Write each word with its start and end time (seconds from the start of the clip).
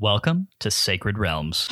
Welcome 0.00 0.46
to 0.60 0.70
Sacred 0.70 1.18
Realms. 1.18 1.66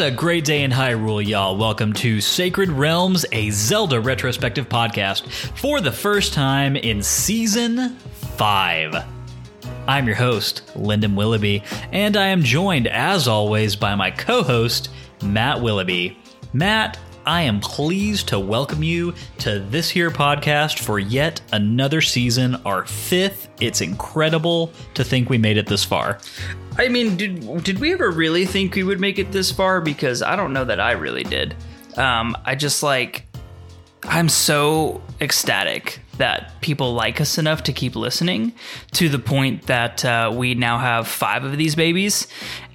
A 0.00 0.10
great 0.10 0.44
day 0.44 0.64
in 0.64 0.72
Hyrule, 0.72 1.24
y'all. 1.24 1.56
Welcome 1.56 1.92
to 1.94 2.20
Sacred 2.20 2.68
Realms, 2.68 3.24
a 3.30 3.50
Zelda 3.50 4.00
retrospective 4.00 4.68
podcast 4.68 5.28
for 5.56 5.80
the 5.80 5.92
first 5.92 6.34
time 6.34 6.74
in 6.74 7.00
season 7.00 7.96
5. 8.36 8.96
I'm 9.86 10.06
your 10.06 10.16
host, 10.16 10.72
Lyndon 10.74 11.14
Willoughby, 11.14 11.62
and 11.92 12.16
I 12.16 12.26
am 12.26 12.42
joined, 12.42 12.88
as 12.88 13.28
always, 13.28 13.76
by 13.76 13.94
my 13.94 14.10
co 14.10 14.42
host, 14.42 14.90
Matt 15.22 15.62
Willoughby. 15.62 16.18
Matt, 16.52 16.98
I 17.24 17.42
am 17.42 17.60
pleased 17.60 18.28
to 18.28 18.38
welcome 18.38 18.82
you 18.82 19.14
to 19.38 19.60
this 19.60 19.88
here 19.88 20.10
podcast 20.10 20.80
for 20.80 20.98
yet 20.98 21.40
another 21.52 22.00
season, 22.00 22.56
our 22.66 22.84
fifth. 22.84 23.48
It's 23.60 23.80
incredible 23.80 24.72
to 24.94 25.04
think 25.04 25.30
we 25.30 25.38
made 25.38 25.56
it 25.56 25.66
this 25.66 25.84
far. 25.84 26.18
I 26.76 26.88
mean, 26.88 27.16
did 27.16 27.62
did 27.62 27.78
we 27.78 27.92
ever 27.92 28.10
really 28.10 28.46
think 28.46 28.74
we 28.74 28.82
would 28.82 29.00
make 29.00 29.18
it 29.18 29.30
this 29.32 29.52
far? 29.52 29.80
Because 29.80 30.22
I 30.22 30.36
don't 30.36 30.52
know 30.52 30.64
that 30.64 30.80
I 30.80 30.92
really 30.92 31.22
did. 31.22 31.54
Um, 31.96 32.36
I 32.44 32.56
just 32.56 32.82
like, 32.82 33.26
I'm 34.02 34.28
so 34.28 35.00
ecstatic 35.20 36.00
that 36.18 36.60
people 36.60 36.94
like 36.94 37.20
us 37.20 37.38
enough 37.38 37.62
to 37.64 37.72
keep 37.72 37.96
listening 37.96 38.52
to 38.92 39.08
the 39.08 39.18
point 39.18 39.66
that 39.66 40.04
uh, 40.04 40.32
we 40.34 40.54
now 40.54 40.78
have 40.78 41.08
five 41.08 41.44
of 41.44 41.56
these 41.56 41.74
babies. 41.74 42.26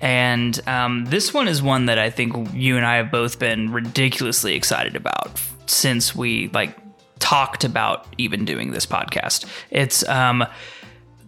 And 0.01 0.59
um, 0.67 1.05
this 1.05 1.33
one 1.33 1.47
is 1.47 1.61
one 1.61 1.85
that 1.87 1.99
I 1.99 2.09
think 2.09 2.53
you 2.53 2.77
and 2.77 2.85
I 2.85 2.95
have 2.95 3.11
both 3.11 3.39
been 3.39 3.71
ridiculously 3.71 4.55
excited 4.55 4.95
about 4.95 5.39
since 5.67 6.15
we 6.15 6.49
like 6.49 6.77
talked 7.19 7.63
about 7.63 8.07
even 8.17 8.45
doing 8.45 8.71
this 8.71 8.85
podcast. 8.85 9.45
It's 9.69 10.07
um, 10.07 10.45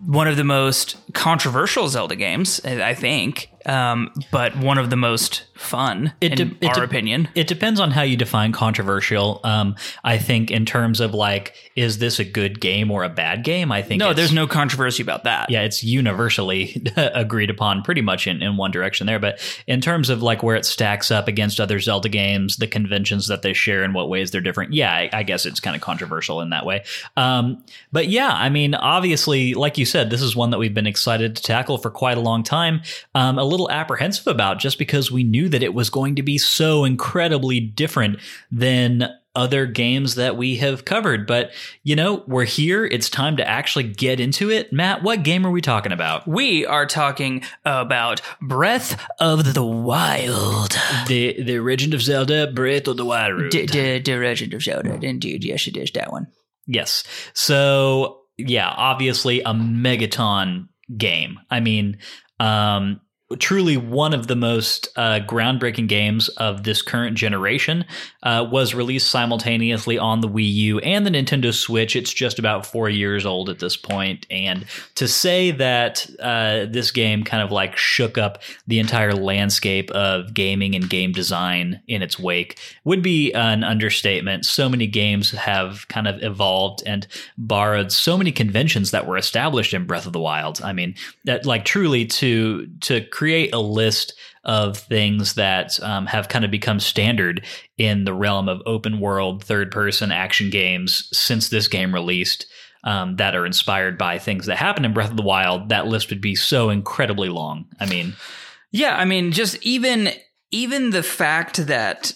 one 0.06 0.28
of 0.28 0.38
the 0.38 0.44
most 0.44 0.98
controversial 1.14 1.88
Zelda 1.88 2.16
games, 2.16 2.64
I 2.66 2.94
think, 2.94 3.51
um, 3.66 4.12
but 4.31 4.56
one 4.58 4.78
of 4.78 4.90
the 4.90 4.95
most 4.95 5.44
fun, 5.56 6.12
It 6.22 6.40
in 6.40 6.58
it 6.62 6.67
our 6.70 6.73
de- 6.76 6.84
opinion. 6.84 7.28
It 7.36 7.48
depends 7.48 7.80
on 7.80 7.92
how 7.92 8.02
you 8.02 8.18
define 8.18 8.52
controversial. 8.52 9.40
Um, 9.44 9.76
I 10.03 10.18
think 10.18 10.50
in 10.50 10.66
terms 10.66 11.00
of 11.00 11.14
like, 11.14 11.53
is 11.76 12.00
this 12.00 12.18
a 12.20 12.23
good 12.23 12.59
game 12.59 12.90
or 12.90 13.03
a 13.03 13.09
bad 13.09 13.44
game? 13.44 13.72
I 13.72 13.81
think 13.84 14.00
No, 14.00 14.14
there's 14.14 14.34
no 14.34 14.48
controversy 14.48 15.03
about 15.03 15.23
that. 15.26 15.50
yeah, 15.52 15.62
it's 15.62 15.84
universally 15.84 16.81
agreed 16.98 17.50
upon 17.52 17.84
pretty 17.84 18.02
much 18.02 18.26
in, 18.26 18.42
in 18.42 18.58
one 18.58 18.72
direction 18.72 19.06
there. 19.06 19.20
But 19.20 19.40
in 19.68 19.81
terms 19.81 20.09
of 20.09 20.23
like 20.23 20.42
where 20.42 20.56
it 20.56 20.66
stacks 20.66 21.12
up 21.12 21.28
against 21.28 21.59
other 21.59 21.80
Zelda 21.80 22.09
games, 22.09 22.58
the 22.58 22.68
conventions 22.68 23.28
that 23.28 23.44
they 23.44 23.53
share 23.53 23.84
and 23.84 23.94
what 23.94 24.09
ways 24.09 24.31
they're 24.31 24.42
different, 24.42 24.73
yeah, 24.73 24.92
I, 24.92 25.09
I 25.14 25.23
guess 25.23 25.46
it's 25.46 25.59
kind 25.59 25.75
of 25.75 25.81
controversial 25.81 26.42
in 26.42 26.50
that 26.50 26.66
way. 26.66 26.84
Um, 27.18 27.64
but 27.92 28.08
yeah, 28.08 28.31
I 28.34 28.50
mean, 28.50 28.73
obviously, 28.73 29.53
like 29.53 29.78
you 29.78 29.86
said, 29.86 30.09
this 30.09 30.22
is 30.23 30.36
one 30.36 30.50
that 30.50 30.58
we've 30.58 30.73
been 30.73 30.88
excited 30.88 31.36
to 31.36 31.44
tackle 31.44 31.78
for 31.78 31.92
quite 31.92 32.18
a 32.18 32.22
long 32.22 32.42
time. 32.44 32.81
Um, 33.14 33.38
a 33.38 33.44
little 33.52 33.70
apprehensive 33.70 34.28
about 34.28 34.60
just 34.60 34.80
because 34.80 35.12
we 35.12 35.24
knew 35.24 35.50
that 35.50 35.64
it 35.64 35.74
was 35.74 35.90
going 35.90 36.16
to 36.16 36.24
be 36.24 36.38
so 36.38 36.86
incredibly 36.86 37.60
different 37.60 38.20
than 38.52 39.10
other 39.34 39.66
games 39.66 40.16
that 40.16 40.36
we 40.36 40.58
have 40.58 40.84
covered. 40.84 41.26
But, 41.26 41.52
you 41.84 41.96
know, 41.96 42.24
we're 42.28 42.46
here. 42.46 42.86
It's 42.86 43.10
time 43.10 43.38
to 43.38 43.48
actually 43.48 43.86
get 43.86 44.20
into 44.20 44.50
it. 44.50 44.74
Matt, 44.74 45.04
what 45.04 45.24
game 45.24 45.46
are 45.46 45.52
we 45.52 45.62
talking 45.62 45.92
about? 45.92 46.28
We 46.28 46.66
are 46.66 46.86
talking 46.86 47.44
about 47.64 48.22
Breath 48.42 49.02
of 49.20 49.54
the 49.54 49.64
Wild. 49.64 50.78
The 51.08 51.42
the 51.42 51.59
Legend 51.59 51.94
of 51.94 52.02
Zelda 52.02 52.52
Breath 52.52 52.88
of 52.88 52.98
the 52.98 53.06
Wild. 53.06 53.52
D- 53.52 53.66
d- 53.66 54.00
the 54.00 54.18
Legend 54.18 54.54
of 54.54 54.64
Zelda. 54.64 55.00
Indeed, 55.02 55.44
yes, 55.44 55.68
it 55.68 55.78
is 55.78 55.92
that 55.92 56.12
one. 56.12 56.28
Yes. 56.68 57.04
So 57.34 58.24
yeah, 58.38 58.68
obviously 58.68 59.42
a 59.42 59.54
megaton 59.54 60.68
game. 60.98 61.40
I 61.50 61.59
mean, 61.59 62.00
um, 62.40 63.00
truly 63.40 63.78
one 63.78 64.14
of 64.14 64.28
the 64.28 64.36
most 64.36 64.88
uh, 64.96 65.19
groundbreaking 65.25 65.88
games 65.88 66.30
of 66.30 66.64
this 66.64 66.81
current 66.81 67.18
generation 67.18 67.86
uh, 68.24 68.47
was 68.50 68.74
released 68.74 69.09
simultaneously 69.09 69.97
on 69.97 70.22
the 70.22 70.28
Wii 70.28 70.53
U 70.53 70.80
and 70.80 71.06
the 71.06 71.12
Nintendo 71.12 71.53
Switch. 71.53 71.96
It's 71.96 72.14
just 72.14 72.40
about 72.40 72.66
four 72.66 72.90
years 72.90 73.25
old 73.25 73.50
at 73.50 73.59
this 73.59 73.78
point, 73.78 74.25
and 74.30 74.66
to 74.96 75.08
say 75.08 75.52
that 75.52 76.08
uh, 76.19 76.66
this 76.69 76.92
game 76.92 77.24
kind 77.24 77.44
of 77.44 77.52
like 77.52 77.78
shook 77.78 78.18
up 78.18 78.42
the 78.68 78.80
entire 78.80 79.14
landscape 79.14 79.92
of 79.92 80.34
gaming 80.34 80.75
and 80.75 80.90
game 80.90 81.12
design 81.12 81.81
in 81.88 82.02
its 82.02 82.19
wake 82.19 82.59
would 82.84 83.02
be 83.02 83.31
an 83.34 83.63
understatement. 83.63 84.46
So 84.46 84.69
many 84.69 84.88
games 84.88 85.31
have 85.31 85.88
kind 85.88 86.08
of 86.08 86.22
evolved 86.24 86.84
and 86.86 87.08
borrowed 87.38 87.92
so 87.92 88.18
many 88.18 88.31
conventions 88.31 88.92
that 88.92 89.08
were 89.08 89.18
established 89.18 89.74
in 89.74 89.86
Breath 89.86 90.06
of 90.06 90.13
the 90.13 90.19
Wild. 90.19 90.62
I 90.62 90.74
mean, 90.74 90.96
that 91.25 91.46
like 91.46 91.66
truly 91.66 92.06
to 92.06 92.68
to 92.81 93.02
create 93.22 93.54
a 93.54 93.59
list 93.59 94.16
of 94.46 94.76
things 94.76 95.36
that 95.36 95.80
um, 95.84 96.08
have 96.08 96.28
kind 96.28 96.44
of 96.44 96.50
become 96.50 96.80
standard 96.80 97.46
in 97.78 98.04
the 98.04 98.16
realm 98.16 98.50
of 98.50 98.64
open 98.66 99.00
world 99.00 99.44
third 99.44 99.70
person 99.70 100.12
action 100.12 100.50
games 100.50 101.08
since 101.16 101.50
this 101.50 101.68
game 101.68 101.94
released. 101.94 102.48
Um, 102.84 103.18
that 103.18 103.36
are 103.36 103.46
inspired 103.46 103.96
by 103.96 104.18
things 104.18 104.48
that 104.48 104.58
happened 104.58 104.88
in 104.88 104.94
Breath 104.94 105.12
of 105.12 105.16
the 105.16 105.22
Wild, 105.22 105.70
that 105.70 105.86
list 105.86 106.10
would 106.10 106.20
be 106.20 106.34
so 106.34 106.72
incredibly 106.72 107.30
long. 107.30 107.68
I 107.80 107.86
mean, 107.86 108.16
Yeah, 108.72 108.96
I 108.98 109.06
mean, 109.06 109.31
just 109.31 109.56
even 109.62 110.10
even 110.50 110.90
the 110.90 111.04
fact 111.04 111.68
that 111.68 112.12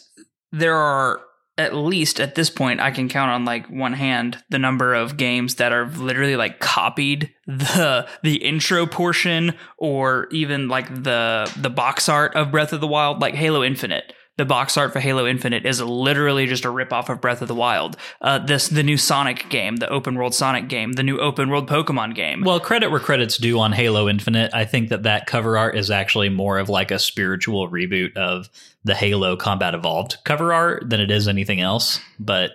there 0.52 0.76
are 0.76 1.22
at 1.58 1.74
least 1.74 2.20
at 2.20 2.36
this 2.36 2.50
point 2.50 2.82
I 2.82 2.92
can 2.92 3.08
count 3.08 3.32
on 3.32 3.46
like 3.46 3.68
one 3.68 3.94
hand 3.94 4.44
the 4.50 4.60
number 4.60 4.94
of 4.94 5.18
games 5.18 5.56
that 5.56 5.72
are 5.72 5.88
literally 5.88 6.36
like 6.36 6.60
copied 6.60 7.34
the 7.48 8.08
the 8.24 8.36
intro 8.36 8.86
portion 8.86 9.54
or 9.78 10.28
even 10.32 10.68
like 10.68 11.04
the 11.04 11.52
the 11.58 11.70
box 11.70 12.10
art 12.10 12.36
of 12.36 12.52
Breath 12.52 12.74
of 12.74 12.82
the 12.82 12.88
Wild 12.88 13.22
like 13.22 13.36
Halo 13.36 13.64
Infinite 13.64 14.14
the 14.38 14.46
box 14.46 14.76
art 14.78 14.92
for 14.92 15.00
Halo 15.00 15.26
Infinite 15.26 15.66
is 15.66 15.82
literally 15.82 16.46
just 16.46 16.66
a 16.66 16.70
ripoff 16.70 17.10
of 17.10 17.22
Breath 17.22 17.42
of 17.42 17.48
the 17.48 17.56
Wild. 17.56 17.96
Uh, 18.22 18.40
this 18.40 18.68
the 18.68 18.84
new 18.84 18.98
Sonic 18.98 19.50
game, 19.50 19.78
the 19.78 19.90
open 19.90 20.16
world 20.16 20.36
Sonic 20.36 20.68
game, 20.68 20.94
the 20.94 21.04
new 21.04 21.20
open 21.20 21.50
world 21.50 21.70
Pokemon 21.70 22.16
game. 22.16 22.42
Well, 22.42 22.60
credit 22.60 22.92
where 22.92 23.00
credit's 23.00 23.38
due 23.38 23.60
on 23.60 23.72
Halo 23.72 24.10
Infinite. 24.10 24.52
I 24.54 24.66
think 24.66 24.90
that 24.90 25.04
that 25.04 25.26
cover 25.26 25.58
art 25.58 25.78
is 25.78 25.90
actually 25.90 26.30
more 26.30 26.58
of 26.60 26.68
like 26.70 26.92
a 26.92 27.00
spiritual 27.00 27.70
reboot 27.70 28.16
of 28.18 28.50
the 28.84 28.96
Halo 28.96 29.36
Combat 29.38 29.74
Evolved 29.74 30.18
cover 30.26 30.54
art 30.54 30.90
than 30.90 31.00
it 31.00 31.10
is 31.12 31.28
anything 31.28 31.62
else. 31.62 32.00
But 32.20 32.52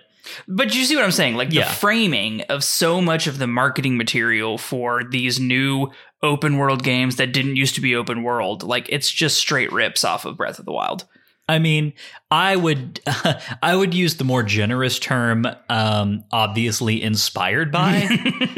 But 0.47 0.75
you 0.75 0.85
see 0.85 0.95
what 0.95 1.03
I'm 1.03 1.11
saying? 1.11 1.35
Like 1.35 1.51
Yeah. 1.51 1.67
the 1.67 1.73
framing 1.73 2.41
of 2.41 2.63
so 2.63 3.01
much 3.01 3.25
of 3.25 3.39
the 3.39 3.47
marketing 3.47 3.97
material 3.97 4.59
for 4.59 5.03
these 5.03 5.39
new 5.39 5.89
open 6.21 6.57
world 6.57 6.83
games 6.83 7.15
that 7.15 7.33
didn't 7.33 7.55
used 7.55 7.73
to 7.73 7.81
be 7.81 7.95
open 7.95 8.21
world, 8.21 8.61
like 8.61 8.85
it's 8.89 9.09
just 9.09 9.37
straight 9.37 9.71
rips 9.71 10.03
off 10.05 10.25
of 10.25 10.37
Breath 10.37 10.59
of 10.59 10.65
the 10.65 10.71
Wild. 10.71 11.05
I 11.47 11.59
mean, 11.59 11.93
I 12.29 12.55
would 12.55 13.01
I 13.61 13.75
would 13.75 13.93
use 13.93 14.15
the 14.15 14.23
more 14.23 14.43
generous 14.43 14.99
term 14.99 15.45
um 15.69 16.23
obviously 16.31 17.01
inspired 17.01 17.71
by 17.71 18.07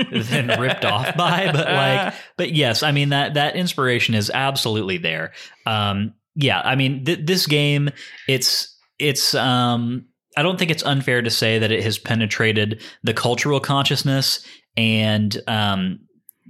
than 0.11 0.59
ripped 0.59 0.85
off 0.85 1.15
by, 1.15 1.51
but 1.51 1.67
like 1.67 2.13
but 2.37 2.53
yes, 2.53 2.83
I 2.83 2.91
mean 2.91 3.09
that 3.09 3.33
that 3.33 3.55
inspiration 3.55 4.15
is 4.15 4.29
absolutely 4.29 4.97
there. 4.97 5.33
Um 5.65 6.13
yeah, 6.35 6.61
I 6.61 6.75
mean 6.75 7.05
th- 7.05 7.25
this 7.25 7.47
game 7.47 7.89
it's 8.27 8.77
it's 8.99 9.33
um 9.33 10.05
I 10.35 10.43
don't 10.43 10.57
think 10.57 10.71
it's 10.71 10.83
unfair 10.83 11.21
to 11.21 11.29
say 11.29 11.59
that 11.59 11.71
it 11.71 11.83
has 11.83 11.97
penetrated 11.97 12.81
the 13.03 13.13
cultural 13.13 13.59
consciousness 13.59 14.45
and 14.77 15.35
um 15.47 15.99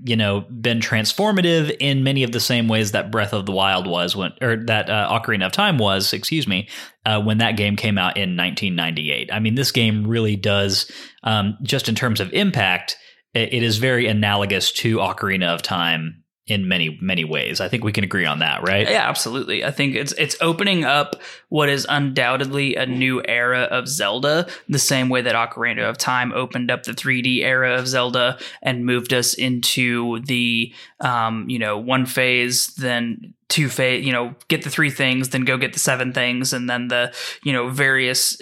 you 0.03 0.15
know 0.15 0.41
been 0.41 0.79
transformative 0.79 1.75
in 1.79 2.03
many 2.03 2.23
of 2.23 2.31
the 2.31 2.39
same 2.39 2.67
ways 2.67 2.91
that 2.91 3.11
Breath 3.11 3.33
of 3.33 3.45
the 3.45 3.51
Wild 3.51 3.87
was 3.87 4.15
when 4.15 4.31
or 4.41 4.57
that 4.65 4.89
uh, 4.89 5.09
Ocarina 5.09 5.45
of 5.45 5.51
Time 5.51 5.77
was, 5.77 6.13
excuse 6.13 6.47
me, 6.47 6.67
uh, 7.05 7.21
when 7.21 7.37
that 7.39 7.57
game 7.57 7.75
came 7.75 7.97
out 7.97 8.17
in 8.17 8.35
1998. 8.35 9.31
I 9.31 9.39
mean, 9.39 9.55
this 9.55 9.71
game 9.71 10.07
really 10.07 10.35
does 10.35 10.91
um, 11.23 11.57
just 11.61 11.89
in 11.89 11.95
terms 11.95 12.19
of 12.19 12.31
impact, 12.33 12.97
it, 13.33 13.53
it 13.53 13.63
is 13.63 13.77
very 13.77 14.07
analogous 14.07 14.71
to 14.73 14.97
Ocarina 14.97 15.53
of 15.53 15.61
Time 15.61 16.22
in 16.45 16.67
many 16.67 16.97
many 17.01 17.23
ways. 17.23 17.61
I 17.61 17.69
think 17.69 17.85
we 17.85 17.93
can 17.93 18.03
agree 18.03 18.25
on 18.25 18.39
that, 18.39 18.67
right? 18.67 18.89
Yeah, 18.89 19.07
absolutely. 19.07 19.63
I 19.63 19.71
think 19.71 19.95
it's 19.95 20.11
it's 20.13 20.35
opening 20.41 20.83
up 20.83 21.15
what 21.47 21.69
is 21.69 21.85
undoubtedly 21.87 22.75
a 22.75 22.85
new 22.85 23.21
era 23.25 23.61
of 23.61 23.87
Zelda, 23.87 24.47
the 24.67 24.79
same 24.79 25.07
way 25.07 25.21
that 25.21 25.35
Ocarina 25.35 25.89
of 25.89 25.97
Time 25.97 26.33
opened 26.33 26.69
up 26.69 26.83
the 26.83 26.91
3D 26.91 27.43
era 27.43 27.75
of 27.75 27.87
Zelda 27.87 28.37
and 28.61 28.85
moved 28.85 29.13
us 29.13 29.33
into 29.33 30.19
the 30.21 30.73
um, 30.99 31.49
you 31.49 31.59
know, 31.59 31.77
one 31.77 32.05
phase, 32.05 32.67
then 32.75 33.33
two 33.47 33.69
phase, 33.69 34.05
you 34.05 34.11
know, 34.11 34.35
get 34.49 34.63
the 34.63 34.69
three 34.69 34.89
things, 34.89 35.29
then 35.29 35.45
go 35.45 35.57
get 35.57 35.71
the 35.71 35.79
seven 35.79 36.11
things, 36.11 36.51
and 36.51 36.69
then 36.69 36.89
the, 36.89 37.13
you 37.43 37.53
know, 37.53 37.69
various 37.69 38.37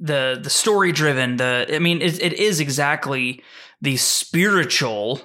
the 0.00 0.40
the 0.42 0.50
story 0.50 0.90
driven, 0.90 1.36
the 1.36 1.68
I 1.72 1.78
mean, 1.78 2.02
it, 2.02 2.20
it 2.20 2.32
is 2.32 2.58
exactly 2.58 3.44
the 3.80 3.96
spiritual 3.96 5.20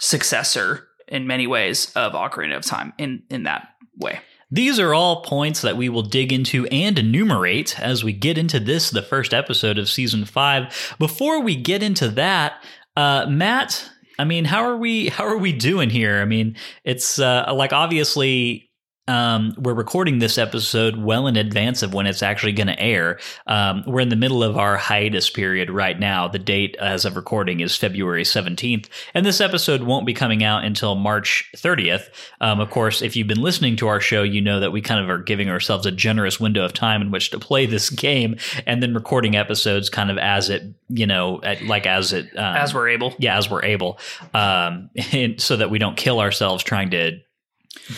successor 0.00 0.88
in 1.12 1.26
many 1.26 1.46
ways 1.46 1.92
of 1.94 2.14
Ocarina 2.14 2.56
of 2.56 2.64
Time 2.64 2.92
in 2.98 3.22
in 3.30 3.44
that 3.44 3.68
way. 3.96 4.18
These 4.50 4.78
are 4.80 4.92
all 4.92 5.22
points 5.22 5.62
that 5.62 5.76
we 5.76 5.88
will 5.88 6.02
dig 6.02 6.32
into 6.32 6.66
and 6.66 6.98
enumerate 6.98 7.78
as 7.80 8.02
we 8.02 8.12
get 8.12 8.36
into 8.36 8.58
this, 8.58 8.90
the 8.90 9.00
first 9.00 9.32
episode 9.32 9.78
of 9.78 9.88
season 9.88 10.24
five. 10.24 10.94
Before 10.98 11.40
we 11.40 11.56
get 11.56 11.82
into 11.82 12.08
that, 12.10 12.62
uh, 12.94 13.26
Matt, 13.30 13.88
I 14.18 14.24
mean, 14.24 14.44
how 14.44 14.64
are 14.64 14.76
we? 14.76 15.08
How 15.08 15.24
are 15.24 15.38
we 15.38 15.52
doing 15.52 15.90
here? 15.90 16.20
I 16.20 16.24
mean, 16.24 16.56
it's 16.84 17.18
uh, 17.18 17.52
like 17.54 17.72
obviously 17.72 18.70
um, 19.08 19.54
we're 19.58 19.74
recording 19.74 20.20
this 20.20 20.38
episode 20.38 20.96
well 20.96 21.26
in 21.26 21.36
advance 21.36 21.82
of 21.82 21.92
when 21.92 22.06
it's 22.06 22.22
actually 22.22 22.52
going 22.52 22.68
to 22.68 22.78
air. 22.80 23.18
Um, 23.48 23.82
we're 23.84 24.00
in 24.00 24.10
the 24.10 24.16
middle 24.16 24.44
of 24.44 24.56
our 24.56 24.76
hiatus 24.76 25.28
period 25.28 25.70
right 25.70 25.98
now. 25.98 26.28
The 26.28 26.38
date 26.38 26.76
as 26.78 27.04
of 27.04 27.16
recording 27.16 27.60
is 27.60 27.76
February 27.76 28.22
17th, 28.22 28.88
and 29.12 29.26
this 29.26 29.40
episode 29.40 29.82
won't 29.82 30.06
be 30.06 30.14
coming 30.14 30.44
out 30.44 30.64
until 30.64 30.94
March 30.94 31.50
30th. 31.56 32.10
Um, 32.40 32.60
of 32.60 32.70
course, 32.70 33.02
if 33.02 33.16
you've 33.16 33.26
been 33.26 33.42
listening 33.42 33.74
to 33.76 33.88
our 33.88 34.00
show, 34.00 34.22
you 34.22 34.40
know 34.40 34.60
that 34.60 34.70
we 34.70 34.80
kind 34.80 35.02
of 35.02 35.10
are 35.10 35.18
giving 35.18 35.50
ourselves 35.50 35.84
a 35.84 35.90
generous 35.90 36.38
window 36.38 36.64
of 36.64 36.72
time 36.72 37.02
in 37.02 37.10
which 37.10 37.30
to 37.30 37.40
play 37.40 37.66
this 37.66 37.90
game 38.02 38.36
and 38.66 38.82
then 38.82 38.94
recording 38.94 39.34
episodes 39.34 39.90
kind 39.90 40.12
of 40.12 40.18
as 40.18 40.48
it, 40.48 40.62
you 40.88 41.06
know, 41.08 41.40
at, 41.42 41.60
like 41.62 41.86
as 41.86 42.12
it. 42.12 42.26
Um, 42.36 42.56
As 42.56 42.72
we're 42.72 42.88
able. 42.88 43.14
yeah, 43.18 43.36
as 43.36 43.50
we're 43.50 43.64
able, 43.64 43.98
um, 44.32 44.90
so 45.38 45.56
that 45.56 45.70
we 45.70 45.78
don't 45.78 45.96
kill 45.96 46.20
ourselves 46.20 46.62
trying 46.62 46.90
to 46.90 47.18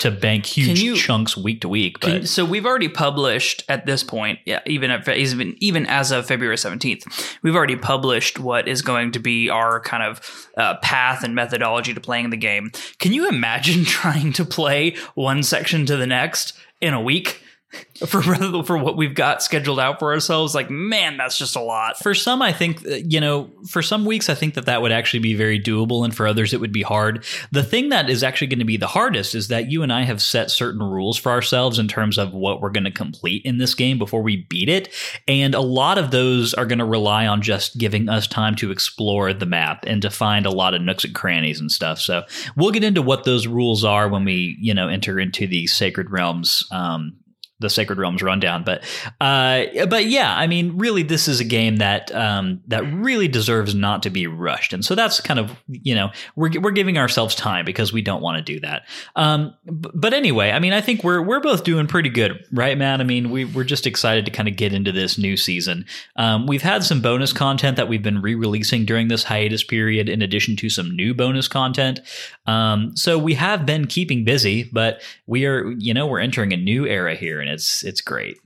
to 0.00 0.10
bank 0.10 0.46
huge 0.46 0.80
you- 0.80 0.96
chunks 0.96 1.36
week 1.36 1.60
to 1.62 1.68
week. 1.68 2.00
But 2.00 2.08
Can- 2.08 2.26
so 2.26 2.44
we've 2.44 2.66
already 2.66 2.88
published 2.88 3.64
at 3.68 3.86
this 3.86 4.02
point, 4.02 4.38
yeah, 4.44 4.60
even 4.66 4.90
at, 4.90 5.08
even 5.08 5.56
even 5.60 5.86
as 5.86 6.10
of 6.10 6.26
February 6.26 6.58
seventeenth, 6.58 7.36
we've 7.42 7.54
already 7.54 7.76
published 7.76 8.38
what 8.38 8.68
is 8.68 8.82
going 8.82 9.12
to 9.12 9.18
be 9.18 9.50
our 9.50 9.80
kind 9.80 10.02
of 10.02 10.48
uh, 10.56 10.76
path 10.76 11.24
and 11.24 11.34
methodology 11.34 11.94
to 11.94 12.00
playing 12.00 12.30
the 12.30 12.36
game. 12.36 12.70
Can 12.98 13.12
you 13.12 13.28
imagine 13.28 13.84
trying 13.84 14.32
to 14.34 14.44
play 14.44 14.96
one 15.14 15.42
section 15.42 15.86
to 15.86 15.96
the 15.96 16.06
next 16.06 16.54
in 16.80 16.94
a 16.94 17.00
week 17.00 17.40
for 18.06 18.22
for 18.22 18.78
what 18.78 18.96
we've 18.96 19.14
got 19.14 19.42
scheduled 19.42 19.78
out 19.78 19.98
for 19.98 20.12
ourselves? 20.12 20.54
Like, 20.54 20.70
man, 20.70 21.16
that's 21.16 21.38
just 21.38 21.56
a 21.56 21.60
lot. 21.60 21.98
for 21.98 22.14
some, 22.14 22.42
I 22.42 22.52
think 22.52 22.86
uh, 22.86 22.96
you 22.96 23.20
know, 23.20 23.50
for 23.68 23.82
some 23.82 24.04
weeks, 24.04 24.28
I 24.28 24.34
think 24.34 24.54
that 24.54 24.66
that 24.66 24.82
would 24.82 24.92
actually 24.92 25.20
be 25.20 25.34
very 25.34 25.60
doable, 25.60 26.04
and 26.04 26.14
for 26.14 26.26
others, 26.26 26.52
it 26.52 26.60
would 26.60 26.72
be 26.72 26.82
hard. 26.82 27.24
The 27.52 27.62
thing 27.62 27.90
that 27.90 28.10
is 28.10 28.22
actually 28.22 28.48
going 28.48 28.58
to 28.58 28.64
be 28.64 28.76
the 28.76 28.86
hardest 28.86 29.34
is 29.34 29.48
that 29.48 29.70
you 29.70 29.82
and 29.82 29.92
I 29.92 30.02
have 30.02 30.20
set 30.22 30.50
certain 30.50 30.82
rules 30.82 31.16
for 31.16 31.30
ourselves 31.30 31.78
in 31.78 31.88
terms 31.88 32.18
of 32.18 32.32
what 32.32 32.60
we're 32.60 32.70
going 32.70 32.84
to 32.84 32.90
complete 32.90 33.44
in 33.44 33.58
this 33.58 33.74
game 33.74 33.98
before 33.98 34.22
we 34.22 34.44
beat 34.48 34.68
it, 34.68 34.92
and 35.28 35.54
a 35.54 35.60
lot 35.60 35.98
of 35.98 36.10
those 36.10 36.54
are 36.54 36.66
going 36.66 36.78
to 36.78 36.84
rely 36.84 37.26
on 37.26 37.42
just 37.42 37.78
giving 37.78 38.08
us 38.08 38.26
time 38.26 38.54
to 38.56 38.70
explore 38.70 39.32
the 39.32 39.46
map 39.46 39.84
and 39.86 40.02
to 40.02 40.10
find 40.10 40.46
a 40.46 40.50
lot 40.50 40.74
of 40.74 40.82
nooks 40.82 41.04
and 41.04 41.14
crannies 41.14 41.60
and 41.60 41.70
stuff. 41.70 42.00
So 42.00 42.24
we'll 42.56 42.70
get 42.70 42.84
into 42.84 43.02
what 43.02 43.24
those 43.24 43.46
rules 43.46 43.84
are 43.84 44.08
when 44.08 44.24
we, 44.24 44.56
you 44.60 44.74
know, 44.74 44.88
enter 44.88 45.18
into 45.18 45.46
the 45.46 45.66
Sacred 45.66 46.10
Realms 46.10 46.66
um, 46.70 47.16
the 47.64 47.70
Sacred 47.70 47.98
Realms 47.98 48.22
rundown. 48.22 48.62
But 48.62 48.84
uh, 49.20 49.86
but 49.86 50.06
yeah, 50.06 50.36
I 50.36 50.46
mean, 50.46 50.78
really, 50.78 51.02
this 51.02 51.26
is 51.26 51.40
a 51.40 51.44
game 51.44 51.76
that 51.76 52.14
um, 52.14 52.60
that 52.68 52.84
really 52.92 53.26
deserves 53.26 53.74
not 53.74 54.02
to 54.04 54.10
be 54.10 54.26
rushed, 54.26 54.72
and 54.72 54.84
so 54.84 54.94
that's 54.94 55.20
kind 55.20 55.40
of 55.40 55.56
you 55.66 55.94
know 55.94 56.10
we're 56.36 56.60
we're 56.60 56.70
giving 56.70 56.98
ourselves 56.98 57.34
time 57.34 57.64
because 57.64 57.92
we 57.92 58.02
don't 58.02 58.22
want 58.22 58.36
to 58.36 58.52
do 58.52 58.60
that. 58.60 58.86
Um, 59.16 59.54
but 59.64 60.14
anyway, 60.14 60.50
I 60.50 60.58
mean, 60.58 60.72
I 60.72 60.80
think 60.80 61.02
we're 61.02 61.22
we're 61.22 61.40
both 61.40 61.64
doing 61.64 61.86
pretty 61.86 62.10
good, 62.10 62.44
right, 62.52 62.76
Matt? 62.76 63.00
I 63.00 63.04
mean, 63.04 63.30
we 63.30 63.44
we're 63.44 63.64
just 63.64 63.86
excited 63.86 64.24
to 64.26 64.30
kind 64.30 64.48
of 64.48 64.56
get 64.56 64.72
into 64.72 64.92
this 64.92 65.18
new 65.18 65.36
season. 65.36 65.86
Um, 66.16 66.46
we've 66.46 66.62
had 66.62 66.84
some 66.84 67.00
bonus 67.00 67.32
content 67.32 67.76
that 67.76 67.88
we've 67.88 68.02
been 68.02 68.20
re-releasing 68.20 68.84
during 68.84 69.08
this 69.08 69.24
hiatus 69.24 69.64
period, 69.64 70.08
in 70.08 70.22
addition 70.22 70.56
to 70.56 70.68
some 70.68 70.94
new 70.94 71.14
bonus 71.14 71.48
content. 71.48 72.00
Um, 72.46 72.96
so 72.96 73.18
we 73.18 73.34
have 73.34 73.64
been 73.64 73.86
keeping 73.86 74.24
busy, 74.24 74.64
but 74.72 75.02
we 75.26 75.46
are, 75.46 75.70
you 75.78 75.94
know, 75.94 76.06
we're 76.06 76.20
entering 76.20 76.52
a 76.52 76.56
new 76.56 76.86
era 76.86 77.14
here, 77.14 77.40
and 77.40 77.48
it's 77.54 77.82
it's 77.82 78.00
great. 78.00 78.38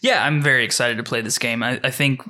Yeah, 0.00 0.24
I'm 0.24 0.42
very 0.42 0.64
excited 0.64 0.98
to 0.98 1.02
play 1.02 1.22
this 1.22 1.38
game. 1.38 1.62
I, 1.62 1.80
I 1.82 1.90
think, 1.90 2.22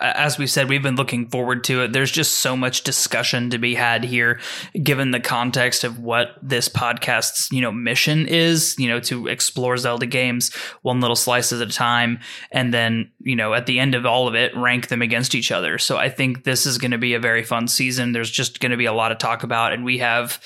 as 0.00 0.38
we 0.38 0.46
said, 0.46 0.68
we've 0.68 0.82
been 0.82 0.96
looking 0.96 1.28
forward 1.28 1.62
to 1.64 1.82
it. 1.82 1.92
There's 1.92 2.10
just 2.10 2.38
so 2.38 2.56
much 2.56 2.84
discussion 2.84 3.50
to 3.50 3.58
be 3.58 3.74
had 3.74 4.02
here, 4.02 4.40
given 4.82 5.10
the 5.10 5.20
context 5.20 5.84
of 5.84 5.98
what 5.98 6.36
this 6.42 6.68
podcast's 6.68 7.52
you 7.52 7.60
know 7.60 7.70
mission 7.70 8.26
is. 8.26 8.74
You 8.78 8.88
know, 8.88 9.00
to 9.00 9.28
explore 9.28 9.76
Zelda 9.76 10.06
games 10.06 10.54
one 10.82 11.00
little 11.00 11.16
slice 11.16 11.52
at 11.52 11.60
a 11.60 11.66
time, 11.66 12.18
and 12.50 12.72
then 12.72 13.10
you 13.20 13.36
know 13.36 13.54
at 13.54 13.66
the 13.66 13.78
end 13.78 13.94
of 13.94 14.06
all 14.06 14.26
of 14.26 14.34
it, 14.34 14.56
rank 14.56 14.88
them 14.88 15.02
against 15.02 15.34
each 15.34 15.52
other. 15.52 15.78
So 15.78 15.96
I 15.96 16.08
think 16.08 16.44
this 16.44 16.66
is 16.66 16.78
going 16.78 16.92
to 16.92 16.98
be 16.98 17.14
a 17.14 17.20
very 17.20 17.42
fun 17.42 17.68
season. 17.68 18.12
There's 18.12 18.30
just 18.30 18.60
going 18.60 18.72
to 18.72 18.78
be 18.78 18.86
a 18.86 18.92
lot 18.92 19.10
to 19.10 19.14
talk 19.14 19.42
about, 19.42 19.72
and 19.72 19.84
we 19.84 19.98
have 19.98 20.40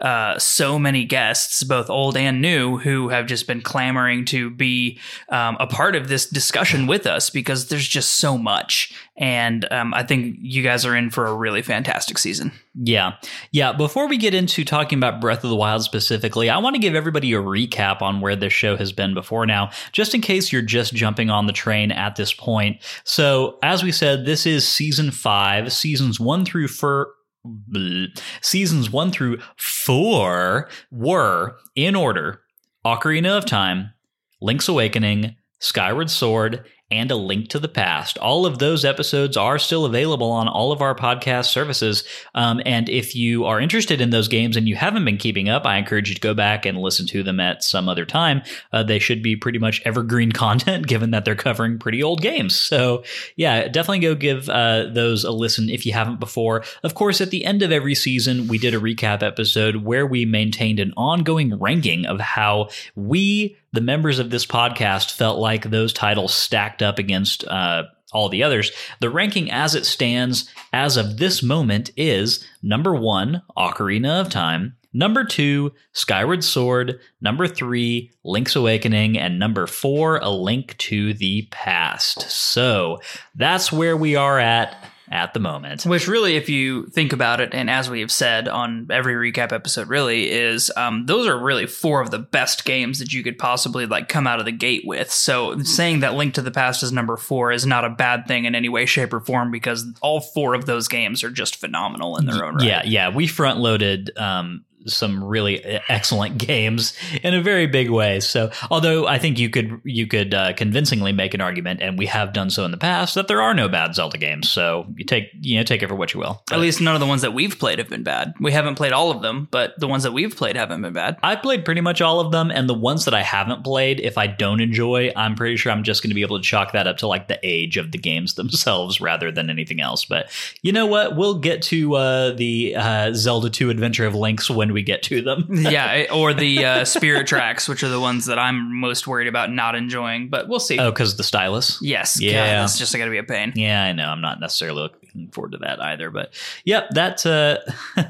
uh, 0.00 0.38
so 0.38 0.78
many 0.78 1.04
guests, 1.04 1.62
both 1.64 1.88
old 1.88 2.16
and 2.16 2.40
new, 2.40 2.78
who 2.78 3.08
have 3.08 3.26
just 3.26 3.46
been 3.46 3.62
clamoring 3.62 4.24
to 4.26 4.50
be 4.50 4.98
um, 5.28 5.56
a 5.58 5.66
part 5.66 5.96
of 5.96 6.08
this 6.08 6.26
discussion 6.26 6.86
with 6.86 7.06
us 7.06 7.30
because 7.30 7.68
there's 7.68 7.86
just 7.86 8.14
so 8.14 8.36
much. 8.36 8.94
And 9.16 9.70
um, 9.72 9.94
I 9.94 10.02
think 10.02 10.36
you 10.40 10.62
guys 10.62 10.84
are 10.84 10.94
in 10.94 11.10
for 11.10 11.26
a 11.26 11.34
really 11.34 11.62
fantastic 11.62 12.18
season. 12.18 12.52
Yeah. 12.74 13.14
Yeah. 13.50 13.72
Before 13.72 14.06
we 14.06 14.18
get 14.18 14.34
into 14.34 14.64
talking 14.64 14.98
about 14.98 15.20
Breath 15.20 15.42
of 15.42 15.48
the 15.48 15.56
Wild 15.56 15.82
specifically, 15.82 16.50
I 16.50 16.58
want 16.58 16.76
to 16.76 16.80
give 16.80 16.94
everybody 16.94 17.32
a 17.32 17.38
recap 17.38 18.02
on 18.02 18.20
where 18.20 18.36
this 18.36 18.52
show 18.52 18.76
has 18.76 18.92
been 18.92 19.14
before 19.14 19.46
now, 19.46 19.70
just 19.92 20.14
in 20.14 20.20
case 20.20 20.52
you're 20.52 20.60
just 20.60 20.92
jumping 20.92 21.30
on 21.30 21.46
the 21.46 21.54
train 21.54 21.90
at 21.90 22.16
this 22.16 22.34
point. 22.34 22.82
So, 23.04 23.58
as 23.62 23.82
we 23.82 23.92
said, 23.92 24.26
this 24.26 24.44
is 24.44 24.68
season 24.68 25.10
five, 25.10 25.72
seasons 25.72 26.20
one 26.20 26.44
through 26.44 26.68
four. 26.68 27.15
Bleh. 27.46 28.08
Seasons 28.40 28.90
one 28.90 29.10
through 29.10 29.38
four 29.56 30.68
were 30.90 31.56
in 31.74 31.94
order 31.94 32.42
Ocarina 32.84 33.36
of 33.36 33.44
Time, 33.46 33.92
Link's 34.40 34.68
Awakening, 34.68 35.36
Skyward 35.58 36.10
Sword, 36.10 36.64
and 36.90 37.10
A 37.10 37.16
Link 37.16 37.48
to 37.48 37.58
the 37.58 37.68
Past. 37.68 38.16
All 38.18 38.46
of 38.46 38.58
those 38.58 38.84
episodes 38.84 39.36
are 39.36 39.58
still 39.58 39.84
available 39.84 40.30
on 40.30 40.46
all 40.46 40.70
of 40.70 40.80
our 40.80 40.94
podcast 40.94 41.46
services. 41.46 42.04
Um, 42.34 42.60
and 42.64 42.88
if 42.88 43.16
you 43.16 43.44
are 43.44 43.60
interested 43.60 44.00
in 44.00 44.10
those 44.10 44.28
games 44.28 44.56
and 44.56 44.68
you 44.68 44.76
haven't 44.76 45.04
been 45.04 45.16
keeping 45.16 45.48
up, 45.48 45.66
I 45.66 45.78
encourage 45.78 46.08
you 46.08 46.14
to 46.14 46.20
go 46.20 46.32
back 46.32 46.64
and 46.64 46.78
listen 46.78 47.06
to 47.08 47.24
them 47.24 47.40
at 47.40 47.64
some 47.64 47.88
other 47.88 48.04
time. 48.04 48.42
Uh, 48.72 48.84
they 48.84 49.00
should 49.00 49.22
be 49.22 49.34
pretty 49.34 49.58
much 49.58 49.82
evergreen 49.84 50.30
content 50.46 50.86
given 50.86 51.10
that 51.10 51.24
they're 51.24 51.34
covering 51.34 51.78
pretty 51.78 52.02
old 52.02 52.20
games. 52.20 52.54
So, 52.54 53.02
yeah, 53.34 53.66
definitely 53.66 54.00
go 54.00 54.14
give 54.14 54.48
uh, 54.48 54.86
those 54.92 55.24
a 55.24 55.32
listen 55.32 55.68
if 55.68 55.86
you 55.86 55.92
haven't 55.92 56.20
before. 56.20 56.62
Of 56.84 56.94
course, 56.94 57.20
at 57.20 57.30
the 57.30 57.44
end 57.44 57.62
of 57.62 57.72
every 57.72 57.94
season, 57.96 58.46
we 58.46 58.58
did 58.58 58.74
a 58.74 58.80
recap 58.80 59.22
episode 59.22 59.76
where 59.76 60.06
we 60.06 60.24
maintained 60.24 60.78
an 60.78 60.92
ongoing 60.96 61.58
ranking 61.58 62.06
of 62.06 62.20
how 62.20 62.68
we 62.94 63.56
the 63.72 63.80
members 63.80 64.18
of 64.18 64.30
this 64.30 64.46
podcast 64.46 65.12
felt 65.12 65.38
like 65.38 65.70
those 65.70 65.92
titles 65.92 66.34
stacked 66.34 66.82
up 66.82 66.98
against 66.98 67.46
uh, 67.46 67.84
all 68.12 68.28
the 68.28 68.42
others. 68.42 68.70
The 69.00 69.10
ranking 69.10 69.50
as 69.50 69.74
it 69.74 69.86
stands 69.86 70.48
as 70.72 70.96
of 70.96 71.18
this 71.18 71.42
moment 71.42 71.90
is 71.96 72.46
number 72.62 72.94
one, 72.94 73.42
Ocarina 73.56 74.20
of 74.20 74.30
Time. 74.30 74.76
Number 74.92 75.24
two, 75.24 75.72
Skyward 75.92 76.42
Sword. 76.42 76.98
Number 77.20 77.46
three, 77.46 78.12
Link's 78.24 78.56
Awakening. 78.56 79.18
And 79.18 79.38
number 79.38 79.66
four, 79.66 80.16
A 80.18 80.30
Link 80.30 80.74
to 80.78 81.12
the 81.12 81.46
Past. 81.50 82.22
So 82.30 83.00
that's 83.34 83.70
where 83.70 83.96
we 83.96 84.16
are 84.16 84.38
at 84.38 84.74
at 85.10 85.34
the 85.34 85.40
moment. 85.40 85.84
Which 85.84 86.08
really, 86.08 86.36
if 86.36 86.48
you 86.48 86.86
think 86.86 87.12
about 87.12 87.40
it, 87.40 87.54
and 87.54 87.70
as 87.70 87.88
we 87.88 88.00
have 88.00 88.10
said 88.10 88.48
on 88.48 88.88
every 88.90 89.14
recap 89.14 89.52
episode, 89.52 89.88
really 89.88 90.30
is 90.30 90.70
um, 90.76 91.06
those 91.06 91.26
are 91.26 91.38
really 91.38 91.66
four 91.66 92.00
of 92.00 92.10
the 92.10 92.18
best 92.18 92.64
games 92.64 92.98
that 92.98 93.12
you 93.12 93.22
could 93.22 93.38
possibly 93.38 93.86
like 93.86 94.08
come 94.08 94.26
out 94.26 94.38
of 94.38 94.44
the 94.44 94.52
gate 94.52 94.82
with. 94.84 95.10
So 95.10 95.58
saying 95.60 96.00
that 96.00 96.14
Link 96.14 96.34
to 96.34 96.42
the 96.42 96.50
Past 96.50 96.82
is 96.82 96.92
number 96.92 97.16
four 97.16 97.52
is 97.52 97.66
not 97.66 97.84
a 97.84 97.90
bad 97.90 98.26
thing 98.26 98.44
in 98.44 98.54
any 98.54 98.68
way, 98.68 98.86
shape, 98.86 99.12
or 99.12 99.20
form 99.20 99.50
because 99.50 99.86
all 100.00 100.20
four 100.20 100.54
of 100.54 100.66
those 100.66 100.88
games 100.88 101.22
are 101.22 101.30
just 101.30 101.56
phenomenal 101.56 102.16
in 102.16 102.26
their 102.26 102.44
own 102.44 102.56
right. 102.56 102.66
Yeah, 102.66 102.82
yeah. 102.84 103.08
We 103.10 103.26
front 103.26 103.60
loaded 103.60 104.16
um, 104.18 104.64
some 104.86 105.22
really 105.22 105.62
excellent 105.88 106.38
games 106.46 106.94
in 107.22 107.34
a 107.34 107.42
very 107.42 107.66
big 107.66 107.90
way. 107.90 108.20
So, 108.20 108.50
although 108.70 109.06
I 109.06 109.18
think 109.18 109.38
you 109.38 109.50
could 109.50 109.80
you 109.84 110.06
could 110.06 110.34
uh, 110.34 110.52
convincingly 110.54 111.12
make 111.12 111.34
an 111.34 111.40
argument, 111.40 111.80
and 111.82 111.98
we 111.98 112.06
have 112.06 112.32
done 112.32 112.50
so 112.50 112.64
in 112.64 112.70
the 112.70 112.76
past, 112.76 113.14
that 113.14 113.28
there 113.28 113.42
are 113.42 113.54
no 113.54 113.68
bad 113.68 113.94
Zelda 113.94 114.18
games. 114.18 114.50
So 114.50 114.86
you 114.96 115.04
take 115.04 115.30
you 115.40 115.56
know 115.56 115.62
take 115.62 115.82
it 115.82 115.88
for 115.88 115.94
what 115.94 116.14
you 116.14 116.20
will. 116.20 116.42
At 116.50 116.60
least 116.60 116.80
none 116.80 116.94
of 116.94 117.00
the 117.00 117.06
ones 117.06 117.22
that 117.22 117.34
we've 117.34 117.58
played 117.58 117.78
have 117.78 117.88
been 117.88 118.02
bad. 118.02 118.34
We 118.40 118.52
haven't 118.52 118.76
played 118.76 118.92
all 118.92 119.10
of 119.10 119.22
them, 119.22 119.48
but 119.50 119.78
the 119.78 119.88
ones 119.88 120.02
that 120.02 120.12
we've 120.12 120.34
played 120.34 120.56
haven't 120.56 120.82
been 120.82 120.92
bad. 120.92 121.18
I've 121.22 121.42
played 121.42 121.64
pretty 121.64 121.80
much 121.80 122.00
all 122.00 122.20
of 122.20 122.32
them, 122.32 122.50
and 122.50 122.68
the 122.68 122.74
ones 122.74 123.04
that 123.04 123.14
I 123.14 123.22
haven't 123.22 123.64
played, 123.64 124.00
if 124.00 124.18
I 124.18 124.26
don't 124.26 124.60
enjoy, 124.60 125.12
I'm 125.16 125.34
pretty 125.34 125.56
sure 125.56 125.72
I'm 125.72 125.82
just 125.82 126.02
going 126.02 126.10
to 126.10 126.14
be 126.14 126.22
able 126.22 126.38
to 126.38 126.44
chalk 126.44 126.72
that 126.72 126.86
up 126.86 126.98
to 126.98 127.06
like 127.06 127.28
the 127.28 127.38
age 127.42 127.76
of 127.76 127.92
the 127.92 127.98
games 127.98 128.34
themselves 128.36 129.00
rather 129.00 129.30
than 129.30 129.50
anything 129.50 129.80
else. 129.80 130.04
But 130.04 130.30
you 130.62 130.72
know 130.72 130.86
what? 130.86 131.16
We'll 131.16 131.38
get 131.38 131.62
to 131.62 131.94
uh, 131.94 132.32
the 132.32 132.76
uh, 132.76 133.12
Zelda 133.12 133.50
2 133.50 133.70
Adventure 133.70 134.06
of 134.06 134.14
Links 134.14 134.50
when 134.50 134.72
we 134.76 134.82
get 134.82 135.02
to 135.04 135.22
them. 135.22 135.46
yeah, 135.50 136.04
or 136.12 136.34
the 136.34 136.64
uh, 136.64 136.84
spirit 136.84 137.26
tracks, 137.26 137.66
which 137.66 137.82
are 137.82 137.88
the 137.88 137.98
ones 137.98 138.26
that 138.26 138.38
I'm 138.38 138.78
most 138.78 139.06
worried 139.06 139.26
about 139.26 139.50
not 139.50 139.74
enjoying. 139.74 140.28
But 140.28 140.48
we'll 140.48 140.60
see. 140.60 140.78
oh, 140.78 140.90
because 140.90 141.16
the 141.16 141.24
stylus. 141.24 141.80
yes, 141.80 142.20
yeah. 142.20 142.60
that's 142.60 142.78
just 142.78 142.94
going 142.94 143.06
to 143.06 143.10
be 143.10 143.18
a 143.18 143.24
pain. 143.24 143.54
Yeah, 143.56 143.82
I 143.82 143.92
know. 143.92 144.04
I'm 144.04 144.20
not 144.20 144.38
necessarily 144.38 144.82
looking 144.82 145.30
forward 145.32 145.52
to 145.52 145.58
that 145.58 145.80
either, 145.80 146.10
but 146.10 146.34
yep, 146.64 146.90
that 146.90 147.24
uh, 147.24 147.58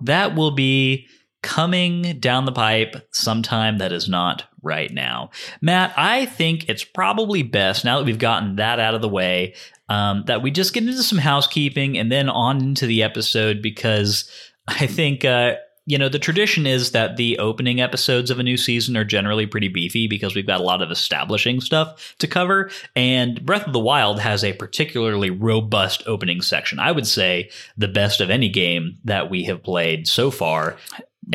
that 0.00 0.34
will 0.34 0.52
be 0.52 1.06
coming 1.42 2.18
down 2.20 2.46
the 2.46 2.52
pipe 2.52 3.06
sometime 3.12 3.78
that 3.78 3.92
is 3.92 4.08
not 4.08 4.44
right 4.62 4.92
now. 4.92 5.30
Matt, 5.60 5.92
I 5.96 6.24
think 6.24 6.68
it's 6.70 6.84
probably 6.84 7.42
best 7.42 7.84
now 7.84 7.98
that 7.98 8.06
we've 8.06 8.18
gotten 8.18 8.56
that 8.56 8.80
out 8.80 8.94
of 8.94 9.02
the 9.02 9.08
way 9.08 9.54
um, 9.88 10.22
that 10.26 10.40
we 10.40 10.50
just 10.50 10.72
get 10.72 10.84
into 10.84 11.02
some 11.02 11.18
housekeeping 11.18 11.98
and 11.98 12.10
then 12.10 12.30
on 12.30 12.62
into 12.62 12.86
the 12.86 13.02
episode 13.02 13.60
because 13.60 14.30
I 14.66 14.86
think. 14.86 15.24
Uh, 15.24 15.56
you 15.86 15.98
know, 15.98 16.08
the 16.08 16.18
tradition 16.18 16.66
is 16.66 16.92
that 16.92 17.16
the 17.16 17.38
opening 17.38 17.80
episodes 17.80 18.30
of 18.30 18.38
a 18.38 18.42
new 18.42 18.56
season 18.56 18.96
are 18.96 19.04
generally 19.04 19.46
pretty 19.46 19.68
beefy 19.68 20.06
because 20.06 20.34
we've 20.34 20.46
got 20.46 20.60
a 20.60 20.64
lot 20.64 20.80
of 20.80 20.90
establishing 20.90 21.60
stuff 21.60 22.14
to 22.18 22.28
cover. 22.28 22.70
And 22.94 23.44
Breath 23.44 23.66
of 23.66 23.72
the 23.72 23.80
Wild 23.80 24.20
has 24.20 24.44
a 24.44 24.52
particularly 24.52 25.30
robust 25.30 26.02
opening 26.06 26.40
section. 26.40 26.78
I 26.78 26.92
would 26.92 27.06
say 27.06 27.50
the 27.76 27.88
best 27.88 28.20
of 28.20 28.30
any 28.30 28.48
game 28.48 28.98
that 29.04 29.28
we 29.28 29.44
have 29.44 29.62
played 29.62 30.06
so 30.06 30.30
far. 30.30 30.76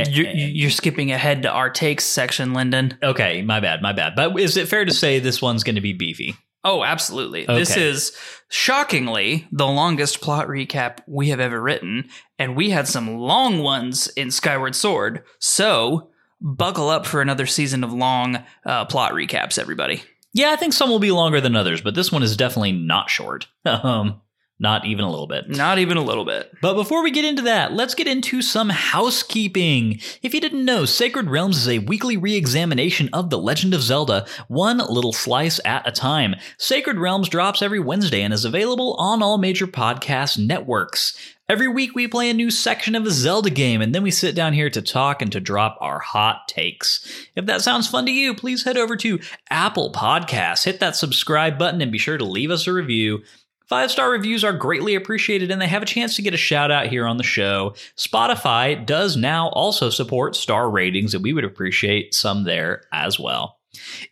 You're, 0.10 0.28
you're 0.28 0.70
skipping 0.70 1.12
ahead 1.12 1.42
to 1.44 1.52
our 1.52 1.70
takes 1.70 2.04
section, 2.04 2.54
Lyndon. 2.54 2.98
Okay, 3.02 3.42
my 3.42 3.60
bad, 3.60 3.82
my 3.82 3.94
bad. 3.94 4.16
But 4.16 4.40
is 4.40 4.58
it 4.58 4.68
fair 4.68 4.86
to 4.86 4.94
say 4.94 5.20
this 5.20 5.42
one's 5.42 5.64
going 5.64 5.76
to 5.76 5.82
be 5.82 5.94
beefy? 5.94 6.36
Oh, 6.64 6.84
absolutely. 6.84 7.46
This 7.46 7.78
is 7.78 8.18
shockingly 8.50 9.48
the 9.52 9.68
longest 9.68 10.22
plot 10.22 10.48
recap 10.48 11.00
we 11.08 11.30
have 11.30 11.40
ever 11.40 11.62
written, 11.62 12.10
and 12.38 12.56
we 12.56 12.72
had 12.72 12.88
some 12.88 13.18
long 13.18 13.60
ones 13.60 14.08
in 14.10 14.32
Skyward 14.32 14.76
Sword. 14.76 15.24
So 15.40 16.10
buckle 16.42 16.90
up 16.90 17.06
for 17.06 17.22
another 17.22 17.46
season 17.46 17.84
of 17.84 17.94
long 17.94 18.44
uh, 18.66 18.86
plot 18.86 19.14
recaps, 19.14 19.58
everybody. 19.58 20.04
Yeah, 20.34 20.52
I 20.52 20.56
think 20.56 20.74
some 20.74 20.90
will 20.90 21.00
be 21.00 21.12
longer 21.12 21.42
than 21.42 21.56
others, 21.56 21.82
but 21.82 21.96
this 21.96 22.12
one 22.12 22.22
is 22.22 22.38
definitely 22.38 22.74
not 22.74 23.10
short. 23.10 23.48
Um, 23.66 24.22
not 24.60 24.86
even 24.86 25.06
a 25.06 25.10
little 25.10 25.28
bit. 25.28 25.50
Not 25.50 25.78
even 25.78 25.98
a 25.98 26.04
little 26.04 26.26
bit. 26.26 26.52
But 26.62 26.74
before 26.74 27.04
we 27.04 27.12
get 27.12 27.26
into 27.26 27.44
that, 27.44 27.74
let's 27.74 27.94
get 27.94 28.08
into 28.08 28.42
some 28.42 28.70
housekeeping. 28.70 30.00
If 30.24 30.34
you 30.34 30.42
didn't 30.42 30.66
know, 30.66 30.86
Sacred 30.86 31.30
Realms 31.30 31.58
is 31.58 31.68
a 31.68 31.80
weekly 31.80 32.18
re 32.18 32.36
examination 32.36 33.10
of 33.14 33.30
The 33.30 33.38
Legend 33.38 33.76
of 33.76 33.84
Zelda, 33.84 34.26
one 34.48 34.80
little 34.80 35.14
slice 35.14 35.60
at 35.64 35.88
a 35.88 35.92
time. 35.92 36.36
Sacred 36.58 36.98
Realms 36.98 37.30
drops 37.30 37.62
every 37.62 37.80
Wednesday 37.80 38.24
and 38.24 38.34
is 38.34 38.46
available 38.46 38.96
on 38.96 39.22
all 39.22 39.38
major 39.38 39.68
podcast 39.68 40.44
networks. 40.44 41.16
Every 41.50 41.70
week 41.70 41.96
we 41.96 42.10
play 42.10 42.30
a 42.30 42.34
new 42.34 42.52
section 42.52 42.94
of 42.94 43.06
a 43.06 43.12
Zelda 43.12 43.50
game, 43.50 43.82
and 43.82 43.96
then 43.96 44.04
we 44.04 44.12
sit 44.12 44.36
down 44.36 44.52
here 44.52 44.70
to 44.70 44.82
talk 44.82 45.22
and 45.22 45.32
to 45.32 45.40
drop 45.40 45.78
our 45.80 46.00
hot 46.00 46.48
takes. 46.50 47.08
If 47.38 47.46
that 47.46 47.62
sounds 47.62 47.88
fun 47.88 48.06
to 48.08 48.12
you, 48.12 48.34
please 48.34 48.66
head 48.66 48.76
over 48.76 48.98
to 48.98 49.20
Apple 49.50 49.94
Podcasts, 49.94 50.66
hit 50.66 50.82
that 50.82 50.98
subscribe 50.98 51.58
button, 51.58 51.80
and 51.80 51.90
be 51.90 51.98
sure 51.98 52.18
to 52.18 52.26
leave 52.26 52.52
us 52.52 52.68
a 52.68 52.74
review. 52.74 53.24
Five 53.68 53.92
star 53.92 54.10
reviews 54.10 54.44
are 54.44 54.54
greatly 54.54 54.96
appreciated 54.96 55.52
and 55.52 55.62
they 55.62 55.68
have 55.68 55.84
a 55.84 55.88
chance 55.88 56.16
to 56.16 56.22
get 56.22 56.34
a 56.34 56.38
shout 56.38 56.72
out 56.72 56.88
here 56.88 57.06
on 57.06 57.18
the 57.18 57.24
show. 57.24 57.76
Spotify 57.98 58.86
does 58.86 59.18
now 59.18 59.50
also 59.50 59.90
support 59.90 60.36
star 60.36 60.70
ratings, 60.70 61.14
and 61.14 61.24
we 61.24 61.34
would 61.34 61.44
appreciate 61.44 62.14
some 62.14 62.46
there 62.46 62.84
as 62.94 63.20
well. 63.20 63.58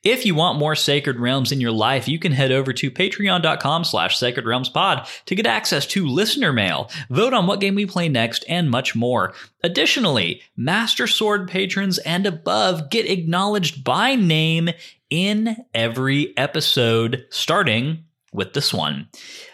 If 0.03 0.25
you 0.25 0.35
want 0.35 0.59
more 0.59 0.75
Sacred 0.75 1.19
Realms 1.19 1.51
in 1.51 1.61
your 1.61 1.71
life, 1.71 2.07
you 2.07 2.19
can 2.19 2.31
head 2.31 2.51
over 2.51 2.73
to 2.73 2.91
patreon.com 2.91 3.83
slash 3.83 4.17
sacred 4.17 4.45
realms 4.45 4.69
pod 4.69 5.07
to 5.25 5.35
get 5.35 5.47
access 5.47 5.85
to 5.87 6.07
listener 6.07 6.53
mail, 6.53 6.89
vote 7.09 7.33
on 7.33 7.47
what 7.47 7.61
game 7.61 7.75
we 7.75 7.85
play 7.85 8.09
next, 8.09 8.45
and 8.47 8.69
much 8.69 8.95
more. 8.95 9.33
Additionally, 9.63 10.41
Master 10.55 11.07
Sword 11.07 11.49
patrons 11.49 11.97
and 11.99 12.25
above 12.25 12.89
get 12.89 13.09
acknowledged 13.09 13.83
by 13.83 14.15
name 14.15 14.69
in 15.09 15.55
every 15.73 16.37
episode, 16.37 17.25
starting 17.29 18.03
with 18.35 18.53
this 18.53 18.73
one. 18.73 19.09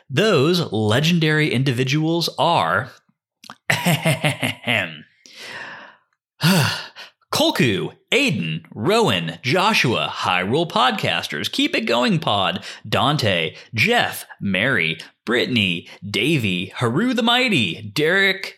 Those 0.10 0.72
legendary 0.72 1.52
individuals 1.52 2.30
are 2.38 2.92
Kolku, 7.32 7.96
Aiden, 8.12 8.66
Rowan, 8.74 9.40
Joshua, 9.42 10.10
Hyrule 10.12 10.70
Podcasters, 10.70 11.52
Keep 11.52 11.76
It 11.76 11.82
Going 11.82 12.20
Pod, 12.20 12.64
Dante, 12.88 13.56
Jeff, 13.74 14.26
Mary, 14.42 14.98
Brittany, 15.26 15.88
Davey, 16.04 16.68
Haru 16.76 17.14
the 17.14 17.24
Mighty, 17.24 17.92
Derek, 17.94 18.58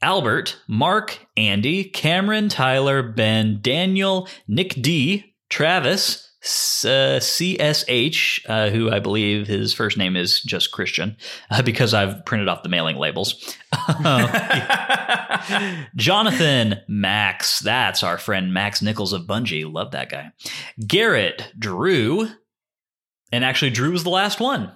Albert, 0.00 0.58
Mark, 0.68 1.26
Andy, 1.36 1.84
Cameron, 1.84 2.48
Tyler, 2.48 3.02
Ben, 3.02 3.58
Daniel, 3.60 4.28
Nick 4.46 4.80
D, 4.80 5.34
Travis, 5.50 6.27
uh, 6.42 7.20
CSH, 7.20 8.40
uh, 8.48 8.70
who 8.70 8.90
I 8.90 9.00
believe 9.00 9.46
his 9.46 9.72
first 9.72 9.96
name 9.96 10.16
is 10.16 10.40
just 10.40 10.72
Christian, 10.72 11.16
uh, 11.50 11.62
because 11.62 11.94
I've 11.94 12.24
printed 12.24 12.48
off 12.48 12.62
the 12.62 12.68
mailing 12.68 12.96
labels. 12.96 13.56
Jonathan, 15.96 16.80
Max, 16.88 17.60
that's 17.60 18.02
our 18.02 18.18
friend 18.18 18.54
Max 18.54 18.82
Nichols 18.82 19.12
of 19.12 19.22
Bungie. 19.22 19.70
Love 19.70 19.92
that 19.92 20.10
guy. 20.10 20.32
Garrett, 20.86 21.52
Drew, 21.58 22.28
and 23.32 23.44
actually, 23.44 23.70
Drew 23.70 23.92
was 23.92 24.04
the 24.04 24.10
last 24.10 24.40
one. 24.40 24.72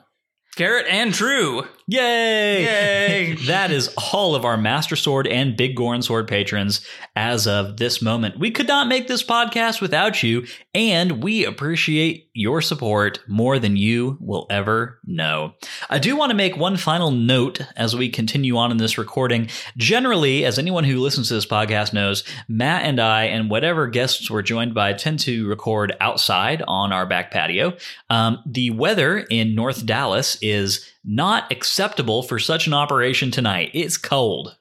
Garrett 0.57 0.87
and 0.89 1.13
Drew. 1.13 1.65
Yay! 1.93 2.63
Yay. 2.65 3.35
that 3.47 3.71
is 3.71 3.95
all 4.15 4.35
of 4.35 4.47
our 4.47 4.57
Master 4.57 4.97
Sword 4.97 5.27
and 5.27 5.59
Big 5.59 5.77
Goron 5.77 6.01
Sword 6.01 6.27
patrons 6.27 6.81
as 7.15 7.47
of 7.47 7.77
this 7.77 8.01
moment. 8.01 8.39
We 8.39 8.51
could 8.51 8.67
not 8.67 8.89
make 8.89 9.09
this 9.09 9.23
podcast 9.23 9.83
without 9.83 10.23
you, 10.23 10.47
and 10.75 11.23
we 11.23 11.45
appreciate 11.45 12.31
your 12.33 12.63
support 12.63 13.21
more 13.29 13.59
than 13.59 13.77
you 13.77 14.17
will 14.21 14.47
ever 14.49 15.01
know. 15.05 15.53
I 15.91 15.99
do 15.99 16.17
want 16.17 16.31
to 16.31 16.37
make 16.37 16.57
one 16.57 16.79
final 16.79 17.11
note 17.11 17.61
as 17.77 17.95
we 17.95 18.09
continue 18.09 18.57
on 18.57 18.71
in 18.71 18.79
this 18.79 18.97
recording. 18.97 19.51
Generally, 19.77 20.47
as 20.47 20.59
anyone 20.59 20.85
who 20.85 20.99
listens 20.99 21.29
to 21.29 21.35
this 21.35 21.45
podcast 21.45 21.93
knows, 21.93 22.25
Matt 22.49 22.85
and 22.85 23.01
I 23.01 23.25
and 23.25 23.51
whatever 23.51 23.87
guests 23.87 24.31
we're 24.31 24.41
joined 24.41 24.73
by 24.73 24.95
tend 24.95 25.19
to 25.21 25.47
record 25.47 25.95
outside 26.01 26.63
on 26.67 26.91
our 26.91 27.05
back 27.05 27.31
patio. 27.31 27.77
Um, 28.09 28.39
the 28.47 28.71
weather 28.71 29.19
in 29.19 29.55
North 29.55 29.85
Dallas 29.85 30.39
is 30.41 30.89
not 31.05 31.51
acceptable 31.51 32.23
for 32.23 32.39
such 32.39 32.67
an 32.67 32.75
operation 32.75 33.31
tonight. 33.31 33.71
It's 33.75 33.97
cold. 33.97 34.57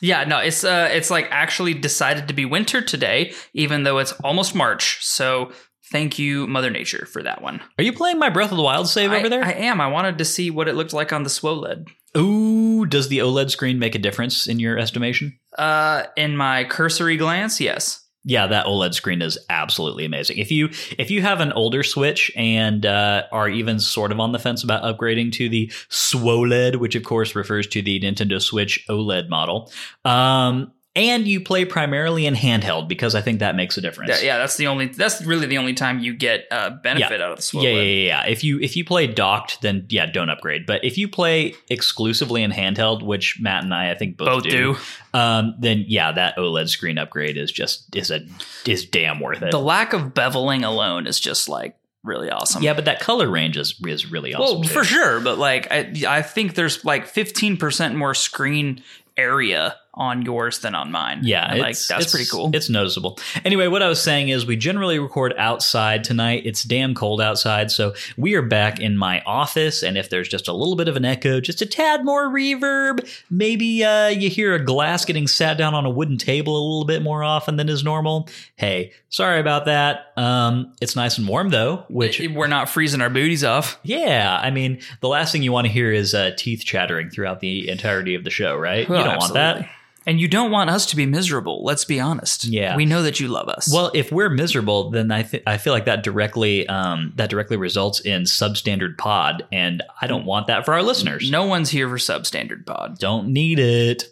Yeah, 0.00 0.24
no, 0.24 0.38
it's 0.38 0.64
uh 0.64 0.88
it's 0.92 1.10
like 1.10 1.26
actually 1.30 1.74
decided 1.74 2.28
to 2.28 2.34
be 2.34 2.44
winter 2.44 2.80
today, 2.80 3.32
even 3.52 3.82
though 3.82 3.98
it's 3.98 4.12
almost 4.24 4.54
March. 4.54 4.98
So 5.04 5.52
thank 5.90 6.18
you, 6.18 6.46
Mother 6.46 6.70
Nature, 6.70 7.06
for 7.06 7.22
that 7.22 7.42
one. 7.42 7.60
Are 7.78 7.84
you 7.84 7.92
playing 7.92 8.18
my 8.18 8.30
Breath 8.30 8.50
of 8.52 8.56
the 8.56 8.62
Wild 8.62 8.88
save 8.88 9.10
I, 9.10 9.18
over 9.18 9.28
there? 9.28 9.44
I 9.44 9.52
am. 9.52 9.80
I 9.80 9.88
wanted 9.88 10.18
to 10.18 10.24
see 10.24 10.50
what 10.50 10.68
it 10.68 10.74
looked 10.74 10.92
like 10.92 11.12
on 11.12 11.24
the 11.24 11.30
SWOLED. 11.30 11.88
Ooh, 12.16 12.86
does 12.86 13.08
the 13.08 13.18
OLED 13.18 13.50
screen 13.50 13.78
make 13.78 13.94
a 13.94 13.98
difference 13.98 14.46
in 14.46 14.60
your 14.60 14.78
estimation? 14.78 15.38
Uh, 15.56 16.04
in 16.16 16.36
my 16.36 16.64
cursory 16.64 17.16
glance, 17.16 17.60
yes. 17.60 18.04
Yeah, 18.24 18.46
that 18.48 18.66
OLED 18.66 18.94
screen 18.94 19.22
is 19.22 19.38
absolutely 19.48 20.04
amazing. 20.04 20.38
If 20.38 20.50
you 20.50 20.66
if 20.98 21.10
you 21.10 21.22
have 21.22 21.40
an 21.40 21.52
older 21.52 21.82
Switch 21.82 22.30
and 22.36 22.84
uh, 22.84 23.22
are 23.30 23.48
even 23.48 23.78
sort 23.78 24.12
of 24.12 24.20
on 24.20 24.32
the 24.32 24.38
fence 24.38 24.64
about 24.64 24.82
upgrading 24.82 25.32
to 25.32 25.48
the 25.48 25.72
SWOLED, 25.88 26.76
which 26.76 26.94
of 26.94 27.04
course 27.04 27.34
refers 27.34 27.66
to 27.68 27.80
the 27.80 28.00
Nintendo 28.00 28.42
Switch 28.42 28.84
OLED 28.88 29.28
model, 29.28 29.72
um, 30.04 30.72
and 30.96 31.28
you 31.28 31.40
play 31.40 31.64
primarily 31.64 32.26
in 32.26 32.34
handheld 32.34 32.88
because 32.88 33.14
I 33.14 33.20
think 33.20 33.38
that 33.38 33.54
makes 33.54 33.76
a 33.76 33.80
difference. 33.80 34.20
Yeah, 34.20 34.26
yeah, 34.26 34.38
that's 34.38 34.56
the 34.56 34.66
only. 34.66 34.86
That's 34.86 35.24
really 35.24 35.46
the 35.46 35.58
only 35.58 35.74
time 35.74 36.00
you 36.00 36.14
get 36.14 36.46
uh, 36.50 36.70
benefit 36.70 37.20
out 37.20 37.30
of 37.30 37.36
the 37.36 37.42
SWOLED. 37.42 37.62
Yeah, 37.64 37.70
yeah, 37.70 37.82
yeah, 37.82 38.06
yeah. 38.06 38.26
If 38.26 38.42
you 38.42 38.58
if 38.60 38.76
you 38.76 38.84
play 38.84 39.06
docked, 39.06 39.62
then 39.62 39.86
yeah, 39.90 40.06
don't 40.06 40.28
upgrade. 40.28 40.66
But 40.66 40.84
if 40.84 40.98
you 40.98 41.08
play 41.08 41.54
exclusively 41.68 42.42
in 42.42 42.50
handheld, 42.50 43.04
which 43.04 43.38
Matt 43.40 43.64
and 43.64 43.72
I 43.72 43.90
I 43.92 43.94
think 43.94 44.16
both, 44.16 44.28
Both 44.28 44.42
do. 44.44 44.76
um, 45.14 45.54
then 45.58 45.84
yeah, 45.86 46.10
that 46.12 46.36
OLED 46.36 46.68
screen 46.68 46.98
upgrade 46.98 47.36
is 47.36 47.52
just 47.52 47.94
is 47.94 48.10
a 48.10 48.20
is 48.66 48.84
damn 48.84 49.20
worth 49.20 49.42
it. 49.42 49.52
The 49.52 49.60
lack 49.60 49.92
of 49.92 50.14
beveling 50.14 50.64
alone 50.64 51.06
is 51.06 51.20
just 51.20 51.48
like 51.48 51.76
really 52.02 52.30
awesome. 52.30 52.62
yeah, 52.62 52.74
but 52.74 52.86
that 52.86 52.98
color 53.00 53.30
range 53.30 53.56
is 53.56 53.80
is 53.86 54.10
really 54.10 54.34
awesome. 54.34 54.60
Well, 54.60 54.62
too. 54.64 54.70
for 54.70 54.84
sure, 54.84 55.20
but 55.20 55.38
like 55.38 55.70
I, 55.70 55.92
I 56.08 56.22
think 56.22 56.54
there's 56.54 56.84
like 56.84 57.06
15% 57.06 57.94
more 57.94 58.14
screen 58.14 58.82
area 59.16 59.76
on 59.98 60.22
yours 60.22 60.60
than 60.60 60.74
on 60.74 60.90
mine. 60.90 61.20
Yeah, 61.22 61.52
like 61.54 61.76
that's 61.76 61.90
it's- 61.90 62.10
pretty 62.12 62.26
cool. 62.30 62.50
It's 62.54 62.70
noticeable. 62.70 63.18
Anyway, 63.44 63.66
what 63.66 63.82
I 63.82 63.88
was 63.88 64.00
saying 64.00 64.30
is 64.30 64.46
we 64.46 64.56
generally 64.56 64.98
record 64.98 65.34
outside 65.36 66.04
tonight. 66.04 66.42
It's 66.46 66.62
damn 66.62 66.94
cold 66.94 67.20
outside, 67.20 67.70
so 67.70 67.92
we 68.16 68.34
are 68.34 68.42
back 68.42 68.80
in 68.80 68.96
my 68.96 69.20
office. 69.26 69.82
And 69.82 69.98
if 69.98 70.08
there's 70.08 70.28
just 70.28 70.48
a 70.48 70.52
little 70.52 70.76
bit 70.76 70.88
of 70.88 70.96
an 70.96 71.04
echo, 71.04 71.40
just 71.40 71.60
a 71.60 71.66
tad 71.66 72.04
more 72.04 72.28
reverb, 72.28 73.06
maybe 73.30 73.84
uh, 73.84 74.08
you 74.08 74.30
hear 74.30 74.54
a 74.54 74.64
glass 74.64 75.04
getting 75.04 75.26
sat 75.26 75.58
down 75.58 75.74
on 75.74 75.84
a 75.84 75.90
wooden 75.90 76.16
table 76.16 76.56
a 76.56 76.62
little 76.64 76.84
bit 76.84 77.02
more 77.02 77.22
often 77.24 77.56
than 77.56 77.68
is 77.68 77.82
normal. 77.84 78.28
Hey, 78.56 78.92
sorry 79.08 79.40
about 79.40 79.64
that. 79.66 80.12
Um, 80.16 80.72
it's 80.80 80.96
nice 80.96 81.18
and 81.18 81.26
warm 81.28 81.48
though, 81.50 81.84
which 81.88 82.20
We're 82.20 82.46
not 82.46 82.68
freezing 82.68 83.00
our 83.00 83.10
booties 83.10 83.44
off. 83.44 83.78
yeah, 83.82 84.38
I 84.42 84.50
mean, 84.50 84.80
the 85.00 85.08
last 85.08 85.32
thing 85.32 85.42
you 85.42 85.52
want 85.52 85.66
to 85.66 85.72
hear 85.72 85.92
is 85.92 86.14
uh, 86.14 86.32
teeth 86.36 86.62
chattering 86.64 87.10
throughout 87.10 87.40
the 87.40 87.68
entirety 87.68 88.14
of 88.14 88.24
the 88.24 88.30
show, 88.30 88.56
right? 88.56 88.88
Well, 88.88 88.98
you 88.98 89.04
don't 89.04 89.18
want 89.18 89.34
that. 89.34 89.68
And 90.06 90.18
you 90.20 90.26
don't 90.28 90.50
want 90.50 90.70
us 90.70 90.86
to 90.86 90.96
be 90.96 91.04
miserable. 91.04 91.62
Let's 91.64 91.84
be 91.84 92.00
honest. 92.00 92.44
Yeah. 92.46 92.76
we 92.76 92.86
know 92.86 93.02
that 93.02 93.20
you 93.20 93.28
love 93.28 93.48
us. 93.48 93.70
Well, 93.70 93.90
if 93.94 94.10
we're 94.10 94.30
miserable, 94.30 94.90
then 94.90 95.10
I 95.10 95.22
th- 95.22 95.42
I 95.46 95.58
feel 95.58 95.74
like 95.74 95.84
that 95.84 96.02
directly 96.02 96.66
um, 96.68 97.12
that 97.16 97.28
directly 97.28 97.58
results 97.58 98.00
in 98.00 98.22
substandard 98.22 98.96
pod, 98.96 99.46
and 99.52 99.82
I 100.00 100.06
don't 100.06 100.24
want 100.24 100.46
that 100.46 100.64
for 100.64 100.72
our 100.72 100.82
listeners. 100.82 101.30
no 101.30 101.44
one's 101.44 101.68
here 101.70 101.88
for 101.88 101.96
substandard 101.98 102.64
pod. 102.64 102.98
Don't 102.98 103.28
need 103.28 103.58
it. 103.58 104.04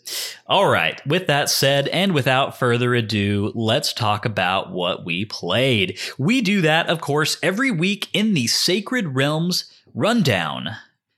All 0.47 0.69
right. 0.69 1.01
With 1.07 1.29
that 1.29 1.49
said, 1.49 1.89
and 1.89 2.13
without 2.13 2.59
further 2.59 2.95
ado, 2.95 3.53
let's 3.55 3.93
talk 3.95 4.27
about 4.27 4.73
what 4.73 5.05
we 5.05 5.25
played. 5.25 5.99
We 6.19 6.43
do 6.43 6.61
that, 6.61 6.89
of 6.89 7.01
course, 7.01 7.39
every 7.43 7.71
week 7.71 8.09
in 8.13 8.35
the 8.35 8.47
Sacred 8.49 9.15
Realms 9.15 9.73
Rundown. 9.95 10.77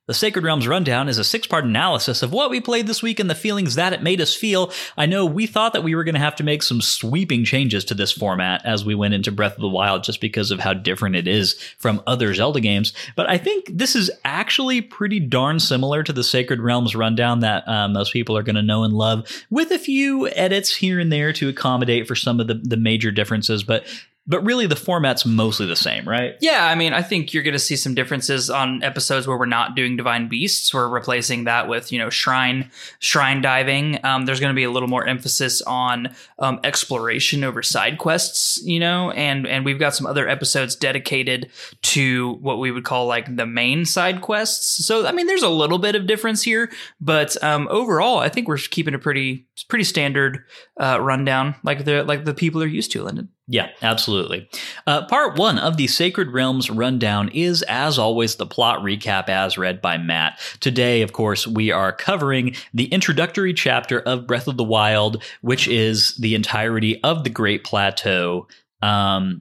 The 0.08 0.14
Sacred 0.14 0.42
Realms 0.42 0.66
Rundown 0.66 1.10
is 1.10 1.18
a 1.18 1.24
six 1.24 1.46
part 1.46 1.66
analysis 1.66 2.22
of 2.22 2.32
what 2.32 2.48
we 2.48 2.62
played 2.62 2.86
this 2.86 3.02
week 3.02 3.20
and 3.20 3.28
the 3.28 3.34
feelings 3.34 3.74
that 3.74 3.92
it 3.92 4.02
made 4.02 4.22
us 4.22 4.34
feel. 4.34 4.72
I 4.96 5.04
know 5.04 5.26
we 5.26 5.46
thought 5.46 5.74
that 5.74 5.84
we 5.84 5.94
were 5.94 6.02
going 6.02 6.14
to 6.14 6.18
have 6.18 6.36
to 6.36 6.44
make 6.44 6.62
some 6.62 6.80
sweeping 6.80 7.44
changes 7.44 7.84
to 7.84 7.94
this 7.94 8.10
format 8.10 8.64
as 8.64 8.86
we 8.86 8.94
went 8.94 9.12
into 9.12 9.30
Breath 9.30 9.56
of 9.56 9.60
the 9.60 9.68
Wild 9.68 10.04
just 10.04 10.22
because 10.22 10.50
of 10.50 10.60
how 10.60 10.72
different 10.72 11.14
it 11.14 11.28
is 11.28 11.60
from 11.76 12.02
other 12.06 12.32
Zelda 12.32 12.58
games, 12.58 12.94
but 13.16 13.28
I 13.28 13.36
think 13.36 13.66
this 13.70 13.94
is 13.94 14.10
actually 14.24 14.80
pretty 14.80 15.20
darn 15.20 15.60
similar 15.60 16.02
to 16.02 16.12
the 16.14 16.24
Sacred 16.24 16.60
Realms 16.60 16.96
Rundown 16.96 17.40
that 17.40 17.68
uh, 17.68 17.86
most 17.86 18.10
people 18.14 18.34
are 18.34 18.42
going 18.42 18.56
to 18.56 18.62
know 18.62 18.84
and 18.84 18.94
love, 18.94 19.30
with 19.50 19.70
a 19.72 19.78
few 19.78 20.26
edits 20.28 20.74
here 20.74 20.98
and 20.98 21.12
there 21.12 21.34
to 21.34 21.50
accommodate 21.50 22.08
for 22.08 22.14
some 22.14 22.40
of 22.40 22.46
the, 22.46 22.54
the 22.54 22.78
major 22.78 23.10
differences, 23.10 23.62
but 23.62 23.86
but 24.28 24.44
really 24.44 24.66
the 24.66 24.76
format's 24.76 25.24
mostly 25.24 25.66
the 25.66 25.74
same, 25.74 26.06
right? 26.06 26.34
Yeah, 26.40 26.66
I 26.66 26.74
mean, 26.74 26.92
I 26.92 27.00
think 27.00 27.32
you're 27.32 27.42
going 27.42 27.54
to 27.54 27.58
see 27.58 27.76
some 27.76 27.94
differences 27.94 28.50
on 28.50 28.82
episodes 28.82 29.26
where 29.26 29.38
we're 29.38 29.46
not 29.46 29.74
doing 29.74 29.96
divine 29.96 30.28
beasts. 30.28 30.72
We're 30.74 30.86
replacing 30.86 31.44
that 31.44 31.66
with 31.66 31.90
you 31.90 31.98
know 31.98 32.10
shrine 32.10 32.70
shrine 32.98 33.40
diving. 33.40 34.04
Um, 34.04 34.26
there's 34.26 34.38
going 34.38 34.52
to 34.52 34.56
be 34.56 34.64
a 34.64 34.70
little 34.70 34.88
more 34.88 35.06
emphasis 35.06 35.62
on 35.62 36.14
um, 36.38 36.60
exploration 36.62 37.42
over 37.42 37.62
side 37.62 37.96
quests, 37.96 38.62
you 38.64 38.78
know, 38.78 39.10
and 39.12 39.46
and 39.46 39.64
we've 39.64 39.78
got 39.78 39.94
some 39.94 40.06
other 40.06 40.28
episodes 40.28 40.76
dedicated 40.76 41.50
to 41.82 42.34
what 42.34 42.58
we 42.58 42.70
would 42.70 42.84
call 42.84 43.06
like 43.06 43.34
the 43.34 43.46
main 43.46 43.86
side 43.86 44.20
quests. 44.20 44.84
So 44.84 45.06
I 45.06 45.12
mean, 45.12 45.26
there's 45.26 45.42
a 45.42 45.48
little 45.48 45.78
bit 45.78 45.94
of 45.94 46.06
difference 46.06 46.42
here, 46.42 46.70
but 47.00 47.42
um, 47.42 47.66
overall, 47.70 48.18
I 48.18 48.28
think 48.28 48.46
we're 48.46 48.58
keeping 48.58 48.94
a 48.94 48.98
pretty 48.98 49.46
pretty 49.68 49.84
standard 49.84 50.44
uh, 50.78 51.00
rundown, 51.00 51.54
like 51.64 51.86
the 51.86 52.04
like 52.04 52.26
the 52.26 52.34
people 52.34 52.62
are 52.62 52.66
used 52.66 52.92
to, 52.92 53.02
Lyndon. 53.02 53.30
Yeah, 53.50 53.70
absolutely. 53.80 54.46
Uh, 54.86 55.06
part 55.06 55.38
one 55.38 55.58
of 55.58 55.78
the 55.78 55.86
Sacred 55.86 56.32
Realms 56.32 56.68
rundown 56.68 57.30
is, 57.30 57.62
as 57.62 57.98
always, 57.98 58.36
the 58.36 58.44
plot 58.44 58.80
recap 58.80 59.30
as 59.30 59.56
read 59.56 59.80
by 59.80 59.96
Matt. 59.96 60.38
Today, 60.60 61.00
of 61.00 61.14
course, 61.14 61.46
we 61.46 61.70
are 61.70 61.90
covering 61.90 62.54
the 62.74 62.84
introductory 62.86 63.54
chapter 63.54 64.00
of 64.00 64.26
Breath 64.26 64.48
of 64.48 64.58
the 64.58 64.64
Wild, 64.64 65.22
which 65.40 65.66
is 65.66 66.14
the 66.16 66.34
entirety 66.34 67.02
of 67.02 67.24
the 67.24 67.30
Great 67.30 67.64
Plateau. 67.64 68.46
Um, 68.82 69.40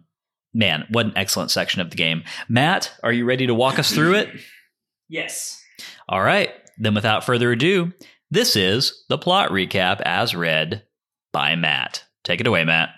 man, 0.53 0.85
what 0.89 1.07
an 1.07 1.13
excellent 1.17 1.51
section 1.51 1.81
of 1.81 1.89
the 1.89 1.97
game. 1.97 2.23
Matt, 2.47 2.93
are 3.03 3.11
you 3.11 3.25
ready 3.25 3.45
to 3.47 3.53
walk 3.53 3.77
us 3.77 3.91
through 3.91 4.15
it? 4.15 4.29
Yes. 5.09 5.63
All 6.09 6.21
right, 6.21 6.51
then 6.77 6.93
without 6.93 7.23
further 7.23 7.53
ado, 7.53 7.93
this 8.29 8.57
is 8.57 9.05
the 9.07 9.17
plot 9.17 9.51
recap 9.51 10.01
as 10.01 10.35
read 10.35 10.83
by 11.31 11.55
Matt. 11.55 12.03
Take 12.25 12.41
it 12.41 12.47
away, 12.47 12.65
Matt. 12.65 12.89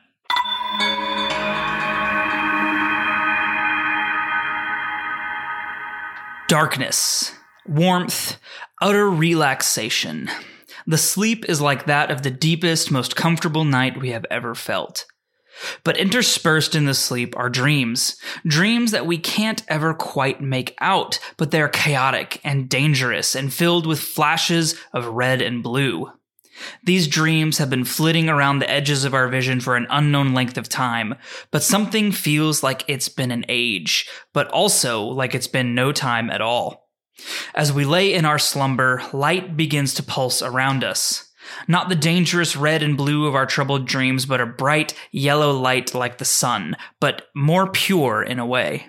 Darkness, 6.49 7.31
warmth, 7.67 8.39
utter 8.81 9.07
relaxation. 9.07 10.31
The 10.87 10.97
sleep 10.97 11.47
is 11.47 11.61
like 11.61 11.85
that 11.85 12.09
of 12.09 12.23
the 12.23 12.31
deepest, 12.31 12.89
most 12.89 13.15
comfortable 13.15 13.63
night 13.65 14.01
we 14.01 14.09
have 14.09 14.25
ever 14.31 14.55
felt. 14.55 15.05
But 15.83 15.97
interspersed 15.97 16.73
in 16.73 16.85
the 16.85 16.95
sleep 16.95 17.37
are 17.37 17.51
dreams. 17.51 18.17
Dreams 18.47 18.89
that 18.89 19.05
we 19.05 19.19
can't 19.19 19.61
ever 19.67 19.93
quite 19.93 20.41
make 20.41 20.75
out, 20.81 21.19
but 21.37 21.51
they're 21.51 21.69
chaotic 21.69 22.41
and 22.43 22.67
dangerous 22.67 23.35
and 23.35 23.53
filled 23.53 23.85
with 23.85 23.99
flashes 23.99 24.73
of 24.91 25.05
red 25.05 25.43
and 25.43 25.61
blue. 25.61 26.11
These 26.83 27.07
dreams 27.07 27.57
have 27.57 27.69
been 27.69 27.85
flitting 27.85 28.29
around 28.29 28.59
the 28.59 28.69
edges 28.69 29.03
of 29.03 29.13
our 29.13 29.27
vision 29.27 29.59
for 29.59 29.75
an 29.75 29.87
unknown 29.89 30.33
length 30.33 30.57
of 30.57 30.69
time, 30.69 31.15
but 31.51 31.63
something 31.63 32.11
feels 32.11 32.63
like 32.63 32.83
it's 32.87 33.09
been 33.09 33.31
an 33.31 33.45
age, 33.49 34.09
but 34.33 34.47
also 34.49 35.03
like 35.03 35.35
it's 35.35 35.47
been 35.47 35.75
no 35.75 35.91
time 35.91 36.29
at 36.29 36.41
all. 36.41 36.89
As 37.53 37.73
we 37.73 37.85
lay 37.85 38.13
in 38.13 38.25
our 38.25 38.39
slumber, 38.39 39.01
light 39.13 39.57
begins 39.57 39.93
to 39.95 40.03
pulse 40.03 40.41
around 40.41 40.83
us. 40.83 41.29
Not 41.67 41.89
the 41.89 41.95
dangerous 41.95 42.55
red 42.55 42.83
and 42.83 42.95
blue 42.95 43.25
of 43.25 43.35
our 43.35 43.45
troubled 43.45 43.87
dreams, 43.87 44.25
but 44.25 44.41
a 44.41 44.45
bright 44.45 44.93
yellow 45.11 45.51
light 45.51 45.93
like 45.93 46.17
the 46.17 46.25
sun, 46.25 46.75
but 46.99 47.23
more 47.35 47.71
pure 47.71 48.21
in 48.23 48.39
a 48.39 48.45
way. 48.45 48.87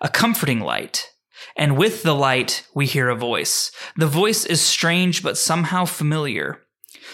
A 0.00 0.08
comforting 0.08 0.60
light. 0.60 1.08
And 1.56 1.76
with 1.76 2.02
the 2.02 2.14
light, 2.14 2.66
we 2.74 2.86
hear 2.86 3.08
a 3.08 3.16
voice. 3.16 3.72
The 3.96 4.06
voice 4.06 4.44
is 4.44 4.60
strange 4.60 5.22
but 5.22 5.38
somehow 5.38 5.84
familiar. 5.84 6.62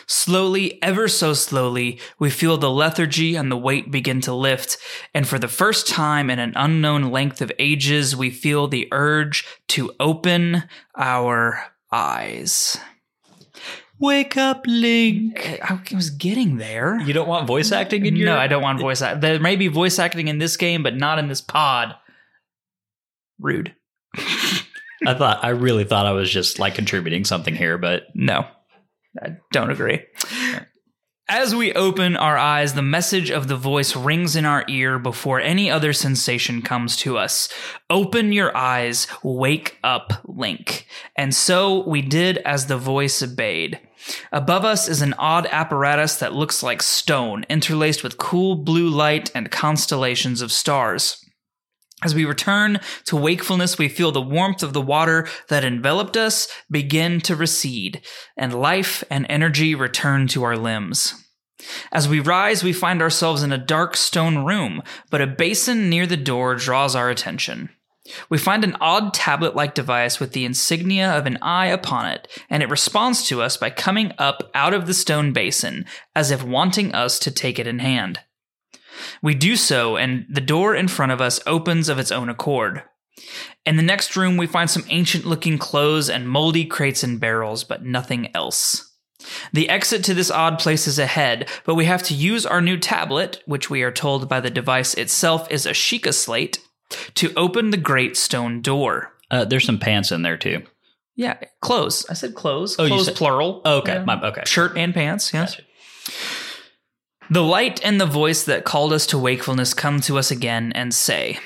Slowly, 0.08 0.80
ever 0.82 1.08
so 1.08 1.34
slowly, 1.34 1.98
we 2.18 2.30
feel 2.30 2.56
the 2.56 2.70
lethargy 2.70 3.34
and 3.34 3.50
the 3.50 3.56
weight 3.56 3.90
begin 3.90 4.20
to 4.22 4.32
lift, 4.32 4.78
and 5.12 5.26
for 5.26 5.38
the 5.38 5.48
first 5.48 5.88
time 5.88 6.30
in 6.30 6.38
an 6.38 6.52
unknown 6.54 7.10
length 7.10 7.40
of 7.42 7.50
ages, 7.58 8.14
we 8.14 8.30
feel 8.30 8.68
the 8.68 8.88
urge 8.92 9.44
to 9.68 9.92
open 9.98 10.62
our 10.96 11.72
eyes. 11.90 12.78
Wake 13.98 14.36
up, 14.36 14.64
Link. 14.66 15.58
I 15.62 15.80
was 15.94 16.10
getting 16.10 16.58
there. 16.58 17.00
You 17.00 17.14
don't 17.14 17.28
want 17.28 17.46
voice 17.46 17.72
acting 17.72 18.04
in 18.04 18.14
your 18.14 18.26
No, 18.26 18.36
I 18.36 18.46
don't 18.46 18.62
want 18.62 18.78
voice 18.78 19.00
act. 19.00 19.22
There 19.22 19.40
may 19.40 19.56
be 19.56 19.68
voice 19.68 19.98
acting 19.98 20.28
in 20.28 20.38
this 20.38 20.56
game, 20.56 20.82
but 20.82 20.94
not 20.94 21.18
in 21.18 21.28
this 21.28 21.40
pod. 21.40 21.94
Rude. 23.40 23.74
I 25.06 25.14
thought 25.14 25.42
I 25.44 25.50
really 25.50 25.84
thought 25.84 26.06
I 26.06 26.12
was 26.12 26.30
just 26.30 26.58
like 26.58 26.74
contributing 26.74 27.24
something 27.24 27.54
here, 27.54 27.78
but 27.78 28.04
No, 28.14 28.46
I 29.22 29.37
don't 29.52 29.70
agree. 29.70 30.05
As 31.29 31.57
we 31.57 31.72
open 31.72 32.16
our 32.16 32.38
eyes, 32.38 32.74
the 32.74 32.83
message 32.83 33.33
of 33.33 33.48
the 33.48 33.57
voice 33.57 33.96
rings 33.96 34.37
in 34.37 34.44
our 34.44 34.64
ear 34.68 34.96
before 35.00 35.40
any 35.40 35.68
other 35.68 35.92
sensation 35.92 36.62
comes 36.62 36.96
to 36.98 37.18
us. 37.18 37.48
Open 37.90 38.33
your 38.33 38.57
eyes, 38.57 39.09
wake 39.24 39.76
up, 39.83 40.12
Link. 40.24 40.87
And 41.16 41.35
so 41.35 41.83
we 41.88 42.00
did 42.00 42.38
as 42.38 42.66
the 42.66 42.79
voice 42.79 43.24
obeyed. 43.24 43.81
Above 44.31 44.64
us 44.64 44.88
is 44.88 45.02
an 45.02 45.14
odd 45.14 45.48
apparatus 45.50 46.14
that 46.16 46.33
looks 46.33 46.62
like 46.62 46.81
stone, 46.81 47.44
interlaced 47.48 48.05
with 48.05 48.18
cool 48.18 48.55
blue 48.55 48.88
light 48.88 49.29
and 49.35 49.50
constellations 49.50 50.40
of 50.40 50.52
stars. 50.52 51.25
As 52.04 52.14
we 52.14 52.26
return 52.26 52.78
to 53.06 53.16
wakefulness, 53.16 53.78
we 53.78 53.88
feel 53.88 54.12
the 54.12 54.20
warmth 54.20 54.62
of 54.62 54.74
the 54.74 54.82
water 54.82 55.26
that 55.48 55.64
enveloped 55.64 56.16
us 56.16 56.46
begin 56.70 57.20
to 57.22 57.35
recede, 57.35 58.02
and 58.37 58.52
life 58.52 59.02
and 59.09 59.24
energy 59.30 59.74
return 59.74 60.26
to 60.28 60.44
our 60.44 60.59
limbs. 60.59 61.14
As 61.90 62.06
we 62.06 62.20
rise, 62.20 62.62
we 62.62 62.74
find 62.74 63.00
ourselves 63.00 63.42
in 63.42 63.50
a 63.50 63.59
dark 63.59 63.96
stone 63.96 64.44
room, 64.44 64.82
but 65.11 65.22
a 65.22 65.26
basin 65.26 65.88
near 65.88 66.06
the 66.06 66.18
door 66.18 66.54
draws 66.54 66.94
our 66.94 67.09
attention. 67.09 67.70
We 68.28 68.38
find 68.38 68.62
an 68.62 68.76
odd 68.78 69.14
tablet 69.14 69.56
like 69.56 69.74
device 69.74 70.20
with 70.20 70.32
the 70.32 70.44
insignia 70.44 71.11
of 71.11 71.26
an 71.26 71.38
eye 71.40 71.66
upon 71.66 72.06
it, 72.06 72.28
and 72.50 72.62
it 72.62 72.70
responds 72.70 73.26
to 73.28 73.40
us 73.40 73.56
by 73.56 73.70
coming 73.70 74.12
up 74.18 74.50
out 74.54 74.74
of 74.74 74.87
the 74.87 74.94
stone 74.94 75.32
basin, 75.32 75.87
as 76.14 76.30
if 76.30 76.44
wanting 76.44 76.94
us 76.94 77.18
to 77.20 77.30
take 77.30 77.59
it 77.59 77.66
in 77.66 77.78
hand. 77.78 78.20
We 79.22 79.35
do 79.35 79.56
so, 79.56 79.96
and 79.96 80.26
the 80.28 80.40
door 80.40 80.74
in 80.74 80.88
front 80.88 81.12
of 81.12 81.20
us 81.20 81.40
opens 81.46 81.88
of 81.88 81.98
its 81.98 82.12
own 82.12 82.28
accord. 82.28 82.82
In 83.64 83.76
the 83.76 83.82
next 83.82 84.16
room, 84.16 84.37
we 84.37 84.46
find 84.46 84.70
some 84.70 84.85
ancient 84.88 85.24
looking 85.24 85.59
clothes 85.59 86.09
and 86.11 86.28
moldy 86.28 86.64
crates 86.64 87.02
and 87.02 87.18
barrels, 87.18 87.64
but 87.64 87.85
nothing 87.85 88.28
else. 88.35 88.92
The 89.52 89.68
exit 89.68 90.04
to 90.04 90.14
this 90.14 90.30
odd 90.30 90.59
place 90.59 90.87
is 90.87 90.98
ahead, 90.98 91.48
but 91.64 91.74
we 91.74 91.87
have 91.87 92.02
to 92.04 92.14
use 92.14 92.46
our 92.46 92.61
new 92.61 92.76
tablet, 92.76 93.42
which 93.46 93.68
we 93.70 93.82
are 93.82 93.90
told 93.90 94.28
by 94.28 94.40
the 94.40 94.50
device 94.50 94.94
itself 94.94 95.50
is 95.50 95.66
a 95.66 95.70
Sheikah 95.70 96.14
slate, 96.14 96.61
to 97.14 97.32
open 97.35 97.70
the 97.70 97.76
great 97.76 98.16
stone 98.16 98.61
door. 98.61 99.12
uh, 99.32 99.44
there's 99.44 99.64
some 99.64 99.78
pants 99.80 100.12
in 100.12 100.22
there 100.22 100.37
too. 100.37 100.62
Yeah, 101.16 101.38
clothes. 101.61 102.06
I 102.09 102.14
said 102.14 102.35
clothes. 102.37 102.76
Oh, 102.78 102.87
clothes 102.87 103.06
said- 103.06 103.16
plural. 103.16 103.62
Oh, 103.64 103.78
okay, 103.78 103.94
Yeah. 103.94 104.04
my, 104.04 104.20
okay. 104.22 104.42
Shirt 104.44 104.76
and 104.76 104.94
pants, 104.94 105.32
yes. 105.35 105.56
Gotcha. 105.56 105.62
The 107.28 107.42
light 107.42 107.80
and 107.84 108.00
the 108.00 108.06
voice 108.06 108.44
that 108.44 108.64
called 108.64 108.92
us 108.92 109.06
to 109.06 109.18
wakefulness 109.18 109.74
come 109.74 110.00
to 110.02 110.16
us 110.18 110.30
again 110.30 110.72
and 110.74 110.94
say, 110.94 111.38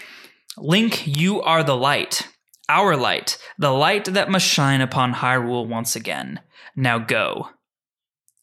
Link, 0.59 1.07
you 1.07 1.41
are 1.43 1.63
the 1.63 1.77
light, 1.77 2.29
our 2.69 2.97
light, 2.97 3.39
the 3.59 3.71
light 3.71 4.05
that 4.07 4.31
must 4.31 4.47
shine 4.47 4.83
upon 4.83 5.15
Hyrule 5.15 5.67
once 5.67 5.97
again. 5.97 6.41
Now 6.77 6.99
go. 6.99 7.49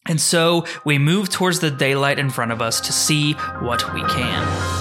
And 0.07 0.19
so 0.19 0.65
we 0.85 0.97
move 0.97 1.29
towards 1.29 1.59
the 1.59 1.71
daylight 1.71 2.17
in 2.17 2.29
front 2.29 2.51
of 2.51 2.61
us 2.61 2.81
to 2.81 2.93
see 2.93 3.33
what 3.33 3.93
we 3.93 4.01
can. 4.05 4.76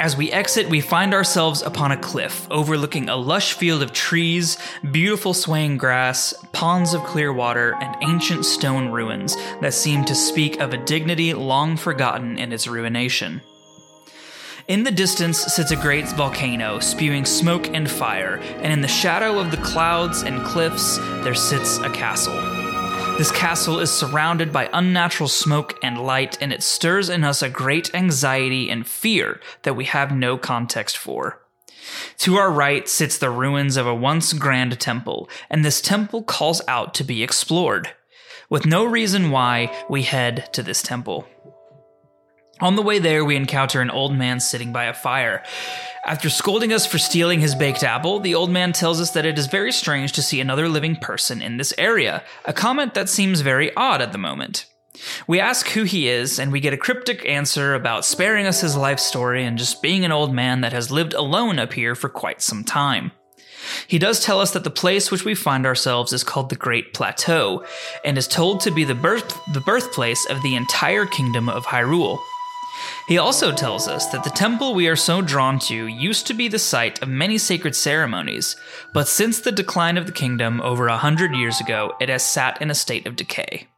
As 0.00 0.16
we 0.16 0.32
exit, 0.32 0.68
we 0.68 0.80
find 0.80 1.14
ourselves 1.14 1.62
upon 1.62 1.92
a 1.92 1.96
cliff 1.96 2.48
overlooking 2.50 3.08
a 3.08 3.16
lush 3.16 3.52
field 3.52 3.80
of 3.80 3.92
trees, 3.92 4.58
beautiful 4.90 5.32
swaying 5.32 5.78
grass, 5.78 6.34
ponds 6.52 6.94
of 6.94 7.04
clear 7.04 7.32
water, 7.32 7.76
and 7.80 7.96
ancient 8.02 8.44
stone 8.44 8.90
ruins 8.90 9.36
that 9.60 9.72
seem 9.72 10.04
to 10.04 10.14
speak 10.14 10.60
of 10.60 10.74
a 10.74 10.84
dignity 10.84 11.32
long 11.32 11.76
forgotten 11.76 12.38
in 12.38 12.52
its 12.52 12.66
ruination. 12.66 13.40
In 14.66 14.82
the 14.82 14.90
distance 14.90 15.38
sits 15.38 15.70
a 15.70 15.76
great 15.76 16.08
volcano, 16.08 16.80
spewing 16.80 17.24
smoke 17.24 17.68
and 17.68 17.88
fire, 17.88 18.36
and 18.62 18.72
in 18.72 18.80
the 18.80 18.88
shadow 18.88 19.38
of 19.38 19.52
the 19.52 19.58
clouds 19.58 20.22
and 20.22 20.44
cliffs, 20.44 20.98
there 21.22 21.34
sits 21.34 21.78
a 21.78 21.90
castle. 21.90 22.63
This 23.16 23.30
castle 23.30 23.78
is 23.78 23.92
surrounded 23.92 24.52
by 24.52 24.68
unnatural 24.72 25.28
smoke 25.28 25.78
and 25.84 26.04
light, 26.04 26.36
and 26.40 26.52
it 26.52 26.64
stirs 26.64 27.08
in 27.08 27.22
us 27.22 27.42
a 27.42 27.48
great 27.48 27.94
anxiety 27.94 28.68
and 28.68 28.84
fear 28.84 29.40
that 29.62 29.76
we 29.76 29.84
have 29.84 30.10
no 30.10 30.36
context 30.36 30.98
for. 30.98 31.40
To 32.18 32.34
our 32.34 32.50
right 32.50 32.88
sits 32.88 33.16
the 33.16 33.30
ruins 33.30 33.76
of 33.76 33.86
a 33.86 33.94
once 33.94 34.32
grand 34.32 34.80
temple, 34.80 35.28
and 35.48 35.64
this 35.64 35.80
temple 35.80 36.24
calls 36.24 36.60
out 36.66 36.92
to 36.94 37.04
be 37.04 37.22
explored. 37.22 37.94
With 38.50 38.66
no 38.66 38.84
reason 38.84 39.30
why, 39.30 39.72
we 39.88 40.02
head 40.02 40.52
to 40.52 40.64
this 40.64 40.82
temple. 40.82 41.28
On 42.64 42.76
the 42.76 42.82
way 42.82 42.98
there, 42.98 43.26
we 43.26 43.36
encounter 43.36 43.82
an 43.82 43.90
old 43.90 44.16
man 44.16 44.40
sitting 44.40 44.72
by 44.72 44.84
a 44.84 44.94
fire. 44.94 45.42
After 46.06 46.30
scolding 46.30 46.72
us 46.72 46.86
for 46.86 46.96
stealing 46.96 47.40
his 47.40 47.54
baked 47.54 47.84
apple, 47.84 48.20
the 48.20 48.34
old 48.34 48.50
man 48.50 48.72
tells 48.72 49.02
us 49.02 49.10
that 49.10 49.26
it 49.26 49.38
is 49.38 49.48
very 49.48 49.70
strange 49.70 50.12
to 50.12 50.22
see 50.22 50.40
another 50.40 50.66
living 50.66 50.96
person 50.96 51.42
in 51.42 51.58
this 51.58 51.74
area, 51.76 52.24
a 52.46 52.54
comment 52.54 52.94
that 52.94 53.10
seems 53.10 53.42
very 53.42 53.70
odd 53.76 54.00
at 54.00 54.12
the 54.12 54.18
moment. 54.18 54.64
We 55.26 55.40
ask 55.40 55.68
who 55.68 55.82
he 55.82 56.08
is, 56.08 56.38
and 56.38 56.50
we 56.50 56.60
get 56.60 56.72
a 56.72 56.78
cryptic 56.78 57.28
answer 57.28 57.74
about 57.74 58.06
sparing 58.06 58.46
us 58.46 58.62
his 58.62 58.78
life 58.78 58.98
story 58.98 59.44
and 59.44 59.58
just 59.58 59.82
being 59.82 60.02
an 60.06 60.12
old 60.12 60.32
man 60.32 60.62
that 60.62 60.72
has 60.72 60.90
lived 60.90 61.12
alone 61.12 61.58
up 61.58 61.74
here 61.74 61.94
for 61.94 62.08
quite 62.08 62.40
some 62.40 62.64
time. 62.64 63.12
He 63.86 63.98
does 63.98 64.24
tell 64.24 64.40
us 64.40 64.52
that 64.52 64.64
the 64.64 64.70
place 64.70 65.10
which 65.10 65.26
we 65.26 65.34
find 65.34 65.66
ourselves 65.66 66.14
is 66.14 66.24
called 66.24 66.48
the 66.48 66.56
Great 66.56 66.94
Plateau, 66.94 67.62
and 68.06 68.16
is 68.16 68.26
told 68.26 68.60
to 68.60 68.70
be 68.70 68.84
the 68.84 68.94
birth 68.94 69.38
the 69.52 69.60
birthplace 69.60 70.24
of 70.30 70.40
the 70.40 70.54
entire 70.54 71.04
kingdom 71.04 71.50
of 71.50 71.66
Hyrule. 71.66 72.18
He 73.06 73.18
also 73.18 73.52
tells 73.52 73.86
us 73.86 74.06
that 74.06 74.24
the 74.24 74.30
temple 74.30 74.74
we 74.74 74.88
are 74.88 74.96
so 74.96 75.20
drawn 75.20 75.58
to 75.60 75.86
used 75.86 76.26
to 76.26 76.34
be 76.34 76.48
the 76.48 76.58
site 76.58 77.02
of 77.02 77.08
many 77.08 77.36
sacred 77.36 77.76
ceremonies, 77.76 78.56
but 78.94 79.08
since 79.08 79.40
the 79.40 79.52
decline 79.52 79.98
of 79.98 80.06
the 80.06 80.12
kingdom 80.12 80.62
over 80.62 80.88
a 80.88 80.96
hundred 80.96 81.34
years 81.36 81.60
ago, 81.60 81.94
it 82.00 82.08
has 82.08 82.24
sat 82.24 82.62
in 82.62 82.70
a 82.70 82.74
state 82.74 83.06
of 83.06 83.14
decay. 83.14 83.68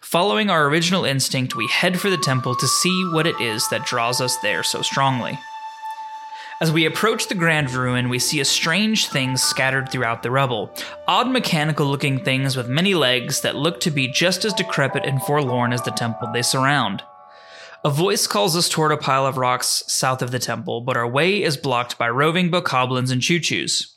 Following 0.00 0.48
our 0.48 0.66
original 0.66 1.04
instinct, 1.04 1.56
we 1.56 1.66
head 1.68 2.00
for 2.00 2.08
the 2.08 2.16
temple 2.16 2.54
to 2.54 2.66
see 2.66 3.04
what 3.12 3.26
it 3.26 3.38
is 3.38 3.68
that 3.68 3.84
draws 3.84 4.22
us 4.22 4.34
there 4.38 4.62
so 4.62 4.80
strongly. 4.80 5.38
As 6.60 6.72
we 6.72 6.86
approach 6.86 7.28
the 7.28 7.34
grand 7.34 7.70
ruin, 7.72 8.08
we 8.08 8.18
see 8.18 8.40
a 8.40 8.46
strange 8.46 9.08
things 9.08 9.42
scattered 9.42 9.90
throughout 9.90 10.22
the 10.22 10.30
rubble. 10.30 10.74
Odd 11.06 11.28
mechanical 11.28 11.84
looking 11.84 12.24
things 12.24 12.56
with 12.56 12.68
many 12.68 12.94
legs 12.94 13.42
that 13.42 13.56
look 13.56 13.80
to 13.80 13.90
be 13.90 14.08
just 14.08 14.46
as 14.46 14.54
decrepit 14.54 15.04
and 15.04 15.20
forlorn 15.22 15.74
as 15.74 15.82
the 15.82 15.90
temple 15.90 16.30
they 16.32 16.40
surround. 16.42 17.02
A 17.86 17.90
voice 17.90 18.26
calls 18.26 18.56
us 18.56 18.70
toward 18.70 18.92
a 18.92 18.96
pile 18.96 19.26
of 19.26 19.36
rocks 19.36 19.82
south 19.86 20.22
of 20.22 20.30
the 20.30 20.38
temple, 20.38 20.80
but 20.80 20.96
our 20.96 21.06
way 21.06 21.42
is 21.42 21.58
blocked 21.58 21.98
by 21.98 22.08
roving 22.08 22.50
bokoblins 22.50 23.12
and 23.12 23.20
chuchus. 23.20 23.94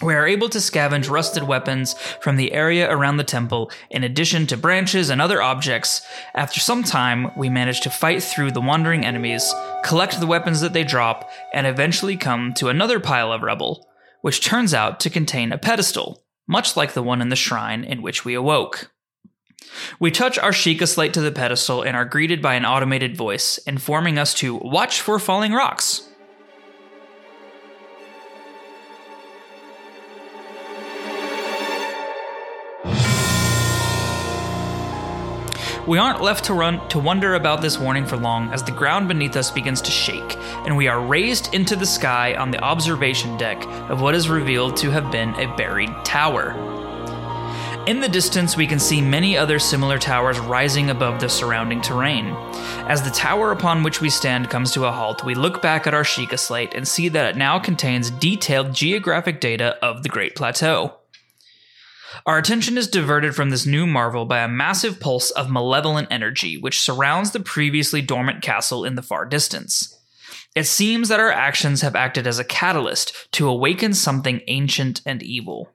We 0.00 0.14
are 0.14 0.28
able 0.28 0.48
to 0.50 0.58
scavenge 0.58 1.10
rusted 1.10 1.42
weapons 1.42 1.94
from 2.20 2.36
the 2.36 2.52
area 2.52 2.88
around 2.88 3.16
the 3.16 3.24
temple, 3.24 3.72
in 3.90 4.04
addition 4.04 4.46
to 4.46 4.56
branches 4.56 5.10
and 5.10 5.20
other 5.20 5.42
objects. 5.42 6.02
After 6.36 6.60
some 6.60 6.84
time, 6.84 7.36
we 7.36 7.48
manage 7.48 7.80
to 7.80 7.90
fight 7.90 8.22
through 8.22 8.52
the 8.52 8.60
wandering 8.60 9.04
enemies, 9.04 9.52
collect 9.82 10.20
the 10.20 10.26
weapons 10.28 10.60
that 10.60 10.72
they 10.72 10.84
drop, 10.84 11.28
and 11.52 11.66
eventually 11.66 12.16
come 12.16 12.54
to 12.54 12.68
another 12.68 13.00
pile 13.00 13.32
of 13.32 13.42
rubble, 13.42 13.88
which 14.20 14.40
turns 14.40 14.72
out 14.72 15.00
to 15.00 15.10
contain 15.10 15.50
a 15.50 15.58
pedestal, 15.58 16.22
much 16.46 16.76
like 16.76 16.92
the 16.92 17.02
one 17.02 17.20
in 17.20 17.28
the 17.28 17.34
shrine 17.34 17.82
in 17.82 18.02
which 18.02 18.24
we 18.24 18.34
awoke. 18.34 18.92
We 19.98 20.10
touch 20.10 20.38
our 20.38 20.52
Sheikah 20.52 20.88
slate 20.88 21.12
to 21.14 21.20
the 21.20 21.32
pedestal 21.32 21.82
and 21.82 21.96
are 21.96 22.04
greeted 22.04 22.40
by 22.40 22.54
an 22.54 22.64
automated 22.64 23.16
voice, 23.16 23.58
informing 23.58 24.18
us 24.18 24.34
to 24.34 24.54
watch 24.56 25.00
for 25.00 25.18
falling 25.18 25.52
rocks. 25.52 26.06
We 35.86 35.98
aren't 35.98 36.22
left 36.22 36.44
to 36.44 36.54
run 36.54 36.86
to 36.90 37.00
wonder 37.00 37.34
about 37.34 37.62
this 37.62 37.76
warning 37.76 38.06
for 38.06 38.16
long 38.16 38.52
as 38.52 38.62
the 38.62 38.70
ground 38.70 39.08
beneath 39.08 39.34
us 39.34 39.50
begins 39.50 39.82
to 39.82 39.90
shake, 39.90 40.36
and 40.64 40.76
we 40.76 40.86
are 40.86 41.04
raised 41.04 41.52
into 41.52 41.74
the 41.74 41.84
sky 41.84 42.34
on 42.36 42.52
the 42.52 42.60
observation 42.60 43.36
deck 43.36 43.60
of 43.90 44.00
what 44.00 44.14
is 44.14 44.28
revealed 44.28 44.76
to 44.76 44.90
have 44.90 45.10
been 45.10 45.34
a 45.34 45.52
buried 45.56 45.90
tower. 46.04 46.79
In 47.90 47.98
the 47.98 48.08
distance, 48.08 48.56
we 48.56 48.68
can 48.68 48.78
see 48.78 49.00
many 49.00 49.36
other 49.36 49.58
similar 49.58 49.98
towers 49.98 50.38
rising 50.38 50.90
above 50.90 51.18
the 51.18 51.28
surrounding 51.28 51.80
terrain. 51.80 52.26
As 52.86 53.02
the 53.02 53.10
tower 53.10 53.50
upon 53.50 53.82
which 53.82 54.00
we 54.00 54.08
stand 54.08 54.48
comes 54.48 54.70
to 54.74 54.84
a 54.84 54.92
halt, 54.92 55.24
we 55.24 55.34
look 55.34 55.60
back 55.60 55.88
at 55.88 55.92
our 55.92 56.04
Sheikah 56.04 56.38
slate 56.38 56.72
and 56.72 56.86
see 56.86 57.08
that 57.08 57.30
it 57.30 57.36
now 57.36 57.58
contains 57.58 58.12
detailed 58.12 58.74
geographic 58.74 59.40
data 59.40 59.76
of 59.82 60.04
the 60.04 60.08
Great 60.08 60.36
Plateau. 60.36 60.98
Our 62.26 62.38
attention 62.38 62.78
is 62.78 62.86
diverted 62.86 63.34
from 63.34 63.50
this 63.50 63.66
new 63.66 63.88
marvel 63.88 64.24
by 64.24 64.38
a 64.38 64.46
massive 64.46 65.00
pulse 65.00 65.32
of 65.32 65.50
malevolent 65.50 66.06
energy 66.12 66.56
which 66.56 66.80
surrounds 66.80 67.32
the 67.32 67.40
previously 67.40 68.00
dormant 68.00 68.40
castle 68.40 68.84
in 68.84 68.94
the 68.94 69.02
far 69.02 69.24
distance. 69.24 69.98
It 70.54 70.68
seems 70.68 71.08
that 71.08 71.18
our 71.18 71.32
actions 71.32 71.80
have 71.80 71.96
acted 71.96 72.28
as 72.28 72.38
a 72.38 72.44
catalyst 72.44 73.26
to 73.32 73.48
awaken 73.48 73.94
something 73.94 74.42
ancient 74.46 75.02
and 75.04 75.24
evil. 75.24 75.74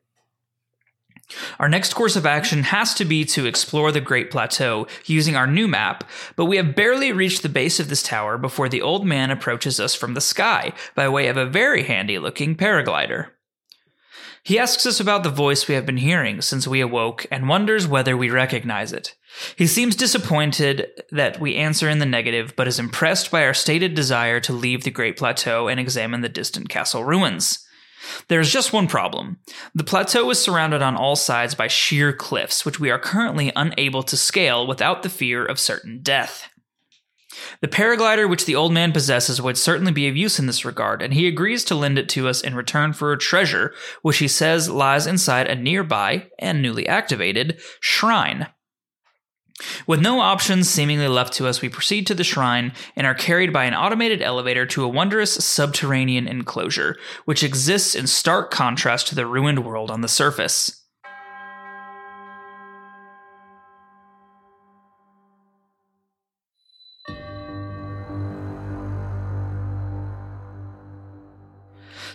Our 1.59 1.69
next 1.69 1.93
course 1.93 2.15
of 2.15 2.25
action 2.25 2.63
has 2.63 2.93
to 2.95 3.05
be 3.05 3.25
to 3.25 3.45
explore 3.45 3.91
the 3.91 4.01
Great 4.01 4.29
Plateau 4.29 4.87
using 5.05 5.35
our 5.35 5.47
new 5.47 5.67
map, 5.67 6.03
but 6.35 6.45
we 6.45 6.57
have 6.57 6.75
barely 6.75 7.11
reached 7.11 7.41
the 7.41 7.49
base 7.49 7.79
of 7.79 7.89
this 7.89 8.03
tower 8.03 8.37
before 8.37 8.69
the 8.69 8.81
old 8.81 9.05
man 9.05 9.31
approaches 9.31 9.79
us 9.79 9.95
from 9.95 10.13
the 10.13 10.21
sky 10.21 10.73
by 10.93 11.09
way 11.09 11.27
of 11.27 11.37
a 11.37 11.45
very 11.45 11.83
handy 11.83 12.19
looking 12.19 12.55
paraglider. 12.55 13.29
He 14.43 14.59
asks 14.59 14.85
us 14.85 14.99
about 14.99 15.23
the 15.23 15.31
voice 15.31 15.67
we 15.67 15.73
have 15.73 15.87
been 15.87 15.97
hearing 15.97 16.39
since 16.39 16.67
we 16.67 16.79
awoke 16.79 17.25
and 17.31 17.49
wonders 17.49 17.87
whether 17.87 18.15
we 18.15 18.29
recognize 18.29 18.93
it. 18.93 19.15
He 19.55 19.65
seems 19.65 19.95
disappointed 19.95 21.01
that 21.11 21.39
we 21.39 21.55
answer 21.55 21.89
in 21.89 21.97
the 21.97 22.05
negative, 22.05 22.53
but 22.55 22.67
is 22.67 22.77
impressed 22.77 23.31
by 23.31 23.43
our 23.43 23.55
stated 23.55 23.95
desire 23.95 24.39
to 24.41 24.53
leave 24.53 24.83
the 24.83 24.91
Great 24.91 25.17
Plateau 25.17 25.67
and 25.67 25.79
examine 25.79 26.21
the 26.21 26.29
distant 26.29 26.69
castle 26.69 27.03
ruins. 27.03 27.64
There 28.27 28.39
is 28.39 28.51
just 28.51 28.73
one 28.73 28.87
problem. 28.87 29.37
The 29.73 29.83
plateau 29.83 30.29
is 30.29 30.39
surrounded 30.39 30.81
on 30.81 30.95
all 30.95 31.15
sides 31.15 31.55
by 31.55 31.67
sheer 31.67 32.13
cliffs, 32.13 32.65
which 32.65 32.79
we 32.79 32.91
are 32.91 32.99
currently 32.99 33.51
unable 33.55 34.03
to 34.03 34.17
scale 34.17 34.67
without 34.67 35.03
the 35.03 35.09
fear 35.09 35.45
of 35.45 35.59
certain 35.59 36.01
death. 36.01 36.49
The 37.61 37.67
paraglider 37.67 38.29
which 38.29 38.45
the 38.45 38.55
old 38.55 38.73
man 38.73 38.91
possesses 38.91 39.41
would 39.41 39.57
certainly 39.57 39.91
be 39.91 40.07
of 40.07 40.15
use 40.15 40.39
in 40.39 40.47
this 40.47 40.65
regard, 40.65 41.01
and 41.01 41.13
he 41.13 41.27
agrees 41.27 41.63
to 41.65 41.75
lend 41.75 41.99
it 41.99 42.07
to 42.09 42.27
us 42.27 42.41
in 42.41 42.55
return 42.55 42.93
for 42.93 43.11
a 43.11 43.17
treasure 43.17 43.73
which 44.01 44.17
he 44.17 44.27
says 44.27 44.69
lies 44.69 45.07
inside 45.07 45.47
a 45.47 45.55
nearby 45.55 46.27
and 46.39 46.61
newly 46.61 46.87
activated 46.87 47.59
shrine. 47.79 48.47
With 49.87 50.01
no 50.01 50.19
options 50.19 50.69
seemingly 50.69 51.07
left 51.07 51.33
to 51.33 51.47
us, 51.47 51.61
we 51.61 51.69
proceed 51.69 52.05
to 52.07 52.13
the 52.13 52.25
shrine 52.25 52.73
and 52.95 53.07
are 53.07 53.15
carried 53.15 53.53
by 53.53 53.65
an 53.65 53.73
automated 53.73 54.21
elevator 54.21 54.65
to 54.67 54.83
a 54.83 54.89
wondrous 54.89 55.33
subterranean 55.33 56.27
enclosure, 56.27 56.97
which 57.23 57.43
exists 57.43 57.95
in 57.95 58.07
stark 58.07 58.51
contrast 58.51 59.07
to 59.07 59.15
the 59.15 59.25
ruined 59.25 59.65
world 59.65 59.89
on 59.89 60.01
the 60.01 60.09
surface. 60.09 60.84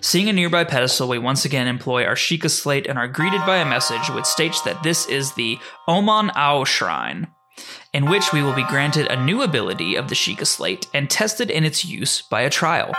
Seeing 0.03 0.31
a 0.31 0.33
nearby 0.33 0.65
pedestal, 0.65 1.09
we 1.09 1.19
once 1.19 1.45
again 1.45 1.67
employ 1.67 2.05
our 2.05 2.15
Sheikah 2.15 2.51
slate 2.51 2.87
and 2.87 2.99
are 2.99 3.07
greeted 3.07 3.45
by 3.45 3.59
a 3.59 3.69
message 3.69 4.09
which 4.09 4.25
states 4.25 4.63
that 4.63 4.83
this 4.83 5.07
is 5.07 5.35
the 5.35 5.59
Oman 5.87 6.31
Au 6.35 6.65
Shrine, 6.65 7.29
in 7.93 8.09
which 8.09 8.33
we 8.33 8.43
will 8.43 8.55
be 8.55 8.65
granted 8.65 9.09
a 9.09 9.23
new 9.23 9.43
ability 9.43 9.97
of 9.97 10.09
the 10.09 10.15
Sheikah 10.15 10.47
slate 10.47 10.87
and 10.95 11.11
tested 11.11 11.51
in 11.51 11.65
its 11.65 11.85
use 11.85 12.23
by 12.23 12.41
a 12.41 12.51
trial. 12.51 12.95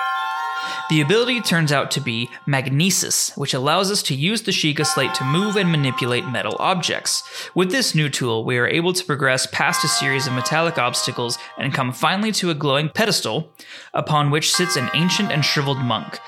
The 0.92 1.02
ability 1.02 1.42
turns 1.42 1.72
out 1.72 1.90
to 1.92 2.02
be 2.02 2.30
Magnesis, 2.46 3.36
which 3.36 3.54
allows 3.54 3.90
us 3.90 4.04
to 4.04 4.16
use 4.16 4.44
the 4.44 4.52
Sheikah 4.52 4.86
slate 4.86 5.14
to 5.16 5.24
move 5.24 5.56
and 5.56 5.72
manipulate 5.72 6.28
metal 6.28 6.56
objects. 6.60 7.24
With 7.56 7.72
this 7.72 7.96
new 7.96 8.10
tool, 8.10 8.46
we 8.46 8.58
are 8.58 8.68
able 8.68 8.94
to 8.94 9.06
progress 9.06 9.48
past 9.48 9.84
a 9.84 9.88
series 9.88 10.28
of 10.28 10.34
metallic 10.34 10.78
obstacles 10.78 11.40
and 11.58 11.74
come 11.74 11.92
finally 11.94 12.32
to 12.34 12.52
a 12.52 12.56
glowing 12.56 12.90
pedestal 12.90 13.52
upon 13.94 14.30
which 14.30 14.54
sits 14.54 14.76
an 14.76 14.90
ancient 14.94 15.32
and 15.32 15.44
shriveled 15.44 15.80
monk. 15.80 16.20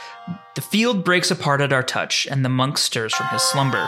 The 0.56 0.62
field 0.62 1.04
breaks 1.04 1.32
apart 1.32 1.62
at 1.62 1.74
our 1.74 1.84
touch, 1.84 2.28
and 2.30 2.44
the 2.46 2.50
monk 2.50 2.78
stirs 2.78 3.14
from 3.14 3.28
his 3.28 3.42
slumber. 3.42 3.88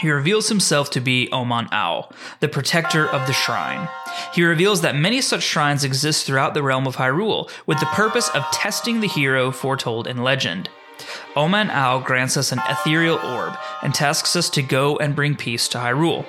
He 0.00 0.10
reveals 0.10 0.48
himself 0.48 0.90
to 0.90 1.00
be 1.00 1.28
Oman 1.32 1.68
Au, 1.72 2.08
the 2.40 2.48
protector 2.48 3.08
of 3.08 3.26
the 3.26 3.32
shrine. 3.32 3.88
He 4.32 4.44
reveals 4.44 4.82
that 4.82 4.94
many 4.94 5.20
such 5.20 5.42
shrines 5.42 5.82
exist 5.82 6.24
throughout 6.24 6.54
the 6.54 6.62
realm 6.62 6.86
of 6.86 6.96
Hyrule, 6.96 7.50
with 7.66 7.80
the 7.80 7.86
purpose 7.86 8.28
of 8.30 8.44
testing 8.52 9.00
the 9.00 9.08
hero 9.08 9.50
foretold 9.50 10.06
in 10.06 10.22
legend. 10.22 10.68
Oman 11.36 11.70
Au 11.70 12.00
grants 12.00 12.36
us 12.36 12.52
an 12.52 12.60
ethereal 12.68 13.18
orb 13.18 13.56
and 13.82 13.94
tasks 13.94 14.36
us 14.36 14.50
to 14.50 14.62
go 14.62 14.96
and 14.98 15.16
bring 15.16 15.36
peace 15.36 15.68
to 15.68 15.78
Hyrule. 15.78 16.26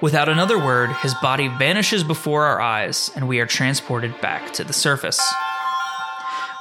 Without 0.00 0.28
another 0.28 0.58
word, 0.58 0.90
his 0.96 1.14
body 1.14 1.48
vanishes 1.48 2.04
before 2.04 2.44
our 2.44 2.60
eyes, 2.60 3.10
and 3.16 3.26
we 3.26 3.40
are 3.40 3.46
transported 3.46 4.20
back 4.20 4.52
to 4.52 4.64
the 4.64 4.72
surface. 4.72 5.20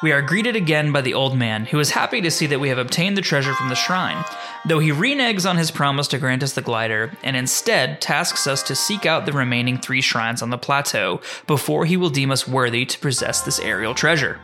We 0.04 0.12
are 0.12 0.22
greeted 0.22 0.58
again 0.58 0.92
by 0.92 1.02
the 1.02 1.14
old 1.14 1.38
man, 1.38 1.66
who 1.66 1.80
is 1.80 1.92
happy 1.92 2.20
to 2.22 2.30
see 2.30 2.48
that 2.48 2.60
we 2.60 2.68
have 2.68 2.78
obtained 2.78 3.18
the 3.18 3.22
treasure 3.22 3.54
from 3.54 3.70
the 3.70 3.76
shrine, 3.76 4.26
though 4.68 4.80
he 4.80 4.92
reneges 4.92 5.50
on 5.50 5.56
his 5.56 5.72
promise 5.72 6.10
to 6.10 6.18
grant 6.18 6.44
us 6.44 6.54
the 6.54 6.62
glider, 6.62 7.18
and 7.24 7.36
instead 7.36 8.02
tasks 8.02 8.46
us 8.46 8.62
to 8.64 8.76
seek 8.76 9.06
out 9.06 9.26
the 9.26 9.32
remaining 9.32 9.78
three 9.78 10.02
shrines 10.02 10.42
on 10.42 10.50
the 10.50 10.58
plateau 10.58 11.22
before 11.48 11.86
he 11.86 11.96
will 11.96 12.10
deem 12.10 12.30
us 12.30 12.48
worthy 12.48 12.86
to 12.86 13.00
possess 13.00 13.42
this 13.42 13.60
aerial 13.60 13.94
treasure. 13.94 14.40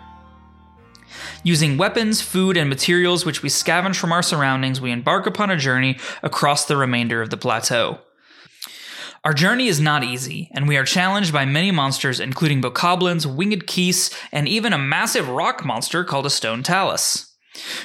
Using 1.44 1.78
weapons, 1.78 2.22
food, 2.22 2.56
and 2.56 2.70
materials 2.70 3.26
which 3.26 3.44
we 3.44 3.50
scavenge 3.50 3.98
from 3.98 4.14
our 4.14 4.24
surroundings, 4.24 4.80
we 4.80 4.92
embark 4.92 5.26
upon 5.26 5.52
a 5.52 5.58
journey 5.58 5.98
across 6.24 6.66
the 6.66 6.78
remainder 6.78 7.22
of 7.22 7.30
the 7.30 7.38
plateau. 7.38 8.00
Our 9.24 9.34
journey 9.34 9.68
is 9.68 9.80
not 9.80 10.04
easy, 10.04 10.50
and 10.52 10.68
we 10.68 10.78
are 10.78 10.84
challenged 10.84 11.32
by 11.32 11.46
many 11.46 11.70
monsters, 11.70 12.20
including 12.20 12.60
bokoblins, 12.60 13.28
winged 13.28 13.68
keese, 13.68 14.10
and 14.32 14.48
even 14.48 14.74
a 14.74 14.80
massive 14.80 15.30
rock 15.30 15.64
monster 15.64 16.04
called 16.04 16.26
a 16.26 16.32
stone 16.32 16.64
talus. 16.64 17.32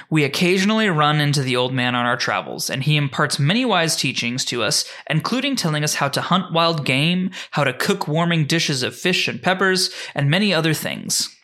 We 0.08 0.24
occasionally 0.24 0.88
run 0.88 1.20
into 1.20 1.42
the 1.42 1.54
old 1.54 1.74
man 1.74 1.94
on 1.94 2.06
our 2.06 2.16
travels, 2.16 2.70
and 2.70 2.82
he 2.82 2.96
imparts 2.96 3.38
many 3.38 3.66
wise 3.66 3.96
teachings 3.96 4.46
to 4.46 4.62
us, 4.62 4.86
including 5.10 5.56
telling 5.56 5.84
us 5.84 5.96
how 5.96 6.08
to 6.08 6.22
hunt 6.22 6.54
wild 6.54 6.86
game, 6.86 7.30
how 7.50 7.64
to 7.64 7.74
cook 7.74 8.08
warming 8.08 8.46
dishes 8.46 8.82
of 8.82 8.96
fish 8.96 9.28
and 9.28 9.42
peppers, 9.42 9.90
and 10.14 10.30
many 10.30 10.54
other 10.54 10.72
things. 10.72 11.36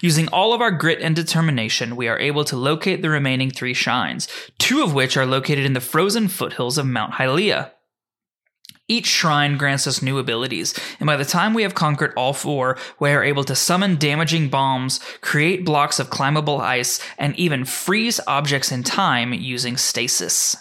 Using 0.00 0.26
all 0.28 0.52
of 0.52 0.60
our 0.60 0.72
grit 0.72 1.00
and 1.00 1.14
determination, 1.14 1.94
we 1.94 2.08
are 2.08 2.18
able 2.18 2.42
to 2.44 2.56
locate 2.56 3.00
the 3.00 3.10
remaining 3.10 3.52
three 3.52 3.74
shrines, 3.74 4.26
two 4.58 4.82
of 4.82 4.92
which 4.92 5.16
are 5.16 5.24
located 5.24 5.64
in 5.64 5.74
the 5.74 5.80
frozen 5.80 6.26
foothills 6.26 6.78
of 6.78 6.86
Mount 6.86 7.14
Hylia. 7.14 7.70
Each 8.90 9.06
shrine 9.06 9.56
grants 9.56 9.86
us 9.86 10.02
new 10.02 10.18
abilities, 10.18 10.74
and 10.98 11.06
by 11.06 11.16
the 11.16 11.24
time 11.24 11.54
we 11.54 11.62
have 11.62 11.76
conquered 11.76 12.12
all 12.16 12.32
four, 12.32 12.76
we 12.98 13.10
are 13.12 13.22
able 13.22 13.44
to 13.44 13.54
summon 13.54 13.94
damaging 13.94 14.48
bombs, 14.48 14.98
create 15.20 15.64
blocks 15.64 16.00
of 16.00 16.10
climbable 16.10 16.60
ice, 16.60 17.00
and 17.16 17.36
even 17.36 17.64
freeze 17.64 18.18
objects 18.26 18.72
in 18.72 18.82
time 18.82 19.32
using 19.32 19.76
stasis. 19.76 20.56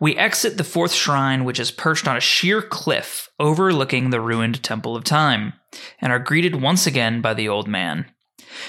We 0.00 0.16
exit 0.16 0.56
the 0.56 0.64
fourth 0.64 0.92
shrine, 0.92 1.44
which 1.44 1.60
is 1.60 1.70
perched 1.70 2.08
on 2.08 2.16
a 2.16 2.20
sheer 2.20 2.60
cliff 2.60 3.28
overlooking 3.38 4.10
the 4.10 4.20
ruined 4.20 4.64
Temple 4.64 4.96
of 4.96 5.04
Time, 5.04 5.52
and 6.00 6.10
are 6.10 6.18
greeted 6.18 6.60
once 6.60 6.88
again 6.88 7.20
by 7.20 7.34
the 7.34 7.48
old 7.48 7.68
man. 7.68 8.06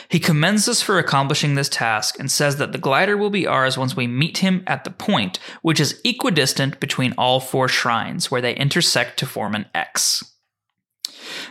He 0.08 0.20
commends 0.20 0.68
us 0.68 0.82
for 0.82 0.98
accomplishing 0.98 1.56
this 1.56 1.70
task 1.70 2.20
and 2.20 2.30
says 2.30 2.58
that 2.58 2.72
the 2.72 2.78
glider 2.78 3.18
will 3.18 3.30
be 3.30 3.48
ours 3.48 3.78
once 3.78 3.96
we 3.96 4.08
meet 4.08 4.40
him 4.40 4.64
at 4.68 4.84
the 4.84 4.92
point, 4.92 5.40
which 5.62 5.80
is 5.80 6.00
equidistant 6.04 6.80
between 6.80 7.14
all 7.18 7.40
four 7.40 7.68
shrines, 7.68 8.30
where 8.30 8.42
they 8.42 8.56
intersect 8.56 9.18
to 9.20 9.26
form 9.26 9.56
an 9.56 9.66
X. 9.74 10.24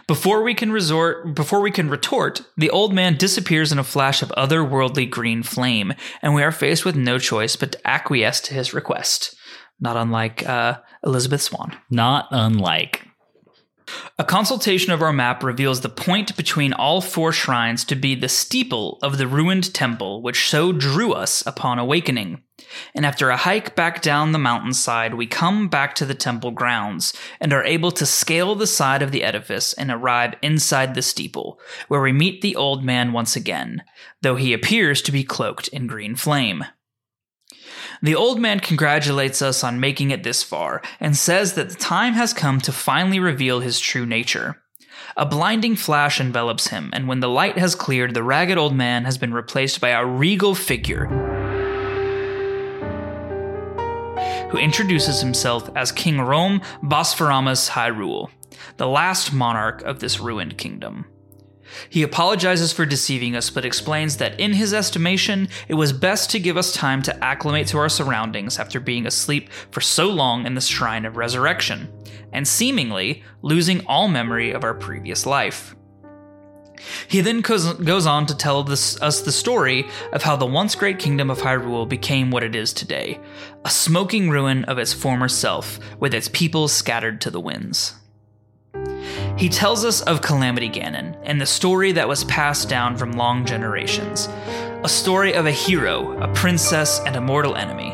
Before 0.06 0.42
we 0.42 0.54
can 0.54 0.72
resort, 0.72 1.34
before 1.34 1.60
we 1.60 1.70
can 1.70 1.90
retort, 1.90 2.42
the 2.56 2.70
old 2.70 2.92
man 2.92 3.16
disappears 3.16 3.72
in 3.72 3.78
a 3.78 3.84
flash 3.84 4.22
of 4.22 4.32
otherworldly 4.36 5.08
green 5.08 5.42
flame, 5.42 5.92
and 6.22 6.34
we 6.34 6.42
are 6.42 6.52
faced 6.52 6.84
with 6.84 6.96
no 6.96 7.18
choice 7.18 7.56
but 7.56 7.72
to 7.72 7.86
acquiesce 7.86 8.40
to 8.42 8.54
his 8.54 8.74
request. 8.74 9.36
Not 9.80 9.96
unlike 9.96 10.46
uh, 10.48 10.78
Elizabeth 11.04 11.42
Swann. 11.42 11.76
Not 11.90 12.26
unlike. 12.30 13.07
A 14.18 14.24
consultation 14.24 14.92
of 14.92 15.02
our 15.02 15.12
map 15.12 15.42
reveals 15.42 15.80
the 15.80 15.88
point 15.88 16.36
between 16.36 16.72
all 16.72 17.00
four 17.00 17.32
shrines 17.32 17.84
to 17.84 17.94
be 17.94 18.14
the 18.14 18.28
steeple 18.28 18.98
of 19.02 19.18
the 19.18 19.26
ruined 19.26 19.72
temple 19.72 20.22
which 20.22 20.48
so 20.48 20.72
drew 20.72 21.12
us 21.12 21.46
upon 21.46 21.78
awakening. 21.78 22.42
And 22.94 23.06
after 23.06 23.30
a 23.30 23.36
hike 23.36 23.76
back 23.76 24.02
down 24.02 24.32
the 24.32 24.38
mountainside, 24.38 25.14
we 25.14 25.26
come 25.26 25.68
back 25.68 25.94
to 25.94 26.04
the 26.04 26.14
temple 26.14 26.50
grounds 26.50 27.12
and 27.40 27.52
are 27.52 27.64
able 27.64 27.92
to 27.92 28.04
scale 28.04 28.54
the 28.54 28.66
side 28.66 29.02
of 29.02 29.12
the 29.12 29.22
edifice 29.22 29.72
and 29.72 29.90
arrive 29.90 30.34
inside 30.42 30.94
the 30.94 31.02
steeple, 31.02 31.60
where 31.86 32.00
we 32.00 32.12
meet 32.12 32.40
the 32.40 32.56
old 32.56 32.84
man 32.84 33.12
once 33.12 33.36
again, 33.36 33.82
though 34.22 34.36
he 34.36 34.52
appears 34.52 35.00
to 35.02 35.12
be 35.12 35.24
cloaked 35.24 35.68
in 35.68 35.86
green 35.86 36.16
flame. 36.16 36.64
The 38.02 38.14
old 38.14 38.40
man 38.40 38.60
congratulates 38.60 39.42
us 39.42 39.64
on 39.64 39.80
making 39.80 40.10
it 40.10 40.22
this 40.22 40.42
far 40.42 40.82
and 41.00 41.16
says 41.16 41.54
that 41.54 41.70
the 41.70 41.74
time 41.74 42.14
has 42.14 42.32
come 42.32 42.60
to 42.60 42.72
finally 42.72 43.18
reveal 43.18 43.60
his 43.60 43.80
true 43.80 44.06
nature. 44.06 44.62
A 45.16 45.26
blinding 45.26 45.74
flash 45.74 46.20
envelops 46.20 46.68
him, 46.68 46.90
and 46.92 47.08
when 47.08 47.20
the 47.20 47.28
light 47.28 47.58
has 47.58 47.74
cleared, 47.74 48.14
the 48.14 48.22
ragged 48.22 48.56
old 48.56 48.74
man 48.74 49.04
has 49.04 49.18
been 49.18 49.34
replaced 49.34 49.80
by 49.80 49.88
a 49.88 50.06
regal 50.06 50.54
figure 50.54 51.06
who 54.50 54.58
introduces 54.58 55.20
himself 55.20 55.68
as 55.76 55.92
King 55.92 56.16
Rhoam 56.16 56.64
Bosphoramus 56.82 57.68
Hyrule, 57.68 58.30
the 58.76 58.88
last 58.88 59.32
monarch 59.32 59.82
of 59.82 60.00
this 60.00 60.20
ruined 60.20 60.56
kingdom. 60.56 61.04
He 61.88 62.02
apologizes 62.02 62.72
for 62.72 62.86
deceiving 62.86 63.36
us, 63.36 63.50
but 63.50 63.64
explains 63.64 64.16
that 64.16 64.38
in 64.38 64.52
his 64.52 64.72
estimation, 64.74 65.48
it 65.68 65.74
was 65.74 65.92
best 65.92 66.30
to 66.30 66.40
give 66.40 66.56
us 66.56 66.72
time 66.72 67.02
to 67.02 67.24
acclimate 67.24 67.66
to 67.68 67.78
our 67.78 67.88
surroundings 67.88 68.58
after 68.58 68.80
being 68.80 69.06
asleep 69.06 69.50
for 69.70 69.80
so 69.80 70.08
long 70.08 70.46
in 70.46 70.54
the 70.54 70.60
Shrine 70.60 71.04
of 71.04 71.16
Resurrection, 71.16 71.92
and 72.32 72.46
seemingly 72.46 73.22
losing 73.42 73.84
all 73.86 74.08
memory 74.08 74.52
of 74.52 74.64
our 74.64 74.74
previous 74.74 75.26
life. 75.26 75.74
He 77.08 77.20
then 77.20 77.40
goes 77.40 78.06
on 78.06 78.26
to 78.26 78.36
tell 78.36 78.62
this, 78.62 79.00
us 79.02 79.22
the 79.22 79.32
story 79.32 79.86
of 80.12 80.22
how 80.22 80.36
the 80.36 80.46
once 80.46 80.74
great 80.74 80.98
kingdom 80.98 81.30
of 81.30 81.38
Hyrule 81.38 81.88
became 81.88 82.30
what 82.30 82.44
it 82.44 82.54
is 82.54 82.72
today 82.72 83.18
a 83.64 83.70
smoking 83.70 84.30
ruin 84.30 84.64
of 84.64 84.78
its 84.78 84.92
former 84.92 85.28
self, 85.28 85.80
with 85.98 86.14
its 86.14 86.28
people 86.28 86.68
scattered 86.68 87.20
to 87.22 87.30
the 87.30 87.40
winds. 87.40 87.94
He 89.38 89.48
tells 89.48 89.84
us 89.84 90.00
of 90.00 90.20
Calamity 90.20 90.68
Ganon 90.68 91.16
and 91.22 91.40
the 91.40 91.46
story 91.46 91.92
that 91.92 92.08
was 92.08 92.24
passed 92.24 92.68
down 92.68 92.96
from 92.96 93.12
long 93.12 93.46
generations 93.46 94.28
a 94.82 94.88
story 94.88 95.32
of 95.32 95.46
a 95.46 95.52
hero, 95.52 96.20
a 96.20 96.32
princess, 96.34 97.00
and 97.06 97.14
a 97.14 97.20
mortal 97.20 97.54
enemy. 97.54 97.90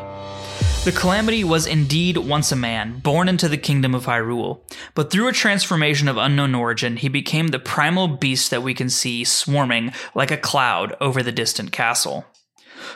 The 0.85 0.93
Calamity 0.93 1.45
was 1.45 1.67
indeed 1.67 2.17
once 2.17 2.51
a 2.51 2.57
man, 2.57 2.99
born 3.01 3.29
into 3.29 3.49
the 3.49 3.59
kingdom 3.59 3.95
of 3.95 4.07
Hyrule, 4.07 4.61
but 4.95 5.11
through 5.11 5.29
a 5.29 5.33
transformation 5.33 6.09
of 6.09 6.17
unknown 6.17 6.55
origin, 6.55 6.97
he 6.97 7.09
became 7.09 7.49
the 7.49 7.59
primal 7.59 8.09
beast 8.09 8.51
that 8.51 8.63
we 8.63 8.73
can 8.73 8.89
see 8.89 9.25
swarming 9.25 9.93
like 10.15 10.31
a 10.31 10.39
cloud 10.39 10.97
over 11.01 11.23
the 11.23 11.33
distant 11.33 11.73
castle. 11.73 12.25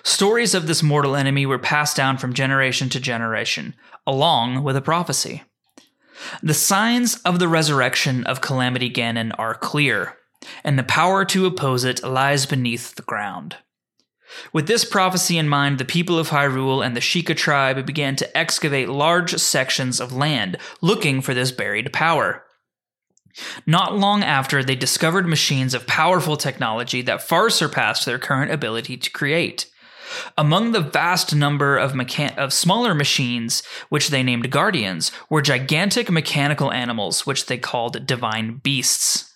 Stories 0.02 0.54
of 0.54 0.66
this 0.66 0.82
mortal 0.82 1.16
enemy 1.16 1.44
were 1.44 1.58
passed 1.58 1.96
down 1.96 2.16
from 2.16 2.32
generation 2.32 2.88
to 2.90 3.00
generation, 3.00 3.74
along 4.06 4.62
with 4.62 4.76
a 4.76 4.82
prophecy. 4.82 5.44
The 6.42 6.54
signs 6.54 7.16
of 7.22 7.38
the 7.38 7.48
resurrection 7.48 8.24
of 8.24 8.40
Calamity 8.40 8.90
Ganon 8.90 9.32
are 9.38 9.54
clear, 9.54 10.16
and 10.64 10.78
the 10.78 10.82
power 10.82 11.24
to 11.26 11.46
oppose 11.46 11.84
it 11.84 12.02
lies 12.02 12.46
beneath 12.46 12.94
the 12.94 13.02
ground. 13.02 13.56
With 14.52 14.66
this 14.66 14.84
prophecy 14.84 15.38
in 15.38 15.48
mind, 15.48 15.78
the 15.78 15.84
people 15.84 16.18
of 16.18 16.28
Hyrule 16.28 16.84
and 16.84 16.94
the 16.94 17.00
Sheikah 17.00 17.36
tribe 17.36 17.84
began 17.86 18.14
to 18.16 18.36
excavate 18.36 18.88
large 18.88 19.34
sections 19.36 20.00
of 20.00 20.12
land 20.12 20.58
looking 20.80 21.22
for 21.22 21.34
this 21.34 21.50
buried 21.50 21.92
power. 21.92 22.44
Not 23.66 23.96
long 23.96 24.22
after, 24.22 24.62
they 24.62 24.74
discovered 24.74 25.26
machines 25.26 25.72
of 25.72 25.86
powerful 25.86 26.36
technology 26.36 27.02
that 27.02 27.22
far 27.22 27.50
surpassed 27.50 28.04
their 28.04 28.18
current 28.18 28.50
ability 28.50 28.96
to 28.96 29.10
create. 29.10 29.67
Among 30.36 30.72
the 30.72 30.80
vast 30.80 31.34
number 31.34 31.76
of, 31.76 31.92
mecha- 31.92 32.36
of 32.36 32.52
smaller 32.52 32.94
machines, 32.94 33.62
which 33.88 34.08
they 34.08 34.22
named 34.22 34.50
guardians, 34.50 35.12
were 35.28 35.42
gigantic 35.42 36.10
mechanical 36.10 36.72
animals, 36.72 37.26
which 37.26 37.46
they 37.46 37.58
called 37.58 38.06
divine 38.06 38.58
beasts. 38.58 39.34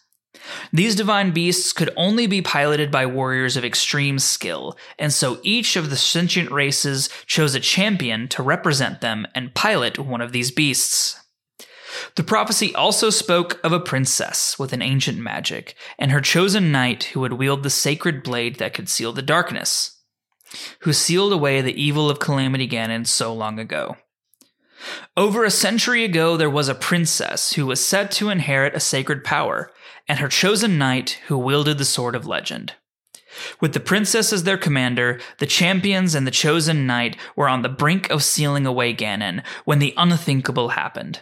These 0.73 0.97
divine 0.97 1.31
beasts 1.31 1.73
could 1.73 1.91
only 1.97 2.27
be 2.27 2.43
piloted 2.43 2.91
by 2.91 3.07
warriors 3.07 3.57
of 3.57 3.65
extreme 3.65 4.19
skill, 4.19 4.77
and 4.99 5.13
so 5.13 5.39
each 5.43 5.77
of 5.77 5.91
the 5.91 5.97
sentient 5.97 6.51
races 6.51 7.09
chose 7.27 7.55
a 7.55 7.61
champion 7.61 8.29
to 8.29 8.43
represent 8.43 9.01
them 9.01 9.27
and 9.35 9.55
pilot 9.55 9.99
one 9.99 10.21
of 10.21 10.33
these 10.33 10.51
beasts. 10.51 11.19
The 12.17 12.25
prophecy 12.25 12.75
also 12.75 13.11
spoke 13.11 13.61
of 13.63 13.73
a 13.73 13.81
princess 13.81 14.59
with 14.59 14.73
an 14.73 14.83
ancient 14.83 15.19
magic, 15.19 15.75
and 15.99 16.11
her 16.11 16.21
chosen 16.21 16.73
knight 16.73 17.05
who 17.05 17.21
would 17.21 17.35
wield 17.35 17.63
the 17.63 17.71
sacred 17.71 18.23
blade 18.23 18.57
that 18.57 18.75
could 18.75 18.89
seal 18.89 19.13
the 19.13 19.23
darkness 19.23 20.02
who 20.81 20.93
sealed 20.93 21.33
away 21.33 21.61
the 21.61 21.81
evil 21.81 22.11
of 22.11 22.19
Calamity 22.19 22.69
Ganon 22.69 23.07
so 23.07 23.33
long 23.33 23.59
ago. 23.59 23.97
Over 25.17 25.45
a 25.45 25.51
century 25.51 26.05
ago, 26.05 26.37
there 26.37 26.51
was 26.51 26.69
a 26.69 26.75
princess 26.75 27.53
who 27.53 27.67
was 27.67 27.85
set 27.85 28.11
to 28.13 28.31
inherit 28.31 28.75
a 28.75 28.81
sacred 28.81 29.23
power, 29.23 29.71
and 30.09 30.19
her 30.19 30.29
chosen 30.29 30.79
knight 30.79 31.21
who 31.29 31.39
wielded 31.39 31.79
the 31.79 31.85
Sword 31.85 32.15
of 32.15 32.27
Legend. 32.27 32.75
With 33.61 33.73
the 33.73 33.81
princess 33.81 34.33
as 34.33 34.45
their 34.45 34.59
commander, 34.59 35.21
the 35.39 35.47
champions 35.47 36.15
and 36.15 36.27
the 36.27 36.31
chosen 36.31 36.87
knight 36.87 37.17
were 37.37 37.49
on 37.49 37.63
the 37.63 37.69
brink 37.69 38.11
of 38.11 38.23
sealing 38.23 38.67
away 38.67 38.95
Ganon 38.95 39.43
when 39.65 39.79
the 39.79 39.95
unthinkable 39.97 40.71
happened. 40.71 41.21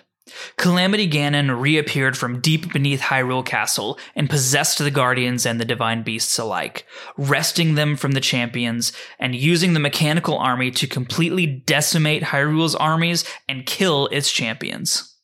Calamity 0.57 1.09
Ganon 1.09 1.61
reappeared 1.61 2.17
from 2.17 2.41
deep 2.41 2.73
beneath 2.73 3.01
Hyrule 3.01 3.45
Castle 3.45 3.99
and 4.15 4.31
possessed 4.31 4.79
the 4.79 4.91
guardians 4.91 5.47
and 5.47 5.61
the 5.61 5.65
divine 5.65 6.03
beasts 6.03 6.39
alike, 6.39 6.87
wresting 7.17 7.75
them 7.75 7.97
from 7.97 8.13
the 8.13 8.21
champions 8.21 8.93
and 9.19 9.35
using 9.35 9.73
the 9.73 9.81
mechanical 9.81 10.39
army 10.39 10.71
to 10.73 10.87
completely 10.87 11.47
decimate 11.47 12.23
Hyrule's 12.23 12.75
armies 12.75 13.25
and 13.49 13.67
kill 13.67 14.07
its 14.09 14.31
champions. 14.31 15.17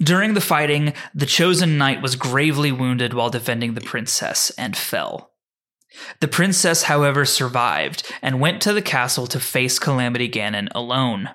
During 0.00 0.34
the 0.34 0.40
fighting, 0.40 0.92
the 1.14 1.26
chosen 1.26 1.78
knight 1.78 2.02
was 2.02 2.16
gravely 2.16 2.72
wounded 2.72 3.14
while 3.14 3.30
defending 3.30 3.74
the 3.74 3.80
princess 3.80 4.50
and 4.56 4.76
fell. 4.76 5.32
The 6.20 6.28
princess, 6.28 6.84
however, 6.84 7.24
survived 7.24 8.10
and 8.22 8.40
went 8.40 8.62
to 8.62 8.72
the 8.72 8.82
castle 8.82 9.26
to 9.26 9.40
face 9.40 9.78
Calamity 9.78 10.28
Ganon 10.28 10.68
alone. 10.74 11.30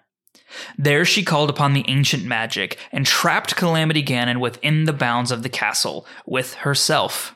There 0.78 1.06
she 1.06 1.24
called 1.24 1.50
upon 1.50 1.74
the 1.74 1.86
ancient 1.88 2.24
magic 2.26 2.78
and 2.92 3.06
trapped 3.06 3.56
Calamity 3.56 4.04
Ganon 4.04 4.40
within 4.40 4.86
the 4.86 4.94
bounds 4.94 5.32
of 5.32 5.44
the 5.44 5.50
castle 5.50 6.06
with 6.26 6.54
herself. 6.56 7.36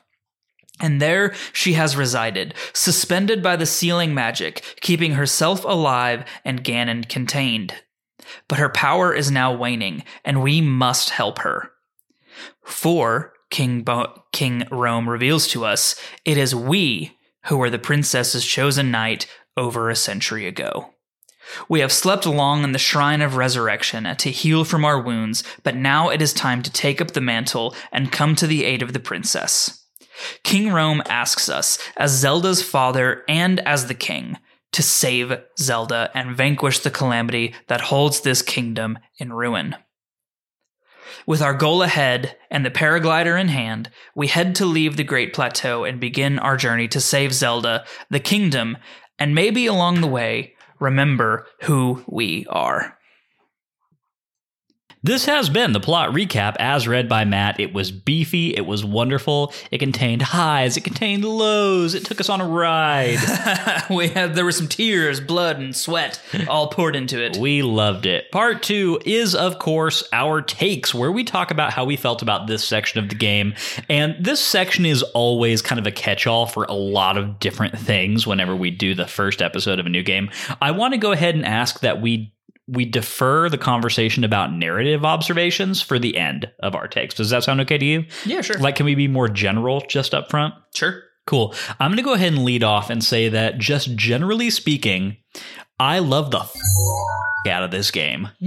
And 0.80 1.00
there 1.02 1.34
she 1.54 1.74
has 1.74 1.96
resided, 1.96 2.56
suspended 2.74 3.44
by 3.44 3.56
the 3.56 3.66
sealing 3.66 4.14
magic, 4.14 4.78
keeping 4.82 5.14
herself 5.14 5.64
alive 5.64 6.26
and 6.44 6.64
Ganon 6.64 7.08
contained. 7.08 7.76
But 8.48 8.60
her 8.60 8.70
power 8.70 9.14
is 9.14 9.30
now 9.30 9.54
waning, 9.54 10.04
and 10.24 10.42
we 10.42 10.62
must 10.62 11.12
help 11.12 11.40
her. 11.40 11.72
For, 12.64 13.34
King, 13.50 13.84
Bo- 13.84 14.24
King 14.32 14.62
Rhoam 14.72 15.08
reveals 15.08 15.48
to 15.50 15.66
us, 15.66 15.96
it 16.26 16.38
is 16.38 16.56
we 16.56 17.18
who 17.46 17.58
were 17.58 17.70
the 17.70 17.80
princess's 17.80 18.46
chosen 18.46 18.92
knight 18.92 19.28
over 19.58 19.90
a 19.90 19.96
century 19.96 20.48
ago. 20.48 20.94
We 21.68 21.80
have 21.82 21.92
slept 21.92 22.26
long 22.26 22.64
in 22.64 22.72
the 22.72 22.80
shrine 22.80 23.22
of 23.22 23.36
resurrection 23.36 24.16
to 24.16 24.32
heal 24.32 24.64
from 24.64 24.86
our 24.86 25.00
wounds, 25.00 25.44
but 25.64 25.76
now 25.76 26.10
it 26.10 26.22
is 26.22 26.34
time 26.34 26.62
to 26.64 26.72
take 26.72 27.02
up 27.02 27.12
the 27.12 27.22
mantle 27.22 27.76
and 27.92 28.12
come 28.12 28.36
to 28.36 28.48
the 28.48 28.64
aid 28.64 28.82
of 28.82 28.94
the 28.94 29.00
princess. 29.00 29.86
King 30.44 30.68
Rhoam 30.68 31.02
asks 31.08 31.50
us, 31.50 31.78
as 31.98 32.12
Zelda's 32.12 32.62
father 32.62 33.24
and 33.28 33.60
as 33.62 33.88
the 33.88 33.94
king, 33.94 34.38
to 34.72 34.84
save 34.84 35.34
Zelda 35.58 36.10
and 36.14 36.36
vanquish 36.36 36.80
the 36.80 36.92
calamity 36.92 37.54
that 37.68 37.82
holds 37.82 38.22
this 38.22 38.42
kingdom 38.42 39.00
in 39.18 39.34
ruin. 39.34 39.76
With 41.26 41.42
our 41.42 41.54
goal 41.54 41.84
ahead 41.84 42.38
and 42.50 42.66
the 42.66 42.72
paraglider 42.72 43.40
in 43.40 43.50
hand, 43.50 43.90
we 44.16 44.28
head 44.28 44.56
to 44.56 44.66
leave 44.66 44.98
the 44.98 45.04
Great 45.04 45.34
Plateau 45.34 45.84
and 45.84 46.00
begin 46.00 46.40
our 46.40 46.58
journey 46.58 46.88
to 46.88 47.02
save 47.02 47.34
Zelda, 47.34 47.86
the 48.10 48.20
kingdom, 48.20 48.78
and 49.20 49.36
maybe 49.36 49.66
along 49.66 50.02
the 50.02 50.08
way, 50.08 50.56
remember 50.82 51.48
who 51.62 52.04
we 52.08 52.46
are. 52.50 52.98
This 55.04 55.26
has 55.26 55.50
been 55.50 55.72
the 55.72 55.80
plot 55.80 56.12
recap 56.12 56.56
as 56.60 56.88
read 56.88 57.10
by 57.10 57.26
Matt. 57.26 57.60
It 57.60 57.74
was 57.74 57.92
beefy, 57.92 58.56
it 58.56 58.68
was 58.68 58.86
wonderful, 58.86 59.52
it 59.72 59.80
contained 59.80 60.22
highs, 60.22 60.78
it 60.78 60.84
contained 60.84 61.26
lows, 61.26 61.96
it 61.96 62.06
took 62.06 62.20
us 62.20 62.30
on 62.30 62.40
a 62.40 62.48
ride. 62.48 63.18
we 63.90 64.10
had 64.10 64.36
there 64.36 64.46
were 64.46 64.52
some 64.52 64.68
tears, 64.68 65.20
blood, 65.20 65.58
and 65.58 65.76
sweat 65.76 66.22
all 66.48 66.68
poured 66.68 66.96
into 66.96 67.20
it. 67.20 67.38
We 67.38 67.64
loved 67.64 68.06
it. 68.06 68.32
Part 68.32 68.62
two 68.62 69.02
is, 69.04 69.34
of 69.34 69.58
course, 69.58 70.08
our 70.14 70.40
takes, 70.40 70.94
where 70.94 71.12
we 71.12 71.24
talk 71.24 71.50
about 71.50 71.74
how 71.74 71.84
we 71.84 71.96
felt 71.96 72.22
about 72.22 72.46
this 72.46 72.64
section 72.64 73.00
of 73.00 73.10
the 73.10 73.16
game. 73.16 73.56
And 73.90 74.24
this 74.24 74.40
section 74.40 74.86
is 74.86 75.02
always 75.02 75.64
kind 75.64 75.80
of 75.80 75.88
a 75.88 75.92
catch 75.92 76.28
all 76.28 76.46
for 76.46 76.66
a 76.66 76.74
lot 76.74 77.18
of 77.18 77.40
different 77.40 77.76
things 77.76 78.28
whenever 78.28 78.56
we 78.56 78.70
do 78.70 78.94
the 78.94 79.08
first 79.08 79.42
episode 79.42 79.80
of 79.80 79.88
a 79.88 79.90
new 79.90 80.04
game. 80.04 80.30
I 80.62 80.70
want 80.70 80.94
to 80.94 81.00
go 81.00 81.12
ahead 81.12 81.34
and 81.34 81.44
ask 81.44 81.80
that 81.80 82.02
we 82.02 82.36
we 82.68 82.86
defer 82.86 83.50
the 83.50 83.58
conversation 83.58 84.24
about 84.24 84.54
narrative 84.54 85.04
observations 85.04 85.82
for 85.82 86.00
the 86.00 86.18
end 86.18 86.52
of 86.62 86.76
our 86.76 86.88
takes. 86.88 87.16
Does 87.16 87.30
that 87.32 87.44
sound 87.44 87.62
okay 87.62 87.78
to 87.78 87.86
you? 87.86 88.06
Yeah, 88.26 88.42
sure. 88.42 88.58
Like, 88.60 88.76
can 88.76 88.86
we 88.86 88.96
be 88.96 89.08
more 89.08 89.28
general 89.28 89.82
just 89.82 90.14
up 90.14 90.30
front? 90.30 90.54
Sure. 90.74 91.04
Cool. 91.28 91.54
I'm 91.80 91.92
going 91.92 91.98
to 91.98 92.04
go 92.04 92.14
ahead 92.14 92.34
and 92.34 92.44
lead 92.44 92.64
off 92.64 92.90
and 92.90 93.04
say 93.04 93.30
that 93.30 93.58
just 93.58 93.96
generally 93.96 94.50
speaking, 94.50 95.18
I 95.82 95.98
love 96.00 96.30
the 96.30 96.42
f- 96.42 96.54
out 97.50 97.64
of 97.64 97.72
this 97.72 97.90
game. 97.90 98.30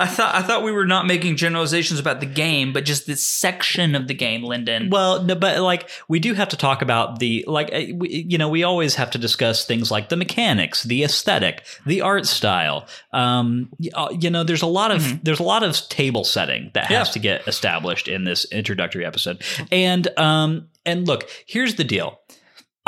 I 0.00 0.06
thought 0.06 0.34
I 0.34 0.42
thought 0.42 0.62
we 0.64 0.72
were 0.72 0.86
not 0.86 1.06
making 1.06 1.36
generalizations 1.36 2.00
about 2.00 2.20
the 2.20 2.26
game, 2.26 2.72
but 2.72 2.84
just 2.84 3.06
this 3.06 3.22
section 3.22 3.94
of 3.94 4.08
the 4.08 4.14
game, 4.14 4.42
Lyndon. 4.42 4.90
Well, 4.90 5.22
no, 5.22 5.34
but 5.34 5.58
like 5.60 5.88
we 6.08 6.18
do 6.20 6.34
have 6.34 6.48
to 6.50 6.56
talk 6.56 6.82
about 6.82 7.18
the 7.18 7.44
like 7.46 7.72
uh, 7.72 7.82
we, 7.94 8.24
you 8.28 8.36
know 8.38 8.48
we 8.48 8.62
always 8.64 8.96
have 8.96 9.10
to 9.12 9.18
discuss 9.18 9.64
things 9.64 9.90
like 9.90 10.08
the 10.08 10.16
mechanics, 10.16 10.82
the 10.82 11.04
aesthetic, 11.04 11.64
the 11.86 12.00
art 12.00 12.26
style. 12.26 12.86
Um, 13.12 13.70
uh, 13.94 14.08
you 14.18 14.30
know, 14.30 14.44
there's 14.44 14.62
a 14.62 14.66
lot 14.66 14.90
of 14.90 15.22
there's 15.24 15.40
a 15.40 15.44
lot 15.44 15.62
of 15.62 15.76
table 15.88 16.24
setting 16.24 16.70
that 16.74 16.86
has 16.86 17.08
Yeah. 17.08 17.12
to 17.12 17.18
get 17.18 17.48
established 17.48 18.08
in 18.08 18.24
this 18.24 18.44
introductory 18.46 19.04
episode. 19.04 19.42
And 19.70 20.06
um, 20.18 20.68
and 20.84 21.06
look, 21.06 21.28
here's 21.46 21.74
the 21.76 21.84
deal. 21.84 22.20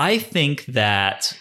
I 0.00 0.16
think 0.16 0.64
that 0.66 1.38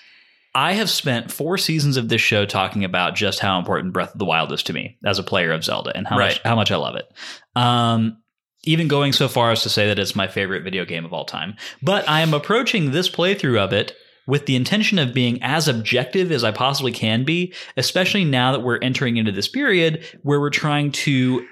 I 0.54 0.74
have 0.74 0.90
spent 0.90 1.32
four 1.32 1.58
seasons 1.58 1.96
of 1.96 2.10
this 2.10 2.20
show 2.20 2.46
talking 2.46 2.84
about 2.84 3.16
just 3.16 3.40
how 3.40 3.58
important 3.58 3.94
Breath 3.94 4.12
of 4.12 4.20
the 4.20 4.26
Wild 4.26 4.52
is 4.52 4.64
to 4.64 4.74
me 4.74 4.98
as 5.06 5.18
a 5.18 5.24
player 5.24 5.54
of 5.54 5.64
Zelda 5.64 5.96
and 5.96 6.06
how 6.06 6.18
much 6.18 6.42
how 6.44 6.58
much 6.58 6.70
I 6.70 6.76
love 6.76 6.96
it. 6.96 7.10
Um, 7.56 8.22
even 8.66 8.90
going 8.90 9.14
so 9.14 9.30
far 9.30 9.52
as 9.52 9.64
to 9.64 9.70
say 9.70 9.88
that 9.88 9.98
it's 9.98 10.14
my 10.14 10.28
favorite 10.28 10.66
video 10.66 10.84
game 10.84 11.06
of 11.06 11.14
all 11.14 11.24
time. 11.24 11.56
But 11.82 12.08
I 12.10 12.20
am 12.20 12.34
approaching 12.34 12.92
this 12.92 13.10
playthrough 13.10 13.58
of 13.58 13.72
it 13.72 13.96
with 14.28 14.46
the 14.46 14.58
intention 14.58 15.00
of 15.00 15.14
being 15.14 15.42
as 15.42 15.70
objective 15.70 16.30
as 16.30 16.44
I 16.44 16.52
possibly 16.52 16.92
can 16.92 17.24
be, 17.24 17.54
especially 17.78 18.26
now 18.26 18.52
that 18.52 18.60
we're 18.60 18.80
entering 18.80 19.16
into 19.16 19.32
this 19.32 19.48
period 19.48 20.04
where 20.24 20.42
we're 20.42 20.50
trying 20.50 20.92
to 20.92 21.48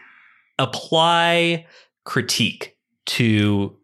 apply 0.60 1.68
critique 2.04 2.76
to 3.06 3.77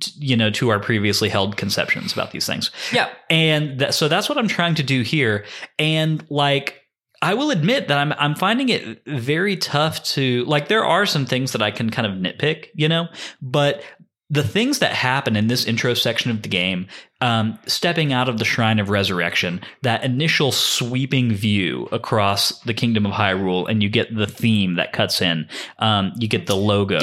t- 0.00 0.12
you 0.16 0.36
know 0.36 0.50
to 0.50 0.68
our 0.68 0.80
previously 0.80 1.28
held 1.28 1.56
conceptions 1.56 2.12
about 2.12 2.30
these 2.30 2.46
things 2.46 2.70
yeah, 2.92 3.10
and 3.30 3.78
that, 3.80 3.94
so 3.94 4.08
that's 4.08 4.28
what 4.28 4.38
I'm 4.38 4.48
trying 4.48 4.74
to 4.76 4.82
do 4.82 5.02
here. 5.02 5.44
And 5.78 6.24
like, 6.30 6.82
I 7.20 7.34
will 7.34 7.50
admit 7.50 7.88
that 7.88 7.98
I'm 7.98 8.12
I'm 8.14 8.34
finding 8.34 8.68
it 8.68 9.02
very 9.06 9.56
tough 9.56 10.02
to 10.14 10.44
like. 10.44 10.68
There 10.68 10.84
are 10.84 11.06
some 11.06 11.26
things 11.26 11.52
that 11.52 11.62
I 11.62 11.70
can 11.70 11.90
kind 11.90 12.06
of 12.06 12.14
nitpick, 12.14 12.66
you 12.74 12.88
know, 12.88 13.08
but 13.42 13.82
the 14.30 14.42
things 14.42 14.80
that 14.80 14.92
happen 14.92 15.36
in 15.36 15.46
this 15.46 15.64
intro 15.64 15.94
section 15.94 16.30
of 16.30 16.42
the 16.42 16.50
game, 16.50 16.86
um, 17.22 17.58
stepping 17.66 18.12
out 18.12 18.28
of 18.28 18.38
the 18.38 18.44
Shrine 18.44 18.78
of 18.78 18.90
Resurrection, 18.90 19.62
that 19.82 20.04
initial 20.04 20.52
sweeping 20.52 21.32
view 21.32 21.88
across 21.92 22.60
the 22.60 22.74
Kingdom 22.74 23.06
of 23.06 23.12
Hyrule, 23.12 23.66
and 23.68 23.82
you 23.82 23.88
get 23.88 24.14
the 24.14 24.26
theme 24.26 24.74
that 24.74 24.92
cuts 24.92 25.22
in. 25.22 25.48
Um, 25.78 26.12
you 26.18 26.28
get 26.28 26.46
the 26.46 26.56
logo. 26.56 26.98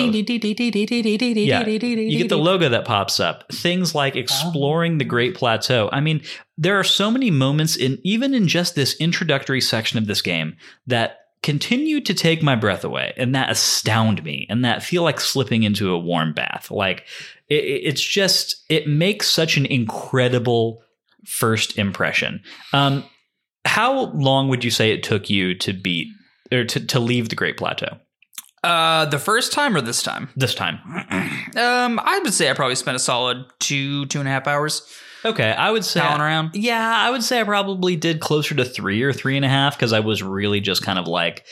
Yeah, 1.47 2.11
you 2.11 2.17
get 2.19 2.29
the 2.29 2.37
logo 2.37 2.69
that 2.69 2.85
pops 2.85 3.19
up. 3.19 3.51
Things 3.51 3.95
like 3.95 4.15
exploring 4.15 4.99
the 4.99 5.05
Great 5.05 5.33
Plateau. 5.33 5.89
I 5.91 6.01
mean, 6.01 6.21
there 6.59 6.79
are 6.79 6.83
so 6.83 7.09
many 7.09 7.31
moments 7.31 7.75
in 7.75 7.99
even 8.03 8.35
in 8.35 8.47
just 8.47 8.75
this 8.75 8.95
introductory 8.97 9.61
section 9.61 9.97
of 9.97 10.05
this 10.05 10.21
game 10.21 10.57
that 10.85 11.24
continue 11.45 12.01
to 12.01 12.15
take 12.15 12.41
my 12.41 12.55
breath 12.55 12.83
away 12.83 13.13
and 13.17 13.35
that 13.35 13.51
astound 13.51 14.23
me 14.23 14.47
and 14.49 14.65
that 14.65 14.81
feel 14.81 15.03
like 15.03 15.19
slipping 15.19 15.61
into 15.61 15.93
a 15.93 15.99
warm 15.99 16.33
bath. 16.33 16.71
Like 16.71 17.05
it, 17.49 17.63
it's 17.63 18.01
just 18.01 18.65
it 18.67 18.87
makes 18.87 19.29
such 19.29 19.55
an 19.55 19.67
incredible 19.67 20.81
first 21.23 21.77
impression. 21.77 22.41
Um, 22.73 23.05
how 23.63 24.07
long 24.07 24.49
would 24.49 24.63
you 24.63 24.71
say 24.71 24.91
it 24.91 25.03
took 25.03 25.29
you 25.29 25.53
to 25.59 25.71
beat 25.71 26.07
or 26.51 26.63
to, 26.65 26.83
to 26.83 26.99
leave 26.99 27.29
the 27.29 27.35
Great 27.35 27.57
Plateau 27.57 27.99
uh, 28.63 29.05
the 29.05 29.19
first 29.19 29.53
time 29.53 29.77
or 29.77 29.81
this 29.81 30.01
time? 30.01 30.29
this 30.35 30.55
time? 30.55 30.79
Um, 31.55 32.01
I 32.03 32.19
would 32.19 32.33
say 32.33 32.49
I 32.49 32.53
probably 32.53 32.75
spent 32.75 32.95
a 32.95 32.99
solid 32.99 33.45
two 33.59 34.07
two 34.07 34.19
and 34.19 34.27
a 34.27 34.31
half 34.31 34.45
hours 34.45 34.81
Okay, 35.25 35.51
I 35.51 35.71
would 35.71 35.83
say 35.83 35.99
palling 36.01 36.21
around. 36.21 36.51
Yeah, 36.53 36.93
I 36.95 37.09
would 37.09 37.23
say 37.23 37.41
I 37.41 37.43
probably 37.43 37.95
did 37.95 38.19
closer 38.19 38.53
to 38.55 38.63
three 38.63 39.01
or 39.01 39.11
three 39.11 39.35
and 39.35 39.43
a 39.45 39.49
half 39.49 39.75
because 39.75 39.91
I 39.91 39.99
was 40.01 40.21
really 40.21 40.59
just 40.61 40.83
kind 40.83 40.99
of 40.99 41.07
like 41.07 41.45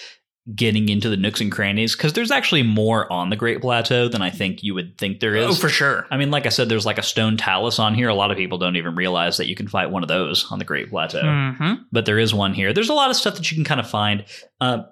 getting 0.54 0.90
into 0.90 1.08
the 1.10 1.16
nooks 1.16 1.40
and 1.40 1.52
crannies 1.52 1.96
because 1.96 2.12
there's 2.14 2.30
actually 2.30 2.64
more 2.64 3.12
on 3.12 3.30
the 3.30 3.36
Great 3.38 3.62
Plateau 3.62 4.10
than 4.10 4.22
I 4.22 4.30
think 4.30 4.62
you 4.62 4.74
would 4.76 4.98
think 4.98 5.22
there 5.22 5.36
is. 5.38 5.46
Oh, 5.48 5.54
for 5.56 5.70
sure. 5.70 6.06
I 6.12 6.18
mean, 6.18 6.32
like 6.32 6.46
I 6.46 6.50
said, 6.50 6.68
there's 6.68 6.86
like 6.86 6.98
a 6.98 7.04
stone 7.04 7.38
talus 7.38 7.80
on 7.80 7.96
here. 7.96 8.10
A 8.10 8.14
lot 8.14 8.30
of 8.30 8.36
people 8.38 8.58
don't 8.58 8.76
even 8.76 8.94
realize 8.96 9.38
that 9.38 9.48
you 9.48 9.56
can 9.56 9.70
fight 9.70 9.90
one 9.90 10.04
of 10.04 10.10
those 10.10 10.46
on 10.52 10.60
the 10.60 10.66
Great 10.66 10.90
Plateau, 10.90 11.22
Mm-hmm. 11.24 11.74
but 11.94 12.06
there 12.06 12.20
is 12.20 12.34
one 12.34 12.54
here. 12.54 12.74
There's 12.74 12.90
a 12.90 12.94
lot 12.94 13.10
of 13.10 13.16
stuff 13.16 13.36
that 13.36 13.50
you 13.50 13.56
can 13.56 13.64
kind 13.64 13.80
of 13.80 13.90
find, 13.90 14.26
uh, 14.60 14.84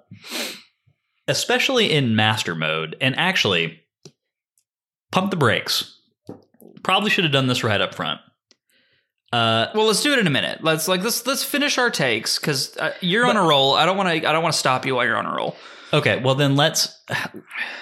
especially 1.28 1.92
in 1.92 2.16
Master 2.16 2.54
Mode. 2.54 2.96
And 3.00 3.16
actually, 3.18 3.78
pump 5.10 5.30
the 5.30 5.36
brakes. 5.36 5.98
Probably 6.82 7.10
should 7.10 7.24
have 7.24 7.32
done 7.32 7.46
this 7.46 7.62
right 7.62 7.80
up 7.80 7.94
front. 7.94 8.20
Uh, 9.32 9.68
Well, 9.74 9.86
let's 9.86 10.02
do 10.02 10.12
it 10.12 10.18
in 10.18 10.26
a 10.26 10.30
minute. 10.30 10.62
Let's 10.62 10.88
like 10.88 11.02
let's 11.02 11.26
let's 11.26 11.42
finish 11.42 11.78
our 11.78 11.90
takes 11.90 12.38
because 12.38 12.76
uh, 12.76 12.92
you're 13.00 13.26
on 13.26 13.36
a 13.36 13.42
roll. 13.42 13.74
I 13.74 13.86
don't 13.86 13.96
want 13.96 14.08
to. 14.08 14.28
I 14.28 14.32
don't 14.32 14.42
want 14.42 14.52
to 14.52 14.58
stop 14.58 14.84
you 14.84 14.96
while 14.96 15.06
you're 15.06 15.16
on 15.16 15.26
a 15.26 15.34
roll. 15.34 15.56
Okay, 15.92 16.20
well 16.22 16.34
then 16.34 16.56
let's 16.56 17.02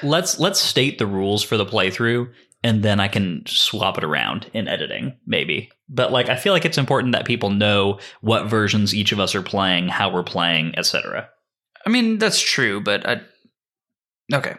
let's 0.02 0.38
let's 0.38 0.60
state 0.60 0.98
the 0.98 1.06
rules 1.06 1.42
for 1.42 1.56
the 1.56 1.66
playthrough 1.66 2.32
and 2.62 2.82
then 2.82 3.00
I 3.00 3.08
can 3.08 3.42
swap 3.46 3.96
it 3.98 4.04
around 4.04 4.50
in 4.52 4.68
editing, 4.68 5.16
maybe. 5.26 5.70
But 5.88 6.12
like 6.12 6.28
I 6.28 6.36
feel 6.36 6.52
like 6.52 6.64
it's 6.64 6.78
important 6.78 7.12
that 7.12 7.24
people 7.24 7.50
know 7.50 7.98
what 8.20 8.46
versions 8.46 8.94
each 8.94 9.12
of 9.12 9.20
us 9.20 9.34
are 9.34 9.42
playing, 9.42 9.88
how 9.88 10.10
we're 10.12 10.22
playing, 10.22 10.74
etc. 10.76 11.28
I 11.86 11.90
mean, 11.90 12.18
that's 12.18 12.40
true, 12.40 12.80
but 12.80 13.08
I, 13.08 13.20
okay, 14.32 14.56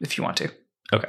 if 0.00 0.16
you 0.16 0.24
want 0.24 0.38
to. 0.38 0.50
Okay. 0.92 1.08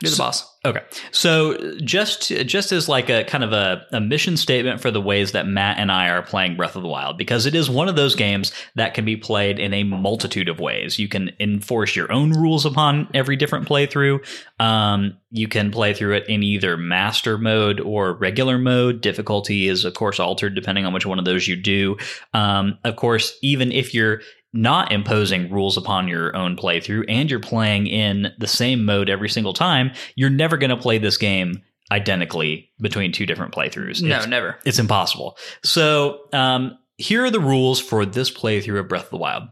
You're 0.00 0.10
the 0.10 0.16
boss. 0.16 0.48
Okay. 0.64 0.82
So 1.10 1.76
just 1.80 2.28
just 2.28 2.70
as 2.70 2.88
like 2.88 3.10
a 3.10 3.24
kind 3.24 3.42
of 3.42 3.52
a, 3.52 3.84
a 3.92 4.00
mission 4.00 4.36
statement 4.36 4.80
for 4.80 4.90
the 4.90 5.00
ways 5.00 5.32
that 5.32 5.46
Matt 5.46 5.78
and 5.78 5.90
I 5.90 6.08
are 6.08 6.22
playing 6.22 6.56
Breath 6.56 6.76
of 6.76 6.82
the 6.82 6.88
Wild, 6.88 7.18
because 7.18 7.46
it 7.46 7.54
is 7.54 7.68
one 7.68 7.88
of 7.88 7.96
those 7.96 8.14
games 8.14 8.52
that 8.76 8.94
can 8.94 9.04
be 9.04 9.16
played 9.16 9.58
in 9.58 9.74
a 9.74 9.82
multitude 9.82 10.48
of 10.48 10.60
ways. 10.60 10.98
You 10.98 11.08
can 11.08 11.30
enforce 11.40 11.96
your 11.96 12.10
own 12.12 12.30
rules 12.30 12.64
upon 12.64 13.08
every 13.12 13.36
different 13.36 13.68
playthrough. 13.68 14.24
Um, 14.60 15.16
you 15.30 15.48
can 15.48 15.70
play 15.72 15.94
through 15.94 16.14
it 16.14 16.28
in 16.28 16.42
either 16.42 16.76
master 16.76 17.38
mode 17.38 17.80
or 17.80 18.14
regular 18.14 18.58
mode. 18.58 19.00
Difficulty 19.00 19.68
is 19.68 19.84
of 19.84 19.94
course 19.94 20.20
altered 20.20 20.54
depending 20.54 20.86
on 20.86 20.92
which 20.92 21.06
one 21.06 21.18
of 21.18 21.24
those 21.24 21.48
you 21.48 21.56
do. 21.56 21.96
Um, 22.34 22.78
of 22.84 22.96
course, 22.96 23.36
even 23.42 23.72
if 23.72 23.94
you're 23.94 24.22
not 24.52 24.92
imposing 24.92 25.50
rules 25.50 25.76
upon 25.76 26.08
your 26.08 26.34
own 26.36 26.56
playthrough 26.56 27.04
and 27.08 27.30
you're 27.30 27.40
playing 27.40 27.86
in 27.86 28.28
the 28.38 28.46
same 28.46 28.84
mode 28.84 29.08
every 29.08 29.28
single 29.28 29.52
time, 29.52 29.92
you're 30.14 30.28
never 30.30 30.56
going 30.56 30.70
to 30.70 30.76
play 30.76 30.98
this 30.98 31.16
game 31.16 31.62
identically 31.90 32.70
between 32.80 33.12
two 33.12 33.26
different 33.26 33.54
playthroughs. 33.54 34.02
No, 34.02 34.16
It's, 34.18 34.26
never. 34.26 34.58
it's 34.64 34.78
impossible. 34.78 35.36
So, 35.64 36.20
um, 36.32 36.78
here 36.98 37.24
are 37.24 37.30
the 37.30 37.40
rules 37.40 37.80
for 37.80 38.04
this 38.06 38.30
playthrough 38.30 38.78
of 38.78 38.88
Breath 38.88 39.04
of 39.04 39.10
the 39.10 39.16
Wild. 39.16 39.44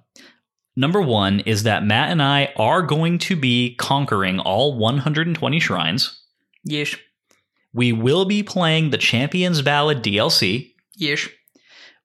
Number 0.77 1.01
one 1.03 1.41
is 1.41 1.65
that 1.65 1.85
Matt 1.85 2.11
and 2.11 2.23
I 2.23 2.53
are 2.57 2.83
going 2.83 3.19
to 3.19 3.37
be 3.37 3.75
conquering 3.77 4.39
all 4.39 4.79
120 4.79 5.59
shrines. 5.61 6.23
Yish. 6.69 6.99
We 7.73 7.93
will 7.93 8.25
be 8.25 8.43
playing 8.43 8.91
the 8.91 8.99
Champions 8.99 9.63
Ballad 9.63 10.03
DLC. 10.03 10.73
Yish. 11.01 11.31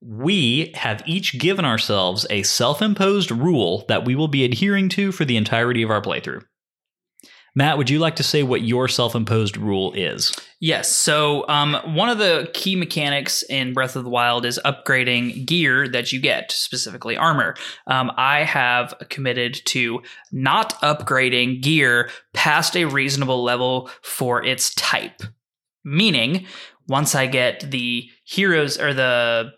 We 0.01 0.71
have 0.75 1.03
each 1.05 1.39
given 1.39 1.65
ourselves 1.65 2.25
a 2.29 2.43
self 2.43 2.81
imposed 2.81 3.31
rule 3.31 3.85
that 3.87 4.05
we 4.05 4.15
will 4.15 4.27
be 4.27 4.45
adhering 4.45 4.89
to 4.89 5.11
for 5.11 5.25
the 5.25 5.37
entirety 5.37 5.81
of 5.81 5.91
our 5.91 6.01
playthrough. 6.01 6.43
Matt, 7.57 7.77
would 7.77 7.89
you 7.89 7.99
like 7.99 8.17
to 8.17 8.23
say 8.23 8.43
what 8.43 8.63
your 8.63 8.89
self 8.89 9.15
imposed 9.15 9.55
rule 9.55 9.93
is? 9.93 10.33
Yes. 10.59 10.91
So, 10.91 11.47
um, 11.47 11.77
one 11.95 12.09
of 12.09 12.17
the 12.17 12.49
key 12.53 12.75
mechanics 12.75 13.43
in 13.43 13.73
Breath 13.73 13.95
of 13.95 14.03
the 14.03 14.09
Wild 14.09 14.45
is 14.45 14.59
upgrading 14.65 15.45
gear 15.45 15.87
that 15.87 16.11
you 16.11 16.19
get, 16.19 16.51
specifically 16.51 17.15
armor. 17.15 17.55
Um, 17.87 18.11
I 18.17 18.43
have 18.43 18.93
committed 19.09 19.61
to 19.67 20.01
not 20.33 20.79
upgrading 20.81 21.61
gear 21.61 22.09
past 22.33 22.75
a 22.75 22.85
reasonable 22.85 23.41
level 23.41 23.89
for 24.01 24.43
its 24.43 24.75
type. 24.75 25.21
Meaning, 25.85 26.45
once 26.89 27.15
I 27.15 27.27
get 27.27 27.71
the 27.71 28.09
heroes 28.25 28.77
or 28.77 28.93
the 28.93 29.51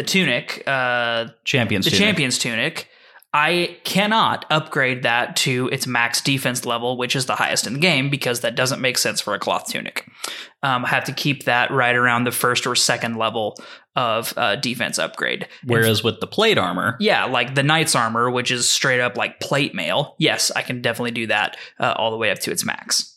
the 0.00 0.06
tunic, 0.06 0.62
uh, 0.66 1.26
Champions. 1.44 1.84
the 1.84 1.90
tunic. 1.90 2.06
champion's 2.06 2.38
tunic, 2.38 2.88
I 3.32 3.76
cannot 3.84 4.44
upgrade 4.50 5.02
that 5.04 5.36
to 5.36 5.68
its 5.70 5.86
max 5.86 6.20
defense 6.20 6.64
level, 6.64 6.96
which 6.96 7.14
is 7.14 7.26
the 7.26 7.36
highest 7.36 7.66
in 7.66 7.74
the 7.74 7.78
game, 7.78 8.10
because 8.10 8.40
that 8.40 8.56
doesn't 8.56 8.80
make 8.80 8.98
sense 8.98 9.20
for 9.20 9.34
a 9.34 9.38
cloth 9.38 9.68
tunic. 9.68 10.08
Um, 10.62 10.84
I 10.84 10.88
have 10.88 11.04
to 11.04 11.12
keep 11.12 11.44
that 11.44 11.70
right 11.70 11.94
around 11.94 12.24
the 12.24 12.32
first 12.32 12.66
or 12.66 12.74
second 12.74 13.16
level 13.18 13.56
of 13.94 14.32
uh, 14.36 14.56
defense 14.56 14.98
upgrade. 14.98 15.46
Whereas 15.64 16.02
with 16.02 16.20
the 16.20 16.26
plate 16.26 16.58
armor, 16.58 16.96
Yeah, 16.98 17.24
like 17.26 17.54
the 17.54 17.62
knight's 17.62 17.94
armor, 17.94 18.30
which 18.30 18.50
is 18.50 18.68
straight 18.68 19.00
up 19.00 19.16
like 19.16 19.38
plate 19.38 19.74
mail. 19.74 20.16
Yes, 20.18 20.50
I 20.56 20.62
can 20.62 20.80
definitely 20.82 21.12
do 21.12 21.26
that 21.28 21.56
uh, 21.78 21.94
all 21.96 22.10
the 22.10 22.16
way 22.16 22.30
up 22.30 22.38
to 22.40 22.50
its 22.50 22.64
max. 22.64 23.09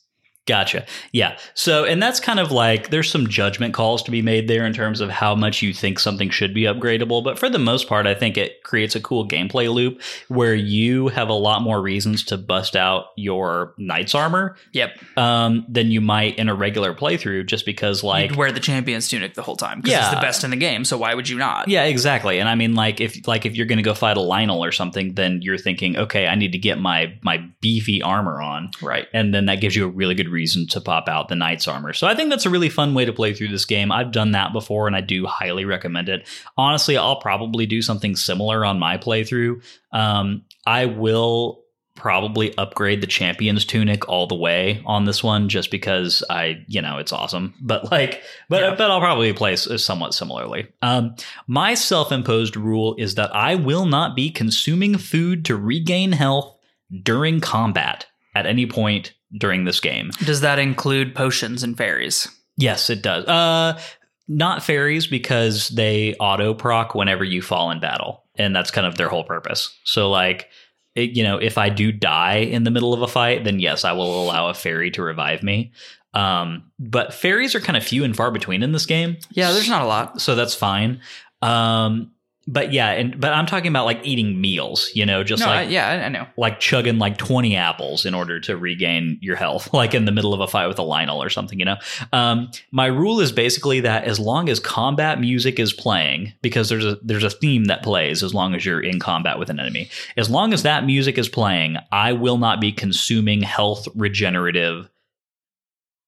Gotcha. 0.46 0.86
Yeah. 1.14 1.38
So, 1.54 1.86
and 1.86 2.04
that's 2.04 2.20
kind 2.20 2.38
of 2.38 2.52
like 2.52 2.89
there's 2.89 3.10
some 3.10 3.28
judgment 3.28 3.74
calls 3.74 4.04
to 4.04 4.12
be 4.12 4.22
made 4.22 4.50
there 4.50 4.66
in 4.66 4.74
terms 4.74 5.00
of 5.00 5.10
how 5.10 5.36
much 5.36 5.62
you 5.62 5.74
think 5.74 6.00
something 6.00 6.30
should 6.30 6.54
be 6.54 6.64
upgradable. 6.64 7.24
But 7.24 7.39
for 7.39 7.50
the 7.50 7.60
most 7.60 7.88
part, 7.88 8.06
I 8.08 8.14
think 8.14 8.38
it 8.38 8.62
creates 8.64 8.94
a 8.94 9.00
cool 9.00 9.26
gameplay 9.26 9.74
loop 9.74 10.02
where 10.28 10.54
you 10.54 11.08
have 11.08 11.30
a 11.30 11.34
lot 11.34 11.62
more 11.62 11.82
reasons 11.82 12.26
to 12.26 12.38
bust 12.38 12.76
out 12.76 13.06
your 13.16 13.74
knight's 13.78 14.14
armor 14.14 14.58
Yep, 14.74 15.00
um, 15.18 15.66
than 15.70 15.91
you 15.91 16.02
might 16.02 16.38
in 16.38 16.50
a 16.50 16.54
regular 16.56 16.94
playthrough, 16.94 17.46
just 17.46 17.66
because, 17.66 18.04
like, 18.04 18.30
you'd 18.32 18.38
wear 18.38 18.52
the 18.52 18.60
champion's 18.60 19.08
tunic 19.08 19.36
the 19.36 19.44
whole 19.44 19.56
time 19.56 19.80
because 19.80 19.98
it's 19.98 20.10
the 20.14 20.20
best 20.22 20.44
in 20.44 20.50
the 20.50 20.58
game. 20.58 20.84
So 20.84 20.98
why 20.98 21.14
would 21.14 21.30
you 21.30 21.38
not? 21.38 21.70
Yeah, 21.70 21.86
exactly. 21.86 22.39
And 22.39 22.50
I 22.50 22.56
mean, 22.56 22.76
like 22.76 23.00
if 23.00 23.26
like 23.28 23.46
if 23.46 23.56
you're 23.56 23.66
going 23.66 23.78
to 23.78 23.84
go 23.84 23.94
fight 23.94 24.18
a 24.18 24.20
Lynel 24.20 24.58
or 24.60 24.74
something, 24.74 25.14
then 25.14 25.41
you're 25.41 25.58
thinking, 25.58 25.96
okay, 25.96 26.28
I 26.28 26.36
need 26.36 26.52
to 26.52 26.58
get 26.58 26.80
my 26.80 27.14
my 27.22 27.38
beefy 27.62 28.02
armor 28.02 28.41
on, 28.41 28.72
Right. 28.82 29.08
and 29.14 29.34
then 29.34 29.46
that 29.46 29.62
gives 29.62 29.74
you 29.76 29.86
a 29.86 29.88
really 29.88 30.16
good 30.16 30.32
reason 30.34 30.67
to 30.67 30.81
pop 30.81 31.07
out 31.07 31.29
the 31.29 31.36
knight's 31.36 31.67
armor. 31.67 31.93
So 31.93 32.07
I 32.07 32.15
think 32.15 32.29
that's 32.29 32.45
a 32.45 32.49
really 32.49 32.69
fun 32.69 32.93
way 32.93 33.05
to 33.05 33.13
play 33.13 33.34
through 33.34 33.47
this 33.49 33.63
game. 33.65 33.91
I've 33.91 34.11
done 34.11 34.31
that 34.31 34.51
before, 34.51 34.88
and 34.88 34.95
I 34.95 35.01
do 35.01 35.25
highly 35.25 35.63
recommend 35.63 36.09
it. 36.09 36.27
Honestly, 36.57 36.97
I'll 36.97 37.21
probably 37.21 37.65
do 37.65 37.81
something 37.81 38.15
similar 38.17 38.65
on 38.65 38.79
my 38.79 38.97
playthrough. 38.97 39.63
Um, 39.93 40.43
I 40.65 40.88
will 40.88 41.61
probably 41.95 42.57
upgrade 42.57 43.01
the 43.01 43.07
champion's 43.07 43.63
tunic 43.65 44.09
all 44.09 44.25
the 44.25 44.34
way 44.34 44.81
on 44.84 45.05
this 45.05 45.23
one 45.23 45.47
just 45.47 45.69
because 45.69 46.23
I, 46.27 46.65
you 46.67 46.81
know, 46.81 46.97
it's 46.97 47.13
awesome. 47.13 47.53
But 47.61 47.91
like, 47.91 48.23
but 48.49 48.61
Yeah. 48.63 48.75
but 48.75 48.89
I'll 48.89 48.99
probably 48.99 49.31
play 49.31 49.55
somewhat 49.55 50.15
similarly. 50.15 50.67
Um, 50.81 51.15
my 51.45 51.75
self-imposed 51.75 52.57
rule 52.57 52.95
is 52.97 53.13
that 53.15 53.34
I 53.36 53.53
will 53.55 53.86
not 53.86 54.15
be 54.15 54.31
consuming 54.31 54.97
food 54.97 55.45
to 55.45 55.55
regain 55.55 56.13
health 56.13 56.57
during 57.03 57.39
combat 57.39 58.07
at 58.34 58.47
any 58.47 58.65
point 58.65 59.13
during 59.38 59.65
this 59.65 59.79
game. 59.79 60.09
Does 60.25 60.41
that 60.41 60.59
include 60.59 61.15
potions 61.15 61.63
and 61.63 61.77
fairies? 61.77 62.27
Yes, 62.57 62.89
it 62.89 63.01
does. 63.01 63.25
Uh, 63.25 63.79
not 64.27 64.63
fairies 64.63 65.07
because 65.07 65.69
they 65.69 66.13
auto 66.15 66.53
proc 66.53 66.95
whenever 66.95 67.23
you 67.23 67.41
fall 67.41 67.71
in 67.71 67.79
battle, 67.79 68.23
and 68.36 68.55
that's 68.55 68.71
kind 68.71 68.88
of 68.88 68.95
their 68.95 69.09
whole 69.09 69.23
purpose. 69.23 69.77
So, 69.84 70.09
like, 70.09 70.49
it, 70.95 71.11
you 71.17 71.23
know, 71.23 71.38
if 71.38 71.57
I 71.57 71.69
do 71.69 71.91
die 71.91 72.36
in 72.38 72.63
the 72.63 72.71
middle 72.71 72.93
of 72.93 73.01
a 73.01 73.07
fight, 73.07 73.43
then 73.43 73.59
yes, 73.59 73.84
I 73.84 73.91
will 73.93 74.23
allow 74.23 74.49
a 74.49 74.53
fairy 74.53 74.91
to 74.91 75.01
revive 75.01 75.41
me. 75.43 75.71
Um, 76.13 76.71
but 76.79 77.11
fairies 77.13 77.55
are 77.55 77.59
kind 77.59 77.75
of 77.75 77.84
few 77.84 78.03
and 78.03 78.15
far 78.15 78.29
between 78.29 78.61
in 78.61 78.71
this 78.71 78.86
game, 78.86 79.17
Yeah, 79.31 79.51
there's 79.51 79.67
not 79.67 79.81
a 79.81 79.86
lot. 79.88 80.21
so 80.21 80.36
that's 80.36 80.53
fine. 80.53 81.01
Um, 81.41 82.11
but 82.48 82.74
yeah, 82.74 82.89
and 82.91 83.20
but 83.20 83.32
I'm 83.34 83.46
talking 83.46 83.70
about 83.70 83.86
like 83.86 84.02
eating 84.04 84.39
meals, 84.41 84.91
you 84.94 85.06
know, 85.06 85.24
just 85.24 85.39
no, 85.41 85.48
like 85.48 85.68
I, 85.68 85.72
yeah, 85.72 85.88
I- 85.89 86.06
I 86.06 86.10
know. 86.10 86.28
like 86.38 86.60
chugging 86.60 87.00
like 87.00 87.18
20 87.18 87.56
apples 87.56 88.06
in 88.06 88.14
order 88.14 88.39
to 88.41 88.58
regain 88.58 89.18
your 89.22 89.36
health, 89.36 89.74
like 89.74 89.94
in 89.94 90.06
the 90.06 90.12
middle 90.12 90.34
of 90.34 90.39
a 90.41 90.48
fight 90.48 90.68
with 90.68 90.78
a 90.80 90.84
Lynel 90.84 91.18
or 91.18 91.30
something, 91.30 91.58
you 91.60 91.66
know? 91.66 91.78
Um, 92.12 92.52
my 92.72 92.88
rule 92.88 93.20
is 93.22 93.32
basically 93.32 93.80
that 93.82 94.04
as 94.04 94.20
long 94.20 94.50
as 94.50 94.60
combat 94.60 95.20
music 95.20 95.60
is 95.60 95.72
playing, 95.72 96.34
because 96.41 96.70
there's 96.70 96.86
a 96.86 96.98
there's 97.02 97.24
a 97.24 97.30
theme 97.30 97.66
that 97.66 97.84
plays 97.84 98.24
as 98.24 98.34
long 98.34 98.56
as 98.56 98.66
you're 98.66 98.82
in 98.82 99.00
combat 99.00 99.39
with 99.39 99.50
an 99.50 99.60
enemy. 99.60 99.89
As 100.18 100.30
long 100.30 100.54
as 100.54 100.64
that 100.64 100.86
music 100.86 101.18
is 101.18 101.30
playing, 101.30 101.78
I 101.91 102.14
will 102.14 102.38
not 102.38 102.60
be 102.60 102.72
consuming 102.72 103.41
health 103.41 103.88
regenerative 103.96 104.89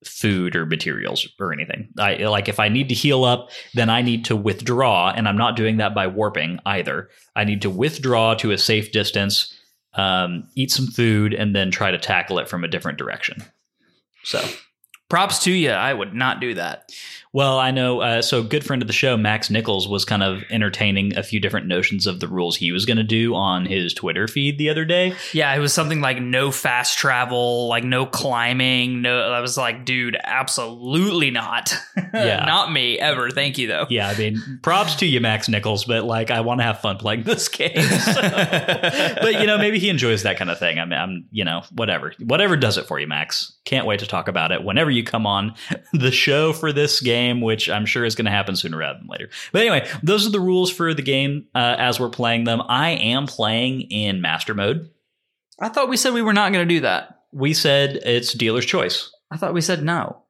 food 0.08 0.56
or 0.56 0.66
materials 0.66 1.28
or 1.39 1.53
anything. 1.53 1.89
I 1.99 2.16
like 2.16 2.47
if 2.47 2.60
I 2.60 2.70
need 2.70 2.89
to 2.89 2.95
heal 2.95 3.24
up, 3.24 3.49
then 3.74 3.89
I 3.89 4.01
need 4.01 4.26
to 4.26 4.36
withdraw, 4.36 5.12
and 5.16 5.28
I'm 5.28 5.38
not 5.38 5.56
doing 5.56 5.78
that 5.78 5.93
by 5.93 6.08
warping 6.08 6.60
either. 6.66 7.10
I 7.36 7.43
need 7.43 7.62
to 7.64 7.70
withdraw 7.70 8.34
to 8.36 8.51
a 8.51 8.58
safe 8.58 8.91
distance, 8.91 9.53
um, 9.93 10.47
eat 10.56 10.72
some 10.72 10.88
food, 10.88 11.34
and 11.34 11.56
then 11.56 11.72
try 11.72 11.91
to 11.91 11.97
tackle 11.97 12.39
it 12.39 12.49
from 12.49 12.64
a 12.64 12.68
different 12.68 12.97
direction. 12.97 13.43
So, 14.24 14.43
Props 15.10 15.39
to 15.43 15.51
you. 15.51 15.70
I 15.70 15.93
would 15.93 16.14
not 16.14 16.39
do 16.39 16.56
that. 16.56 16.91
Well, 17.36 17.60
I 17.60 17.72
know. 17.72 18.00
Uh, 18.00 18.22
so, 18.22 18.42
good 18.44 18.66
friend 18.66 18.82
of 18.82 18.88
the 18.88 18.94
show, 18.94 19.18
Max 19.18 19.50
Nichols, 19.50 19.90
was 19.90 20.06
kind 20.06 20.24
of 20.24 20.44
entertaining 20.50 21.18
a 21.18 21.22
few 21.22 21.42
different 21.42 21.68
notions 21.68 22.08
of 22.08 22.22
the 22.22 22.30
rules 22.30 22.56
he 22.56 22.72
was 22.72 22.86
going 22.86 22.96
to 22.96 23.04
do 23.04 23.36
on 23.36 23.66
his 23.66 23.94
Twitter 23.94 24.26
feed 24.26 24.58
the 24.58 24.70
other 24.70 24.86
day. 24.86 25.14
Yeah, 25.34 25.54
it 25.54 25.60
was 25.60 25.74
something 25.74 26.00
like 26.00 26.22
no 26.22 26.50
fast 26.50 26.98
travel, 26.98 27.68
like 27.68 27.84
no 27.84 28.06
climbing. 28.06 29.02
No, 29.02 29.20
I 29.20 29.42
was 29.42 29.58
like, 29.58 29.84
dude, 29.84 30.16
absolutely 30.24 31.30
not. 31.30 31.74
Yeah. 32.14 32.46
not 32.46 32.72
me 32.72 32.98
ever. 32.98 33.30
Thank 33.30 33.58
you 33.58 33.68
though. 33.68 33.88
Yeah, 33.90 34.08
I 34.08 34.18
mean, 34.18 34.60
props 34.64 34.96
to 34.96 35.06
you, 35.06 35.20
Max 35.20 35.50
Nichols, 35.50 35.84
but 35.84 36.06
like, 36.06 36.32
I 36.32 36.40
want 36.40 36.62
to 36.62 36.64
have 36.64 36.80
fun 36.80 36.96
playing 36.96 37.24
this 37.24 37.50
game. 37.50 37.76
so- 37.82 38.22
but 38.22 39.34
you 39.42 39.46
know, 39.46 39.58
maybe 39.58 39.80
he 39.80 39.90
enjoys 39.90 40.24
that 40.24 40.38
kind 40.38 40.50
of 40.50 40.58
thing. 40.58 40.80
I 40.80 40.86
mean, 40.86 40.98
I'm, 40.98 41.26
you 41.32 41.44
know, 41.44 41.64
whatever, 41.74 42.14
whatever 42.24 42.56
does 42.56 42.78
it 42.78 42.88
for 42.88 43.00
you, 43.00 43.08
Max. 43.08 43.52
Can't 43.66 43.86
wait 43.86 44.00
to 44.00 44.08
talk 44.08 44.30
about 44.30 44.54
it 44.54 44.64
whenever 44.64 44.90
you 44.90 45.04
come 45.04 45.28
on 45.28 45.56
the 45.94 46.12
show 46.12 46.54
for 46.54 46.72
this 46.72 47.02
game, 47.02 47.24
which 47.34 47.69
I'm 47.69 47.86
sure 47.86 48.05
is 48.05 48.15
going 48.15 48.26
to 48.26 48.32
happen 48.32 48.55
sooner 48.55 48.78
rather 48.78 48.99
than 48.99 49.07
later. 49.07 49.30
But 49.51 49.61
anyway, 49.61 49.88
those 50.03 50.26
are 50.26 50.32
the 50.32 50.39
rules 50.39 50.71
for 50.71 50.93
the 50.93 51.01
game 51.01 51.47
uh, 51.53 51.76
as 51.78 51.99
we're 51.99 52.09
playing 52.09 52.43
them. 52.43 52.61
I 52.67 52.91
am 52.91 53.28
playing 53.28 53.82
in 53.91 54.21
master 54.21 54.53
mode. 54.53 54.89
I 55.59 55.69
thought 55.69 55.89
we 55.89 55.97
said 55.97 56.13
we 56.13 56.21
were 56.21 56.34
not 56.34 56.51
going 56.51 56.67
to 56.67 56.73
do 56.73 56.82
that. 56.82 57.21
We 57.32 57.53
said 57.53 57.97
it's 58.03 58.34
dealer's 58.34 58.65
choice. 58.65 59.11
I 59.32 59.38
thought 59.38 59.53
we 59.53 59.61
said 59.61 59.84
no. 59.84 60.23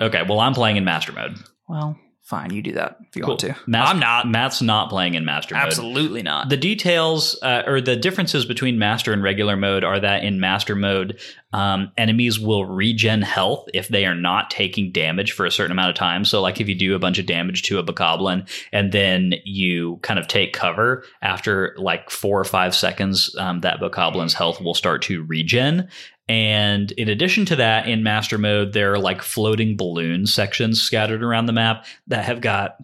Okay, 0.00 0.22
well, 0.28 0.40
I'm 0.40 0.54
playing 0.54 0.76
in 0.76 0.84
master 0.84 1.12
mode. 1.12 1.38
Well, 1.68 1.98
Fine, 2.26 2.52
you 2.52 2.60
do 2.60 2.72
that 2.72 2.96
if 3.08 3.14
you 3.14 3.22
Cool. 3.22 3.28
want 3.34 3.40
to. 3.40 3.54
Mas- 3.68 3.88
I'm 3.88 4.00
not. 4.00 4.26
Matt's 4.26 4.60
not 4.60 4.90
playing 4.90 5.14
in 5.14 5.24
master 5.24 5.54
mode. 5.54 5.62
Absolutely 5.64 6.22
not. 6.22 6.48
The 6.48 6.56
details 6.56 7.38
uh, 7.40 7.62
or 7.64 7.80
the 7.80 7.94
differences 7.94 8.44
between 8.44 8.80
master 8.80 9.12
and 9.12 9.22
regular 9.22 9.56
mode 9.56 9.84
are 9.84 10.00
that 10.00 10.24
in 10.24 10.40
master 10.40 10.74
mode, 10.74 11.20
um, 11.52 11.92
enemies 11.96 12.40
will 12.40 12.64
regen 12.64 13.22
health 13.22 13.68
if 13.72 13.86
they 13.86 14.04
are 14.06 14.14
not 14.16 14.50
taking 14.50 14.90
damage 14.90 15.30
for 15.30 15.46
a 15.46 15.52
certain 15.52 15.70
amount 15.70 15.90
of 15.90 15.94
time. 15.94 16.24
So, 16.24 16.42
like 16.42 16.60
if 16.60 16.68
you 16.68 16.74
do 16.74 16.96
a 16.96 16.98
bunch 16.98 17.20
of 17.20 17.26
damage 17.26 17.62
to 17.62 17.78
a 17.78 17.84
bokoblin 17.84 18.48
and 18.72 18.90
then 18.90 19.34
you 19.44 20.00
kind 20.02 20.18
of 20.18 20.26
take 20.26 20.52
cover 20.52 21.04
after 21.22 21.76
like 21.78 22.10
four 22.10 22.40
or 22.40 22.44
five 22.44 22.74
seconds, 22.74 23.36
um, 23.38 23.60
that 23.60 23.78
bokoblin's 23.78 24.34
health 24.34 24.60
will 24.60 24.74
start 24.74 25.00
to 25.02 25.22
regen. 25.22 25.88
And 26.28 26.90
in 26.92 27.08
addition 27.08 27.44
to 27.46 27.56
that, 27.56 27.88
in 27.88 28.02
master 28.02 28.36
mode, 28.38 28.72
there 28.72 28.92
are 28.92 28.98
like 28.98 29.22
floating 29.22 29.76
balloon 29.76 30.26
sections 30.26 30.82
scattered 30.82 31.22
around 31.22 31.46
the 31.46 31.52
map 31.52 31.86
that 32.08 32.24
have 32.24 32.40
got 32.40 32.78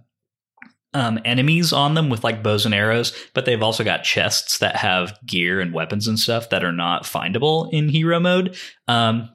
um, 0.95 1.19
enemies 1.25 1.73
on 1.73 1.95
them 1.95 2.09
with 2.09 2.23
like 2.23 2.43
bows 2.43 2.67
and 2.67 2.75
arrows, 2.75 3.13
but 3.35 3.45
they've 3.45 3.63
also 3.63 3.83
got 3.83 4.05
chests 4.05 4.59
that 4.59 4.77
have 4.77 5.19
gear 5.27 5.61
and 5.61 5.73
weapons 5.73 6.07
and 6.07 6.19
stuff 6.19 6.51
that 6.51 6.65
are 6.65 6.73
not 6.73 7.05
findable 7.05 7.73
in 7.73 7.89
hero 7.89 8.21
mode. 8.21 8.57
Um, 8.89 9.31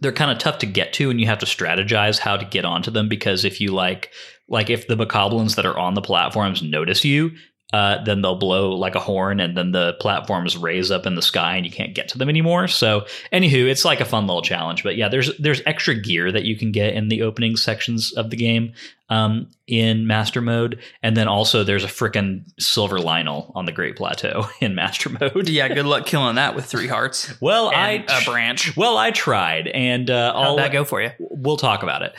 they're 0.00 0.12
kind 0.12 0.30
of 0.30 0.38
tough 0.38 0.58
to 0.58 0.66
get 0.66 0.92
to, 0.94 1.10
and 1.10 1.20
you 1.20 1.26
have 1.26 1.38
to 1.38 1.46
strategize 1.46 2.18
how 2.18 2.36
to 2.36 2.44
get 2.44 2.64
onto 2.64 2.90
them 2.90 3.08
because 3.08 3.44
if 3.44 3.60
you 3.60 3.72
like, 3.72 4.12
like 4.48 4.70
if 4.70 4.86
the 4.86 4.96
bokoblins 4.96 5.56
that 5.56 5.66
are 5.66 5.78
on 5.78 5.94
the 5.94 6.02
platforms 6.02 6.62
notice 6.62 7.04
you, 7.04 7.32
uh, 7.72 8.02
then 8.04 8.22
they'll 8.22 8.38
blow 8.38 8.70
like 8.74 8.94
a 8.94 9.00
horn, 9.00 9.40
and 9.40 9.56
then 9.56 9.72
the 9.72 9.94
platforms 10.00 10.56
raise 10.56 10.90
up 10.90 11.04
in 11.06 11.14
the 11.16 11.22
sky, 11.22 11.56
and 11.56 11.66
you 11.66 11.72
can't 11.72 11.94
get 11.94 12.08
to 12.08 12.18
them 12.18 12.28
anymore. 12.28 12.66
So, 12.68 13.04
anywho, 13.32 13.68
it's 13.68 13.84
like 13.84 14.00
a 14.00 14.04
fun 14.06 14.26
little 14.26 14.40
challenge. 14.42 14.82
But 14.82 14.96
yeah, 14.96 15.08
there's 15.08 15.36
there's 15.38 15.60
extra 15.66 15.94
gear 15.94 16.32
that 16.32 16.44
you 16.44 16.56
can 16.56 16.72
get 16.72 16.94
in 16.94 17.08
the 17.08 17.22
opening 17.22 17.56
sections 17.56 18.12
of 18.12 18.30
the 18.30 18.36
game 18.36 18.72
um, 19.10 19.48
in 19.66 20.06
Master 20.06 20.40
Mode, 20.40 20.80
and 21.02 21.14
then 21.16 21.28
also 21.28 21.62
there's 21.62 21.84
a 21.84 21.88
freaking 21.88 22.42
silver 22.58 22.98
Lynel 22.98 23.52
on 23.54 23.66
the 23.66 23.72
Great 23.72 23.96
Plateau 23.96 24.46
in 24.60 24.74
Master 24.74 25.10
Mode. 25.10 25.48
yeah, 25.48 25.68
good 25.68 25.84
luck 25.86 26.06
killing 26.06 26.36
that 26.36 26.54
with 26.54 26.64
three 26.64 26.86
hearts 26.88 27.38
Well, 27.40 27.68
I 27.74 28.04
a 28.08 28.24
branch. 28.24 28.76
well 28.78 28.96
I 28.96 29.10
tried, 29.10 29.68
and 29.68 30.08
uh, 30.10 30.32
How'd 30.32 30.42
I'll 30.44 30.56
that 30.56 30.72
go 30.72 30.84
for 30.84 31.02
you? 31.02 31.10
we'll 31.18 31.56
talk 31.58 31.82
about 31.82 32.00
it. 32.02 32.14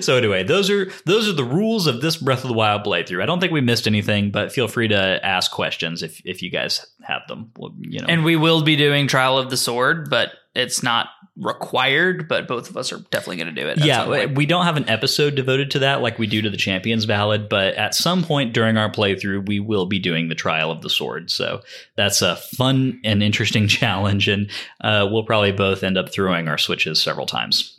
so 0.00 0.16
anyway, 0.16 0.42
those 0.42 0.70
are 0.70 0.90
those 1.06 1.28
are 1.28 1.32
the 1.32 1.44
rules 1.44 1.86
of 1.86 2.00
this 2.00 2.16
Breath 2.16 2.42
of 2.42 2.48
the 2.48 2.54
Wild 2.54 2.84
playthrough. 2.84 3.22
I 3.22 3.26
don't 3.26 3.40
think 3.40 3.52
we 3.52 3.60
missed 3.60 3.86
anything, 3.86 4.30
but 4.30 4.52
feel 4.52 4.68
free 4.68 4.88
to 4.88 5.24
ask 5.24 5.50
questions 5.50 6.02
if 6.02 6.20
if 6.24 6.42
you 6.42 6.50
guys 6.50 6.86
have 7.02 7.22
them. 7.28 7.50
Well, 7.56 7.74
you 7.80 8.00
know, 8.00 8.06
and 8.08 8.24
we 8.24 8.36
will 8.36 8.62
be 8.62 8.76
doing 8.76 9.06
Trial 9.06 9.38
of 9.38 9.50
the 9.50 9.56
Sword, 9.56 10.10
but 10.10 10.32
it's 10.54 10.82
not 10.82 11.08
required. 11.36 12.28
But 12.28 12.46
both 12.46 12.70
of 12.70 12.76
us 12.76 12.92
are 12.92 12.98
definitely 13.10 13.36
going 13.36 13.54
to 13.54 13.60
do 13.60 13.68
it. 13.68 13.84
yeah, 13.84 14.26
we 14.26 14.46
don't 14.46 14.64
have 14.64 14.76
an 14.76 14.88
episode 14.88 15.34
devoted 15.34 15.70
to 15.72 15.80
that 15.80 16.00
like 16.00 16.18
we 16.18 16.26
do 16.26 16.42
to 16.42 16.50
the 16.50 16.56
Champions 16.56 17.06
Ballad, 17.06 17.48
but 17.48 17.74
at 17.74 17.94
some 17.94 18.22
point 18.22 18.52
during 18.52 18.76
our 18.76 18.90
playthrough, 18.90 19.46
we 19.46 19.60
will 19.60 19.86
be 19.86 19.98
doing 19.98 20.28
the 20.28 20.34
Trial 20.34 20.70
of 20.70 20.82
the 20.82 20.90
Sword. 20.90 21.30
So 21.30 21.62
that's 21.96 22.22
a 22.22 22.36
fun 22.36 23.00
and 23.04 23.22
interesting 23.22 23.68
challenge, 23.68 24.28
and 24.28 24.50
uh, 24.80 25.08
we'll 25.10 25.24
probably 25.24 25.52
both 25.52 25.82
end 25.82 25.98
up 25.98 26.12
throwing 26.12 26.48
our 26.48 26.58
switches 26.58 27.02
several 27.02 27.26
times. 27.26 27.76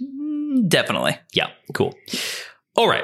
Definitely. 0.67 1.17
Yeah, 1.33 1.49
cool. 1.73 1.95
All 2.75 2.87
right. 2.87 3.03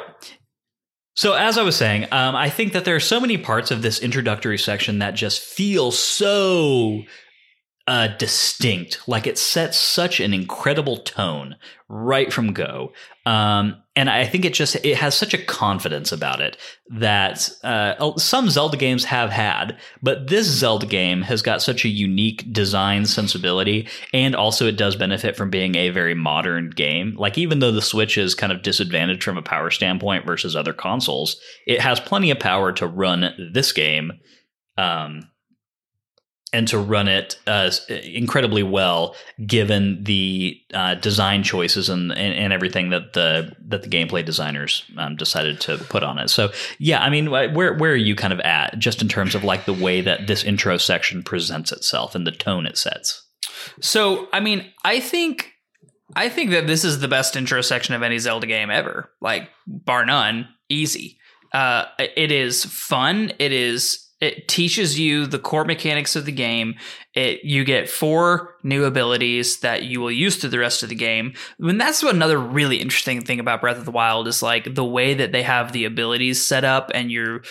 So, 1.15 1.33
as 1.33 1.57
I 1.57 1.63
was 1.63 1.75
saying, 1.75 2.03
um, 2.11 2.35
I 2.35 2.49
think 2.49 2.73
that 2.73 2.85
there 2.85 2.95
are 2.95 3.01
so 3.01 3.19
many 3.19 3.37
parts 3.37 3.69
of 3.69 3.81
this 3.81 3.99
introductory 3.99 4.57
section 4.57 4.99
that 4.99 5.11
just 5.11 5.41
feel 5.41 5.91
so 5.91 7.01
uh, 7.87 8.07
distinct. 8.17 9.07
Like 9.07 9.27
it 9.27 9.37
sets 9.37 9.77
such 9.77 10.19
an 10.19 10.33
incredible 10.33 10.97
tone 10.97 11.57
right 11.89 12.31
from 12.31 12.53
go. 12.53 12.93
Um, 13.25 13.80
and 13.95 14.09
I 14.09 14.25
think 14.25 14.45
it 14.45 14.53
just 14.53 14.75
it 14.75 14.97
has 14.97 15.15
such 15.15 15.33
a 15.33 15.43
confidence 15.43 16.13
about 16.13 16.39
it 16.39 16.57
that 16.91 17.49
uh, 17.63 18.17
some 18.17 18.49
Zelda 18.49 18.77
games 18.77 19.03
have 19.05 19.29
had, 19.29 19.77
but 20.01 20.27
this 20.27 20.47
Zelda 20.47 20.85
game 20.85 21.23
has 21.23 21.41
got 21.41 21.61
such 21.61 21.83
a 21.83 21.89
unique 21.89 22.51
design 22.53 23.05
sensibility, 23.05 23.89
and 24.13 24.33
also 24.33 24.65
it 24.65 24.77
does 24.77 24.95
benefit 24.95 25.35
from 25.35 25.49
being 25.49 25.75
a 25.75 25.89
very 25.89 26.15
modern 26.15 26.69
game. 26.69 27.15
Like 27.17 27.37
even 27.37 27.59
though 27.59 27.71
the 27.71 27.81
Switch 27.81 28.17
is 28.17 28.33
kind 28.33 28.53
of 28.53 28.61
disadvantaged 28.61 29.23
from 29.23 29.37
a 29.37 29.41
power 29.41 29.69
standpoint 29.69 30.25
versus 30.25 30.55
other 30.55 30.73
consoles, 30.73 31.35
it 31.67 31.81
has 31.81 31.99
plenty 31.99 32.31
of 32.31 32.39
power 32.39 32.71
to 32.73 32.87
run 32.87 33.33
this 33.53 33.73
game. 33.73 34.13
Um, 34.77 35.30
and 36.53 36.67
to 36.67 36.77
run 36.77 37.07
it 37.07 37.39
uh, 37.47 37.71
incredibly 38.03 38.63
well, 38.63 39.15
given 39.45 40.03
the 40.03 40.59
uh, 40.73 40.95
design 40.95 41.43
choices 41.43 41.87
and, 41.89 42.11
and, 42.11 42.33
and 42.33 42.53
everything 42.53 42.89
that 42.89 43.13
the 43.13 43.55
that 43.67 43.83
the 43.83 43.89
gameplay 43.89 44.23
designers 44.23 44.83
um, 44.97 45.15
decided 45.15 45.61
to 45.61 45.77
put 45.77 46.03
on 46.03 46.17
it. 46.17 46.29
So 46.29 46.51
yeah, 46.77 47.01
I 47.01 47.09
mean, 47.09 47.31
where 47.31 47.51
where 47.51 47.91
are 47.91 47.95
you 47.95 48.15
kind 48.15 48.33
of 48.33 48.39
at 48.41 48.77
just 48.79 49.01
in 49.01 49.07
terms 49.07 49.35
of 49.35 49.43
like 49.43 49.65
the 49.65 49.73
way 49.73 50.01
that 50.01 50.27
this 50.27 50.43
intro 50.43 50.77
section 50.77 51.23
presents 51.23 51.71
itself 51.71 52.15
and 52.15 52.27
the 52.27 52.31
tone 52.31 52.65
it 52.65 52.77
sets? 52.77 53.25
So, 53.79 54.27
I 54.33 54.39
mean, 54.39 54.71
I 54.83 54.99
think 54.99 55.51
I 56.15 56.29
think 56.29 56.51
that 56.51 56.67
this 56.67 56.83
is 56.83 56.99
the 56.99 57.07
best 57.07 57.35
intro 57.35 57.61
section 57.61 57.95
of 57.95 58.03
any 58.03 58.17
Zelda 58.17 58.47
game 58.47 58.69
ever. 58.69 59.09
Like 59.21 59.49
bar 59.67 60.05
none, 60.05 60.47
easy. 60.69 61.17
Uh, 61.53 61.85
it 61.99 62.31
is 62.31 62.63
fun. 62.65 63.33
It 63.39 63.51
is 63.51 64.00
it 64.21 64.47
teaches 64.47 64.99
you 64.99 65.25
the 65.25 65.39
core 65.39 65.65
mechanics 65.65 66.15
of 66.15 66.25
the 66.25 66.31
game. 66.31 66.75
It 67.15 67.43
you 67.43 67.65
get 67.65 67.89
four 67.89 68.55
new 68.63 68.85
abilities 68.85 69.59
that 69.59 69.83
you 69.83 69.99
will 69.99 70.11
use 70.11 70.37
through 70.37 70.51
the 70.51 70.59
rest 70.59 70.83
of 70.83 70.89
the 70.89 70.95
game. 70.95 71.33
And 71.59 71.81
that's 71.81 72.03
another 72.03 72.37
really 72.37 72.77
interesting 72.77 73.21
thing 73.21 73.39
about 73.39 73.61
Breath 73.61 73.77
of 73.77 73.85
the 73.85 73.91
Wild 73.91 74.27
is 74.27 74.43
like 74.43 74.75
the 74.75 74.85
way 74.85 75.15
that 75.15 75.31
they 75.31 75.41
have 75.41 75.71
the 75.71 75.85
abilities 75.85 76.45
set 76.45 76.63
up 76.63 76.91
and 76.93 77.11
your 77.11 77.41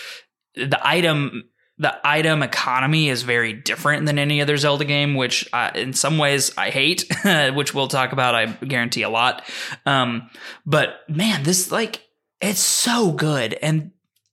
the 0.55 0.79
item 0.81 1.43
the 1.77 1.99
item 2.07 2.43
economy 2.43 3.09
is 3.09 3.23
very 3.23 3.53
different 3.53 4.05
than 4.05 4.19
any 4.19 4.39
other 4.39 4.55
Zelda 4.55 4.85
game, 4.85 5.15
which 5.15 5.49
I, 5.51 5.71
in 5.71 5.93
some 5.93 6.19
ways 6.19 6.55
I 6.55 6.69
hate, 6.69 7.05
which 7.53 7.73
we'll 7.73 7.87
talk 7.87 8.11
about. 8.13 8.35
I 8.35 8.45
guarantee 8.45 9.01
a 9.01 9.09
lot. 9.09 9.43
Um, 9.85 10.29
but 10.65 10.99
man, 11.09 11.43
this 11.43 11.71
like 11.71 12.07
it's 12.39 12.59
so 12.59 13.11
good 13.11 13.55
and 13.61 13.91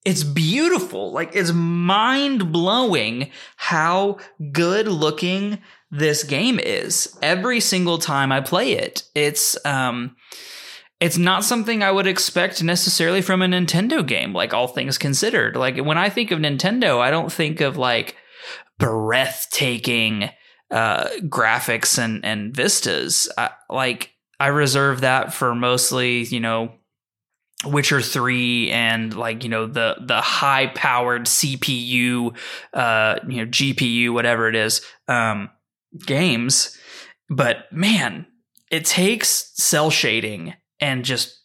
it's 0.09 0.25
beautiful. 0.25 1.13
Like 1.13 1.37
it's 1.37 1.53
mind 1.53 2.51
blowing 2.51 3.31
how 3.57 4.17
good 4.53 4.89
looking 4.89 5.59
this 5.91 6.25
game 6.25 6.59
is. 6.59 7.15
Every 7.21 7.61
single 7.61 7.99
time 7.99 8.33
I 8.33 8.41
play 8.41 8.73
it, 8.73 9.03
it's 9.15 9.63
um 9.67 10.17
it's 10.99 11.19
not 11.19 11.45
something 11.45 11.83
I 11.83 11.93
would 11.93 12.07
expect 12.07 12.63
necessarily 12.63 13.21
from 13.21 13.43
a 13.43 13.47
Nintendo 13.47 14.05
game, 14.05 14.33
like 14.33 14.55
all 14.55 14.67
things 14.67 14.97
considered. 14.97 15.57
Like 15.57 15.77
when 15.77 15.99
I 15.99 16.09
think 16.09 16.31
of 16.31 16.39
Nintendo, 16.39 17.01
I 17.01 17.11
don't 17.11 17.31
think 17.31 17.61
of 17.61 17.77
like 17.77 18.17
breathtaking 18.79 20.31
uh, 20.71 21.09
graphics 21.25 22.03
and, 22.03 22.25
and 22.25 22.57
vistas. 22.57 23.29
I, 23.37 23.51
like 23.69 24.13
I 24.41 24.47
reserve 24.47 25.03
that 25.03 25.35
for 25.35 25.55
mostly, 25.55 26.25
you 26.25 26.41
know, 26.41 26.73
Witcher 27.65 28.01
3 28.01 28.71
and 28.71 29.15
like, 29.17 29.43
you 29.43 29.51
know, 29.51 29.67
the 29.67 29.97
the 30.01 30.21
high 30.21 30.69
powered 30.69 31.27
CPU, 31.27 32.37
uh, 32.73 33.19
you 33.27 33.39
know, 33.39 33.51
GPU, 33.51 34.13
whatever 34.13 34.49
it 34.49 34.55
is, 34.55 34.81
um, 35.09 35.51
games. 36.07 36.79
But 37.29 37.71
man, 37.73 38.27
it 38.71 38.85
takes 38.85 39.53
cel 39.57 39.91
shading 39.91 40.55
and 40.81 41.05
just 41.05 41.41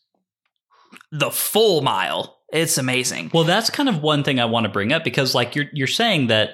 the 1.12 1.32
full 1.32 1.82
mile. 1.82 2.40
It's 2.52 2.78
amazing. 2.78 3.32
Well, 3.34 3.46
that's 3.46 3.72
kind 3.72 3.90
of 3.90 4.04
one 4.04 4.24
thing 4.24 4.40
I 4.40 4.46
want 4.46 4.66
to 4.66 4.72
bring 4.72 4.94
up 4.94 5.04
because, 5.04 5.34
like, 5.34 5.56
you're 5.56 5.66
you're 5.74 5.88
saying 5.88 6.28
that 6.28 6.52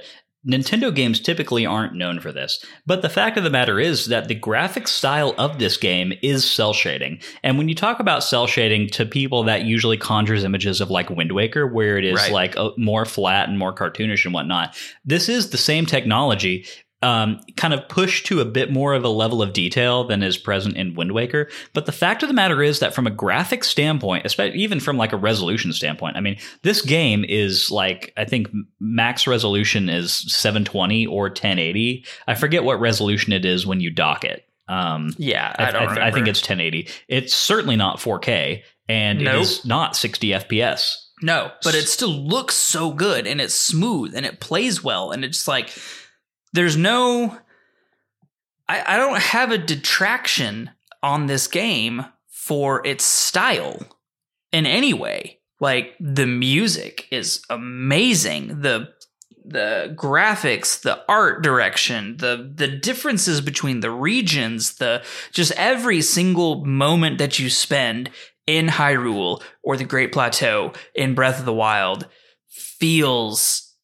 Nintendo 0.48 0.94
games 0.94 1.20
typically 1.20 1.66
aren't 1.66 1.96
known 1.96 2.20
for 2.20 2.32
this, 2.32 2.64
but 2.86 3.02
the 3.02 3.10
fact 3.10 3.38
of 3.38 3.44
the 3.44 3.50
matter 3.50 3.80
is 3.80 4.06
that 4.06 4.28
the 4.30 4.36
graphic 4.36 4.88
style 4.88 5.36
of 5.38 5.60
this 5.60 5.76
game 5.76 6.14
is 6.22 6.50
cel 6.50 6.72
shading. 6.74 7.20
And 7.44 7.58
when 7.58 7.68
you 7.68 7.76
talk 7.76 8.00
about 8.00 8.24
cel 8.24 8.48
shading 8.48 8.88
to 8.92 9.06
people, 9.06 9.44
that 9.44 9.66
usually 9.66 9.98
conjures 9.98 10.46
images 10.46 10.80
of 10.80 10.90
like 10.90 11.10
Wind 11.10 11.34
Waker, 11.34 11.68
where 11.68 11.98
it 11.98 12.06
is 12.06 12.16
Right. 12.16 12.32
like 12.32 12.56
a, 12.56 12.72
more 12.78 13.04
flat 13.06 13.50
and 13.50 13.60
more 13.60 13.74
cartoonish 13.76 14.24
and 14.24 14.34
whatnot. 14.34 14.76
This 15.04 15.28
is 15.28 15.50
the 15.50 15.58
same 15.58 15.86
technology, 15.86 16.66
um, 17.02 17.40
kind 17.56 17.74
of 17.74 17.88
pushed 17.88 18.26
to 18.26 18.42
a 18.42 18.46
bit 18.46 18.72
more 18.72 18.94
of 18.94 19.04
a 19.04 19.10
level 19.10 19.42
of 19.42 19.54
detail 19.54 20.04
than 20.04 20.22
is 20.22 20.38
present 20.38 20.76
in 20.76 20.96
Wind 20.96 21.14
Waker. 21.14 21.50
But 21.74 21.86
the 21.86 21.92
fact 21.92 22.24
of 22.24 22.30
the 22.30 22.36
matter 22.36 22.62
is 22.62 22.80
that 22.80 22.94
from 22.94 23.08
a 23.08 23.12
graphic 23.12 23.64
standpoint, 23.64 24.26
especially 24.26 24.60
even 24.60 24.80
from 24.80 24.98
like 24.98 25.14
a 25.14 25.18
resolution 25.18 25.72
standpoint, 25.72 26.18
I 26.18 26.20
mean, 26.20 26.38
this 26.64 26.82
game 26.82 27.24
is 27.28 27.72
like 27.72 28.14
I 28.18 28.26
think 28.26 28.50
max 28.80 29.28
resolution 29.28 29.88
is 29.88 30.14
720 30.14 31.08
or 31.08 31.24
1080. 31.24 32.06
I 32.28 32.36
forget 32.36 32.64
what 32.64 32.80
resolution 32.80 33.32
it 33.32 33.46
is 33.46 33.66
when 33.66 33.80
you 33.80 33.92
dock 33.92 34.26
it. 34.26 34.46
Um, 34.68 35.14
yeah, 35.18 35.56
I, 35.58 35.68
I, 35.68 35.72
don't 35.72 35.98
I. 35.98 36.08
I 36.08 36.12
think 36.12 36.28
it's 36.28 36.42
1080. 36.42 36.90
It's 37.08 37.34
certainly 37.34 37.76
not 37.76 37.98
4K, 37.98 38.62
and 38.88 39.22
it 39.22 39.26
Nope. 39.26 39.42
is 39.42 39.66
not 39.66 39.96
60 39.96 40.30
FPS. 40.30 40.96
No, 41.22 41.52
but 41.64 41.76
it 41.76 41.88
still 41.90 42.10
looks 42.12 42.56
so 42.56 42.94
good 42.94 43.28
and 43.28 43.42
it's 43.42 43.54
smooth 43.54 44.16
and 44.16 44.26
it 44.26 44.40
plays 44.40 44.82
well 44.82 45.12
and 45.12 45.26
it's 45.26 45.50
like 45.50 45.70
there's 46.54 46.78
no 46.78 47.38
I, 48.68 48.96
I 48.96 48.98
don't 48.98 49.20
have 49.20 49.52
a 49.52 49.58
detraction 49.58 50.70
on 51.02 51.26
this 51.26 51.48
game 51.48 52.06
for 52.28 52.86
its 52.86 53.04
style 53.04 53.82
in 54.52 54.66
any 54.66 54.94
way. 54.94 55.40
Like 55.60 55.96
the 56.00 56.26
music 56.28 57.08
is 57.12 57.42
amazing. 57.50 58.62
The 58.62 58.90
the 59.46 59.94
graphics, 59.98 60.82
the 60.82 61.04
art 61.10 61.42
direction, 61.42 62.18
the 62.18 62.52
the 62.54 62.68
differences 62.68 63.42
between 63.42 63.80
the 63.80 63.92
regions, 63.92 64.76
the 64.76 65.04
just 65.34 65.52
every 65.54 66.02
single 66.02 66.64
moment 66.64 67.18
that 67.18 67.40
you 67.40 67.50
spend 67.50 68.10
in 68.46 68.68
Hyrule 68.68 69.42
or 69.64 69.76
the 69.76 69.84
Great 69.84 70.12
Plateau 70.12 70.74
in 70.96 71.14
Breath 71.14 71.40
of 71.40 71.46
the 71.46 71.54
Wild 71.54 72.08
feels 72.48 73.76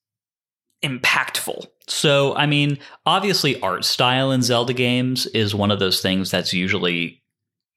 impactful. 0.84 1.68
So, 1.88 2.36
I 2.36 2.46
mean, 2.46 2.80
obviously, 3.06 3.60
art 3.62 3.86
style 3.86 4.32
in 4.32 4.42
Zelda 4.42 4.74
games 4.74 5.26
is 5.28 5.54
one 5.54 5.72
of 5.72 5.80
those 5.80 6.02
things 6.02 6.32
that's 6.32 6.54
usually 6.54 7.22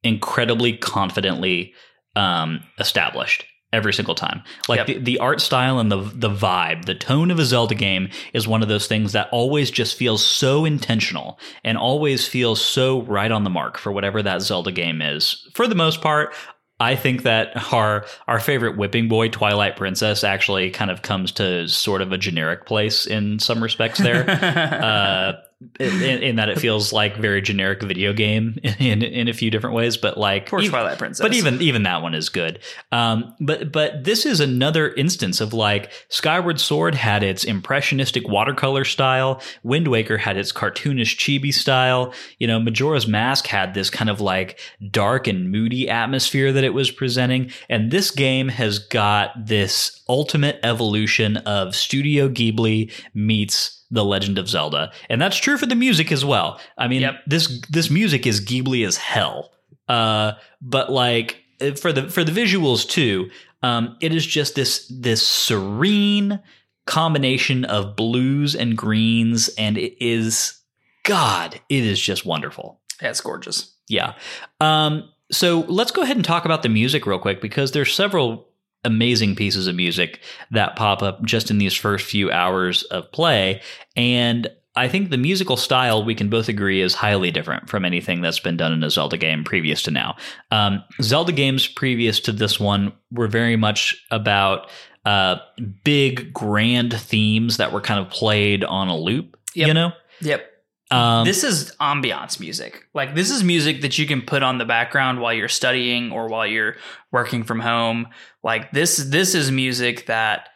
incredibly 0.03 0.77
confidently 0.77 1.75
um, 2.17 2.65
established 2.79 3.45
every 3.73 3.93
single 3.93 4.15
time. 4.15 4.43
Like 4.67 4.79
Yep. 4.79 4.87
the, 4.87 4.99
the 4.99 5.19
art 5.19 5.41
style 5.41 5.79
and 5.79 5.93
the 5.93 5.99
the 6.15 6.31
vibe, 6.31 6.87
the 6.87 6.95
tone 6.95 7.31
of 7.31 7.39
a 7.39 7.45
Zelda 7.45 7.75
game 7.75 8.09
is 8.33 8.49
one 8.49 8.63
of 8.63 8.69
those 8.69 8.87
things 8.87 9.13
that 9.13 9.29
always 9.31 9.71
just 9.71 9.97
feels 9.97 10.25
so 10.25 10.65
intentional 10.65 11.39
and 11.65 11.77
always 11.77 12.27
feels 12.27 12.65
so 12.65 13.03
right 13.03 13.31
on 13.31 13.45
the 13.45 13.51
mark 13.51 13.77
for 13.77 13.93
whatever 13.93 14.23
that 14.23 14.41
Zelda 14.41 14.73
game 14.73 15.03
is. 15.03 15.47
For 15.55 15.67
the 15.67 15.75
most 15.75 16.01
part, 16.01 16.35
I 16.81 16.95
think 16.95 17.25
that 17.25 17.73
our 17.73 18.07
our 18.29 18.39
favorite 18.39 18.77
whipping 18.77 19.09
boy 19.09 19.29
Twilight 19.29 19.77
Princess 19.77 20.23
actually 20.23 20.71
kind 20.71 20.91
of 20.91 21.03
comes 21.03 21.33
to 21.33 21.67
sort 21.69 22.03
of 22.03 22.13
a 22.13 22.19
generic 22.19 22.67
place 22.67 23.07
in 23.07 23.39
some 23.41 23.63
respects 23.63 23.99
there. 23.99 24.29
uh, 24.31 25.33
in, 25.81 26.03
in 26.03 26.37
that 26.37 26.49
it 26.49 26.61
feels 26.61 26.93
like 26.93 27.17
very 27.17 27.43
generic 27.43 27.83
video 27.83 28.13
game 28.13 28.59
in 28.79 29.03
in 29.03 29.27
a 29.27 29.33
few 29.33 29.51
different 29.51 29.75
ways, 29.75 29.97
but 29.97 30.17
like 30.17 30.49
Poor 30.49 30.61
ev- 30.61 30.71
Twilight 30.71 30.99
Princess. 30.99 31.21
but 31.23 31.35
even 31.35 31.61
even 31.61 31.83
that 31.83 32.01
one 32.01 32.15
is 32.15 32.29
good. 32.29 32.61
Um, 32.93 33.35
but 33.41 33.73
but 33.73 34.05
this 34.05 34.25
is 34.25 34.39
another 34.39 34.93
instance 34.95 35.41
of 35.41 35.53
like 35.53 35.91
Skyward 36.09 36.61
Sword 36.61 36.95
had 36.95 37.25
its 37.25 37.43
impressionistic 37.43 38.29
watercolor 38.29 38.85
style. 38.85 39.43
Wind 39.65 39.89
Waker 39.89 40.17
had 40.17 40.37
its 40.37 40.53
cartoonish 40.53 41.17
chibi 41.17 41.53
style. 41.53 42.15
You 42.39 42.47
know, 42.47 42.61
Majora's 42.61 43.09
Mask 43.09 43.47
had 43.49 43.75
this 43.75 43.91
kind 43.91 44.11
of 44.11 44.21
like 44.21 44.61
dark 44.93 45.27
and 45.27 45.51
moody 45.51 45.89
atmosphere 45.89 46.53
that 46.53 46.63
it 46.65 46.75
was 46.75 46.93
presenting. 46.93 47.51
And 47.69 47.91
this 47.91 48.13
game 48.13 48.49
has 48.49 48.79
got 48.79 49.33
this 49.47 50.03
ultimate 50.09 50.61
evolution 50.63 51.39
of 51.39 51.75
Studio 51.75 52.29
Ghibli 52.29 52.93
meets 53.13 53.78
the 53.91 54.05
Legend 54.05 54.39
of 54.39 54.49
Zelda, 54.49 54.93
and 55.09 55.21
that's 55.21 55.37
true 55.39 55.57
for 55.59 55.67
the 55.67 55.75
music 55.75 56.13
as 56.13 56.25
well. 56.25 56.61
I 56.77 56.89
mean, 56.89 57.03
Yep. 57.03 57.15
this 57.27 57.61
this 57.71 57.91
music 57.91 58.27
is 58.27 58.41
Ghibli 58.45 58.87
as 58.87 58.97
hell. 58.97 59.53
Uh, 59.89 60.33
but 60.61 60.91
like 60.93 61.39
uh, 61.61 61.73
for 61.73 61.93
the 61.93 62.09
for 62.11 62.23
the 62.25 62.33
visuals 62.33 62.87
too, 62.89 63.31
um, 63.63 63.97
it 64.01 64.15
is 64.15 64.27
just 64.27 64.55
this 64.55 64.87
this 64.95 65.27
serene 65.27 66.41
combination 66.87 67.65
of 67.65 67.97
blues 67.97 68.55
and 68.55 68.77
greens, 68.77 69.49
and 69.59 69.79
it 69.79 69.97
is 70.05 70.61
God, 71.05 71.61
it 71.69 71.85
is 71.85 72.01
just 72.01 72.27
wonderful. 72.27 72.81
yeah, 73.01 73.11
it's 73.11 73.21
gorgeous. 73.21 73.73
Yeah. 73.89 74.15
Um, 74.61 75.11
so 75.31 75.61
let's 75.69 75.91
go 75.91 76.03
ahead 76.03 76.17
and 76.17 76.25
talk 76.25 76.45
about 76.45 76.63
the 76.63 76.69
music 76.69 77.07
real 77.07 77.19
quick 77.19 77.41
because 77.41 77.73
there's 77.73 77.95
several 77.95 78.48
amazing 78.85 79.37
pieces 79.37 79.67
of 79.67 79.75
music 79.75 80.21
that 80.51 80.77
pop 80.77 81.03
up 81.03 81.23
just 81.25 81.51
in 81.51 81.59
these 81.59 81.75
first 81.75 82.07
few 82.07 82.31
hours 82.31 82.83
of 82.85 83.11
play. 83.13 83.61
And 83.97 84.49
I 84.77 84.89
think 84.89 85.11
the 85.11 85.19
musical 85.19 85.57
style 85.57 86.05
we 86.05 86.15
can 86.15 86.29
both 86.29 86.49
agree 86.49 86.81
is 86.81 86.95
highly 86.95 87.33
different 87.33 87.69
from 87.69 87.85
anything 87.85 88.21
that's 88.21 88.39
been 88.39 88.57
done 88.57 88.73
in 88.73 88.85
a 88.85 88.91
Zelda 88.91 89.17
game 89.17 89.43
previous 89.43 89.83
to 89.83 89.91
now. 89.91 90.17
Um, 90.53 90.85
Zelda 91.03 91.33
games 91.33 91.67
previous 91.67 92.21
to 92.21 92.33
this 92.33 92.61
one 92.61 92.93
were 93.11 93.27
very 93.27 93.57
much 93.57 94.07
about 94.13 94.71
uh, 95.05 95.37
big, 95.85 96.33
grand 96.33 96.93
themes 96.93 97.57
that 97.57 97.73
were 97.73 97.81
kind 97.81 97.99
of 97.99 98.11
played 98.11 98.63
on 98.63 98.89
a 98.89 98.97
loop. 98.97 99.37
Yep. 99.55 99.69
You 99.69 99.75
know, 99.75 99.93
Yep. 100.21 100.47
Um, 100.91 101.25
this 101.25 101.45
is 101.45 101.73
ambiance 101.81 102.41
music. 102.41 102.87
Like 102.95 103.15
this 103.15 103.31
is 103.31 103.45
music 103.45 103.83
that 103.83 103.99
you 103.99 104.07
can 104.07 104.23
put 104.23 104.43
on 104.43 104.59
the 104.59 104.65
background 104.65 105.21
while 105.21 105.35
you're 105.35 105.49
studying 105.49 106.13
or 106.13 106.29
while 106.29 106.47
you're 106.47 106.77
working 107.13 107.45
from 107.45 107.61
home. 107.61 108.09
Like 108.43 108.73
this 108.73 108.97
this 108.97 109.35
is 109.35 109.51
music 109.51 110.07
that 110.07 110.49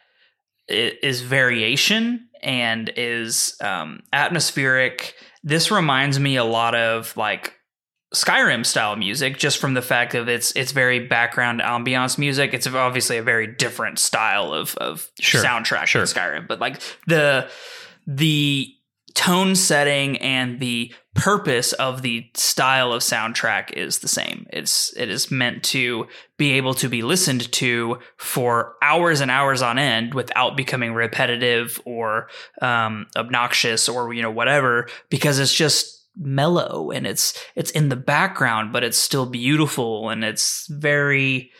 is 0.67 1.21
variation 1.21 2.29
and 2.41 2.91
is 2.95 3.55
um, 3.61 4.01
atmospheric. 4.11 5.15
This 5.43 5.71
reminds 5.71 6.19
me 6.19 6.37
a 6.37 6.43
lot 6.43 6.73
of 6.73 7.15
like 7.15 7.53
Skyrim 8.13 8.65
style 8.65 8.95
music, 8.95 9.37
just 9.37 9.57
from 9.57 9.73
the 9.73 9.81
fact 9.81 10.13
of 10.13 10.29
it's 10.29 10.55
it's 10.55 10.71
very 10.71 11.07
background 11.07 11.61
ambiance 11.61 12.17
music. 12.17 12.53
It's 12.53 12.67
obviously 12.67 13.17
a 13.17 13.23
very 13.23 13.47
different 13.47 13.99
style 13.99 14.53
of 14.53 14.75
of 14.77 15.09
Sure, 15.19 15.43
soundtrack 15.43 15.85
sure. 15.87 16.01
in 16.01 16.07
Skyrim, 16.07 16.47
but 16.47 16.59
like 16.59 16.79
the 17.07 17.49
the 18.07 18.73
tone 19.13 19.55
setting 19.55 20.17
and 20.17 20.59
the 20.59 20.93
purpose 21.13 21.73
of 21.73 22.01
the 22.01 22.27
style 22.33 22.91
of 22.91 23.01
soundtrack 23.01 23.71
is 23.73 23.99
the 23.99 24.07
same. 24.07 24.47
It's 24.51 24.95
it 24.97 25.09
is 25.09 25.29
meant 25.29 25.63
to 25.65 26.07
be 26.37 26.53
able 26.53 26.73
to 26.75 26.89
be 26.89 27.03
listened 27.03 27.51
to 27.53 27.99
for 28.17 28.75
hours 28.81 29.21
and 29.21 29.29
hours 29.29 29.61
on 29.61 29.77
end 29.77 30.13
without 30.13 30.57
becoming 30.57 30.93
repetitive 30.93 31.79
or 31.85 32.29
um, 32.61 33.07
obnoxious 33.15 33.87
or 33.87 34.13
you 34.13 34.21
know 34.21 34.31
whatever 34.31 34.87
because 35.09 35.39
it's 35.39 35.53
just 35.53 36.07
mellow 36.15 36.91
and 36.91 37.07
it's 37.07 37.37
it's 37.55 37.71
in 37.71 37.89
the 37.89 37.95
background 37.95 38.71
but 38.71 38.83
it's 38.83 38.97
still 38.97 39.25
beautiful 39.25 40.09
and 40.09 40.23
it's 40.23 40.67
very 40.67 41.51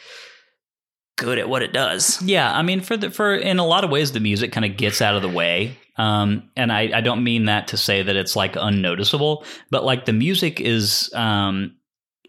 good 1.16 1.38
at 1.38 1.49
what 1.49 1.64
it 1.64 1.74
does. 1.74 2.22
Yeah, 2.22 2.51
I 2.51 2.61
mean, 2.61 2.82
for 2.82 2.97
the 2.97 3.11
for 3.11 3.36
in 3.36 3.59
a 3.59 3.66
lot 3.66 3.84
of 3.84 3.89
ways, 3.89 4.11
the 4.11 4.20
music 4.20 4.51
kind 4.51 4.66
of 4.66 4.78
gets 4.78 5.01
out 5.01 5.16
of 5.16 5.22
the 5.22 5.30
way, 5.30 5.78
um, 5.97 6.49
and 6.55 6.72
I, 6.72 6.97
I 6.97 7.01
don't 7.01 7.24
mean 7.24 7.45
that 7.45 7.68
to 7.70 7.78
say 7.78 8.01
that 8.01 8.16
it's 8.16 8.36
like 8.36 8.55
unnoticeable, 8.55 9.45
but 9.70 9.84
like 9.84 10.05
the 10.05 10.14
music 10.14 10.59
is, 10.59 11.11
um, 11.14 11.76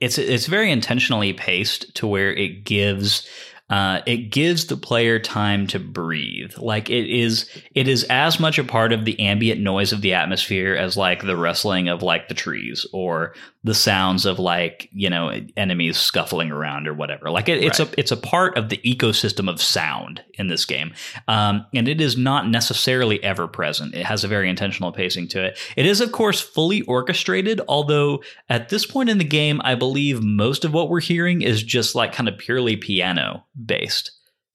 it's 0.00 0.18
it's 0.18 0.46
very 0.46 0.70
intentionally 0.70 1.32
paced 1.32 1.94
to 1.96 2.06
where 2.06 2.32
it 2.32 2.64
gives. 2.64 3.28
Uh, 3.70 4.00
it 4.06 4.30
gives 4.30 4.66
the 4.66 4.76
player 4.76 5.18
time 5.18 5.66
to 5.66 5.78
breathe. 5.78 6.52
Like 6.58 6.90
it 6.90 7.08
is, 7.08 7.48
it 7.74 7.88
is 7.88 8.04
as 8.04 8.38
much 8.38 8.58
a 8.58 8.64
part 8.64 8.92
of 8.92 9.04
the 9.06 9.18
ambient 9.18 9.60
noise 9.60 9.92
of 9.92 10.02
the 10.02 10.12
atmosphere 10.14 10.74
as 10.74 10.96
like 10.96 11.22
the 11.22 11.36
rustling 11.36 11.88
of 11.88 12.02
like 12.02 12.28
the 12.28 12.34
trees 12.34 12.86
or 12.92 13.34
the 13.64 13.74
sounds 13.74 14.26
of 14.26 14.38
like 14.38 14.90
you 14.92 15.08
know 15.08 15.32
enemies 15.56 15.96
scuffling 15.96 16.50
around 16.50 16.86
or 16.86 16.92
whatever. 16.92 17.30
Like 17.30 17.48
it, 17.48 17.64
it's 17.64 17.80
Right. 17.80 17.90
a 17.90 18.00
it's 18.00 18.12
a 18.12 18.16
part 18.18 18.58
of 18.58 18.68
the 18.68 18.76
ecosystem 18.84 19.48
of 19.48 19.60
sound 19.62 20.22
in 20.34 20.48
this 20.48 20.66
game, 20.66 20.92
um, 21.28 21.64
and 21.72 21.88
it 21.88 21.98
is 22.02 22.18
not 22.18 22.46
necessarily 22.46 23.22
ever 23.24 23.48
present. 23.48 23.94
It 23.94 24.04
has 24.04 24.22
a 24.22 24.28
very 24.28 24.50
intentional 24.50 24.92
pacing 24.92 25.28
to 25.28 25.42
it. 25.42 25.58
It 25.76 25.86
is 25.86 26.02
of 26.02 26.12
course 26.12 26.42
fully 26.42 26.82
orchestrated, 26.82 27.62
although 27.66 28.22
at 28.50 28.68
this 28.68 28.84
point 28.84 29.08
in 29.08 29.16
the 29.16 29.24
game, 29.24 29.62
I 29.64 29.74
believe 29.74 30.22
most 30.22 30.66
of 30.66 30.74
what 30.74 30.90
we're 30.90 31.00
hearing 31.00 31.40
is 31.40 31.62
just 31.62 31.94
like 31.94 32.12
kind 32.12 32.28
of 32.28 32.36
purely 32.36 32.76
piano 32.76 33.46
based. 33.54 34.12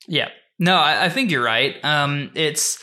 Yeah. 0.08 0.30
No, 0.58 0.76
I, 0.76 1.06
I 1.06 1.10
think 1.10 1.32
you're 1.32 1.44
right. 1.44 1.76
Um, 1.84 2.32
it's 2.36 2.80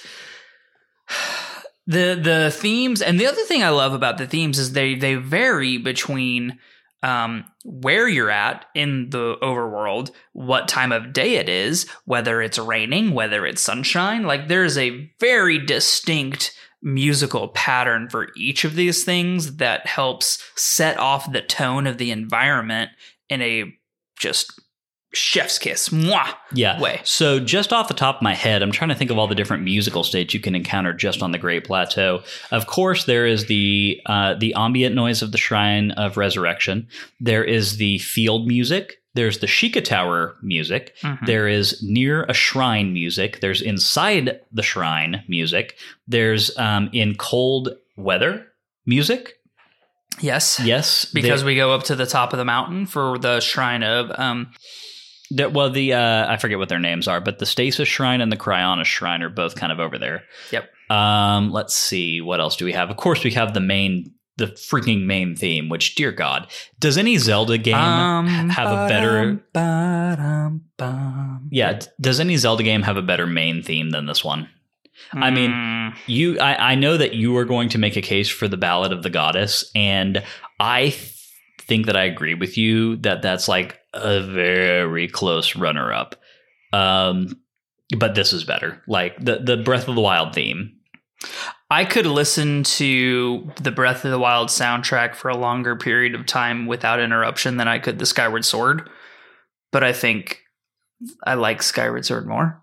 the 1.86 2.18
the 2.20 2.50
themes, 2.54 3.02
and 3.02 3.20
the 3.20 3.26
other 3.26 3.42
thing 3.42 3.62
I 3.62 3.68
love 3.68 3.92
about 3.92 4.18
the 4.18 4.26
themes 4.26 4.58
is 4.58 4.72
they 4.72 4.94
they 4.94 5.14
vary 5.14 5.78
between 5.78 6.58
um, 7.02 7.44
where 7.64 8.08
you're 8.08 8.30
at 8.30 8.64
in 8.74 9.10
the 9.10 9.36
overworld, 9.42 10.10
what 10.32 10.66
time 10.68 10.92
of 10.92 11.12
day 11.12 11.36
it 11.36 11.48
is, 11.48 11.88
whether 12.04 12.40
it's 12.42 12.58
raining, 12.58 13.12
whether 13.12 13.46
it's 13.46 13.62
sunshine. 13.62 14.24
Like 14.24 14.48
there's 14.48 14.78
a 14.78 15.10
very 15.20 15.58
distinct 15.64 16.56
musical 16.82 17.48
pattern 17.48 18.08
for 18.08 18.28
each 18.36 18.64
of 18.64 18.74
these 18.74 19.04
things 19.04 19.56
that 19.56 19.86
helps 19.86 20.42
set 20.56 20.98
off 20.98 21.30
the 21.30 21.42
tone 21.42 21.86
of 21.86 21.98
the 21.98 22.10
environment 22.10 22.90
in 23.28 23.42
a 23.42 23.72
just 24.18 24.60
chef's 25.12 25.58
kiss. 25.58 25.88
Mwah! 25.90 26.34
Yeah. 26.54 26.80
way. 26.80 27.00
So, 27.04 27.40
just 27.40 27.72
off 27.72 27.88
the 27.88 27.94
top 27.94 28.16
of 28.16 28.22
my 28.22 28.34
head, 28.34 28.62
I'm 28.62 28.72
trying 28.72 28.88
to 28.90 28.94
think 28.94 29.10
of 29.10 29.18
all 29.18 29.26
the 29.28 29.34
different 29.34 29.62
musical 29.62 30.04
states 30.04 30.34
you 30.34 30.40
can 30.40 30.54
encounter 30.54 30.92
just 30.92 31.22
on 31.22 31.30
the 31.32 31.38
Great 31.38 31.64
Plateau. 31.64 32.22
Of 32.50 32.66
course, 32.66 33.04
there 33.04 33.26
is 33.26 33.46
the 33.46 34.00
uh, 34.06 34.34
the 34.34 34.54
ambient 34.54 34.94
noise 34.94 35.22
of 35.22 35.32
the 35.32 35.38
Shrine 35.38 35.90
of 35.92 36.16
Resurrection. 36.16 36.88
There 37.20 37.44
is 37.44 37.76
the 37.78 37.98
field 37.98 38.46
music. 38.46 38.96
There's 39.14 39.38
the 39.38 39.46
Sheikah 39.46 39.82
Tower 39.84 40.36
music. 40.42 40.94
Mhm. 41.02 41.24
There 41.24 41.48
is 41.48 41.82
near 41.82 42.24
a 42.24 42.34
shrine 42.34 42.92
music. 42.92 43.40
There's 43.40 43.62
inside 43.62 44.40
the 44.52 44.62
shrine 44.62 45.24
music. 45.26 45.76
There's 46.06 46.54
um, 46.58 46.90
in 46.92 47.14
cold 47.14 47.70
weather 47.96 48.46
music. 48.84 49.32
Yes. 50.20 50.60
Yes, 50.62 51.04
Because 51.06 51.40
there- 51.40 51.46
we 51.46 51.56
go 51.56 51.72
up 51.72 51.84
to 51.84 51.96
the 51.96 52.04
top 52.06 52.32
of 52.34 52.38
the 52.38 52.44
mountain 52.44 52.84
for 52.86 53.18
the 53.18 53.40
shrine 53.40 53.82
of 53.82 54.10
um 54.18 54.52
well, 55.30 55.70
the 55.70 55.92
uh, 55.94 56.26
I 56.32 56.36
forget 56.36 56.58
what 56.58 56.68
their 56.68 56.78
names 56.78 57.08
are, 57.08 57.20
but 57.20 57.38
the 57.38 57.46
Stasis 57.46 57.88
Shrine 57.88 58.20
and 58.20 58.30
the 58.30 58.36
Cryonis 58.36 58.84
Shrine 58.86 59.22
are 59.22 59.28
both 59.30 59.54
kind 59.56 59.72
of 59.72 59.80
over 59.80 59.98
there. 59.98 60.24
Yep. 60.52 60.70
Um, 60.90 61.50
let's 61.50 61.74
see, 61.76 62.20
what 62.20 62.40
else 62.40 62.56
do 62.56 62.64
we 62.64 62.72
have? 62.72 62.90
Of 62.90 62.96
course, 62.96 63.24
we 63.24 63.32
have 63.32 63.54
the 63.54 63.60
main 63.60 64.12
the 64.38 64.46
freaking 64.48 65.06
main 65.06 65.34
theme. 65.34 65.68
Which, 65.68 65.94
dear 65.94 66.12
God, 66.12 66.46
does 66.78 66.98
any 66.98 67.16
Zelda 67.16 67.56
game 67.58 67.74
Um, 67.74 68.50
have 68.50 68.70
a 68.70 68.86
better? 68.88 69.42
ba-dum, 69.52 70.62
ba-dum. 70.76 71.48
Yeah, 71.50 71.80
does 72.00 72.20
any 72.20 72.36
Zelda 72.36 72.62
game 72.62 72.82
have 72.82 72.96
a 72.96 73.02
better 73.02 73.26
main 73.26 73.62
theme 73.62 73.90
than 73.90 74.06
this 74.06 74.22
one? 74.24 74.48
I 75.12 75.30
mean, 75.30 75.50
Mm, 75.50 75.94
You, 76.06 76.38
I, 76.40 76.72
I 76.72 76.74
know 76.74 76.96
that 76.96 77.14
you 77.14 77.36
are 77.36 77.44
going 77.44 77.68
to 77.70 77.78
make 77.78 77.96
a 77.96 78.02
case 78.02 78.28
for 78.28 78.46
the 78.48 78.56
Ballad 78.56 78.92
of 78.92 79.02
the 79.02 79.10
Goddess, 79.10 79.70
and 79.74 80.22
I 80.60 80.88
th- 80.88 81.12
think 81.60 81.86
that 81.86 81.96
I 81.96 82.04
agree 82.04 82.34
with 82.34 82.56
you 82.58 82.96
that 82.98 83.22
that's 83.22 83.46
like 83.48 83.78
a 83.96 84.20
very 84.20 85.08
close 85.08 85.56
runner-up. 85.56 86.16
Um, 86.72 87.40
but 87.96 88.14
this 88.14 88.32
is 88.32 88.44
better. 88.44 88.82
Like 88.88 89.18
the 89.24 89.38
the 89.38 89.56
Breath 89.56 89.88
of 89.88 89.94
the 89.94 90.00
Wild 90.00 90.34
theme. 90.34 90.72
I 91.70 91.84
could 91.84 92.06
listen 92.06 92.62
to 92.62 93.50
the 93.60 93.72
Breath 93.72 94.04
of 94.04 94.10
the 94.10 94.18
Wild 94.18 94.48
soundtrack 94.48 95.14
for 95.14 95.28
a 95.28 95.36
longer 95.36 95.74
period 95.76 96.14
of 96.14 96.26
time 96.26 96.66
without 96.66 97.00
interruption 97.00 97.56
than 97.56 97.68
I 97.68 97.78
could 97.78 97.98
the 97.98 98.06
Skyward 98.06 98.44
Sword. 98.44 98.88
But 99.72 99.82
I 99.82 99.92
think 99.92 100.42
I 101.24 101.34
like 101.34 101.62
Skyward 101.62 102.04
Sword 102.04 102.26
more. 102.26 102.62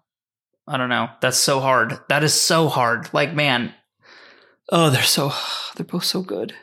I 0.67 0.77
don't 0.77 0.89
know. 0.89 1.09
That's 1.21 1.37
so 1.37 1.59
hard. 1.59 1.99
That 2.07 2.23
is 2.23 2.33
so 2.33 2.69
hard. 2.69 3.13
Like, 3.13 3.33
man. 3.33 3.73
Oh, 4.71 4.89
they're 4.89 5.03
so 5.03 5.33
they're 5.75 5.85
both 5.85 6.05
so 6.05 6.21
good. 6.21 6.53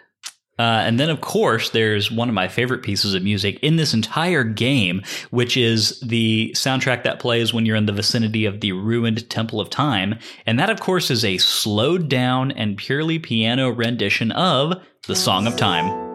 Uh, 0.61 0.83
and 0.85 1.01
then, 1.01 1.09
of 1.09 1.23
course, 1.23 1.71
there's 1.71 2.11
one 2.11 2.29
of 2.29 2.35
my 2.35 2.47
favorite 2.47 2.83
pieces 2.83 3.15
of 3.15 3.23
music 3.23 3.59
in 3.63 3.77
this 3.77 3.95
entire 3.95 4.45
game, 4.45 5.01
which 5.31 5.57
is 5.57 5.99
the 6.01 6.51
soundtrack 6.55 7.03
that 7.03 7.19
plays 7.19 7.55
when 7.55 7.65
you're 7.65 7.77
in 7.77 7.87
the 7.87 7.95
vicinity 7.95 8.45
of 8.45 8.61
the 8.61 8.73
ruined 8.73 9.31
Temple 9.31 9.59
of 9.59 9.71
Time. 9.71 10.19
And 10.45 10.59
that, 10.59 10.69
of 10.69 10.79
course, 10.79 11.11
is 11.11 11.25
a 11.25 11.39
slowed 11.39 12.11
down 12.11 12.51
and 12.51 12.77
purely 12.77 13.19
piano 13.19 13.71
rendition 13.71 14.33
of 14.33 14.83
the 15.07 15.17
Song 15.17 15.47
of 15.47 15.57
Time. 15.57 16.10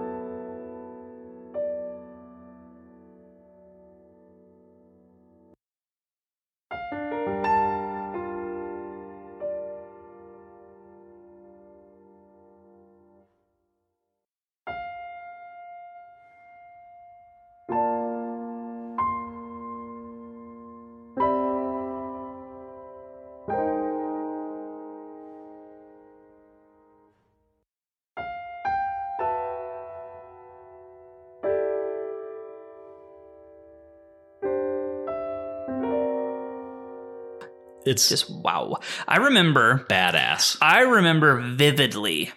It's 37.86 38.10
just 38.10 38.30
wow. 38.30 38.78
I 39.08 39.18
remember 39.18 39.86
badass. 39.90 40.58
I 40.62 40.82
remember 40.82 41.42
vividly 41.42 42.32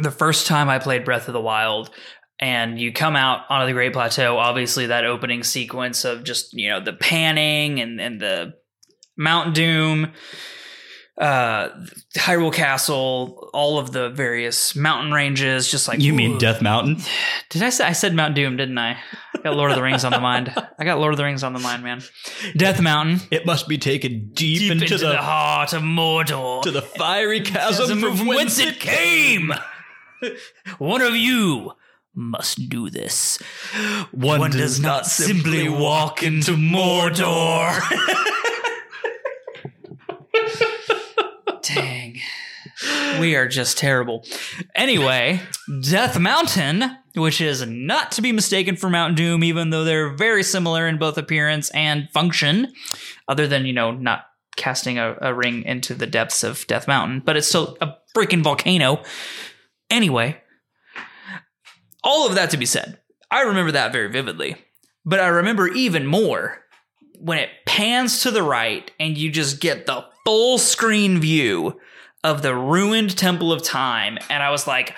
the 0.00 0.10
first 0.10 0.46
time 0.46 0.68
I 0.68 0.78
played 0.78 1.04
Breath 1.04 1.28
of 1.28 1.34
the 1.34 1.40
Wild 1.40 1.90
and 2.38 2.78
you 2.78 2.92
come 2.92 3.16
out 3.16 3.42
onto 3.48 3.66
the 3.66 3.72
Great 3.72 3.92
Plateau, 3.92 4.36
obviously 4.36 4.86
that 4.86 5.04
opening 5.04 5.42
sequence 5.42 6.04
of 6.04 6.24
just, 6.24 6.52
you 6.52 6.68
know, 6.68 6.80
the 6.80 6.92
panning 6.92 7.80
and, 7.80 8.00
and 8.00 8.20
the 8.20 8.54
Mount 9.16 9.54
Doom, 9.54 10.12
uh 11.18 11.68
Hyrule 12.14 12.52
Castle, 12.52 13.48
all 13.54 13.78
of 13.78 13.92
the 13.92 14.10
various 14.10 14.76
mountain 14.76 15.12
ranges, 15.12 15.70
just 15.70 15.88
like 15.88 16.00
You 16.00 16.12
mean 16.12 16.32
ooh. 16.32 16.38
Death 16.38 16.60
Mountain? 16.60 16.98
Did 17.50 17.62
I 17.62 17.70
say 17.70 17.84
I 17.86 17.92
said 17.92 18.14
Mount 18.14 18.34
Doom, 18.34 18.56
didn't 18.56 18.76
I? 18.78 18.98
I 19.34 19.38
got 19.42 19.56
Lord 19.56 19.70
of 19.70 19.76
the 19.76 19.82
Rings 19.82 20.04
on 20.04 20.12
the 20.12 20.20
mind. 20.20 20.52
I 20.78 20.84
got 20.84 20.98
Lord 20.98 21.12
of 21.12 21.16
the 21.18 21.24
Rings 21.24 21.42
on 21.42 21.52
the 21.52 21.58
mind, 21.58 21.82
man. 21.82 22.02
Death 22.56 22.80
Mountain. 22.80 23.20
It 23.30 23.46
must 23.46 23.68
be 23.68 23.78
taken 23.78 24.30
deep, 24.34 24.58
Deep 24.58 24.72
into, 24.72 24.98
the, 24.98 25.16
heart 25.16 25.72
of 25.72 25.82
Mordor. 25.82 26.62
to 26.62 26.70
the 26.70 26.82
fiery 26.82 27.40
chasm 27.40 27.88
Chasm 28.00 28.00
from 28.16 28.26
whence 28.26 28.58
it 28.58 28.78
came. 28.80 29.52
One 30.78 31.02
of 31.02 31.14
you 31.14 31.72
must 32.14 32.68
do 32.68 32.88
this. 32.90 33.38
One, 34.10 34.40
One 34.40 34.50
does 34.50 34.80
not 34.80 35.06
simply 35.06 35.68
walk 35.68 36.22
into 36.22 36.52
Mordor. 36.52 37.80
Dang. 41.74 42.18
We 43.20 43.36
are 43.36 43.46
just 43.48 43.78
terrible. 43.78 44.24
Anyway, 44.74 45.40
Death 45.82 46.18
Mountain, 46.18 46.84
which 47.14 47.40
is 47.40 47.64
not 47.66 48.10
to 48.12 48.22
be 48.22 48.32
mistaken 48.32 48.76
for 48.76 48.90
Mount 48.90 49.16
Doom, 49.16 49.44
even 49.44 49.70
though 49.70 49.84
they're 49.84 50.12
very 50.14 50.42
similar 50.42 50.86
in 50.86 50.98
both 50.98 51.16
appearance 51.16 51.70
and 51.70 52.10
function, 52.12 52.72
other 53.28 53.46
than, 53.46 53.66
you 53.66 53.72
know, 53.72 53.92
not 53.92 54.26
casting 54.56 54.98
a, 54.98 55.16
a 55.22 55.32
ring 55.32 55.62
into 55.62 55.94
the 55.94 56.06
depths 56.06 56.42
of 56.42 56.66
Death 56.66 56.88
Mountain, 56.88 57.22
but 57.24 57.36
it's 57.36 57.46
still 57.46 57.78
a 57.80 57.94
freaking 58.14 58.42
volcano. 58.42 59.02
Anyway, 59.88 60.36
all 62.02 62.26
of 62.26 62.34
that 62.34 62.50
to 62.50 62.56
be 62.56 62.66
said, 62.66 62.98
I 63.30 63.42
remember 63.42 63.72
that 63.72 63.92
very 63.92 64.10
vividly. 64.10 64.56
But 65.04 65.20
I 65.20 65.28
remember 65.28 65.68
even 65.68 66.04
more 66.06 66.64
when 67.20 67.38
it 67.38 67.50
pans 67.66 68.22
to 68.22 68.30
the 68.30 68.42
right 68.42 68.90
and 68.98 69.16
you 69.16 69.30
just 69.30 69.60
get 69.60 69.86
the 69.86 70.04
full 70.24 70.58
screen 70.58 71.20
view 71.20 71.80
of 72.24 72.42
the 72.42 72.54
ruined 72.54 73.16
Temple 73.16 73.52
of 73.52 73.62
Time. 73.62 74.18
And 74.28 74.42
I 74.42 74.50
was 74.50 74.66
like, 74.66 74.94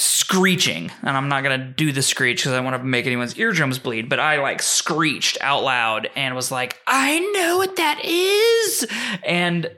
screeching 0.00 0.92
and 1.02 1.16
i'm 1.16 1.28
not 1.28 1.42
gonna 1.42 1.72
do 1.76 1.90
the 1.90 2.02
screech 2.02 2.38
because 2.38 2.52
i 2.52 2.60
want 2.60 2.76
to 2.76 2.84
make 2.84 3.06
anyone's 3.06 3.36
eardrums 3.36 3.80
bleed 3.80 4.08
but 4.08 4.20
i 4.20 4.40
like 4.40 4.62
screeched 4.62 5.36
out 5.40 5.64
loud 5.64 6.08
and 6.14 6.36
was 6.36 6.52
like 6.52 6.78
i 6.86 7.18
know 7.32 7.56
what 7.56 7.74
that 7.76 8.00
is 8.04 8.86
and 9.24 9.68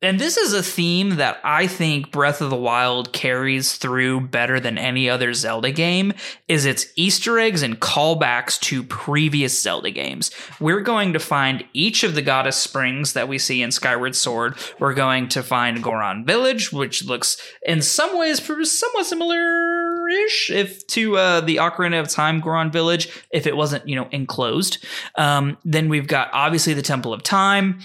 and 0.00 0.20
this 0.20 0.36
is 0.36 0.52
a 0.52 0.62
theme 0.62 1.16
that 1.16 1.40
I 1.42 1.66
think 1.66 2.12
Breath 2.12 2.40
of 2.40 2.50
the 2.50 2.56
Wild 2.56 3.12
carries 3.12 3.74
through 3.74 4.28
better 4.28 4.60
than 4.60 4.78
any 4.78 5.10
other 5.10 5.34
Zelda 5.34 5.72
game 5.72 6.12
is 6.46 6.64
its 6.64 6.86
Easter 6.94 7.38
eggs 7.40 7.62
and 7.62 7.80
callbacks 7.80 8.60
to 8.60 8.84
previous 8.84 9.60
Zelda 9.60 9.90
games. 9.90 10.30
We're 10.60 10.82
going 10.82 11.14
to 11.14 11.18
find 11.18 11.64
each 11.72 12.04
of 12.04 12.14
the 12.14 12.22
goddess 12.22 12.56
springs 12.56 13.14
that 13.14 13.26
we 13.26 13.38
see 13.38 13.60
in 13.60 13.72
Skyward 13.72 14.14
Sword. 14.14 14.56
We're 14.78 14.94
going 14.94 15.28
to 15.30 15.42
find 15.42 15.82
Goron 15.82 16.24
Village, 16.24 16.72
which 16.72 17.04
looks 17.04 17.36
in 17.66 17.82
some 17.82 18.16
ways 18.16 18.40
somewhat 18.40 19.06
similar-ish 19.06 20.50
if 20.50 20.86
to 20.88 21.16
uh, 21.16 21.40
the 21.40 21.56
Ocarina 21.56 21.98
of 21.98 22.08
Time 22.08 22.40
Goron 22.40 22.70
Village 22.70 23.08
if 23.32 23.48
it 23.48 23.56
wasn't, 23.56 23.88
you 23.88 23.96
know, 23.96 24.08
enclosed. 24.12 24.78
Um, 25.16 25.58
then 25.64 25.88
we've 25.88 26.06
got 26.06 26.30
obviously 26.32 26.72
the 26.72 26.82
Temple 26.82 27.12
of 27.12 27.24
Time 27.24 27.80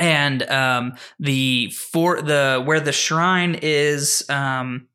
and 0.00 0.42
um, 0.44 0.94
the 1.20 1.70
for 1.70 2.20
the 2.22 2.62
where 2.64 2.80
the 2.80 2.92
shrine 2.92 3.58
is 3.60 4.28
um, 4.30 4.88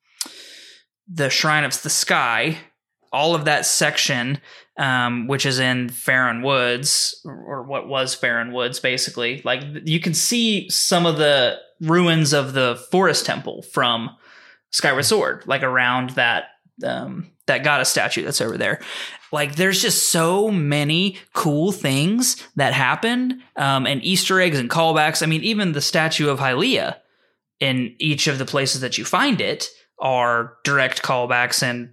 the 1.07 1.29
shrine 1.29 1.63
of 1.63 1.81
the 1.83 1.89
sky 1.89 2.57
all 3.13 3.35
of 3.35 3.45
that 3.45 3.65
section 3.65 4.41
um, 4.77 5.27
which 5.27 5.45
is 5.45 5.59
in 5.59 5.89
Faron 5.89 6.43
Woods 6.43 7.21
or 7.23 7.63
what 7.63 7.87
was 7.87 8.19
Faron 8.19 8.51
Woods 8.51 8.79
basically 8.79 9.41
like 9.45 9.63
you 9.85 9.99
can 9.99 10.13
see 10.13 10.67
some 10.69 11.05
of 11.05 11.17
the 11.17 11.57
ruins 11.79 12.33
of 12.33 12.53
the 12.53 12.83
forest 12.91 13.25
temple 13.25 13.61
from 13.61 14.09
Skyward 14.71 15.05
Sword 15.05 15.43
like 15.45 15.63
around 15.63 16.11
that 16.11 16.45
um, 16.83 17.31
that 17.45 17.63
goddess 17.63 17.89
statue 17.89 18.23
that's 18.23 18.41
over 18.41 18.57
there 18.57 18.81
like 19.35 19.55
there's 19.55 19.81
just 19.81 20.09
so 20.09 20.49
many 20.49 21.17
cool 21.33 21.73
things 21.73 22.41
that 22.55 22.73
happen 22.73 23.43
um, 23.57 23.85
and 23.85 24.01
easter 24.03 24.39
eggs 24.39 24.57
and 24.57 24.69
callbacks. 24.69 25.21
I 25.21 25.25
mean 25.25 25.43
even 25.43 25.73
the 25.73 25.81
statue 25.81 26.29
of 26.29 26.39
hylia 26.39 26.95
in 27.59 27.95
each 27.99 28.27
of 28.27 28.37
the 28.39 28.45
places 28.45 28.79
that 28.79 28.97
you 28.97 29.03
find 29.03 29.41
it 29.41 29.67
are 29.99 30.53
direct 30.63 31.03
callbacks 31.03 31.61
and 31.61 31.91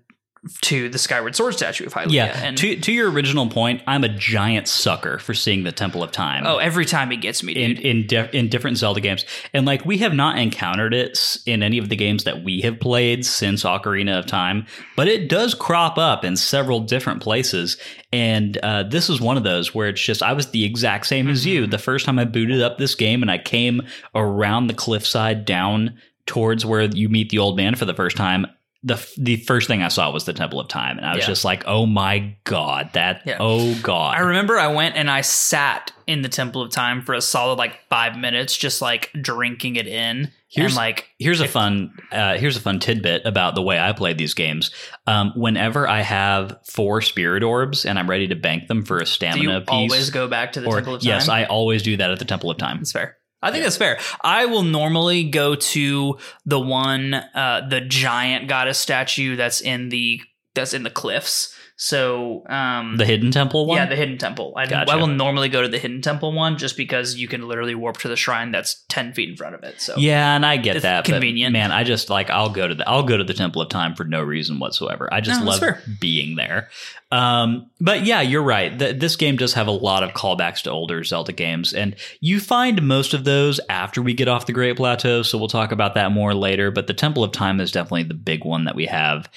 to 0.63 0.89
the 0.89 0.99
skyward 0.99 1.37
sword 1.37 1.55
statue 1.55 1.87
of 1.87 1.95
hylia 1.95 2.11
Yeah. 2.13 2.41
and 2.43 2.59
to 2.59 2.75
to 2.81 2.91
your 2.93 3.11
original 3.13 3.49
point, 3.49 3.81
I'm 3.87 4.03
a 4.03 4.09
giant 4.09 4.67
sucker 4.67 5.19
for 5.21 5.35
seeing 5.35 5.63
the 5.63 5.71
Temple 5.71 6.03
of 6.03 6.11
Time. 6.11 6.43
oh 6.47 6.57
every 6.59 6.85
time 6.85 7.13
he 7.13 7.17
gets 7.17 7.45
me 7.45 7.53
in 7.53 7.75
dude 7.77 7.85
in 7.85 8.07
di- 8.09 8.29
in 8.33 8.49
different 8.49 8.77
Zelda 8.77 9.01
games, 9.01 9.25
and 9.55 9.65
like 9.67 9.87
we 9.87 9.99
have 9.99 10.15
not 10.15 10.39
encountered 10.39 10.95
it 10.95 11.39
in 11.47 11.63
any 11.63 11.79
of 11.79 11.89
the 11.91 11.97
games 11.97 12.25
that 12.25 12.43
we 12.43 12.61
have 12.63 12.81
played 12.81 13.25
since 13.25 13.63
Ocarina 13.63 14.19
of 14.19 14.27
Time, 14.27 14.67
but 14.97 15.07
it 15.07 15.29
does 15.29 15.55
crop 15.55 15.97
up 15.97 16.25
in 16.25 16.35
several 16.37 16.81
different 16.81 17.23
places. 17.23 17.77
And 18.13 18.59
uh, 18.59 18.83
this 18.83 19.09
is 19.09 19.21
one 19.21 19.37
of 19.37 19.45
those 19.45 19.73
where 19.75 19.89
it's 19.89 20.03
just 20.03 20.23
I 20.25 20.33
was 20.33 20.51
the 20.51 20.65
exact 20.65 21.07
same 21.07 21.29
as 21.29 21.47
you. 21.47 21.67
The 21.69 21.79
first 21.79 22.05
time 22.05 22.19
I 22.19 22.25
booted 22.25 22.61
up 22.61 22.79
this 22.79 22.95
game 22.97 23.23
and 23.23 23.31
I 23.31 23.39
came 23.39 23.83
around 24.15 24.67
the 24.67 24.75
cliffside 24.75 25.45
down 25.45 25.97
towards 26.27 26.67
where 26.67 26.83
you 26.83 27.09
meet 27.09 27.31
the 27.31 27.39
old 27.39 27.57
man 27.57 27.75
for 27.75 27.85
the 27.85 27.95
first 27.95 28.17
time, 28.17 28.47
the 28.85 29.05
the 29.17 29.37
first 29.37 29.69
thing 29.69 29.83
I 29.83 29.89
saw 29.89 30.11
was 30.11 30.25
the 30.25 30.33
Temple 30.33 30.59
of 30.59 30.69
Time, 30.69 30.97
and 30.99 31.07
I 31.07 31.15
was 31.15 31.23
Yeah. 31.25 31.29
just 31.29 31.45
like, 31.45 31.63
"Oh 31.67 31.87
my 31.87 32.35
god, 32.45 32.91
that! 32.95 33.23
Yeah. 33.25 33.37
Oh 33.39 33.75
god!" 33.83 34.17
I 34.17 34.21
remember 34.21 34.59
I 34.59 34.69
went 34.69 34.97
and 34.97 35.09
I 35.11 35.21
sat 35.21 35.93
in 36.07 36.23
the 36.23 36.29
Temple 36.29 36.63
of 36.63 36.71
Time 36.73 37.01
for 37.03 37.15
a 37.15 37.21
solid 37.21 37.59
like 37.59 37.79
five 37.89 38.17
minutes, 38.19 38.57
just 38.57 38.83
like 38.83 39.11
drinking 39.21 39.77
it 39.77 39.87
in. 39.87 40.33
Here's- 40.49 40.73
and 40.73 40.77
like 40.77 41.09
Here's 41.19 41.41
a 41.41 41.49
fun 41.49 41.93
uh, 42.11 42.37
here's 42.37 42.57
a 42.57 42.61
fun 42.61 42.79
tidbit 42.81 43.23
about 43.25 43.55
the 43.55 43.63
way 43.63 43.79
I 43.79 43.93
play 43.93 44.13
these 44.15 44.35
games. 44.35 44.71
Um, 45.07 45.33
whenever 45.37 45.89
I 45.89 46.01
have 46.03 46.59
four 46.69 47.01
spirit 47.03 47.43
orbs 47.43 47.87
and 47.87 47.99
I'm 47.99 48.11
ready 48.11 48.29
to 48.29 48.35
bank 48.35 48.67
them 48.69 48.85
for 48.85 48.97
a 48.99 49.01
do 49.01 49.07
stamina 49.07 49.55
you 49.55 49.61
piece, 49.61 49.69
always 49.71 50.11
go 50.11 50.29
back 50.29 50.53
to 50.53 50.61
the 50.61 50.67
or 50.67 50.75
Temple 50.77 50.95
of 50.97 51.01
Time? 51.03 51.09
yes, 51.09 51.29
I 51.29 51.45
always 51.45 51.83
do 51.83 51.97
that 51.97 52.11
at 52.11 52.19
the 52.19 52.25
Temple 52.27 52.51
of 52.51 52.59
Time. 52.59 52.79
That's 52.79 52.93
fair. 52.93 53.17
I 53.43 53.51
think 53.51 53.65
that's 53.65 53.77
fair. 53.77 53.99
I 54.23 54.47
will 54.47 54.63
normally 54.63 55.25
go 55.25 55.57
to 55.57 56.19
the 56.47 56.61
one, 56.61 57.15
uh, 57.15 57.67
the 57.69 57.81
giant 57.81 58.49
goddess 58.49 58.79
statue 58.79 59.37
that's 59.37 59.61
in 59.61 59.89
the 59.89 60.21
that's 60.55 60.75
in 60.75 60.83
the 60.83 60.91
cliffs. 60.91 61.55
So, 61.85 62.45
um, 62.49 62.97
The 62.97 63.05
hidden 63.05 63.33
temple 63.33 63.67
one. 63.67 63.77
yeah, 63.77 63.87
the 63.87 63.97
hidden 63.97 64.17
temple. 64.17 64.53
I, 64.57 64.67
Gotcha. 64.67 64.93
I 64.93 64.95
will 64.95 65.09
normally 65.09 65.49
go 65.49 65.63
to 65.63 65.69
the 65.69 65.81
hidden 65.81 66.01
temple 66.01 66.33
one 66.33 66.57
just 66.57 66.77
because 66.77 67.17
you 67.17 67.27
can 67.27 67.49
literally 67.49 67.75
warp 67.75 67.97
to 67.99 68.09
the 68.09 68.15
shrine 68.15 68.53
that's 68.53 68.85
ten 68.89 69.13
feet 69.13 69.29
in 69.31 69.37
front 69.37 69.57
of 69.57 69.65
it. 69.65 69.81
So 69.81 69.97
Yeah, 69.97 70.37
and 70.37 70.47
I 70.47 70.59
get 70.59 70.77
It's 70.77 70.85
that. 70.85 71.05
convenient. 71.05 71.53
But 71.55 71.59
man, 71.59 71.73
I 71.73 71.83
just 71.83 72.09
like 72.09 72.31
I'll 72.31 72.51
go 72.51 72.69
to 72.69 72.75
the 72.77 72.89
I'll 72.89 73.03
go 73.03 73.17
to 73.17 73.25
the 73.25 73.35
Temple 73.35 73.63
of 73.63 73.69
Time 73.69 73.97
for 73.97 74.05
no 74.05 74.23
reason 74.23 74.61
whatsoever. 74.61 75.09
I 75.13 75.21
just 75.21 75.41
No, 75.41 75.47
love 75.47 75.63
being 75.99 76.37
there. 76.37 76.69
Um, 77.11 77.69
but 77.81 78.05
yeah, 78.05 78.21
you're 78.21 78.45
right. 78.45 78.79
Th- 78.79 78.97
this 78.97 79.17
game 79.17 79.37
does 79.37 79.53
have 79.55 79.67
a 79.67 79.73
lot 79.73 80.05
of 80.05 80.11
callbacks 80.13 80.63
to 80.63 80.71
older 80.71 81.03
Zelda 81.03 81.33
games, 81.33 81.75
and 81.75 81.97
you 82.21 82.39
find 82.39 82.81
most 82.81 83.13
of 83.13 83.25
those 83.25 83.59
after 83.69 84.01
we 84.01 84.15
get 84.15 84.29
off 84.29 84.47
the 84.47 84.53
Great 84.53 84.77
Plateau. 84.77 85.23
So 85.23 85.37
we'll 85.37 85.49
talk 85.49 85.73
about 85.73 85.95
that 85.95 86.13
more 86.13 86.33
later. 86.33 86.71
But 86.71 86.87
the 86.87 86.95
Temple 86.95 87.25
of 87.25 87.33
Time 87.33 87.61
is 87.61 87.73
definitely 87.73 88.05
the 88.05 88.15
big 88.15 88.45
one 88.45 88.67
that 88.67 88.77
we 88.77 88.87
have 88.87 89.29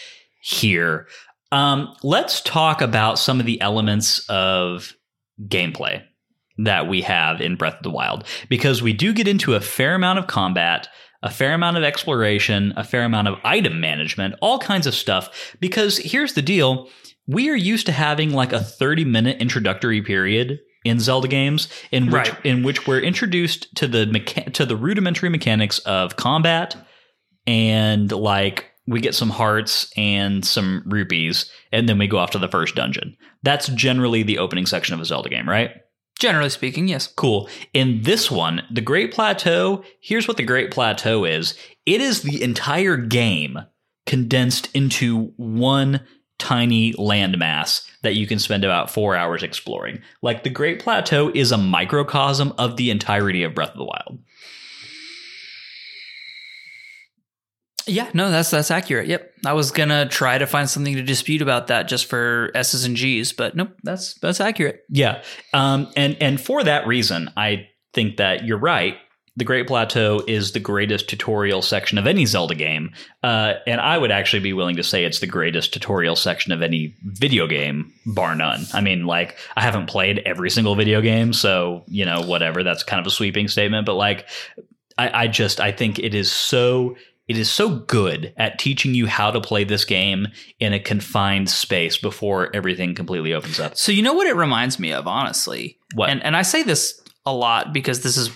here. 0.41 1.07
Um, 1.51 1.95
let's 2.03 2.41
talk 2.41 2.81
about 2.81 3.19
some 3.19 3.39
of 3.39 3.45
the 3.45 3.61
elements 3.61 4.25
of 4.29 4.93
gameplay 5.47 6.03
that 6.57 6.87
we 6.87 7.01
have 7.01 7.41
in 7.41 7.55
Breath 7.55 7.75
of 7.77 7.83
the 7.83 7.89
Wild 7.91 8.23
because 8.49 8.81
we 8.81 8.93
do 8.93 9.13
get 9.13 9.27
into 9.27 9.53
a 9.55 9.59
fair 9.59 9.95
amount 9.95 10.19
of 10.19 10.27
combat, 10.27 10.87
a 11.21 11.29
fair 11.29 11.53
amount 11.53 11.77
of 11.77 11.83
exploration, 11.83 12.73
a 12.77 12.83
fair 12.83 13.03
amount 13.03 13.27
of 13.27 13.35
item 13.43 13.79
management, 13.79 14.35
all 14.41 14.59
kinds 14.59 14.87
of 14.87 14.95
stuff. 14.95 15.55
Because 15.59 15.97
here's 15.97 16.33
the 16.33 16.41
deal 16.41 16.89
we 17.27 17.49
are 17.49 17.55
used 17.55 17.87
to 17.87 17.91
having 17.91 18.31
like 18.31 18.53
a 18.53 18.59
30 18.59 19.03
minute 19.05 19.37
introductory 19.41 20.01
period 20.01 20.59
in 20.83 20.99
Zelda 20.99 21.27
games 21.27 21.67
in 21.91 22.05
which 22.05 22.13
Right. 22.31 22.45
in 22.45 22.61
which 22.63 22.85
we're 22.87 22.99
introduced 22.99 23.73
to 23.77 23.87
the 23.87 24.05
mecha- 24.05 24.53
to 24.53 24.65
the 24.65 24.75
rudimentary 24.75 25.29
mechanics 25.29 25.79
of 25.79 26.15
combat 26.15 26.75
and 27.47 28.11
like 28.11 28.71
we 28.87 28.99
get 28.99 29.15
some 29.15 29.29
hearts 29.29 29.91
and 29.97 30.45
some 30.45 30.83
rupees 30.85 31.51
and 31.71 31.89
then 31.89 31.97
we 31.97 32.07
go 32.07 32.17
off 32.17 32.31
to 32.31 32.39
the 32.39 32.47
first 32.47 32.75
dungeon. 32.75 33.17
That's 33.43 33.67
generally 33.69 34.23
the 34.23 34.37
opening 34.37 34.65
section 34.65 34.93
of 34.93 35.01
a 35.01 35.05
Zelda 35.05 35.29
game, 35.29 35.49
right? 35.49 35.71
generally 36.19 36.49
speaking, 36.49 36.87
yes. 36.87 37.07
Cool. 37.07 37.49
In 37.73 38.01
this 38.03 38.31
one, 38.31 38.63
the 38.71 38.81
Great 38.81 39.13
Plateau, 39.13 39.83
here's 39.99 40.27
what 40.27 40.37
the 40.37 40.43
Great 40.43 40.71
Plateau 40.71 41.25
is 41.25 41.57
it 41.85 42.01
is 42.01 42.21
the 42.21 42.41
entire 42.41 42.97
game 42.97 43.59
condensed 44.05 44.69
into 44.75 45.33
one 45.37 46.01
tiny 46.37 46.93
landmass 46.93 47.87
that 48.01 48.15
you 48.15 48.27
can 48.27 48.39
spend 48.39 48.63
about 48.63 48.91
four 48.91 49.15
hours 49.15 49.41
exploring. 49.41 50.01
Like 50.21 50.43
the 50.43 50.49
Great 50.49 50.79
Plateau 50.79 51.31
is 51.33 51.51
a 51.51 51.57
microcosm 51.57 52.53
of 52.57 52.77
the 52.77 52.91
entirety 52.91 53.43
of 53.43 53.55
Breath 53.55 53.71
of 53.71 53.77
the 53.77 53.85
Wild. 53.85 54.19
Yeah, 57.87 58.09
no, 58.13 58.31
that's 58.31 58.49
that's 58.49 58.71
accurate. 58.71 59.07
Yep. 59.07 59.31
I 59.45 59.53
was 59.53 59.71
gonna 59.71 60.07
try 60.07 60.37
to 60.37 60.47
find 60.47 60.69
something 60.69 60.95
to 60.95 61.03
dispute 61.03 61.41
about 61.41 61.67
that 61.67 61.87
just 61.87 62.05
for 62.05 62.51
S's 62.55 62.85
and 62.85 62.95
G's, 62.95 63.33
but 63.33 63.55
nope, 63.55 63.69
that's 63.83 64.15
that's 64.15 64.39
accurate. 64.39 64.81
Yeah. 64.89 65.21
Um, 65.53 65.91
and, 65.95 66.17
and 66.19 66.41
for 66.41 66.63
that 66.63 66.87
reason, 66.87 67.31
I 67.37 67.67
think 67.93 68.17
that 68.17 68.45
you're 68.45 68.57
right. 68.57 68.97
The 69.37 69.43
Great 69.43 69.67
Plateau 69.67 70.23
is 70.25 70.53
the 70.53 70.61
greatest 70.61 71.09
tutorial 71.09 71.61
section 71.61 71.97
of 71.97 72.07
any 72.07 72.25
Zelda 72.25 72.55
game. 72.55 72.91
Uh, 73.21 73.55
and 73.67 73.81
I 73.81 73.97
would 73.97 74.09
actually 74.09 74.39
be 74.39 74.53
willing 74.53 74.77
to 74.77 74.83
say 74.83 75.03
it's 75.03 75.19
the 75.19 75.27
greatest 75.27 75.73
tutorial 75.73 76.15
section 76.15 76.53
of 76.53 76.61
any 76.61 76.95
video 77.03 77.45
game, 77.45 77.91
bar 78.05 78.33
none. 78.33 78.65
I 78.73 78.79
mean, 78.79 79.05
like, 79.05 79.35
I 79.57 79.61
haven't 79.61 79.87
played 79.87 80.19
every 80.25 80.49
single 80.49 80.75
video 80.75 81.01
game, 81.01 81.33
so, 81.33 81.83
you 81.87 82.05
know, 82.05 82.21
whatever. 82.21 82.63
That's 82.63 82.83
kind 82.83 83.01
of 83.01 83.07
a 83.07 83.11
sweeping 83.11 83.49
statement. 83.49 83.85
But, 83.85 83.95
like, 83.95 84.25
I, 84.97 85.23
I 85.23 85.27
just, 85.27 85.59
I 85.59 85.73
think 85.73 85.99
it 85.99 86.15
is 86.15 86.31
so. 86.31 86.95
It 87.27 87.37
is 87.37 87.49
so 87.49 87.79
good 87.79 88.33
at 88.37 88.59
teaching 88.59 88.93
you 88.93 89.07
how 89.07 89.31
to 89.31 89.41
play 89.41 89.63
this 89.63 89.85
game 89.85 90.27
in 90.59 90.73
a 90.73 90.79
confined 90.79 91.49
space 91.49 91.97
before 91.97 92.55
everything 92.55 92.93
completely 92.93 93.33
opens 93.33 93.59
up. 93.59 93.77
So 93.77 93.91
you 93.91 94.03
know 94.03 94.13
what 94.13 94.27
it 94.27 94.35
reminds 94.35 94.79
me 94.79 94.93
of, 94.93 95.07
honestly. 95.07 95.79
What? 95.95 96.09
And 96.09 96.23
and 96.23 96.35
I 96.35 96.43
say 96.43 96.63
this 96.63 97.01
a 97.25 97.33
lot 97.33 97.73
because 97.73 98.01
this 98.01 98.17
is 98.17 98.29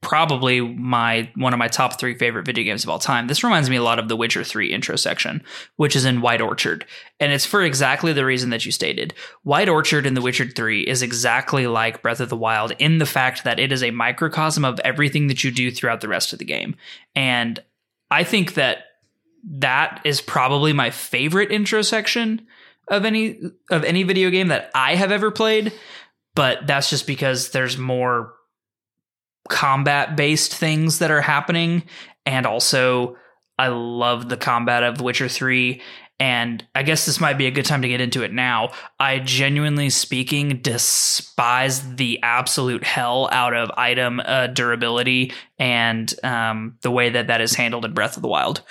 probably 0.00 0.60
my 0.60 1.30
one 1.36 1.52
of 1.52 1.58
my 1.60 1.68
top 1.68 1.98
three 2.00 2.18
favorite 2.18 2.44
video 2.44 2.64
games 2.64 2.82
of 2.82 2.90
all 2.90 2.98
time. 2.98 3.28
This 3.28 3.44
reminds 3.44 3.70
me 3.70 3.76
a 3.76 3.82
lot 3.82 4.00
of 4.00 4.08
the 4.08 4.16
Witcher 4.16 4.42
3 4.42 4.72
intro 4.72 4.96
section, 4.96 5.44
which 5.76 5.94
is 5.94 6.04
in 6.04 6.20
White 6.20 6.40
Orchard. 6.40 6.84
And 7.20 7.32
it's 7.32 7.46
for 7.46 7.62
exactly 7.62 8.12
the 8.12 8.24
reason 8.24 8.50
that 8.50 8.66
you 8.66 8.72
stated. 8.72 9.14
White 9.44 9.68
Orchard 9.68 10.04
in 10.04 10.14
The 10.14 10.20
Witcher 10.20 10.48
3 10.48 10.82
is 10.82 11.02
exactly 11.02 11.68
like 11.68 12.02
Breath 12.02 12.18
of 12.18 12.30
the 12.30 12.36
Wild 12.36 12.72
in 12.80 12.98
the 12.98 13.06
fact 13.06 13.44
that 13.44 13.60
it 13.60 13.70
is 13.70 13.84
a 13.84 13.92
microcosm 13.92 14.64
of 14.64 14.80
everything 14.80 15.28
that 15.28 15.44
you 15.44 15.52
do 15.52 15.70
throughout 15.70 16.00
the 16.00 16.08
rest 16.08 16.32
of 16.32 16.40
the 16.40 16.44
game. 16.44 16.74
And 17.14 17.62
I 18.12 18.24
think 18.24 18.54
that 18.54 18.84
that 19.58 20.02
is 20.04 20.20
probably 20.20 20.72
my 20.74 20.90
favorite 20.90 21.50
intro 21.50 21.80
section 21.80 22.46
of 22.88 23.06
any 23.06 23.40
of 23.70 23.84
any 23.84 24.02
video 24.02 24.28
game 24.28 24.48
that 24.48 24.70
I 24.74 24.96
have 24.96 25.10
ever 25.10 25.30
played, 25.30 25.72
but 26.34 26.66
that's 26.66 26.90
just 26.90 27.06
because 27.06 27.50
there's 27.50 27.78
more 27.78 28.34
combat 29.48 30.14
based 30.14 30.54
things 30.54 30.98
that 30.98 31.10
are 31.10 31.22
happening 31.22 31.84
and 32.26 32.46
also 32.46 33.16
I 33.58 33.68
love 33.68 34.28
the 34.28 34.36
combat 34.36 34.82
of 34.82 35.00
Witcher 35.00 35.28
3 35.28 35.80
and 36.22 36.64
I 36.72 36.84
guess 36.84 37.04
this 37.04 37.18
might 37.18 37.36
be 37.36 37.48
a 37.48 37.50
good 37.50 37.64
time 37.64 37.82
to 37.82 37.88
get 37.88 38.00
into 38.00 38.22
it 38.22 38.32
now. 38.32 38.70
I 39.00 39.18
genuinely 39.18 39.90
speaking 39.90 40.60
despise 40.62 41.96
the 41.96 42.20
absolute 42.22 42.84
hell 42.84 43.28
out 43.32 43.54
of 43.54 43.72
item 43.76 44.20
uh, 44.24 44.46
durability 44.46 45.32
and 45.58 46.14
um, 46.22 46.76
the 46.82 46.92
way 46.92 47.10
that 47.10 47.26
that 47.26 47.40
is 47.40 47.54
handled 47.54 47.84
in 47.84 47.92
Breath 47.92 48.14
of 48.14 48.22
the 48.22 48.28
Wild. 48.28 48.62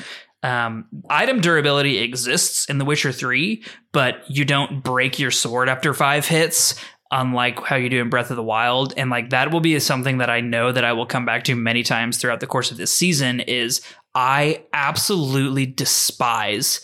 Um, 0.43 0.85
item 1.09 1.41
durability 1.41 1.97
exists 1.97 2.69
in 2.69 2.77
The 2.77 2.85
Witcher 2.85 3.11
3, 3.11 3.61
but 3.91 4.23
you 4.29 4.45
don't 4.45 4.81
break 4.81 5.19
your 5.19 5.29
sword 5.29 5.67
after 5.67 5.93
five 5.93 6.25
hits, 6.25 6.81
unlike 7.11 7.59
how 7.65 7.75
you 7.75 7.89
do 7.89 7.99
in 7.99 8.09
Breath 8.09 8.29
of 8.29 8.37
the 8.37 8.43
Wild. 8.43 8.93
And 8.95 9.09
like 9.09 9.31
that 9.31 9.51
will 9.51 9.59
be 9.59 9.77
something 9.81 10.19
that 10.19 10.29
I 10.29 10.39
know 10.39 10.71
that 10.71 10.85
I 10.85 10.93
will 10.93 11.05
come 11.05 11.25
back 11.25 11.43
to 11.43 11.55
many 11.57 11.83
times 11.83 12.17
throughout 12.17 12.39
the 12.39 12.47
course 12.47 12.71
of 12.71 12.77
this 12.77 12.93
season. 12.93 13.41
Is 13.41 13.81
I 14.15 14.63
absolutely 14.71 15.65
despise 15.65 16.79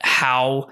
how 0.00 0.68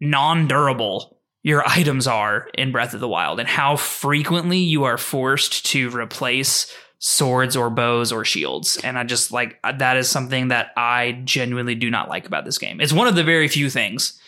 non-durable 0.00 1.18
your 1.42 1.68
items 1.68 2.06
are 2.06 2.48
in 2.54 2.72
Breath 2.72 2.94
of 2.94 3.00
the 3.00 3.08
Wild 3.08 3.40
and 3.40 3.48
how 3.48 3.76
frequently 3.76 4.58
you 4.58 4.84
are 4.84 4.98
forced 4.98 5.66
to 5.66 5.90
replace 5.90 6.72
swords 6.98 7.56
or 7.56 7.68
bows 7.68 8.12
or 8.12 8.24
shields. 8.24 8.78
And 8.84 8.96
I 8.96 9.02
just 9.02 9.32
like 9.32 9.58
that 9.62 9.96
is 9.96 10.08
something 10.08 10.48
that 10.48 10.70
I 10.76 11.20
genuinely 11.24 11.74
do 11.74 11.90
not 11.90 12.08
like 12.08 12.26
about 12.26 12.44
this 12.44 12.58
game. 12.58 12.80
It's 12.80 12.92
one 12.92 13.08
of 13.08 13.16
the 13.16 13.24
very 13.24 13.48
few 13.48 13.68
things, 13.68 14.20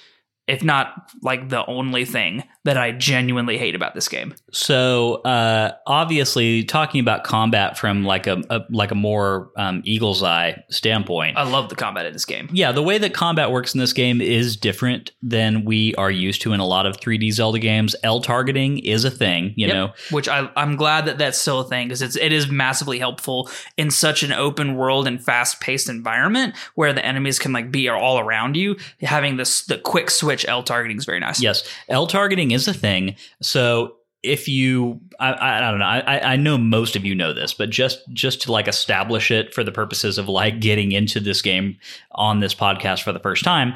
if 0.47 0.63
not 0.63 1.11
like 1.23 1.49
the 1.49 1.65
only 1.67 2.05
thing 2.05 2.45
that 2.65 2.77
I 2.79 2.93
genuinely 2.93 3.59
hate 3.59 3.75
about 3.75 3.95
this 3.95 4.09
game. 4.09 4.35
So 4.53 5.17
uh, 5.23 5.73
obviously, 5.87 6.65
talking 6.65 7.01
about 7.01 7.25
combat 7.25 7.79
from 7.79 8.05
like 8.05 8.27
a, 8.27 8.43
a 8.51 8.61
like 8.71 8.91
a 8.91 8.95
more 8.95 9.51
um, 9.57 9.83
eagle's 9.85 10.23
eye 10.23 10.63
standpoint. 10.71 11.37
I 11.37 11.45
love 11.45 11.69
the 11.69 11.77
combat 11.77 12.07
in 12.07 12.13
this 12.13 12.25
game. 12.25 12.49
yeah, 12.53 12.73
the 12.73 12.83
way 12.83 12.99
that 12.99 13.15
combat 13.15 13.51
works 13.51 13.75
in 13.75 13.81
this 13.81 13.93
game 13.93 14.21
is 14.21 14.57
different 14.57 15.13
than 15.23 15.65
we 15.65 15.95
are 15.97 16.11
used 16.11 16.43
to 16.43 16.53
in 16.53 16.61
a 16.61 16.67
lot 16.67 16.87
of 16.87 16.97
3D 16.99 17.33
Zelda 17.33 17.59
games. 17.59 17.95
L 18.03 18.21
targeting 18.21 18.79
is 18.79 19.05
a 19.05 19.11
thing, 19.11 19.53
you 19.57 19.67
Yep. 19.67 19.75
know. 19.75 19.93
which 20.11 20.29
I, 20.29 20.49
I'm 20.57 20.77
glad 20.77 21.07
that 21.07 21.19
that's 21.19 21.39
still 21.39 21.61
a 21.61 21.65
thing 21.69 21.89
because 21.89 22.03
it's 22.03 22.17
it 22.17 22.33
is 22.33 22.51
massively 22.51 22.99
helpful 22.99 23.51
in 23.77 23.91
such 23.91 24.23
an 24.23 24.33
open 24.33 24.77
world 24.77 25.07
and 25.07 25.23
fast 25.23 25.61
paced 25.61 25.89
environment 25.89 26.55
where 26.75 26.93
the 26.93 27.05
enemies 27.05 27.39
can 27.39 27.53
like 27.53 27.71
be 27.71 27.89
all 27.89 28.19
around 28.19 28.57
you. 28.57 28.77
Having 29.03 29.37
this 29.37 29.63
the 29.67 29.79
quick 29.79 30.11
switch 30.11 30.34
L 30.49 30.63
targeting 30.63 30.97
is 30.97 31.05
very 31.05 31.21
nice. 31.21 31.41
Yes, 31.41 31.63
L 31.89 32.07
targeting 32.07 32.51
is 32.51 32.67
a 32.67 32.75
thing. 32.75 33.17
So 33.41 33.97
if 34.25 34.49
you, 34.49 35.01
I, 35.21 35.33
I, 35.33 35.69
I 35.69 35.71
don't 35.71 35.79
know, 35.81 35.85
I, 35.85 36.33
I 36.33 36.37
know 36.37 36.57
most 36.57 36.97
of 36.97 37.05
you 37.05 37.15
know 37.15 37.35
this, 37.35 37.53
but 37.53 37.69
just 37.69 38.01
just 38.13 38.41
to 38.43 38.53
like 38.53 38.67
establish 38.67 39.31
it 39.31 39.53
for 39.53 39.63
the 39.63 39.71
purposes 39.71 40.17
of 40.17 40.29
like 40.29 40.61
getting 40.61 40.93
into 40.93 41.21
this 41.21 41.43
game 41.43 41.77
on 42.13 42.41
this 42.41 42.55
podcast 42.55 43.03
for 43.03 43.13
the 43.13 43.21
first 43.21 43.45
time. 43.45 43.75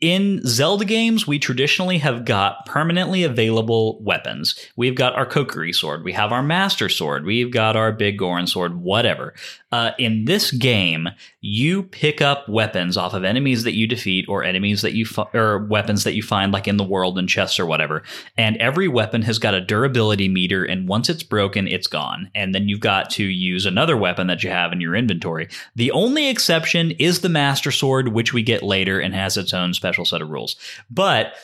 In 0.00 0.42
Zelda 0.44 0.84
games, 0.84 1.26
we 1.26 1.38
traditionally 1.38 1.96
have 1.98 2.26
got 2.26 2.66
permanently 2.66 3.24
available 3.24 3.98
weapons. 4.02 4.54
We've 4.76 4.94
got 4.94 5.14
our 5.14 5.24
Kokiri 5.24 5.74
sword, 5.74 6.04
we 6.04 6.12
have 6.12 6.32
our 6.32 6.42
Master 6.42 6.90
sword, 6.90 7.24
we've 7.24 7.50
got 7.50 7.76
our 7.76 7.92
Big 7.92 8.18
Goron 8.18 8.46
sword, 8.46 8.76
whatever. 8.76 9.32
Uh, 9.72 9.92
in 9.98 10.26
this 10.26 10.50
game, 10.50 11.08
you 11.40 11.82
pick 11.82 12.20
up 12.20 12.48
weapons 12.48 12.96
off 12.96 13.14
of 13.14 13.24
enemies 13.24 13.64
that 13.64 13.74
you 13.74 13.86
defeat 13.86 14.26
or 14.28 14.44
enemies 14.44 14.82
that 14.82 14.94
you 14.94 15.06
or 15.32 15.66
weapons 15.66 16.04
that 16.04 16.14
you 16.14 16.22
find 16.22 16.52
like 16.52 16.68
in 16.68 16.76
the 16.76 16.84
world 16.84 17.18
in 17.18 17.26
chests 17.26 17.58
or 17.58 17.64
whatever. 17.64 18.02
And 18.36 18.56
every 18.58 18.88
weapon 18.88 19.22
has 19.22 19.38
got 19.38 19.54
a 19.54 19.60
durability 19.60 20.28
meter, 20.28 20.62
and 20.62 20.88
once 20.88 21.08
it's 21.08 21.22
broken, 21.22 21.66
it's 21.66 21.86
gone. 21.86 22.30
And 22.34 22.54
then 22.54 22.68
you've 22.68 22.80
got 22.80 23.08
to 23.10 23.24
use 23.24 23.64
another 23.64 23.96
weapon 23.96 24.26
that 24.26 24.44
you 24.44 24.50
have 24.50 24.72
in 24.72 24.80
your 24.80 24.94
inventory. 24.94 25.48
The 25.74 25.90
only 25.90 26.28
exception 26.28 26.90
is 26.92 27.20
the 27.20 27.28
Master 27.28 27.70
sword, 27.70 28.08
which 28.08 28.32
we 28.32 28.42
get 28.42 28.62
later 28.62 29.00
and 29.00 29.14
has 29.14 29.36
its 29.36 29.54
own 29.54 29.72
special 29.72 29.85
set 29.92 30.22
of 30.22 30.30
rules. 30.30 30.56
But 30.90 31.34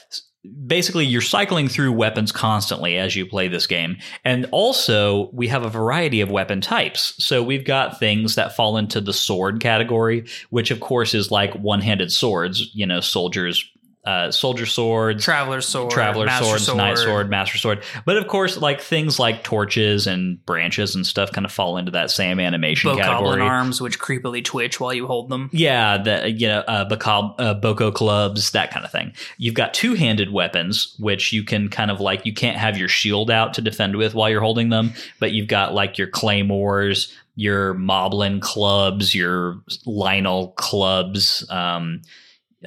basically 0.67 1.07
you're 1.07 1.21
cycling 1.21 1.69
through 1.69 1.93
weapons 1.93 2.33
constantly 2.33 2.97
as 2.97 3.15
you 3.15 3.25
play 3.25 3.47
this 3.47 3.67
game 3.67 3.97
and 4.25 4.45
also 4.51 5.31
we 5.33 5.47
have 5.47 5.63
a 5.63 5.69
variety 5.69 6.21
of 6.21 6.33
weapon 6.33 6.61
types 6.61 7.15
so 7.25 7.41
we've 7.43 7.65
got 7.65 8.01
things 8.01 8.35
that 8.35 8.57
fall 8.57 8.77
into 8.77 9.01
the 9.01 9.13
sword 9.13 9.61
category 9.61 10.27
which 10.51 10.73
of 10.73 10.81
course 10.81 11.15
is 11.15 11.31
like 11.31 11.55
one-handed 11.55 12.11
swords 12.11 12.75
you 12.75 12.85
know 12.85 13.01
soldiers 13.01 13.65
uh, 14.05 14.33
soldier 14.33 14.67
swords 14.67 15.25
Traveler 15.25 15.61
sword, 15.61 15.93
traveler 15.93 16.29
swords, 16.29 16.67
sword. 16.67 16.77
knight 16.77 16.99
sword, 16.99 17.31
master 17.31 17.57
sword. 17.57 17.85
But 18.05 18.17
of 18.17 18.27
course, 18.27 18.57
like 18.57 18.81
things 18.81 19.21
like 19.21 19.45
torches 19.45 20.09
and 20.09 20.45
branches 20.45 20.97
and 20.97 21.07
stuff 21.07 21.31
kind 21.31 21.45
of 21.45 21.53
fall 21.53 21.77
into 21.77 21.93
that 21.93 22.11
same 22.11 22.41
animation 22.41 22.91
bokoblin 22.91 22.99
category. 22.99 23.43
arms, 23.43 23.81
which 23.81 24.01
creepily 24.01 24.45
twitch 24.45 24.81
while 24.81 24.93
you 24.93 25.07
hold 25.07 25.29
them. 25.29 25.51
Yeah, 25.53 25.99
the 25.99 26.31
you 26.31 26.49
know 26.49 26.61
uh, 26.61 26.85
Boko, 26.85 27.35
uh, 27.39 27.55
Boko 27.55 27.93
clubs, 27.93 28.51
that 28.51 28.73
kind 28.73 28.85
of 28.85 28.91
thing. 28.91 29.13
You've 29.39 29.55
got 29.55 29.73
two 29.73 29.95
handed 29.95 30.33
weapons, 30.33 30.97
which 30.99 31.33
you 31.33 31.45
can 31.45 31.69
kind 31.69 31.91
of 31.91 32.01
like 32.01 32.27
you 32.27 32.35
can't 32.35 32.57
have 32.57 32.77
your 32.77 32.89
shield 32.89 33.31
out 33.31 33.55
to 33.55 33.61
defend 33.61 33.95
with 33.95 34.15
while 34.15 34.29
you're 34.29 34.41
holding 34.41 34.71
them, 34.71 34.95
but 35.21 35.31
you've 35.31 35.49
got 35.49 35.75
like 35.75 35.97
your 35.97 36.09
claymores, 36.09 37.17
your 37.37 37.75
moblin 37.75 38.41
clubs, 38.41 39.15
your 39.15 39.63
Lynel 39.87 40.57
clubs. 40.57 41.49
Um, 41.51 42.03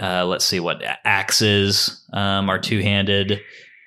uh, 0.02 0.26
let's 0.26 0.46
see 0.46 0.60
what 0.60 0.82
axes 1.04 2.04
um, 2.14 2.50
are 2.50 2.60
two 2.60 2.80
handed. 2.82 3.42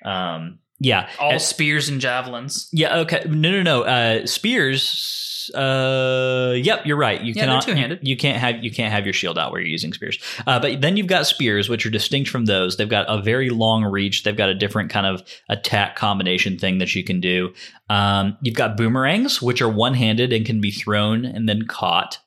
Um, 0.05 0.59
yeah, 0.81 1.09
All 1.19 1.31
And- 1.31 1.41
spears 1.41 1.89
and 1.89 1.99
javelins. 1.99 2.69
yeah. 2.71 2.99
Okay. 2.99 3.23
No, 3.27 3.51
no, 3.51 3.61
no. 3.63 3.81
Uh, 3.83 4.25
spears. 4.25 5.51
Uh, 5.53 6.53
yep. 6.55 6.85
You're 6.85 6.95
right. 6.97 7.21
You 7.21 7.33
Yeah, 7.35 7.41
cannot. 7.45 7.63
two-handed. 7.63 7.99
You 8.07 8.15
can't 8.15 8.37
have. 8.37 8.63
You 8.63 8.71
can't 8.71 8.91
have 8.93 9.03
your 9.05 9.13
shield 9.13 9.37
out 9.37 9.51
where 9.51 9.59
you're 9.59 9.69
using 9.69 9.91
spears. 9.93 10.19
Uh, 10.47 10.59
but 10.59 10.79
then 10.79 10.95
you've 10.95 11.07
got 11.07 11.25
spears, 11.27 11.67
which 11.69 11.85
are 11.85 11.89
distinct 11.89 12.29
from 12.29 12.45
those. 12.45 12.77
They've 12.77 12.87
got 12.87 13.07
a 13.09 13.21
very 13.21 13.49
long 13.49 13.83
reach. 13.83 14.23
They've 14.23 14.37
got 14.37 14.49
a 14.49 14.53
different 14.53 14.89
kind 14.89 15.05
of 15.07 15.23
attack 15.49 15.95
combination 15.95 16.57
thing 16.59 16.77
that 16.77 16.93
you 16.95 17.03
can 17.03 17.19
do. 17.19 17.51
Um, 17.89 18.37
you've 18.41 18.55
got 18.55 18.77
boomerangs, 18.77 19.41
which 19.41 19.61
are 19.61 19.69
one 19.69 19.95
handed 19.95 20.31
and 20.31 20.45
can 20.45 20.61
be 20.61 20.71
thrown 20.71 21.25
and 21.25 21.49
then 21.49 21.63
caught. 21.67 22.19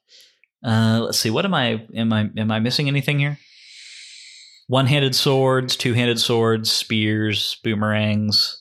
Uh, 0.64 1.00
let's 1.04 1.18
see. 1.18 1.30
What 1.30 1.44
am 1.44 1.54
I? 1.54 1.86
Am 1.94 2.12
I? 2.12 2.28
Am 2.36 2.50
I 2.50 2.58
missing 2.60 2.88
anything 2.88 3.18
here? 3.18 3.38
One-handed 4.68 5.14
swords, 5.14 5.76
two-handed 5.76 6.18
swords, 6.18 6.70
spears, 6.70 7.56
boomerangs. 7.62 8.58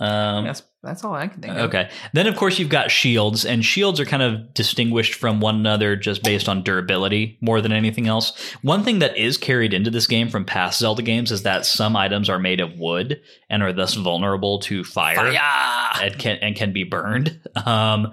Um, 0.00 0.44
That's 0.44 0.62
that's 0.82 1.04
all 1.04 1.14
I 1.14 1.28
can 1.28 1.40
think 1.40 1.54
of. 1.54 1.60
Okay. 1.68 1.88
Then, 2.12 2.26
of 2.26 2.34
course, 2.34 2.58
you've 2.58 2.68
got 2.68 2.90
shields, 2.90 3.44
and 3.44 3.64
shields 3.64 4.00
are 4.00 4.04
kind 4.04 4.22
of 4.22 4.52
distinguished 4.52 5.14
from 5.14 5.38
one 5.38 5.54
another 5.54 5.94
just 5.94 6.24
based 6.24 6.48
on 6.48 6.64
durability 6.64 7.38
more 7.40 7.60
than 7.60 7.70
anything 7.70 8.08
else. 8.08 8.32
One 8.62 8.82
thing 8.82 8.98
that 8.98 9.16
is 9.16 9.36
carried 9.38 9.74
into 9.74 9.90
this 9.90 10.08
game 10.08 10.28
from 10.28 10.44
past 10.44 10.80
Zelda 10.80 11.02
games 11.02 11.30
is 11.30 11.44
that 11.44 11.66
some 11.66 11.94
items 11.94 12.28
are 12.28 12.40
made 12.40 12.58
of 12.58 12.76
wood 12.80 13.20
and 13.48 13.62
are 13.62 13.72
thus 13.72 13.94
vulnerable 13.94 14.58
to 14.60 14.82
fire, 14.82 15.14
Fire. 15.14 16.02
and 16.02 16.18
can 16.18 16.38
and 16.38 16.56
can 16.56 16.72
be 16.72 16.82
burned. 16.84 17.38
Um, 17.64 18.12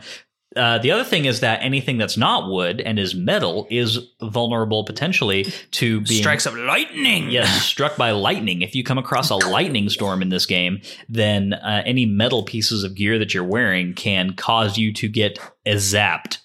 uh, 0.60 0.78
the 0.78 0.92
other 0.92 1.06
thing 1.06 1.26
is 1.26 1.40
that 1.40 1.64
anything 1.64 1.98
that's 1.98 2.18
not 2.18 2.50
wood 2.50 2.82
and 2.82 3.00
is 3.00 3.16
metal 3.16 3.66
is 3.70 4.00
vulnerable 4.22 4.84
potentially 4.84 5.46
to 5.72 6.02
being 6.02 6.22
Strikes 6.22 6.46
of 6.46 6.56
lightning. 6.56 7.30
Yes, 7.30 7.62
struck 7.66 7.96
by 7.96 8.12
lightning. 8.12 8.62
If 8.62 8.76
you 8.76 8.84
come 8.84 8.98
across 8.98 9.30
a 9.30 9.36
lightning 9.36 9.88
storm 9.90 10.22
in 10.22 10.30
this 10.30 10.46
game, 10.46 10.82
then 11.08 11.54
uh, 11.54 11.84
any 11.86 12.06
metal 12.06 12.44
pieces 12.44 12.84
of 12.84 12.94
gear 12.94 13.18
that 13.18 13.34
you're 13.34 13.44
wearing 13.44 13.94
can 13.94 14.34
cause 14.34 14.78
you 14.78 14.92
to 14.94 15.08
get 15.08 15.40
zapped, 15.66 16.40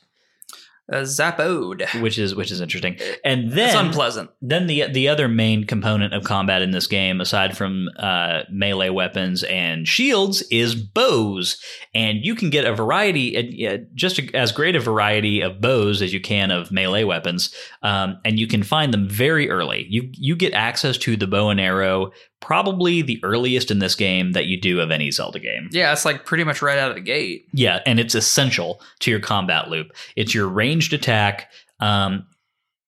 A 0.90 1.00
zapode. 1.02 1.86
which 2.02 2.18
is 2.18 2.34
which 2.34 2.50
is 2.50 2.60
interesting. 2.60 2.98
And 3.24 3.44
It's 3.46 3.54
then 3.54 3.86
unpleasant. 3.86 4.30
then 4.42 4.66
the 4.66 4.86
the 4.92 5.08
other 5.08 5.28
main 5.28 5.64
component 5.64 6.12
of 6.12 6.24
combat 6.24 6.60
in 6.60 6.72
this 6.72 6.86
game, 6.86 7.20
aside 7.22 7.56
from 7.56 7.88
uh, 7.98 8.42
melee 8.50 8.90
weapons 8.90 9.42
and 9.44 9.88
shields, 9.88 10.42
is 10.50 10.74
bows, 10.74 11.58
and 11.94 12.18
you 12.22 12.34
can 12.34 12.50
get 12.50 12.66
a 12.66 12.74
variety, 12.74 13.66
uh, 13.66 13.78
just 13.94 14.20
as 14.34 14.52
great 14.52 14.76
a 14.76 14.80
variety 14.80 15.40
of 15.40 15.60
bows 15.60 16.02
as 16.02 16.12
you 16.12 16.20
can 16.20 16.50
of 16.50 16.70
melee 16.70 17.04
weapons, 17.04 17.54
um, 17.82 18.18
and 18.24 18.38
you 18.38 18.46
can 18.46 18.62
find 18.62 18.92
them 18.92 19.08
very 19.08 19.48
early. 19.48 19.86
You 19.88 20.10
you 20.12 20.36
get 20.36 20.52
access 20.52 20.98
to 20.98 21.16
the 21.16 21.26
bow 21.26 21.48
and 21.48 21.60
arrow 21.60 22.10
probably 22.44 23.00
the 23.00 23.18
earliest 23.24 23.70
in 23.70 23.78
this 23.78 23.94
game 23.94 24.32
that 24.32 24.44
you 24.44 24.60
do 24.60 24.78
of 24.80 24.90
any 24.90 25.10
Zelda 25.10 25.38
game. 25.38 25.70
Yeah, 25.72 25.92
it's 25.92 26.04
like 26.04 26.26
pretty 26.26 26.44
much 26.44 26.60
right 26.60 26.78
out 26.78 26.90
of 26.90 26.94
the 26.94 27.00
gate. 27.00 27.46
Yeah, 27.54 27.80
and 27.86 27.98
it's 27.98 28.14
essential 28.14 28.82
to 29.00 29.10
your 29.10 29.18
combat 29.18 29.70
loop. 29.70 29.92
It's 30.14 30.34
your 30.34 30.46
ranged 30.46 30.92
attack. 30.92 31.50
Um, 31.80 32.26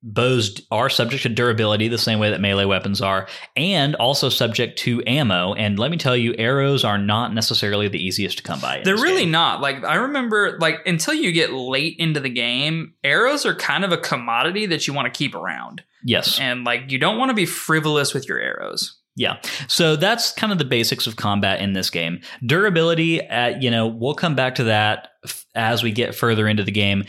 bows 0.03 0.61
are 0.71 0.91
subject 0.91 1.23
to 1.23 1.31
durability 1.31 1.89
the 1.89 1.97
same 1.97 2.19
way 2.19 2.31
that 2.31 2.41
melee 2.43 2.67
weapons 2.67 3.01
are, 3.01 3.29
and 3.57 3.95
also 3.95 4.29
subject 4.29 4.79
to 4.81 5.03
ammo. 5.07 5.55
And 5.55 5.79
let 5.79 5.91
me 5.91 5.97
tell 5.97 6.15
you, 6.15 6.35
arrows 6.35 6.85
are 6.85 6.99
not 6.99 7.33
necessarily 7.33 7.89
the 7.89 7.99
easiest 7.99 8.37
to 8.37 8.43
come 8.43 8.61
by. 8.61 8.83
They're 8.85 8.95
really 8.95 9.23
game. 9.23 9.31
not. 9.31 9.63
Like 9.63 9.83
I 9.85 9.95
remember 9.95 10.59
like 10.61 10.87
until 10.87 11.15
you 11.15 11.33
get 11.33 11.51
late 11.55 11.97
into 11.99 12.21
the 12.21 12.29
game, 12.29 12.93
arrows 13.03 13.47
are 13.47 13.55
kind 13.55 13.87
of 13.87 13.91
a 13.93 13.97
commodity 13.97 14.67
that 14.67 14.87
you 14.87 14.93
want 14.93 15.13
to 15.13 15.17
keep 15.17 15.35
around. 15.35 15.83
yes. 16.05 16.39
And 16.39 16.65
like 16.65 16.93
you 16.93 16.99
don't 16.99 17.17
want 17.17 17.31
to 17.31 17.35
be 17.35 17.47
frivolous 17.47 18.13
with 18.13 18.29
your 18.29 18.39
arrows. 18.39 19.01
Yeah. 19.17 19.41
So 19.67 19.97
that's 19.97 20.33
kind 20.33 20.53
of 20.53 20.59
the 20.59 20.65
basics 20.65 21.07
of 21.07 21.17
combat 21.17 21.61
in 21.61 21.73
this 21.73 21.89
game. 21.89 22.21
Durability, 22.45 23.27
uh, 23.27 23.59
you 23.59 23.71
know, 23.71 23.87
we'll 23.87 24.15
come 24.15 24.37
back 24.37 24.57
to 24.57 24.65
that 24.65 25.09
f- 25.25 25.47
as 25.55 25.83
we 25.83 25.91
get 25.91 26.15
further 26.15 26.47
into 26.47 26.63
the 26.63 26.71
game. 26.71 27.05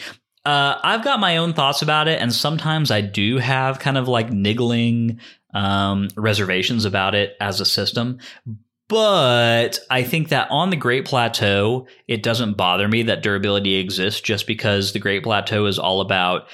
Uh, 0.46 0.80
I've 0.82 1.04
got 1.04 1.20
my 1.20 1.36
own 1.36 1.52
thoughts 1.52 1.82
about 1.82 2.08
it, 2.08 2.22
and 2.22 2.34
sometimes 2.34 2.90
I 2.90 3.02
do 3.02 3.38
have 3.38 3.80
kind 3.80 3.98
of 3.98 4.08
like 4.08 4.32
niggling 4.32 5.20
um, 5.54 6.08
reservations 6.16 6.86
about 6.86 7.14
it 7.14 7.36
as 7.42 7.60
a 7.60 7.66
system. 7.66 8.20
But 8.88 9.80
I 9.90 10.04
think 10.04 10.30
that 10.30 10.48
on 10.50 10.70
the 10.70 10.78
Great 10.78 11.04
Plateau, 11.04 11.88
it 12.08 12.24
doesn't 12.24 12.56
bother 12.56 12.88
me 12.88 13.04
that 13.04 13.22
durability 13.22 13.76
exists 13.76 14.22
just 14.22 14.48
because 14.48 14.94
the 14.94 15.00
Great 15.00 15.24
Plateau 15.24 15.66
is 15.66 15.78
all 15.78 16.00
about 16.00 16.48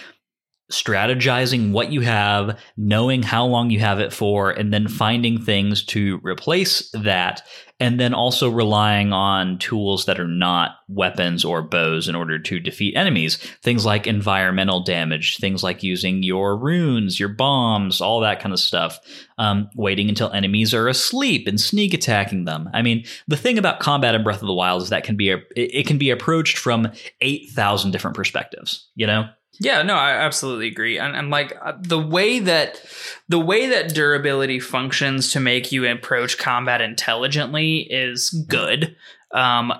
strategizing 0.72 1.72
what 1.72 1.91
you 1.91 2.01
have, 2.01 2.59
knowing 2.78 3.22
how 3.22 3.45
long 3.45 3.70
you 3.70 3.80
have 3.80 3.99
it 3.99 4.14
for, 4.14 4.49
and 4.49 4.74
then 4.74 4.88
finding 4.88 5.39
things 5.39 5.84
to 5.86 6.20
replace 6.24 6.89
that, 6.91 7.43
and 7.80 7.99
then 7.99 8.14
also 8.14 8.49
relying 8.49 9.11
on 9.11 9.59
tools 9.59 10.05
that 10.05 10.20
are 10.20 10.28
not 10.28 10.78
weapons 10.88 11.43
or 11.43 11.61
bows 11.61 12.07
in 12.07 12.16
order 12.16 12.39
to 12.39 12.59
defeat 12.59 12.95
enemies. 12.95 13.36
Things 13.61 13.86
like 13.86 14.07
environmental 14.07 14.82
damage, 14.84 15.38
things 15.38 15.64
like 15.64 15.84
using 15.84 16.24
your 16.24 16.57
runes, 16.57 17.20
your 17.20 17.30
bombs, 17.30 17.99
all 17.99 18.22
that 18.22 18.39
kind 18.39 18.53
of 18.53 18.59
stuff. 18.59 18.99
Um, 19.38 19.70
waiting 19.76 20.09
until 20.09 20.32
enemies 20.32 20.74
are 20.74 20.88
asleep 20.88 21.47
and 21.47 21.59
sneak 21.59 21.93
attacking 21.93 22.45
them. 22.45 22.70
I 22.74 22.82
mean, 22.84 23.03
the 23.28 23.38
thing 23.38 23.57
about 23.57 23.80
combat 23.80 24.16
in 24.16 24.24
Breath 24.24 24.41
of 24.41 24.47
the 24.47 24.53
Wild 24.53 24.84
is 24.84 24.89
that 24.89 25.03
can 25.03 25.18
be 25.18 25.32
a, 25.32 25.39
it 25.55 25.86
can 25.88 25.97
be 25.97 26.09
approached 26.09 26.57
from 26.57 26.91
eight 27.20 27.49
thousand 27.51 27.91
different 27.91 28.16
perspectives. 28.16 28.89
You 28.95 29.07
know. 29.07 29.30
Yeah, 29.60 29.84
no, 29.84 29.95
I 29.95 30.12
absolutely 30.12 30.68
agree. 30.68 30.97
And, 30.97 31.16
and 31.16 31.30
like 31.30 31.58
uh, 31.62 31.74
the 31.80 31.99
way 31.99 32.39
that 32.39 32.84
the 33.30 33.39
way 33.39 33.68
that 33.68 33.93
durability 33.93 34.60
functions 34.60 35.32
to 35.34 35.39
make 35.39 35.72
you 35.72 35.88
approach 35.88 36.38
combat 36.38 36.82
intelligently 36.82 37.80
is 37.89 38.30
good. 38.49 38.95
Um, 39.32 39.74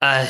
uh, 0.00 0.26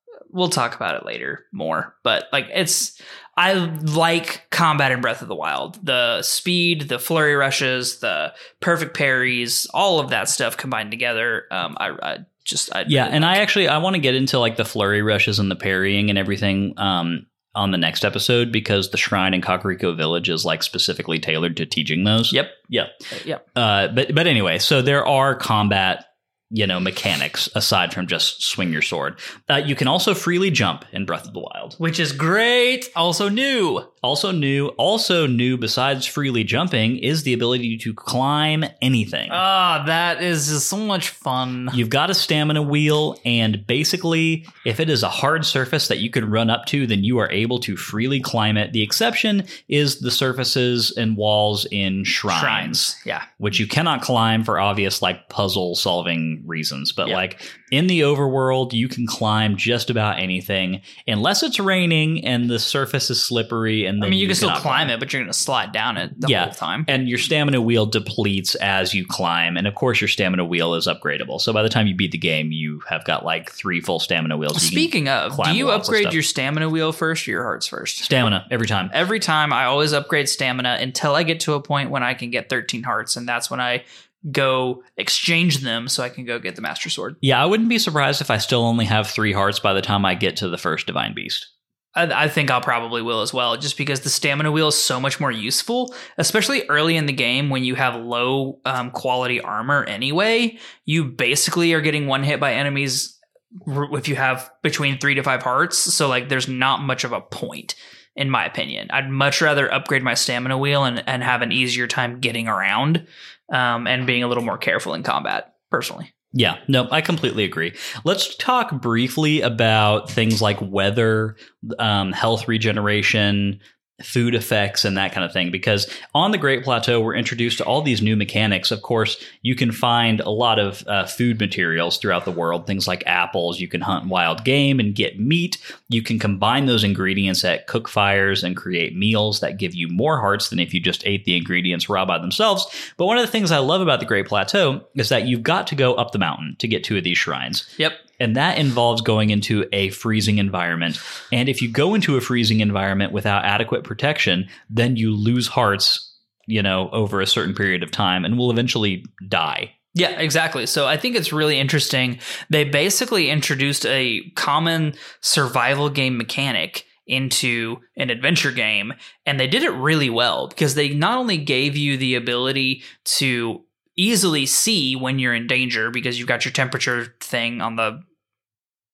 we'll 0.30 0.48
talk 0.48 0.76
about 0.76 0.94
it 0.94 1.04
later 1.04 1.46
more, 1.52 1.96
but 2.04 2.26
like 2.32 2.46
it's 2.54 3.00
I 3.36 3.54
like 3.54 4.48
combat 4.50 4.92
in 4.92 5.00
Breath 5.00 5.22
of 5.22 5.28
the 5.28 5.34
Wild. 5.34 5.84
The 5.84 6.22
speed, 6.22 6.82
the 6.82 6.98
flurry 6.98 7.34
rushes, 7.34 7.98
the 8.00 8.34
perfect 8.60 8.96
parries, 8.96 9.66
all 9.72 9.98
of 9.98 10.10
that 10.10 10.28
stuff 10.28 10.56
combined 10.56 10.90
together. 10.90 11.46
Um, 11.50 11.76
I, 11.80 11.90
I 12.02 12.18
just 12.44 12.74
I 12.74 12.84
Yeah, 12.86 13.04
really 13.04 13.16
and 13.16 13.24
like. 13.24 13.38
I 13.38 13.40
actually 13.40 13.68
I 13.68 13.78
want 13.78 13.94
to 13.94 14.00
get 14.00 14.14
into 14.14 14.38
like 14.38 14.56
the 14.56 14.64
flurry 14.64 15.02
rushes 15.02 15.38
and 15.38 15.50
the 15.50 15.56
parrying 15.56 16.10
and 16.10 16.18
everything 16.18 16.74
um 16.76 17.26
on 17.54 17.70
the 17.72 17.78
next 17.78 18.04
episode 18.04 18.52
because 18.52 18.90
the 18.90 18.96
shrine 18.96 19.34
in 19.34 19.40
Kakariko 19.40 19.96
Village 19.96 20.28
is 20.28 20.44
like 20.44 20.62
specifically 20.62 21.18
tailored 21.18 21.56
to 21.56 21.66
teaching 21.66 22.04
those. 22.04 22.32
Yep. 22.32 22.50
Yep. 22.68 22.88
Yep. 23.24 23.48
Uh 23.56 23.88
but 23.88 24.14
but 24.14 24.26
anyway, 24.26 24.58
so 24.58 24.82
there 24.82 25.06
are 25.06 25.34
combat 25.34 26.04
you 26.52 26.66
know 26.66 26.80
mechanics 26.80 27.48
aside 27.54 27.94
from 27.94 28.06
just 28.08 28.42
swing 28.42 28.72
your 28.72 28.82
sword. 28.82 29.18
Uh, 29.48 29.56
you 29.64 29.76
can 29.76 29.86
also 29.86 30.14
freely 30.14 30.50
jump 30.50 30.84
in 30.92 31.04
Breath 31.06 31.26
of 31.26 31.32
the 31.32 31.38
Wild. 31.40 31.74
which 31.78 32.00
is 32.00 32.10
great. 32.12 32.88
Also 32.96 33.28
new. 33.28 33.84
Also 34.02 34.30
new, 34.32 34.68
also 34.78 35.26
new 35.26 35.58
besides 35.58 36.06
freely 36.06 36.42
jumping 36.42 36.96
is 36.96 37.22
the 37.22 37.34
ability 37.34 37.76
to 37.76 37.92
climb 37.92 38.64
anything. 38.80 39.28
Ah, 39.30 39.82
that 39.86 40.22
is 40.22 40.48
just 40.48 40.68
so 40.68 40.78
much 40.78 41.10
fun. 41.10 41.68
You've 41.74 41.90
got 41.90 42.08
a 42.08 42.14
stamina 42.14 42.62
wheel, 42.62 43.20
and 43.26 43.66
basically, 43.66 44.46
if 44.64 44.80
it 44.80 44.88
is 44.88 45.02
a 45.02 45.08
hard 45.10 45.44
surface 45.44 45.88
that 45.88 45.98
you 45.98 46.08
can 46.08 46.30
run 46.30 46.48
up 46.48 46.64
to, 46.66 46.86
then 46.86 47.04
you 47.04 47.18
are 47.18 47.30
able 47.30 47.58
to 47.60 47.76
freely 47.76 48.20
climb 48.20 48.56
it. 48.56 48.72
The 48.72 48.82
exception 48.82 49.44
is 49.68 50.00
the 50.00 50.10
surfaces 50.10 50.90
and 50.96 51.14
walls 51.16 51.66
in 51.70 52.04
shrines, 52.04 52.40
Shrines. 52.40 52.96
Yeah. 53.04 53.22
which 53.36 53.60
you 53.60 53.66
cannot 53.66 54.00
climb 54.00 54.44
for 54.44 54.58
obvious 54.58 55.02
like 55.02 55.28
puzzle 55.28 55.74
solving 55.74 56.42
reasons. 56.46 56.90
But 56.92 57.08
Yeah. 57.08 57.16
like 57.16 57.40
in 57.70 57.86
the 57.86 58.00
overworld, 58.00 58.72
you 58.72 58.88
can 58.88 59.06
climb 59.06 59.56
just 59.56 59.90
about 59.90 60.18
anything 60.18 60.80
unless 61.06 61.42
it's 61.42 61.60
raining 61.60 62.24
and 62.24 62.50
the 62.50 62.58
surface 62.58 63.10
is 63.10 63.22
slippery. 63.22 63.86
And 63.86 64.04
I 64.04 64.08
mean, 64.08 64.18
you, 64.18 64.26
can 64.26 64.34
still 64.36 64.50
climb 64.56 64.90
it, 64.90 64.98
but 64.98 65.12
you're 65.12 65.22
going 65.22 65.32
to 65.32 65.38
slide 65.38 65.72
down 65.72 65.96
it 65.96 66.20
the 66.20 66.28
Yeah. 66.28 66.44
whole 66.46 66.52
time. 66.54 66.84
and 66.88 67.08
your 67.08 67.18
stamina 67.18 67.60
wheel 67.60 67.86
depletes 67.86 68.54
as 68.56 68.94
you 68.94 69.06
climb 69.06 69.56
and 69.56 69.66
of 69.66 69.74
course 69.74 70.00
your 70.00 70.08
stamina 70.08 70.44
wheel 70.44 70.74
is 70.74 70.86
upgradable 70.86 71.40
so 71.40 71.52
by 71.52 71.62
the 71.62 71.68
time 71.68 71.86
you 71.86 71.94
beat 71.94 72.12
the 72.12 72.18
game 72.18 72.50
you 72.52 72.80
have 72.88 73.04
got 73.04 73.24
like 73.24 73.50
three 73.50 73.80
full 73.80 74.00
stamina 74.00 74.36
wheels 74.36 74.60
Speaking 74.62 75.08
of, 75.08 75.36
do 75.44 75.54
you 75.54 75.70
upgrade 75.70 76.12
your 76.12 76.22
stamina 76.22 76.68
wheel 76.68 76.92
first 76.92 77.26
or 77.26 77.30
your 77.30 77.42
hearts 77.44 77.66
first? 77.66 77.98
stamina 77.98 78.46
every 78.50 78.66
time 78.66 78.90
Every 78.92 79.20
time 79.20 79.52
I 79.52 79.64
always 79.66 79.92
upgrade 79.92 80.28
stamina 80.28 80.78
until 80.80 81.14
I 81.14 81.22
get 81.22 81.40
to 81.40 81.54
a 81.54 81.60
point 81.62 81.90
when 81.90 82.02
I 82.02 82.14
can 82.14 82.30
get 82.30 82.48
13 82.48 82.82
hearts, 82.82 83.16
and 83.16 83.28
that's 83.28 83.50
when 83.50 83.60
I 83.60 83.84
go 84.30 84.82
exchange 84.96 85.58
them 85.58 85.88
so 85.88 86.02
I 86.02 86.08
can 86.10 86.24
go 86.24 86.38
get 86.38 86.56
the 86.56 86.62
Master 86.62 86.90
Sword. 86.90 87.16
yeah 87.20 87.42
i 87.42 87.46
wouldn't 87.46 87.68
be 87.68 87.78
surprised 87.78 88.20
if 88.20 88.30
i 88.30 88.36
still 88.36 88.62
only 88.62 88.84
have 88.84 89.08
three 89.08 89.32
hearts 89.32 89.58
by 89.58 89.72
the 89.72 89.80
time 89.82 90.04
i 90.04 90.14
get 90.14 90.36
to 90.36 90.48
the 90.48 90.58
first 90.58 90.86
divine 90.86 91.14
beast 91.14 91.48
I, 91.94 92.24
I 92.24 92.28
think 92.28 92.50
I'll 92.50 92.60
probably 92.60 93.02
will 93.02 93.22
as 93.22 93.34
well, 93.34 93.56
just 93.56 93.76
because 93.76 94.00
the 94.00 94.10
stamina 94.10 94.52
wheel 94.52 94.68
is 94.68 94.80
so 94.80 95.00
much 95.00 95.18
more 95.18 95.32
useful, 95.32 95.94
especially 96.18 96.68
early 96.68 96.96
in 96.96 97.06
the 97.06 97.12
game 97.12 97.50
when 97.50 97.64
you 97.64 97.74
have 97.74 97.96
low 97.96 98.60
um, 98.64 98.90
quality 98.90 99.40
armor 99.40 99.84
anyway. 99.84 100.58
You 100.84 101.04
basically 101.04 101.72
are 101.72 101.80
getting 101.80 102.06
one 102.06 102.22
hit 102.22 102.38
by 102.38 102.54
enemies 102.54 103.18
if 103.66 104.06
you 104.06 104.14
have 104.14 104.50
between 104.62 104.98
three 104.98 105.16
to 105.16 105.22
five 105.22 105.42
hearts. 105.42 105.78
So, 105.78 106.08
like, 106.08 106.28
there's 106.28 106.48
not 106.48 106.80
much 106.82 107.02
of 107.02 107.12
a 107.12 107.20
point, 107.20 107.74
in 108.14 108.30
my 108.30 108.44
opinion. 108.44 108.88
I'd 108.92 109.10
much 109.10 109.42
rather 109.42 109.72
upgrade 109.72 110.04
my 110.04 110.14
stamina 110.14 110.58
wheel 110.58 110.84
and, 110.84 111.02
and 111.08 111.24
have 111.24 111.42
an 111.42 111.50
easier 111.50 111.88
time 111.88 112.20
getting 112.20 112.46
around 112.46 113.06
um, 113.50 113.86
and 113.86 114.06
being 114.06 114.22
a 114.22 114.28
little 114.28 114.44
more 114.44 114.58
careful 114.58 114.94
in 114.94 115.02
combat, 115.02 115.54
personally. 115.70 116.12
yeah 116.32 116.58
no 116.68 116.88
i 116.90 117.00
completely 117.00 117.44
agree 117.44 117.72
let's 118.04 118.36
talk 118.36 118.80
briefly 118.80 119.40
about 119.40 120.08
things 120.10 120.40
like 120.40 120.58
weather 120.60 121.36
um, 121.78 122.12
health 122.12 122.46
regeneration 122.48 123.58
food 124.04 124.34
effects 124.34 124.84
and 124.84 124.96
that 124.96 125.12
kind 125.12 125.24
of 125.24 125.32
thing. 125.32 125.50
Because 125.50 125.92
on 126.14 126.30
the 126.30 126.38
great 126.38 126.64
plateau 126.64 127.00
we're 127.00 127.14
introduced 127.14 127.58
to 127.58 127.64
all 127.64 127.82
these 127.82 128.02
new 128.02 128.16
mechanics. 128.16 128.70
Of 128.70 128.82
course 128.82 129.22
you 129.42 129.54
can 129.54 129.72
find 129.72 130.20
a 130.20 130.30
lot 130.30 130.58
of 130.58 130.86
uh, 130.86 131.06
food 131.06 131.40
materials 131.40 131.98
throughout 131.98 132.24
the 132.24 132.30
world 132.30 132.66
things 132.66 132.88
like 132.88 133.02
apples. 133.06 133.60
You 133.60 133.68
can 133.68 133.80
hunt 133.80 134.08
wild 134.08 134.44
game 134.44 134.80
and 134.80 134.94
get 134.94 135.18
meat. 135.18 135.58
You 135.88 136.02
can 136.02 136.18
combine 136.18 136.66
those 136.66 136.84
ingredients 136.84 137.44
at 137.44 137.66
cook 137.66 137.88
fires 137.88 138.44
and 138.44 138.56
create 138.56 138.96
meals 138.96 139.40
that 139.40 139.58
give 139.58 139.74
you 139.74 139.88
more 139.88 140.20
hearts 140.20 140.50
than 140.50 140.60
if 140.60 140.74
you 140.74 140.80
just 140.80 141.06
ate 141.06 141.24
the 141.24 141.36
ingredients 141.36 141.88
raw 141.88 142.04
by 142.04 142.18
themselves. 142.18 142.66
But 142.96 143.06
one 143.06 143.18
of 143.18 143.26
the 143.26 143.32
things 143.32 143.50
i 143.50 143.58
love 143.58 143.80
about 143.80 144.00
the 144.00 144.06
great 144.06 144.26
plateau 144.26 144.84
is 144.94 145.08
that 145.08 145.26
you've 145.26 145.42
got 145.42 145.66
to 145.68 145.74
go 145.74 145.94
up 145.94 146.12
the 146.12 146.18
mountain 146.18 146.56
to 146.58 146.68
get 146.68 146.84
to 146.84 147.00
these 147.00 147.18
shrines. 147.18 147.68
Yep. 147.78 147.92
And 148.20 148.36
that 148.36 148.58
involves 148.58 149.00
going 149.00 149.30
into 149.30 149.66
a 149.72 149.90
freezing 149.90 150.38
environment. 150.38 151.00
And 151.32 151.48
if 151.48 151.60
you 151.62 151.70
go 151.70 151.94
into 151.94 152.16
a 152.16 152.20
freezing 152.20 152.60
environment 152.60 153.12
without 153.12 153.44
adequate 153.44 153.82
protection, 153.82 154.48
then 154.68 154.96
you 154.96 155.16
lose 155.16 155.48
hearts, 155.48 156.14
you 156.46 156.62
know, 156.62 156.90
over 156.90 157.20
a 157.20 157.26
certain 157.26 157.54
period 157.54 157.82
of 157.82 157.90
time 157.90 158.24
and 158.24 158.38
will 158.38 158.50
eventually 158.50 159.04
die. 159.26 159.72
Yeah, 159.94 160.20
exactly. 160.20 160.66
So 160.66 160.86
I 160.86 160.96
think 160.96 161.16
it's 161.16 161.32
really 161.32 161.58
interesting. 161.58 162.20
They 162.48 162.62
basically 162.62 163.28
introduced 163.28 163.84
a 163.86 164.22
common 164.36 164.94
survival 165.20 165.90
game 165.90 166.16
mechanic 166.16 166.84
into 167.06 167.78
an 167.96 168.08
adventure 168.08 168.52
game, 168.52 168.92
and 169.26 169.40
they 169.40 169.48
did 169.48 169.64
it 169.64 169.70
really 169.70 170.08
well 170.08 170.46
because 170.46 170.76
they 170.76 170.90
not 170.90 171.18
only 171.18 171.38
gave 171.38 171.76
you 171.76 171.96
the 171.96 172.14
ability 172.14 172.84
to 173.04 173.64
easily 173.96 174.46
see 174.46 174.94
when 174.94 175.18
you're 175.18 175.34
in 175.34 175.48
danger 175.48 175.90
because 175.90 176.18
you've 176.18 176.28
got 176.28 176.44
your 176.44 176.52
temperature 176.52 177.16
thing 177.20 177.60
on 177.60 177.74
the 177.74 178.00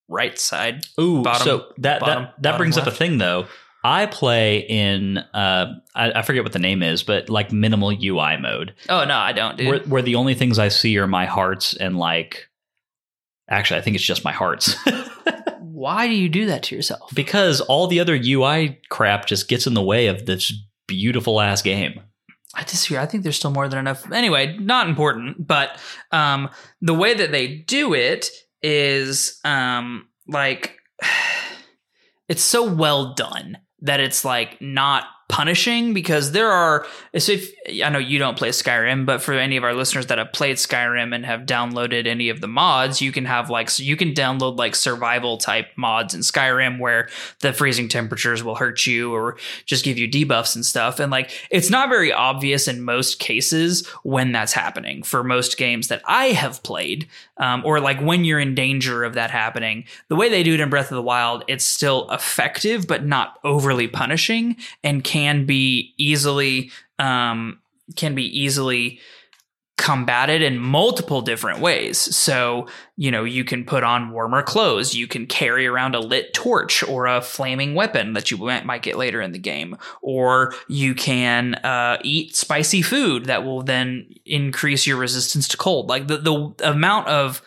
right 0.07 0.37
side. 0.39 0.85
Ooh, 0.99 1.21
Bottom- 1.21 1.45
so 1.45 1.71
that 1.79 1.99
bottom- 2.01 2.23
that, 2.23 2.41
that 2.43 2.57
brings 2.57 2.77
up 2.77 2.87
a 2.87 2.91
thing 2.91 3.17
though. 3.17 3.47
I 3.83 4.05
play 4.07 4.59
in 4.59 5.17
uh, 5.17 5.73
I, 5.95 6.11
I 6.11 6.21
forget 6.23 6.43
what 6.43 6.51
the 6.51 6.59
name 6.59 6.83
is, 6.83 7.03
but 7.03 7.29
like 7.29 7.51
minimal 7.53 7.91
UI 7.91 8.35
mode, 8.37 8.73
Oh 8.89 9.05
no, 9.05 9.15
I 9.15 9.31
don't, 9.33 9.57
dude. 9.57 9.67
where 9.67 9.79
where 9.81 10.01
the 10.01 10.15
only 10.15 10.33
things 10.33 10.59
I 10.59 10.67
see 10.69 10.97
are 10.97 11.07
my 11.07 11.25
hearts 11.25 11.73
and 11.75 11.97
like. 11.97 12.47
Actually, 13.49 13.79
I 13.79 13.83
think 13.83 13.95
it's 13.95 14.03
just 14.03 14.25
my 14.25 14.33
hearts. 14.33 14.75
Why 15.61 16.07
do 16.07 16.13
you 16.15 16.27
do 16.27 16.47
that 16.47 16.63
to 16.63 16.75
yourself? 16.75 17.11
because 17.13 17.61
all 17.61 17.87
the 17.87 17.99
other 18.01 18.19
UI 18.21 18.79
crap 18.89 19.25
just 19.25 19.47
gets 19.47 19.67
in 19.67 19.73
the 19.73 19.81
way 19.81 20.07
of 20.07 20.25
this 20.25 20.51
beautiful 20.87 21.39
ass 21.39 21.61
game. 21.61 22.01
I 22.55 22.63
disagree. 22.63 22.97
I 22.97 23.05
think 23.05 23.23
there's 23.23 23.35
still 23.37 23.51
more 23.51 23.67
than 23.69 23.79
enough. 23.79 24.11
Anyway, 24.11 24.57
not 24.57 24.89
important, 24.89 25.45
but 25.45 25.79
um, 26.11 26.49
the 26.81 26.93
way 26.95 27.13
that 27.13 27.31
they 27.31 27.47
do 27.47 27.93
it 27.93 28.27
is 28.61 29.39
um, 29.43 30.07
like 30.27 30.77
it's 32.29 32.43
so 32.43 32.71
well 32.71 33.13
done 33.13 33.57
that 33.81 33.99
it's 33.99 34.25
like 34.25 34.59
not 34.61 35.05
punishing 35.29 35.93
because 35.93 36.31
there 36.31 36.49
are 36.49 36.85
if 37.13 37.51
I 37.83 37.89
know 37.89 37.99
you 37.99 38.17
don't 38.17 38.37
play 38.37 38.49
Skyrim, 38.49 39.05
but 39.05 39.21
for 39.21 39.33
any 39.33 39.57
of 39.57 39.63
our 39.65 39.73
listeners 39.73 40.05
that 40.07 40.17
have 40.19 40.31
played 40.31 40.55
Skyrim 40.55 41.13
and 41.13 41.25
have 41.25 41.41
downloaded 41.41 42.07
any 42.07 42.29
of 42.29 42.39
the 42.39 42.47
mods, 42.47 43.01
you 43.01 43.11
can 43.11 43.25
have 43.25 43.49
like 43.49 43.69
so 43.69 43.83
you 43.83 43.97
can 43.97 44.13
download 44.13 44.57
like 44.57 44.73
survival 44.73 45.37
type 45.37 45.67
mods 45.75 46.13
in 46.13 46.21
Skyrim 46.21 46.79
where 46.79 47.09
the 47.41 47.51
freezing 47.51 47.89
temperatures 47.89 48.41
will 48.41 48.55
hurt 48.55 48.85
you 48.87 49.13
or 49.13 49.37
just 49.65 49.83
give 49.83 49.97
you 49.97 50.07
debuffs 50.07 50.55
and 50.55 50.65
stuff. 50.65 50.99
And 50.99 51.11
like 51.11 51.31
it's 51.51 51.69
not 51.69 51.89
very 51.89 52.13
obvious 52.13 52.67
in 52.69 52.81
most 52.81 53.19
cases 53.19 53.85
when 54.03 54.31
that's 54.31 54.53
happening 54.53 55.03
for 55.03 55.25
most 55.25 55.57
games 55.57 55.89
that 55.89 56.01
I 56.05 56.27
have 56.27 56.63
played, 56.63 57.07
um, 57.35 57.63
or 57.65 57.81
like 57.81 57.99
when 57.99 58.23
you're 58.23 58.39
in 58.39 58.55
danger 58.55 59.03
of 59.03 59.15
that 59.15 59.31
happening. 59.31 59.83
The 60.07 60.15
way 60.15 60.29
they 60.29 60.43
do 60.43 60.53
it 60.53 60.61
in 60.61 60.69
Breath 60.69 60.89
of 60.89 60.95
the 60.95 61.01
Wild, 61.01 61.43
it's 61.49 61.65
still 61.65 62.09
effective 62.11 62.87
but 62.87 63.05
not 63.05 63.39
overly 63.43 63.89
punishing 63.89 64.55
and 64.83 65.03
can 65.03 65.16
be 65.45 65.93
easily 65.97 66.71
um, 66.99 67.59
can 67.95 68.15
be 68.15 68.25
easily 68.39 68.99
combated 69.77 70.41
in 70.41 70.57
multiple 70.57 71.21
different 71.21 71.59
ways. 71.59 71.97
So, 72.15 72.67
you 72.97 73.11
know, 73.11 73.23
you 73.23 73.43
can 73.43 73.63
put 73.63 73.83
on 73.83 74.09
warmer 74.09 74.41
clothes, 74.41 74.95
you 74.95 75.07
can 75.07 75.27
carry 75.27 75.67
around 75.67 75.93
a 75.93 75.99
lit 75.99 76.33
torch 76.33 76.81
or 76.83 77.05
a 77.05 77.21
flaming 77.21 77.75
weapon 77.75 78.13
that 78.13 78.31
you 78.31 78.37
might 78.37 78.81
get 78.81 78.97
later 78.97 79.21
in 79.21 79.33
the 79.33 79.39
game, 79.39 79.77
or 80.01 80.53
you 80.67 80.95
can 80.95 81.55
uh, 81.55 81.99
eat 82.03 82.35
spicy 82.35 82.81
food 82.81 83.25
that 83.25 83.45
will 83.45 83.61
then 83.61 84.09
increase 84.25 84.87
your 84.87 84.97
resistance 84.97 85.47
to 85.49 85.57
cold. 85.57 85.87
Like 85.87 86.07
the, 86.07 86.17
the 86.17 86.69
amount 86.69 87.07
of 87.07 87.41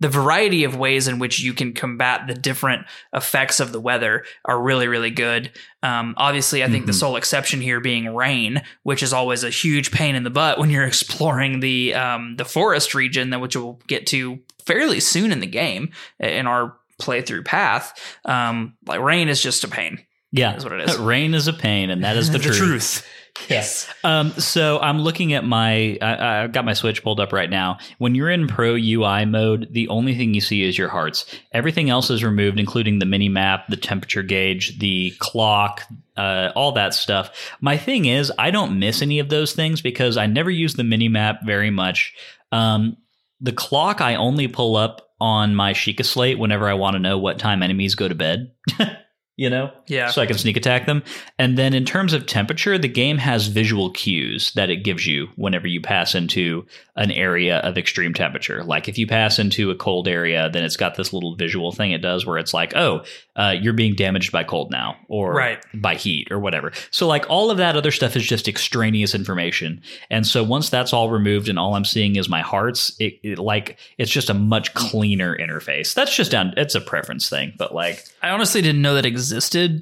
the 0.00 0.08
variety 0.08 0.64
of 0.64 0.76
ways 0.76 1.08
in 1.08 1.18
which 1.18 1.40
you 1.40 1.54
can 1.54 1.72
combat 1.72 2.26
the 2.26 2.34
different 2.34 2.86
effects 3.14 3.60
of 3.60 3.72
the 3.72 3.80
weather 3.80 4.24
are 4.44 4.60
really, 4.60 4.88
really 4.88 5.10
good. 5.10 5.50
Um, 5.82 6.14
obviously, 6.18 6.62
I 6.62 6.68
think 6.68 6.84
the 6.86 6.92
Mhm. 6.92 6.96
sole 6.96 7.16
exception 7.16 7.60
here 7.62 7.80
being 7.80 8.14
rain, 8.14 8.62
which 8.82 9.02
is 9.02 9.12
always 9.12 9.42
a 9.42 9.50
huge 9.50 9.90
pain 9.90 10.14
in 10.14 10.22
the 10.24 10.30
butt 10.30 10.58
when 10.58 10.68
you're 10.70 10.84
exploring 10.86 11.60
the 11.60 11.94
um, 11.94 12.36
the 12.36 12.44
forest 12.44 12.94
region, 12.94 13.30
that 13.30 13.40
which 13.40 13.56
we'll 13.56 13.80
get 13.86 14.06
to 14.08 14.38
fairly 14.66 15.00
soon 15.00 15.32
in 15.32 15.40
the 15.40 15.46
game 15.46 15.90
in 16.20 16.46
our 16.46 16.76
playthrough 17.00 17.44
path. 17.44 17.92
Um, 18.24 18.74
like 18.86 19.00
rain 19.00 19.28
is 19.28 19.42
just 19.42 19.64
a 19.64 19.68
pain. 19.68 20.00
Yeah, 20.32 20.56
Is 20.56 20.64
what 20.64 20.72
it 20.74 20.88
is. 20.90 20.96
Rain 20.98 21.32
is 21.34 21.46
a 21.48 21.52
pain, 21.52 21.88
and 21.88 22.04
that 22.04 22.16
is 22.16 22.30
the, 22.30 22.38
truth. 22.40 23.06
Yes. 23.48 23.88
Um, 24.06 24.30
so 24.38 24.78
I'm 24.78 25.00
looking 25.00 25.32
at 25.32 25.44
my, 25.44 25.98
I, 26.00 26.44
I've 26.44 26.52
got 26.52 26.64
my 26.64 26.74
Switch 26.74 27.02
pulled 27.02 27.18
up 27.18 27.32
right 27.32 27.50
now. 27.50 27.78
When 27.98 28.14
you're 28.14 28.30
in 28.30 28.46
Pro 28.46 28.76
UI 28.76 29.24
mode, 29.24 29.66
the 29.72 29.88
only 29.88 30.16
thing 30.16 30.32
you 30.32 30.40
see 30.40 30.62
is 30.62 30.78
your 30.78 30.88
hearts. 30.88 31.26
Everything 31.50 31.90
else 31.90 32.08
is 32.08 32.22
removed, 32.22 32.60
including 32.60 33.00
the 33.00 33.04
mini 33.04 33.28
map, 33.28 33.66
the 33.66 33.76
temperature 33.76 34.22
gauge, 34.22 34.78
the 34.78 35.12
clock, 35.18 35.82
uh, 36.16 36.52
all 36.54 36.70
that 36.72 36.94
stuff. 36.94 37.52
My 37.60 37.76
thing 37.76 38.04
is, 38.04 38.32
I 38.38 38.52
don't 38.52 38.78
miss 38.78 39.02
any 39.02 39.18
of 39.18 39.28
those 39.28 39.54
things 39.54 39.80
because 39.80 40.16
I 40.16 40.26
never 40.26 40.50
use 40.50 40.74
the 40.74 40.84
mini 40.84 41.08
map 41.08 41.40
very 41.44 41.70
much. 41.70 42.14
Um, 42.52 42.96
the 43.40 43.52
clock 43.52 44.00
I 44.00 44.14
only 44.14 44.46
pull 44.46 44.76
up 44.76 45.10
on 45.20 45.56
my 45.56 45.72
Sheikah 45.72 46.04
slate 46.04 46.38
whenever 46.38 46.68
I 46.68 46.74
want 46.74 46.94
to 46.94 47.00
know 47.00 47.18
what 47.18 47.40
time 47.40 47.64
enemies 47.64 47.96
go 47.96 48.06
to 48.06 48.14
bed. 48.14 48.52
you 49.36 49.50
know? 49.50 49.70
Yeah. 49.86 50.10
So 50.10 50.22
I 50.22 50.26
can 50.26 50.38
sneak 50.38 50.56
attack 50.56 50.86
them. 50.86 51.02
And 51.38 51.58
then 51.58 51.74
in 51.74 51.84
terms 51.84 52.12
of 52.12 52.26
temperature, 52.26 52.78
the 52.78 52.88
game 52.88 53.18
has 53.18 53.46
visual 53.48 53.90
cues 53.90 54.50
that 54.52 54.70
it 54.70 54.76
gives 54.84 55.06
you 55.06 55.28
whenever 55.36 55.66
you 55.66 55.80
pass 55.80 56.14
into 56.14 56.66
an 56.96 57.10
area 57.10 57.58
of 57.58 57.76
extreme 57.76 58.14
temperature. 58.14 58.64
Like 58.64 58.88
if 58.88 58.96
you 58.96 59.06
pass 59.06 59.38
into 59.38 59.70
a 59.70 59.74
cold 59.74 60.08
area, 60.08 60.48
then 60.50 60.64
it's 60.64 60.76
got 60.78 60.94
this 60.94 61.12
little 61.12 61.34
visual 61.36 61.70
thing 61.70 61.92
it 61.92 62.00
does 62.00 62.24
where 62.24 62.38
it's 62.38 62.54
like, 62.54 62.74
oh, 62.74 63.04
uh, 63.36 63.54
you're 63.60 63.74
being 63.74 63.94
damaged 63.94 64.32
by 64.32 64.42
cold 64.44 64.70
now 64.70 64.96
or 65.08 65.34
Right. 65.34 65.62
by 65.74 65.94
heat 65.96 66.32
or 66.32 66.38
whatever. 66.38 66.72
So 66.90 67.06
like 67.06 67.28
all 67.28 67.50
of 67.50 67.58
that 67.58 67.76
other 67.76 67.90
stuff 67.90 68.16
is 68.16 68.24
just 68.24 68.48
extraneous 68.48 69.14
information. 69.14 69.82
And 70.08 70.26
so 70.26 70.42
once 70.42 70.70
that's 70.70 70.94
all 70.94 71.10
removed 71.10 71.50
and 71.50 71.58
all 71.58 71.74
I'm 71.74 71.84
seeing 71.84 72.16
is 72.16 72.30
my 72.30 72.40
hearts, 72.40 72.96
it, 72.98 73.18
it 73.22 73.38
like 73.38 73.78
it's 73.98 74.10
just 74.10 74.30
a 74.30 74.34
much 74.34 74.72
cleaner 74.72 75.36
interface. 75.36 75.92
That's 75.92 76.16
just 76.16 76.30
down 76.30 76.54
it's 76.56 76.74
a 76.74 76.80
preference 76.80 77.28
thing, 77.28 77.52
but 77.58 77.74
like 77.74 78.02
I 78.22 78.30
honestly 78.30 78.62
didn't 78.62 78.80
know 78.80 78.94
that 78.94 79.04
existed, 79.04 79.25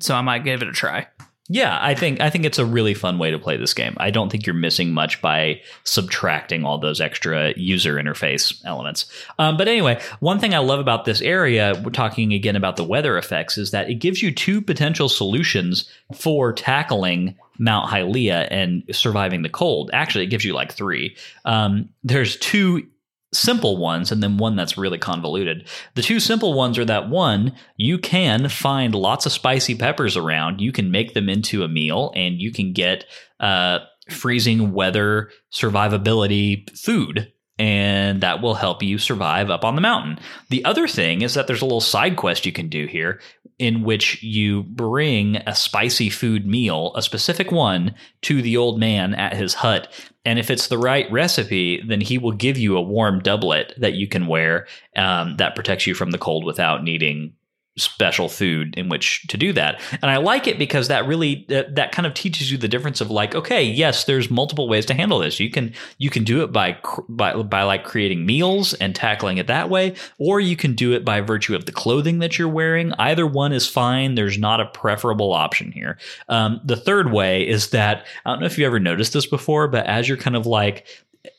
so 0.02 0.14
I 0.14 0.20
might 0.20 0.44
give 0.44 0.62
it 0.62 0.68
a 0.68 0.72
try. 0.72 1.06
yeah, 1.50 1.78
I 1.78 1.94
think 1.94 2.20
I 2.20 2.30
think 2.30 2.46
it's 2.46 2.58
a 2.58 2.64
really 2.64 2.94
fun 2.94 3.18
way 3.18 3.30
to 3.30 3.38
play 3.38 3.58
this 3.58 3.74
game. 3.74 3.94
I 3.98 4.10
don't 4.10 4.30
think 4.30 4.46
you're 4.46 4.54
missing 4.54 4.92
much 4.92 5.20
by 5.20 5.60
subtracting 5.84 6.64
all 6.64 6.78
those 6.78 7.02
extra 7.02 7.52
user 7.56 7.96
interface 7.96 8.58
elements. 8.64 9.04
Um, 9.38 9.58
but 9.58 9.68
anyway, 9.68 10.00
one 10.20 10.38
thing 10.38 10.54
I 10.54 10.58
love 10.58 10.80
about 10.80 11.04
this 11.04 11.20
area, 11.20 11.78
we're 11.84 11.90
talking 11.90 12.32
again 12.32 12.56
about 12.56 12.76
the 12.76 12.84
weather 12.84 13.18
effects, 13.18 13.58
is 13.58 13.72
that 13.72 13.90
it 13.90 13.96
gives 13.96 14.22
you 14.22 14.32
two 14.32 14.62
potential 14.62 15.10
solutions 15.10 15.88
for 16.14 16.52
tackling 16.52 17.36
Mount 17.58 17.90
Hylia 17.90 18.48
and 18.50 18.82
surviving 18.90 19.42
the 19.42 19.50
cold. 19.50 19.90
Actually, 19.92 20.24
it 20.24 20.28
gives 20.28 20.46
you 20.46 20.54
like 20.54 20.72
three. 20.72 21.14
Um, 21.44 21.90
there's 22.02 22.36
two 22.38 22.86
simple 23.34 23.76
ones 23.76 24.10
and 24.12 24.22
then 24.22 24.38
one 24.38 24.56
that's 24.56 24.78
really 24.78 24.98
convoluted. 24.98 25.68
The 25.94 26.02
two 26.02 26.20
simple 26.20 26.54
ones 26.54 26.78
are 26.78 26.84
that 26.84 27.08
one, 27.08 27.54
you 27.76 27.98
can 27.98 28.48
find 28.48 28.94
lots 28.94 29.26
of 29.26 29.32
spicy 29.32 29.74
peppers 29.74 30.16
around. 30.16 30.60
You 30.60 30.72
can 30.72 30.90
make 30.90 31.14
them 31.14 31.28
into 31.28 31.62
a 31.62 31.68
meal 31.68 32.12
and 32.14 32.40
you 32.40 32.52
can 32.52 32.72
get 32.72 33.04
uh, 33.40 33.80
freezing 34.10 34.72
weather 34.72 35.30
survivability 35.52 36.70
food. 36.78 37.32
And 37.56 38.20
that 38.20 38.42
will 38.42 38.54
help 38.54 38.82
you 38.82 38.98
survive 38.98 39.48
up 39.48 39.64
on 39.64 39.76
the 39.76 39.80
mountain. 39.80 40.18
The 40.50 40.64
other 40.64 40.88
thing 40.88 41.22
is 41.22 41.34
that 41.34 41.46
there's 41.46 41.62
a 41.62 41.66
little 41.66 41.80
side 41.80 42.16
quest 42.16 42.46
you 42.46 42.52
can 42.52 42.68
do 42.68 42.86
here 42.86 43.20
in 43.58 43.84
which 43.84 44.22
you 44.22 44.64
bring 44.64 45.36
a 45.36 45.54
spicy 45.54 46.10
food 46.10 46.46
meal, 46.46 46.92
a 46.96 47.02
specific 47.02 47.52
one, 47.52 47.94
to 48.22 48.42
the 48.42 48.56
old 48.56 48.80
man 48.80 49.14
at 49.14 49.36
his 49.36 49.54
hut. 49.54 49.88
And 50.24 50.38
if 50.38 50.50
it's 50.50 50.68
the 50.68 50.78
right 50.78 51.10
recipe, 51.12 51.82
then 51.86 52.00
he 52.00 52.16
will 52.16 52.32
give 52.32 52.56
you 52.56 52.76
a 52.76 52.82
warm 52.82 53.20
doublet 53.20 53.74
that 53.76 53.94
you 53.94 54.08
can 54.08 54.26
wear 54.26 54.66
um, 54.96 55.36
that 55.36 55.54
protects 55.54 55.86
you 55.86 55.94
from 55.94 56.12
the 56.12 56.18
cold 56.18 56.44
without 56.44 56.82
needing 56.82 57.34
special 57.76 58.28
food 58.28 58.72
in 58.76 58.88
which 58.88 59.26
to 59.26 59.36
do 59.36 59.52
that. 59.52 59.80
And 60.00 60.10
I 60.10 60.18
like 60.18 60.46
it 60.46 60.58
because 60.58 60.88
that 60.88 61.06
really 61.06 61.44
that, 61.48 61.74
that 61.74 61.90
kind 61.90 62.06
of 62.06 62.14
teaches 62.14 62.50
you 62.50 62.56
the 62.56 62.68
difference 62.68 63.00
of 63.00 63.10
like, 63.10 63.34
okay, 63.34 63.64
yes, 63.64 64.04
there's 64.04 64.30
multiple 64.30 64.68
ways 64.68 64.86
to 64.86 64.94
handle 64.94 65.18
this. 65.18 65.40
You 65.40 65.50
can 65.50 65.74
you 65.98 66.08
can 66.08 66.22
do 66.22 66.44
it 66.44 66.52
by 66.52 66.78
by 67.08 67.34
by 67.42 67.62
like 67.64 67.84
creating 67.84 68.26
meals 68.26 68.74
and 68.74 68.94
tackling 68.94 69.38
it 69.38 69.48
that 69.48 69.70
way, 69.70 69.94
or 70.18 70.38
you 70.38 70.56
can 70.56 70.74
do 70.74 70.92
it 70.92 71.04
by 71.04 71.20
virtue 71.20 71.56
of 71.56 71.66
the 71.66 71.72
clothing 71.72 72.20
that 72.20 72.38
you're 72.38 72.48
wearing. 72.48 72.92
Either 72.94 73.26
one 73.26 73.52
is 73.52 73.68
fine. 73.68 74.14
There's 74.14 74.38
not 74.38 74.60
a 74.60 74.66
preferable 74.66 75.32
option 75.32 75.72
here. 75.72 75.98
Um, 76.28 76.60
the 76.64 76.76
third 76.76 77.12
way 77.12 77.46
is 77.46 77.70
that 77.70 78.06
I 78.24 78.30
don't 78.30 78.40
know 78.40 78.46
if 78.46 78.56
you 78.56 78.66
ever 78.66 78.78
noticed 78.78 79.12
this 79.12 79.26
before, 79.26 79.66
but 79.66 79.86
as 79.86 80.08
you're 80.08 80.16
kind 80.16 80.36
of 80.36 80.46
like 80.46 80.86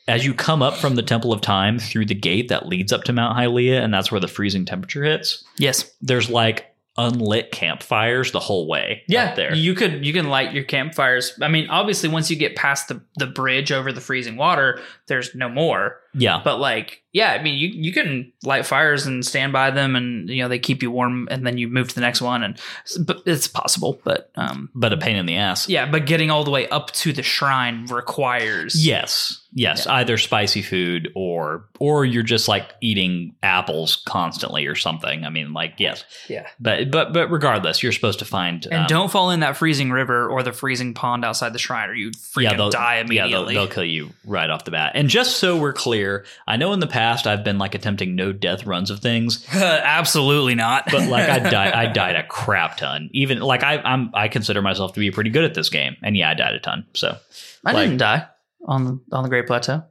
as 0.08 0.24
you 0.24 0.34
come 0.34 0.62
up 0.62 0.74
from 0.74 0.94
the 0.96 1.02
Temple 1.02 1.32
of 1.32 1.40
Time 1.40 1.78
through 1.78 2.06
the 2.06 2.14
gate 2.14 2.48
that 2.48 2.66
leads 2.68 2.92
up 2.92 3.04
to 3.04 3.12
Mount 3.12 3.36
Hylia, 3.36 3.82
and 3.82 3.92
that's 3.92 4.10
where 4.10 4.20
the 4.20 4.28
freezing 4.28 4.64
temperature 4.64 5.04
hits, 5.04 5.44
Yes. 5.58 5.90
there's 6.00 6.28
like 6.30 6.72
unlit 6.98 7.52
campfires 7.52 8.32
the 8.32 8.40
whole 8.40 8.66
way 8.66 9.02
Yeah, 9.06 9.34
there. 9.34 9.54
you 9.54 9.74
could 9.74 10.04
you 10.06 10.14
can 10.14 10.28
light 10.30 10.54
your 10.54 10.64
campfires. 10.64 11.38
I 11.42 11.48
mean, 11.48 11.68
obviously, 11.68 12.08
once 12.08 12.30
you 12.30 12.36
get 12.36 12.56
past 12.56 12.88
the 12.88 13.02
the 13.18 13.26
bridge 13.26 13.70
over 13.70 13.92
the 13.92 14.00
freezing 14.00 14.36
water, 14.36 14.80
there's 15.06 15.34
no 15.34 15.48
more. 15.50 16.00
Yeah. 16.16 16.40
But 16.42 16.58
like, 16.58 17.02
yeah, 17.12 17.32
I 17.32 17.42
mean, 17.42 17.56
you 17.58 17.68
you 17.68 17.92
can 17.92 18.32
light 18.44 18.66
fires 18.66 19.06
and 19.06 19.24
stand 19.24 19.52
by 19.52 19.70
them, 19.70 19.96
and 19.96 20.28
you 20.28 20.42
know 20.42 20.48
they 20.48 20.58
keep 20.58 20.82
you 20.82 20.90
warm, 20.90 21.28
and 21.30 21.46
then 21.46 21.56
you 21.58 21.68
move 21.68 21.88
to 21.88 21.94
the 21.94 22.00
next 22.00 22.20
one, 22.20 22.42
and 22.42 22.58
but 23.00 23.22
it's 23.26 23.48
possible. 23.48 24.00
But 24.04 24.30
um, 24.34 24.70
But 24.74 24.92
a 24.92 24.96
pain 24.96 25.16
in 25.16 25.26
the 25.26 25.36
ass. 25.36 25.68
yeah, 25.68 25.90
but 25.90 26.06
getting 26.06 26.30
all 26.30 26.44
the 26.44 26.50
way 26.50 26.68
up 26.68 26.90
to 26.92 27.12
the 27.12 27.22
shrine 27.22 27.86
requires 27.86 28.74
Yes. 28.86 29.42
Yes. 29.58 29.86
Either 29.86 30.18
spicy 30.18 30.60
food 30.60 31.10
or 31.14 31.64
or 31.80 32.04
you're 32.04 32.22
just 32.22 32.46
like 32.46 32.74
eating 32.82 33.34
apples 33.42 34.02
constantly 34.04 34.66
or 34.66 34.74
something. 34.74 35.24
I 35.24 35.30
mean, 35.30 35.54
like, 35.54 35.76
yes. 35.78 36.04
yeah. 36.28 36.46
But 36.60 36.90
but 36.90 37.14
but 37.14 37.30
regardless, 37.30 37.82
you're 37.82 37.92
supposed 37.92 38.18
to 38.18 38.26
find 38.26 38.66
And 38.66 38.82
um, 38.82 38.86
don't 38.86 39.10
fall 39.10 39.30
in 39.30 39.40
that 39.40 39.56
freezing 39.56 39.90
river 39.90 40.28
or 40.28 40.42
the 40.42 40.52
freezing 40.52 40.92
pond 40.92 41.24
outside 41.24 41.54
the 41.54 41.58
shrine, 41.58 41.88
or 41.88 41.94
you 41.94 42.10
freaking 42.10 42.58
they'll, 42.58 42.68
die 42.68 42.96
Yeah, 42.96 43.00
immediately. 43.00 43.54
they'll, 43.54 43.64
they'll 43.64 43.74
kill 43.74 43.84
you 43.84 44.10
right 44.26 44.50
off 44.50 44.64
the 44.66 44.72
bat. 44.72 44.92
And 44.94 45.08
just 45.08 45.38
so 45.38 45.56
we're 45.56 45.72
clear, 45.72 46.05
I 46.46 46.56
know 46.56 46.72
in 46.72 46.80
the 46.80 46.86
past 46.86 47.26
I've 47.26 47.44
been 47.44 47.58
like 47.58 47.74
attempting 47.74 48.14
no 48.16 48.32
death 48.32 48.66
runs 48.66 48.90
of 48.90 49.00
things, 49.00 49.46
Absolutely 49.54 50.54
not. 50.54 50.84
but 50.90 51.08
like 51.08 51.28
I 51.28 51.38
died, 51.38 51.72
I 51.74 51.86
died 51.92 52.16
a 52.16 52.26
crap 52.26 52.76
ton. 52.76 53.08
Even 53.12 53.40
like 53.40 53.62
I, 53.62 53.78
I'm, 53.78 54.10
I 54.14 54.28
consider 54.28 54.62
myself 54.62 54.92
to 54.94 55.00
be 55.00 55.10
pretty 55.10 55.30
good 55.30 55.44
at 55.44 55.54
this 55.54 55.68
game, 55.70 55.96
and 56.02 56.16
yeah, 56.16 56.30
I 56.30 56.34
died 56.34 56.54
a 56.54 56.60
ton. 56.60 56.86
So 56.94 57.16
I 57.64 57.72
like- 57.72 57.84
didn't 57.86 57.98
die 57.98 58.26
on 58.66 58.84
the 58.84 59.00
on 59.12 59.22
the 59.22 59.28
Great 59.28 59.46
Plateau. 59.46 59.84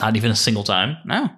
not 0.00 0.16
even 0.16 0.30
a 0.30 0.36
single 0.36 0.64
time. 0.64 0.96
No. 1.04 1.28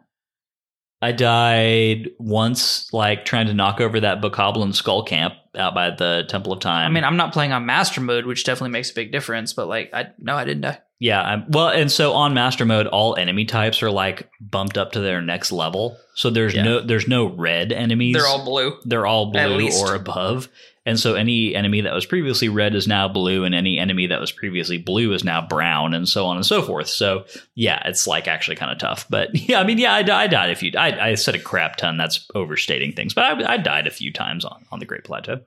I 1.02 1.12
died 1.12 2.08
once, 2.18 2.90
like 2.92 3.26
trying 3.26 3.48
to 3.48 3.54
knock 3.54 3.82
over 3.82 4.00
that 4.00 4.22
Bokoblin 4.22 4.74
skull 4.74 5.02
camp 5.04 5.34
out 5.54 5.74
by 5.74 5.90
the 5.90 6.24
Temple 6.26 6.54
of 6.54 6.60
Time. 6.60 6.90
I 6.90 6.94
mean, 6.94 7.04
I'm 7.04 7.18
not 7.18 7.34
playing 7.34 7.52
on 7.52 7.66
master 7.66 8.00
mode, 8.00 8.24
which 8.24 8.44
definitely 8.44 8.70
makes 8.70 8.90
a 8.90 8.94
big 8.94 9.12
difference. 9.12 9.52
But 9.52 9.68
like, 9.68 9.90
I 9.92 10.06
no, 10.18 10.34
I 10.36 10.44
didn't 10.46 10.62
die. 10.62 10.78
Yeah, 10.98 11.20
I'm, 11.22 11.44
well, 11.50 11.68
and 11.68 11.90
so 11.92 12.12
on 12.14 12.32
Master 12.34 12.64
Mode, 12.64 12.86
all 12.86 13.16
enemy 13.16 13.44
types 13.44 13.82
are 13.82 13.90
like 13.90 14.30
bumped 14.40 14.78
up 14.78 14.92
to 14.92 15.00
their 15.00 15.20
next 15.20 15.52
level. 15.52 15.96
So 16.14 16.30
there's 16.30 16.54
Yeah. 16.54 16.62
no 16.64 16.80
there's 16.80 17.06
no 17.08 17.26
red 17.26 17.72
enemies. 17.72 18.14
They're 18.14 18.26
all 18.26 18.44
blue. 18.44 18.76
they're 18.84 19.06
all 19.06 19.26
blue 19.32 19.68
or 19.80 19.94
above. 19.94 20.48
And 20.88 21.00
so 21.00 21.14
any 21.14 21.52
enemy 21.52 21.80
that 21.80 21.92
was 21.92 22.06
previously 22.06 22.48
red 22.48 22.76
is 22.76 22.86
now 22.86 23.08
blue, 23.08 23.42
and 23.42 23.56
any 23.56 23.76
enemy 23.76 24.06
that 24.06 24.20
was 24.20 24.30
previously 24.30 24.78
blue 24.78 25.12
is 25.12 25.24
now 25.24 25.44
brown, 25.44 25.94
and 25.94 26.08
so 26.08 26.26
on 26.26 26.36
and 26.36 26.46
so 26.46 26.62
forth. 26.62 26.86
So 26.86 27.24
yeah, 27.56 27.82
it's 27.88 28.06
like 28.06 28.28
actually 28.28 28.54
kind 28.54 28.70
of 28.70 28.78
tough. 28.78 29.04
But 29.10 29.30
yeah, 29.48 29.58
I 29.60 29.64
mean, 29.64 29.78
yeah, 29.78 29.92
I, 29.94 29.98
I 29.98 30.26
died 30.28 30.50
a 30.50 30.54
few. 30.54 30.70
I, 30.78 31.08
I 31.10 31.14
said 31.16 31.34
a 31.34 31.40
crap 31.40 31.74
ton. 31.76 31.96
That's 31.96 32.26
overstating 32.36 32.92
things, 32.92 33.14
but 33.14 33.24
I, 33.24 33.54
I 33.54 33.56
died 33.56 33.88
a 33.88 33.90
few 33.90 34.12
times 34.12 34.44
on 34.44 34.64
on 34.70 34.78
the 34.78 34.86
Great 34.86 35.02
Plateau. 35.02 35.40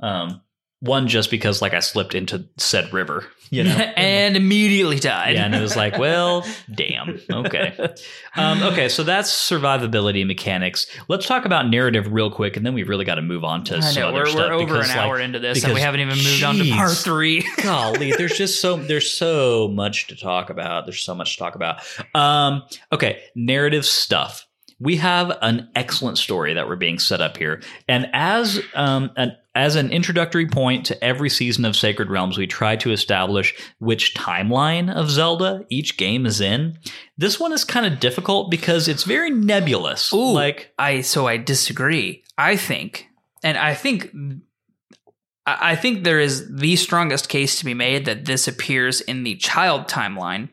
Um, 0.00 0.40
one 0.80 1.08
just 1.08 1.30
because 1.30 1.62
like 1.62 1.72
I 1.72 1.80
slipped 1.80 2.14
into 2.14 2.46
said 2.58 2.92
river, 2.92 3.24
you 3.50 3.64
know, 3.64 3.70
and 3.96 4.36
immediately 4.36 4.98
died. 4.98 5.34
yeah, 5.34 5.44
and 5.44 5.54
it 5.54 5.60
was 5.60 5.74
like, 5.74 5.98
well, 5.98 6.46
damn. 6.74 7.18
Okay. 7.30 7.94
Um, 8.34 8.62
okay, 8.62 8.88
so 8.88 9.02
that's 9.02 9.30
survivability 9.30 10.26
mechanics. 10.26 10.86
Let's 11.08 11.26
talk 11.26 11.44
about 11.44 11.68
narrative 11.68 12.12
real 12.12 12.30
quick, 12.30 12.56
and 12.56 12.66
then 12.66 12.74
we 12.74 12.82
really 12.82 13.04
got 13.04 13.14
to 13.14 13.22
move 13.22 13.44
on 13.44 13.64
to 13.64 13.80
some 13.80 14.02
know 14.02 14.08
other 14.08 14.18
we're, 14.18 14.26
stuff. 14.26 14.50
we're 14.50 14.54
over 14.54 14.62
an 14.62 14.66
because, 14.66 14.88
like, 14.88 14.98
hour 14.98 15.18
into 15.18 15.38
this, 15.38 15.64
and 15.64 15.72
we 15.72 15.80
haven't 15.80 16.00
even 16.00 16.16
moved 16.16 16.42
on 16.42 16.56
to 16.56 16.70
part 16.72 16.92
three. 16.92 17.44
golly, 17.62 18.12
there's 18.12 18.36
just 18.36 18.60
so 18.60 18.76
there's 18.76 19.10
so 19.10 19.68
much 19.68 20.08
to 20.08 20.16
talk 20.16 20.50
about. 20.50 20.84
There's 20.86 21.02
so 21.02 21.14
much 21.14 21.34
to 21.34 21.38
talk 21.38 21.54
about. 21.54 21.80
Um, 22.14 22.62
okay, 22.92 23.22
narrative 23.34 23.86
stuff. 23.86 24.45
We 24.78 24.96
have 24.96 25.38
an 25.40 25.70
excellent 25.74 26.18
story 26.18 26.52
that 26.52 26.68
we're 26.68 26.76
being 26.76 26.98
set 26.98 27.22
up 27.22 27.38
here, 27.38 27.62
and 27.88 28.08
as 28.12 28.60
um, 28.74 29.10
an 29.16 29.34
as 29.54 29.74
an 29.74 29.90
introductory 29.90 30.46
point 30.46 30.84
to 30.84 31.02
every 31.02 31.30
season 31.30 31.64
of 31.64 31.74
Sacred 31.74 32.10
Realms, 32.10 32.36
we 32.36 32.46
try 32.46 32.76
to 32.76 32.92
establish 32.92 33.54
which 33.78 34.14
timeline 34.14 34.94
of 34.94 35.10
Zelda 35.10 35.64
each 35.70 35.96
game 35.96 36.26
is 36.26 36.42
in. 36.42 36.78
This 37.16 37.40
one 37.40 37.54
is 37.54 37.64
kind 37.64 37.86
of 37.86 38.00
difficult 38.00 38.50
because 38.50 38.86
it's 38.86 39.04
very 39.04 39.30
nebulous. 39.30 40.12
Ooh. 40.12 40.32
Like, 40.32 40.74
I 40.78 41.00
so 41.00 41.26
I 41.26 41.38
disagree. 41.38 42.22
I 42.36 42.56
think, 42.56 43.06
and 43.42 43.56
I 43.56 43.72
think, 43.72 44.14
I 45.46 45.72
I 45.72 45.76
think 45.76 46.04
there 46.04 46.20
is 46.20 46.54
the 46.54 46.76
strongest 46.76 47.30
case 47.30 47.58
to 47.58 47.64
be 47.64 47.72
made 47.72 48.04
that 48.04 48.26
this 48.26 48.46
appears 48.46 49.00
in 49.00 49.22
the 49.22 49.36
child 49.36 49.88
timeline, 49.88 50.50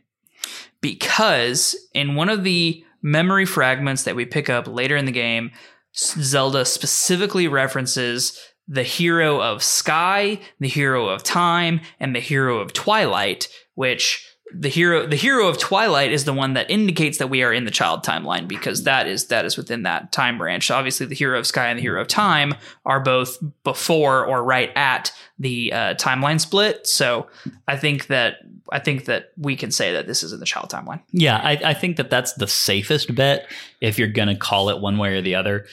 because 0.79 1.75
in 1.93 2.15
one 2.15 2.29
of 2.29 2.45
the 2.45 2.85
memory 3.03 3.45
fragments 3.45 4.03
that 4.03 4.15
we 4.15 4.25
pick 4.25 4.49
up 4.49 4.67
later 4.67 4.95
in 4.95 5.05
the 5.05 5.11
game, 5.11 5.51
Zelda 5.95 6.65
specifically 6.65 7.47
references 7.47 8.39
the 8.67 8.83
hero 8.83 9.41
of 9.41 9.61
Sky, 9.61 10.39
the 10.59 10.67
hero 10.67 11.07
of 11.07 11.21
Time, 11.21 11.81
and 11.99 12.15
the 12.15 12.19
hero 12.19 12.59
of 12.59 12.73
Twilight, 12.73 13.49
which 13.75 14.25
the 14.55 14.69
hero 14.69 15.05
the 15.07 15.15
hero 15.15 15.47
of 15.47 15.57
Twilight 15.57 16.11
is 16.11 16.25
the 16.25 16.33
one 16.33 16.53
that 16.53 16.69
indicates 16.69 17.17
that 17.17 17.29
we 17.29 17.41
are 17.41 17.51
in 17.51 17.65
the 17.65 17.71
child 17.71 18.03
timeline 18.03 18.47
because 18.47 18.83
that 18.83 19.07
is 19.07 19.27
that 19.27 19.45
is 19.45 19.57
within 19.57 19.83
that 19.83 20.11
time 20.11 20.37
branch. 20.37 20.69
Obviously, 20.69 21.05
the 21.05 21.15
hero 21.15 21.39
of 21.39 21.47
Sky 21.47 21.67
and 21.67 21.77
the 21.77 21.81
hero 21.81 21.99
of 21.99 22.07
Time 22.07 22.53
are 22.85 22.99
both 22.99 23.37
before 23.63 24.25
or 24.25 24.43
right 24.43 24.71
at 24.75 25.11
the 25.39 25.73
uh, 25.73 25.93
timeline 25.95 26.39
split. 26.39 26.85
So 26.85 27.27
I 27.67 27.77
think 27.77 28.07
that 28.07 28.37
I 28.73 28.79
think 28.79 29.05
that 29.05 29.31
we 29.37 29.55
can 29.55 29.71
say 29.71 29.93
that 29.93 30.07
this 30.07 30.23
is 30.23 30.33
in 30.33 30.39
the 30.39 30.45
child 30.45 30.69
timeline. 30.69 31.01
Yeah, 31.11 31.37
I, 31.37 31.51
I 31.63 31.73
think 31.73 31.97
that 31.97 32.09
that's 32.09 32.33
the 32.33 32.47
safest 32.47 33.13
bet 33.15 33.47
if 33.79 33.97
you're 33.97 34.07
going 34.09 34.27
to 34.27 34.35
call 34.35 34.69
it 34.69 34.81
one 34.81 34.97
way 34.97 35.15
or 35.15 35.21
the 35.21 35.35
other. 35.35 35.65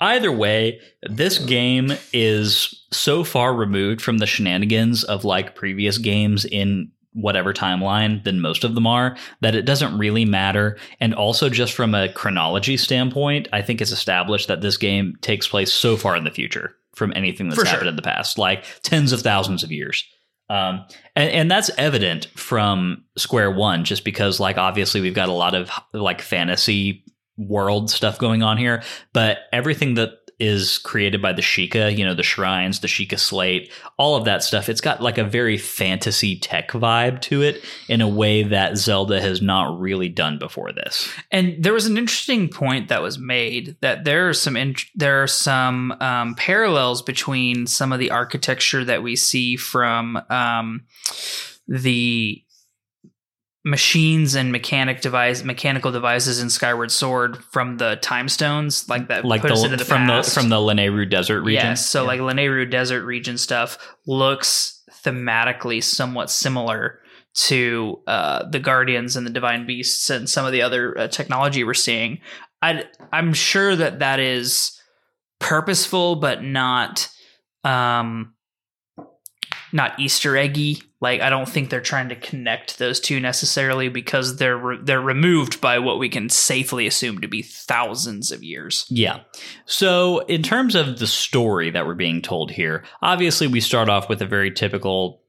either 0.00 0.32
way, 0.32 0.80
this 1.08 1.38
game 1.38 1.92
is 2.12 2.84
so 2.92 3.24
far 3.24 3.54
removed 3.54 4.00
from 4.00 4.18
the 4.18 4.26
shenanigans 4.26 5.04
of 5.04 5.24
like 5.24 5.54
previous 5.54 5.98
games 5.98 6.44
in 6.44 6.90
whatever 7.12 7.54
timeline 7.54 8.22
than 8.24 8.42
most 8.42 8.62
of 8.62 8.74
them 8.74 8.86
are 8.86 9.16
that 9.40 9.54
it 9.54 9.62
doesn't 9.64 9.96
really 9.96 10.26
matter 10.26 10.76
and 11.00 11.14
also 11.14 11.48
just 11.48 11.72
from 11.72 11.94
a 11.94 12.12
chronology 12.12 12.76
standpoint 12.76 13.48
i 13.54 13.62
think 13.62 13.80
it's 13.80 13.90
established 13.90 14.48
that 14.48 14.60
this 14.60 14.76
game 14.76 15.16
takes 15.22 15.48
place 15.48 15.72
so 15.72 15.96
far 15.96 16.14
in 16.14 16.24
the 16.24 16.30
future 16.30 16.74
from 16.94 17.14
anything 17.16 17.48
that's 17.48 17.58
For 17.58 17.66
happened 17.66 17.84
sure. 17.84 17.88
in 17.88 17.96
the 17.96 18.02
past 18.02 18.36
like 18.36 18.64
tens 18.82 19.12
of 19.12 19.22
thousands 19.22 19.64
of 19.64 19.72
years 19.72 20.04
um, 20.48 20.84
and, 21.14 21.30
and 21.30 21.50
that's 21.50 21.70
evident 21.76 22.26
from 22.36 23.04
square 23.16 23.50
one 23.50 23.84
just 23.84 24.04
because 24.04 24.38
like 24.40 24.58
obviously 24.58 25.00
we've 25.00 25.14
got 25.14 25.28
a 25.28 25.32
lot 25.32 25.54
of 25.54 25.70
like 25.92 26.20
fantasy 26.20 27.04
world 27.36 27.90
stuff 27.90 28.18
going 28.18 28.42
on 28.42 28.56
here 28.56 28.82
but 29.12 29.38
everything 29.52 29.94
that 29.94 30.10
is 30.38 30.78
created 30.78 31.22
by 31.22 31.32
the 31.32 31.42
Sheikah, 31.42 31.96
you 31.96 32.04
know, 32.04 32.14
the 32.14 32.22
shrines, 32.22 32.80
the 32.80 32.88
Sheikah 32.88 33.18
slate, 33.18 33.72
all 33.96 34.16
of 34.16 34.24
that 34.26 34.42
stuff. 34.42 34.68
It's 34.68 34.80
got 34.80 35.02
like 35.02 35.18
a 35.18 35.24
very 35.24 35.56
fantasy 35.56 36.38
tech 36.38 36.70
vibe 36.72 37.20
to 37.22 37.42
it 37.42 37.64
in 37.88 38.00
a 38.00 38.08
way 38.08 38.42
that 38.42 38.76
Zelda 38.76 39.20
has 39.20 39.40
not 39.40 39.78
really 39.80 40.08
done 40.08 40.38
before 40.38 40.72
this. 40.72 41.08
And 41.30 41.56
there 41.62 41.72
was 41.72 41.86
an 41.86 41.96
interesting 41.96 42.48
point 42.48 42.88
that 42.88 43.02
was 43.02 43.18
made 43.18 43.76
that 43.80 44.04
there 44.04 44.28
are 44.28 44.34
some 44.34 44.56
in, 44.56 44.74
there 44.94 45.22
are 45.22 45.26
some 45.28 45.92
um, 46.00 46.34
parallels 46.34 47.00
between 47.00 47.66
some 47.66 47.92
of 47.92 47.98
the 47.98 48.10
architecture 48.10 48.84
that 48.84 49.02
we 49.02 49.16
see 49.16 49.56
from 49.56 50.20
um, 50.28 50.84
the 51.66 52.42
machines 53.66 54.36
and 54.36 54.52
mechanic 54.52 55.00
device 55.00 55.42
mechanical 55.42 55.90
devices 55.90 56.40
in 56.40 56.48
Skyward 56.48 56.92
Sword 56.92 57.36
from 57.50 57.78
the 57.78 57.96
time 57.96 58.28
stones 58.28 58.88
like 58.88 59.08
that 59.08 59.24
Like 59.24 59.42
put 59.42 59.50
us 59.50 59.64
into 59.64 59.76
the, 59.76 59.82
the 59.82 59.84
from 59.84 60.06
past. 60.06 60.32
the 60.36 60.40
from 60.40 60.50
the 60.50 60.56
Lanayru 60.56 61.10
Desert 61.10 61.42
region. 61.42 61.70
Yes, 61.70 61.84
so 61.84 62.04
like 62.04 62.20
Lanayru 62.20 62.70
Desert 62.70 63.04
region 63.04 63.36
stuff 63.36 63.76
looks 64.06 64.84
thematically 65.04 65.82
somewhat 65.82 66.30
similar 66.30 67.00
to 67.34 68.00
uh, 68.06 68.48
the 68.48 68.60
Guardians 68.60 69.16
and 69.16 69.26
the 69.26 69.32
Divine 69.32 69.66
Beasts 69.66 70.10
and 70.10 70.30
some 70.30 70.46
of 70.46 70.52
the 70.52 70.62
other 70.62 70.96
uh, 70.96 71.08
technology 71.08 71.64
we're 71.64 71.74
seeing. 71.74 72.20
I 72.62 72.84
I'm 73.12 73.34
sure 73.34 73.74
that 73.74 73.98
that 73.98 74.20
is 74.20 74.80
purposeful, 75.40 76.16
but 76.16 76.44
not 76.44 77.08
um 77.64 78.32
not 79.72 79.98
Easter 79.98 80.36
eggy. 80.36 80.82
Like 81.00 81.20
I 81.20 81.28
don't 81.28 81.48
think 81.48 81.68
they're 81.68 81.80
trying 81.82 82.08
to 82.08 82.16
connect 82.16 82.78
those 82.78 83.00
two 83.00 83.20
necessarily 83.20 83.88
because 83.90 84.36
they're 84.36 84.56
re- 84.56 84.78
they're 84.82 85.00
removed 85.00 85.60
by 85.60 85.78
what 85.78 85.98
we 85.98 86.08
can 86.08 86.30
safely 86.30 86.86
assume 86.86 87.20
to 87.20 87.28
be 87.28 87.42
thousands 87.42 88.30
of 88.30 88.42
years. 88.42 88.86
Yeah. 88.88 89.20
So, 89.66 90.20
in 90.20 90.42
terms 90.42 90.74
of 90.74 90.98
the 90.98 91.06
story 91.06 91.70
that 91.70 91.86
we're 91.86 91.94
being 91.94 92.22
told 92.22 92.50
here, 92.50 92.84
obviously 93.02 93.46
we 93.46 93.60
start 93.60 93.90
off 93.90 94.08
with 94.08 94.22
a 94.22 94.26
very 94.26 94.50
typical 94.50 95.22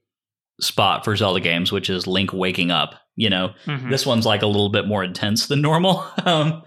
spot 0.60 1.04
for 1.04 1.14
Zelda 1.14 1.40
games, 1.40 1.70
which 1.70 1.90
is 1.90 2.06
Link 2.06 2.32
waking 2.32 2.70
up. 2.70 2.94
You 3.14 3.28
know, 3.30 3.52
Mhm. 3.66 3.90
this 3.90 4.06
one's 4.06 4.24
like 4.26 4.42
a 4.42 4.46
little 4.46 4.70
bit 4.70 4.86
more 4.86 5.04
intense 5.04 5.46
than 5.48 5.60
normal. 5.60 6.04
um, 6.24 6.62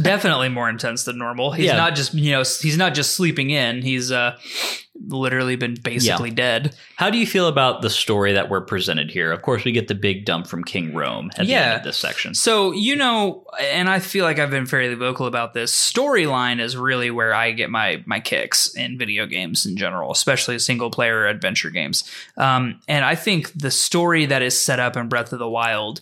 definitely 0.00 0.48
more 0.48 0.68
intense 0.68 1.04
than 1.04 1.18
normal. 1.18 1.52
He's 1.52 1.66
Yeah. 1.66 1.76
not 1.76 1.94
just 1.94 2.14
you 2.14 2.32
know 2.32 2.40
he's 2.40 2.76
not 2.76 2.94
just 2.94 3.14
sleeping 3.14 3.50
in. 3.50 3.82
He's 3.82 4.10
uh 4.12 4.36
literally 5.08 5.56
been 5.56 5.74
basically 5.74 6.30
dead. 6.30 6.74
how 6.96 7.10
do 7.10 7.18
you 7.18 7.26
feel 7.26 7.48
about 7.48 7.82
the 7.82 7.90
story 7.90 8.32
that 8.32 8.48
we're 8.48 8.62
presented 8.62 9.10
here? 9.10 9.30
Of 9.30 9.42
course, 9.42 9.62
we 9.62 9.70
get 9.72 9.88
the 9.88 9.94
big 9.94 10.24
dump 10.24 10.46
from 10.46 10.64
King 10.64 10.92
Rhoam 10.92 11.28
at 11.38 11.46
the 11.46 11.54
end 11.54 11.76
of 11.76 11.84
this 11.84 11.98
section. 11.98 12.34
So 12.34 12.72
you 12.72 12.96
know, 12.96 13.44
and 13.60 13.88
I 13.90 13.98
feel 13.98 14.24
like 14.24 14.38
I've 14.38 14.50
been 14.50 14.66
fairly 14.66 14.94
vocal 14.94 15.26
about 15.26 15.52
this. 15.54 15.70
Storyline 15.72 16.60
is 16.60 16.76
really 16.76 17.10
where 17.10 17.34
I 17.34 17.52
get 17.52 17.68
my 17.70 18.02
my 18.06 18.20
kicks 18.20 18.74
in 18.74 18.96
video 18.98 19.26
games 19.26 19.66
in 19.66 19.76
general, 19.76 20.10
especially 20.10 20.58
single 20.58 20.90
player 20.90 21.26
adventure 21.26 21.70
games. 21.70 22.10
Um, 22.38 22.80
and 22.88 23.04
I 23.04 23.14
think 23.16 23.52
the 23.52 23.70
story 23.70 24.24
that 24.26 24.40
is 24.42 24.58
set 24.60 24.80
up 24.80 24.96
in 24.96 25.08
Breath 25.08 25.32
of 25.32 25.38
the 25.38 25.48
Wild 25.48 26.00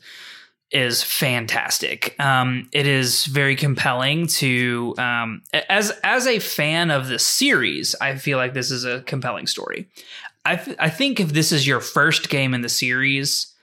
is 0.70 1.02
fantastic. 1.02 2.18
Um, 2.18 2.68
it 2.72 2.86
is 2.86 3.26
very 3.26 3.56
compelling 3.56 4.26
to 4.26 4.94
um, 4.98 5.42
as 5.68 5.92
as 6.02 6.26
a 6.26 6.38
fan 6.38 6.90
of 6.90 7.08
the 7.08 7.18
series. 7.18 7.94
I 8.00 8.16
feel 8.16 8.38
like 8.38 8.54
this 8.54 8.70
is 8.70 8.84
a 8.84 9.02
compelling 9.02 9.46
story. 9.46 9.88
I 10.44 10.56
th- 10.56 10.76
I 10.80 10.90
think 10.90 11.20
if 11.20 11.32
this 11.32 11.52
is 11.52 11.66
your 11.66 11.80
first 11.80 12.28
game 12.28 12.54
in 12.54 12.60
the 12.60 12.68
series, 12.68 13.54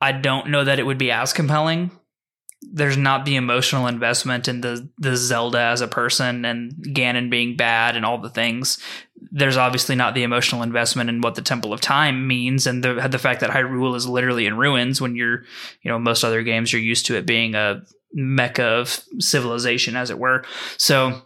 I 0.00 0.12
don't 0.12 0.50
know 0.50 0.64
that 0.64 0.78
it 0.78 0.84
would 0.84 0.98
be 0.98 1.10
as 1.10 1.32
compelling. 1.32 1.90
There's 2.62 2.96
not 2.96 3.24
the 3.24 3.36
emotional 3.36 3.86
investment 3.86 4.48
in 4.48 4.60
the 4.60 4.88
the 4.98 5.16
Zelda 5.16 5.60
as 5.60 5.80
a 5.80 5.88
person 5.88 6.44
and 6.44 6.72
Ganon 6.72 7.30
being 7.30 7.56
bad 7.56 7.96
and 7.96 8.04
all 8.04 8.18
the 8.18 8.30
things. 8.30 8.78
There's 9.30 9.56
obviously 9.56 9.96
not 9.96 10.14
the 10.14 10.22
emotional 10.22 10.62
investment 10.62 11.10
in 11.10 11.20
what 11.20 11.34
the 11.34 11.42
Temple 11.42 11.72
of 11.72 11.80
Time 11.80 12.26
means 12.26 12.66
and 12.66 12.82
the 12.82 12.94
the 13.08 13.18
fact 13.18 13.40
that 13.40 13.50
Hyrule 13.50 13.96
is 13.96 14.08
literally 14.08 14.46
in 14.46 14.56
ruins 14.56 15.00
when 15.00 15.16
you're, 15.16 15.42
you 15.82 15.90
know, 15.90 15.98
most 15.98 16.24
other 16.24 16.42
games 16.42 16.72
you're 16.72 16.82
used 16.82 17.06
to 17.06 17.16
it 17.16 17.26
being 17.26 17.54
a 17.54 17.82
mecca 18.12 18.64
of 18.64 19.02
civilization 19.18 19.96
as 19.96 20.10
it 20.10 20.18
were. 20.18 20.44
So 20.76 21.22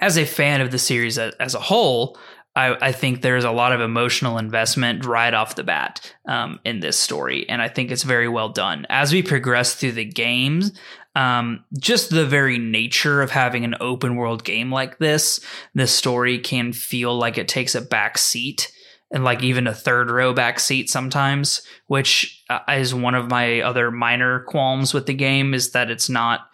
as 0.00 0.16
a 0.16 0.24
fan 0.24 0.60
of 0.60 0.70
the 0.70 0.78
series 0.78 1.18
as, 1.18 1.54
a 1.54 1.60
whole, 1.60 2.18
I, 2.56 2.88
I 2.88 2.92
think 2.92 3.22
there's 3.22 3.44
a 3.44 3.50
lot 3.50 3.72
of 3.72 3.80
emotional 3.80 4.38
investment 4.38 5.04
right 5.04 5.32
off 5.32 5.54
the 5.54 5.64
bat 5.64 6.14
um, 6.26 6.58
in 6.64 6.80
this 6.80 6.96
story, 6.98 7.48
and 7.48 7.62
I 7.62 7.68
think 7.68 7.90
it's 7.90 8.02
very 8.02 8.28
well 8.28 8.48
done. 8.48 8.86
As 8.88 9.12
we 9.12 9.22
progress 9.22 9.74
through 9.74 9.92
the 9.92 10.04
games, 10.04 10.72
um, 11.14 11.64
just 11.78 12.10
the 12.10 12.26
very 12.26 12.58
nature 12.58 13.22
of 13.22 13.30
having 13.30 13.64
an 13.64 13.74
open 13.80 14.16
world 14.16 14.44
game 14.44 14.70
like 14.70 14.98
this, 14.98 15.40
the 15.74 15.86
story 15.86 16.38
can 16.38 16.72
feel 16.72 17.16
like 17.16 17.36
it 17.36 17.48
takes 17.48 17.74
a 17.74 17.80
back 17.80 18.16
seat 18.16 18.72
and 19.10 19.24
like 19.24 19.42
even 19.42 19.66
a 19.66 19.74
third 19.74 20.10
row 20.10 20.32
back 20.32 20.60
seat 20.60 20.88
sometimes, 20.88 21.62
which 21.86 22.44
uh, 22.48 22.60
is 22.68 22.94
one 22.94 23.14
of 23.14 23.28
my 23.28 23.60
other 23.60 23.90
minor 23.90 24.40
qualms 24.40 24.94
with 24.94 25.06
the 25.06 25.14
game 25.14 25.52
is 25.52 25.72
that 25.72 25.90
it's 25.90 26.08
not 26.08 26.48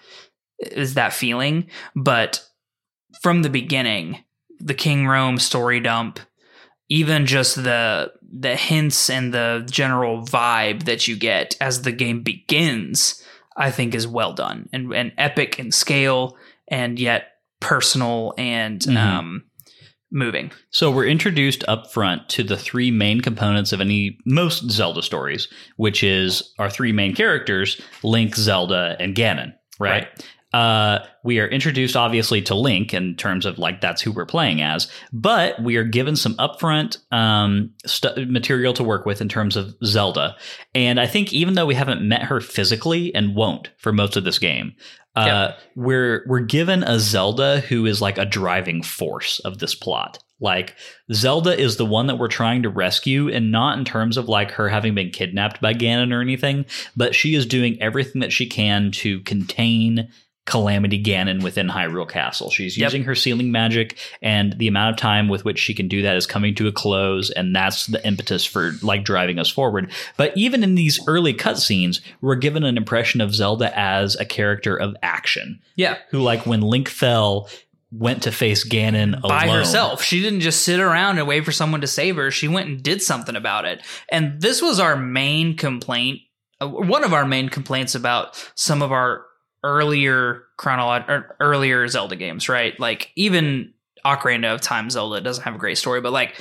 is 0.58 0.94
that 0.94 1.12
feeling, 1.12 1.68
but 1.94 2.42
from 3.20 3.42
the 3.42 3.50
beginning 3.50 4.24
the 4.58 4.74
King 4.74 5.04
Rhoam 5.04 5.38
story 5.38 5.80
dump, 5.80 6.18
even 6.88 7.26
just 7.26 7.56
the 7.62 8.12
the 8.22 8.56
hints 8.56 9.10
and 9.10 9.32
the 9.32 9.66
general 9.70 10.22
vibe 10.22 10.84
that 10.84 11.06
you 11.06 11.16
get 11.16 11.56
as 11.60 11.82
the 11.82 11.92
game 11.92 12.22
begins, 12.22 13.22
I 13.56 13.70
think 13.70 13.94
is 13.94 14.06
well 14.06 14.32
done 14.32 14.68
and, 14.72 14.92
and 14.94 15.12
epic 15.18 15.58
in 15.58 15.72
scale 15.72 16.36
and 16.68 16.98
yet 16.98 17.28
personal 17.60 18.34
and 18.36 18.80
Mhm. 18.80 18.96
um, 18.96 19.44
moving. 20.12 20.52
So 20.70 20.90
we're 20.90 21.06
introduced 21.06 21.64
up 21.66 21.92
front 21.92 22.28
to 22.30 22.42
the 22.44 22.56
three 22.56 22.90
main 22.90 23.20
components 23.20 23.72
of 23.72 23.80
any 23.80 24.18
most 24.24 24.70
Zelda 24.70 25.02
stories, 25.02 25.48
which 25.76 26.04
is 26.04 26.52
our 26.58 26.70
three 26.70 26.92
main 26.92 27.14
characters, 27.14 27.80
Link, 28.02 28.36
Zelda, 28.36 28.96
and 29.00 29.14
Ganon, 29.16 29.52
right? 29.80 30.06
Uh, 30.52 31.00
we 31.24 31.38
are 31.40 31.48
introduced 31.48 31.96
obviously 31.96 32.40
to 32.40 32.54
Link 32.54 32.94
in 32.94 33.16
terms 33.16 33.44
of 33.44 33.58
like 33.58 33.80
that's 33.80 34.00
who 34.00 34.12
we're 34.12 34.24
playing 34.24 34.62
as, 34.62 34.90
but 35.12 35.60
we 35.62 35.76
are 35.76 35.84
given 35.84 36.16
some 36.16 36.34
upfront 36.36 36.98
um, 37.10 37.70
st- 37.84 38.30
material 38.30 38.72
to 38.72 38.84
work 38.84 39.04
with 39.04 39.20
in 39.20 39.28
terms 39.28 39.56
of 39.56 39.74
Zelda. 39.84 40.36
And 40.74 41.00
I 41.00 41.06
think 41.06 41.32
even 41.32 41.54
though 41.54 41.66
we 41.66 41.74
haven't 41.74 42.06
met 42.08 42.22
her 42.22 42.40
physically 42.40 43.14
and 43.14 43.34
won't 43.34 43.70
for 43.78 43.92
most 43.92 44.16
of 44.16 44.24
this 44.24 44.38
game, 44.38 44.74
uh, 45.16 45.52
we're 45.74 46.24
we're 46.28 46.40
given 46.40 46.82
a 46.84 47.00
Zelda 47.00 47.60
who 47.60 47.86
is 47.86 48.02
like 48.02 48.18
a 48.18 48.26
driving 48.26 48.82
force 48.82 49.40
of 49.40 49.58
this 49.58 49.74
plot. 49.74 50.18
Like 50.40 50.76
Zelda 51.12 51.58
is 51.58 51.78
the 51.78 51.86
one 51.86 52.06
that 52.08 52.18
we're 52.18 52.28
trying 52.28 52.62
to 52.62 52.68
rescue, 52.68 53.28
and 53.30 53.50
not 53.50 53.78
in 53.78 53.86
terms 53.86 54.18
of 54.18 54.28
like 54.28 54.50
her 54.52 54.68
having 54.68 54.94
been 54.94 55.10
kidnapped 55.10 55.62
by 55.62 55.72
Ganon 55.72 56.12
or 56.12 56.20
anything, 56.20 56.66
but 56.94 57.14
she 57.14 57.34
is 57.34 57.46
doing 57.46 57.80
everything 57.80 58.20
that 58.20 58.32
she 58.32 58.46
can 58.46 58.90
to 58.92 59.20
contain 59.20 60.08
Calamity 60.46 61.02
Ganon 61.02 61.42
within 61.42 61.68
Hyrule 61.68 62.08
Castle. 62.08 62.50
She's 62.50 62.78
Yep. 62.78 62.86
using 62.86 63.04
her 63.04 63.14
sealing 63.14 63.52
magic, 63.52 63.98
and 64.22 64.54
the 64.58 64.68
amount 64.68 64.94
of 64.94 64.96
time 65.00 65.28
with 65.28 65.44
which 65.44 65.58
she 65.58 65.74
can 65.74 65.88
do 65.88 66.02
that 66.02 66.16
is 66.16 66.26
coming 66.26 66.54
to 66.54 66.66
a 66.68 66.72
close, 66.72 67.30
and 67.30 67.54
that's 67.54 67.86
the 67.86 68.04
impetus 68.06 68.44
for 68.44 68.72
like 68.82 69.04
driving 69.04 69.38
us 69.38 69.50
forward. 69.50 69.90
But 70.16 70.32
even 70.36 70.62
in 70.64 70.74
these 70.76 71.00
early 71.06 71.34
cutscenes, 71.34 72.00
we're 72.20 72.36
given 72.36 72.64
an 72.64 72.76
impression 72.76 73.20
of 73.20 73.34
Zelda 73.34 73.76
as 73.78 74.16
a 74.16 74.24
character 74.24 74.76
of 74.76 74.96
action, 75.02 75.60
Yeah. 75.74 75.96
who 76.10 76.20
like 76.22 76.46
when 76.46 76.60
Link 76.62 76.88
fell, 76.88 77.48
went 77.92 78.22
to 78.24 78.32
face 78.32 78.66
Ganon 78.68 79.20
by 79.22 79.48
herself. 79.48 80.02
She 80.02 80.20
didn't 80.20 80.40
just 80.40 80.62
sit 80.62 80.80
around 80.80 81.18
and 81.18 81.26
wait 81.26 81.44
for 81.44 81.52
someone 81.52 81.80
to 81.80 81.86
save 81.86 82.16
her. 82.16 82.30
She 82.30 82.48
went 82.48 82.68
and 82.68 82.82
did 82.82 83.00
something 83.02 83.36
about 83.36 83.64
it. 83.64 83.80
And 84.10 84.40
this 84.40 84.60
was 84.62 84.80
our 84.80 84.96
main 84.96 85.56
complaint, 85.56 86.20
uh, 86.60 86.66
one 86.68 87.04
of 87.04 87.12
our 87.12 87.24
main 87.24 87.48
complaints 87.48 87.94
about 87.94 88.36
some 88.54 88.82
of 88.82 88.90
our 88.92 89.22
earlier 89.62 90.44
chronolog- 90.58 91.08
or 91.08 91.14
er, 91.14 91.36
earlier 91.40 91.86
Zelda 91.88 92.16
games, 92.16 92.48
right? 92.48 92.78
Like 92.78 93.10
even 93.16 93.72
Ocarina 94.04 94.54
of 94.54 94.60
Time 94.60 94.90
Zelda 94.90 95.20
doesn't 95.20 95.44
have 95.44 95.54
a 95.54 95.58
great 95.58 95.78
story, 95.78 96.00
but 96.00 96.12
like 96.12 96.40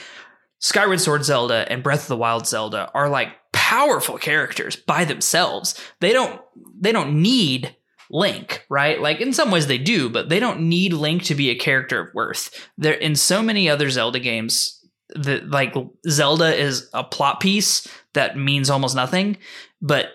Skyward 0.60 1.02
Sword 1.02 1.26
Zelda 1.26 1.70
and 1.72 1.84
Breath 1.84 2.04
of 2.04 2.08
the 2.08 2.18
Wild 2.18 2.48
Zelda 2.48 2.90
are 2.94 3.10
like 3.10 3.30
powerful 3.52 4.18
characters 4.18 4.76
by 4.76 5.06
themselves. 5.06 5.80
They 6.00 6.14
don't 6.14 6.42
they 6.80 6.92
don't 6.92 7.22
need 7.22 7.76
Link, 8.12 8.66
right? 8.70 9.02
Like 9.02 9.20
in 9.20 9.34
some 9.34 9.50
ways 9.50 9.68
they 9.68 9.80
do, 9.80 10.10
but 10.10 10.30
they 10.30 10.40
don't 10.40 10.62
need 10.62 10.94
Link 10.94 11.24
to 11.24 11.36
be 11.36 11.50
a 11.50 11.56
character 11.56 12.02
of 12.02 12.14
worth. 12.14 12.70
There 12.78 12.94
in 12.94 13.16
so 13.16 13.42
many 13.42 13.68
other 13.68 13.90
Zelda 13.90 14.20
games 14.20 14.86
that 15.16 15.50
like 15.50 15.74
Zelda 16.08 16.56
is 16.56 16.90
a 16.94 17.04
plot 17.04 17.40
piece 17.40 17.88
that 18.14 18.38
means 18.38 18.70
almost 18.70 18.96
nothing, 18.96 19.38
but 19.82 20.10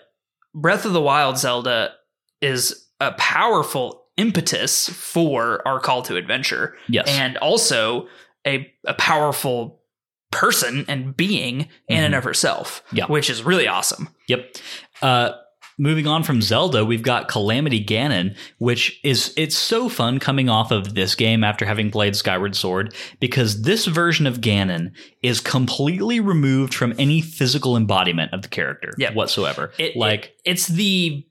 Breath 0.54 0.84
of 0.84 0.92
the 0.92 1.02
Wild 1.02 1.38
Zelda 1.38 1.92
is 2.40 2.86
a 3.00 3.12
powerful 3.12 4.04
impetus 4.16 4.88
for 4.90 5.66
our 5.66 5.80
call 5.80 6.02
to 6.02 6.16
adventure 6.16 6.76
Yes. 6.88 7.08
and 7.08 7.36
also 7.38 8.08
a, 8.46 8.70
a 8.86 8.94
powerful 8.94 9.80
person 10.30 10.84
and 10.88 11.16
being 11.16 11.60
in 11.88 12.04
and 12.04 12.14
Mhm. 12.14 12.18
of 12.18 12.24
herself, 12.24 12.82
Yeah. 12.92 13.06
which 13.06 13.28
is 13.30 13.42
really 13.42 13.66
awesome. 13.66 14.08
Yep. 14.28 14.56
Uh, 15.02 15.30
moving 15.78 16.06
on 16.06 16.22
from 16.22 16.40
Zelda, 16.42 16.84
we've 16.84 17.02
got 17.02 17.26
Calamity 17.26 17.82
Ganon, 17.84 18.36
which 18.58 19.00
is 19.02 19.32
it's 19.36 19.56
so 19.56 19.88
fun 19.88 20.18
coming 20.20 20.48
off 20.48 20.70
of 20.70 20.94
this 20.94 21.14
game 21.14 21.42
after 21.42 21.64
having 21.64 21.90
played 21.90 22.14
Skyward 22.14 22.54
Sword 22.54 22.94
because 23.18 23.62
this 23.62 23.86
version 23.86 24.26
of 24.26 24.40
Ganon 24.40 24.92
is 25.22 25.40
completely 25.40 26.20
removed 26.20 26.74
from 26.74 26.94
any 26.98 27.20
physical 27.22 27.76
embodiment 27.76 28.32
of 28.34 28.42
the 28.42 28.48
character 28.48 28.92
Yep. 28.98 29.14
whatsoever. 29.14 29.72
It, 29.78 29.96
like 29.96 30.26
it- 30.26 30.36
it's 30.44 30.66
the 30.66 31.24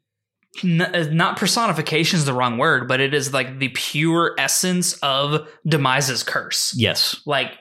n- 0.64 1.10
not 1.16 1.38
personification 1.38 2.18
is 2.18 2.26
the 2.26 2.34
wrong 2.34 2.58
word, 2.58 2.88
but 2.88 3.00
it 3.00 3.14
is 3.14 3.34
like 3.34 3.60
the 3.60 3.70
pure 3.70 4.36
essence 4.38 4.94
of 5.02 5.48
Demise's 5.68 6.24
curse. 6.24 6.74
yes, 6.78 7.22
like 7.26 7.52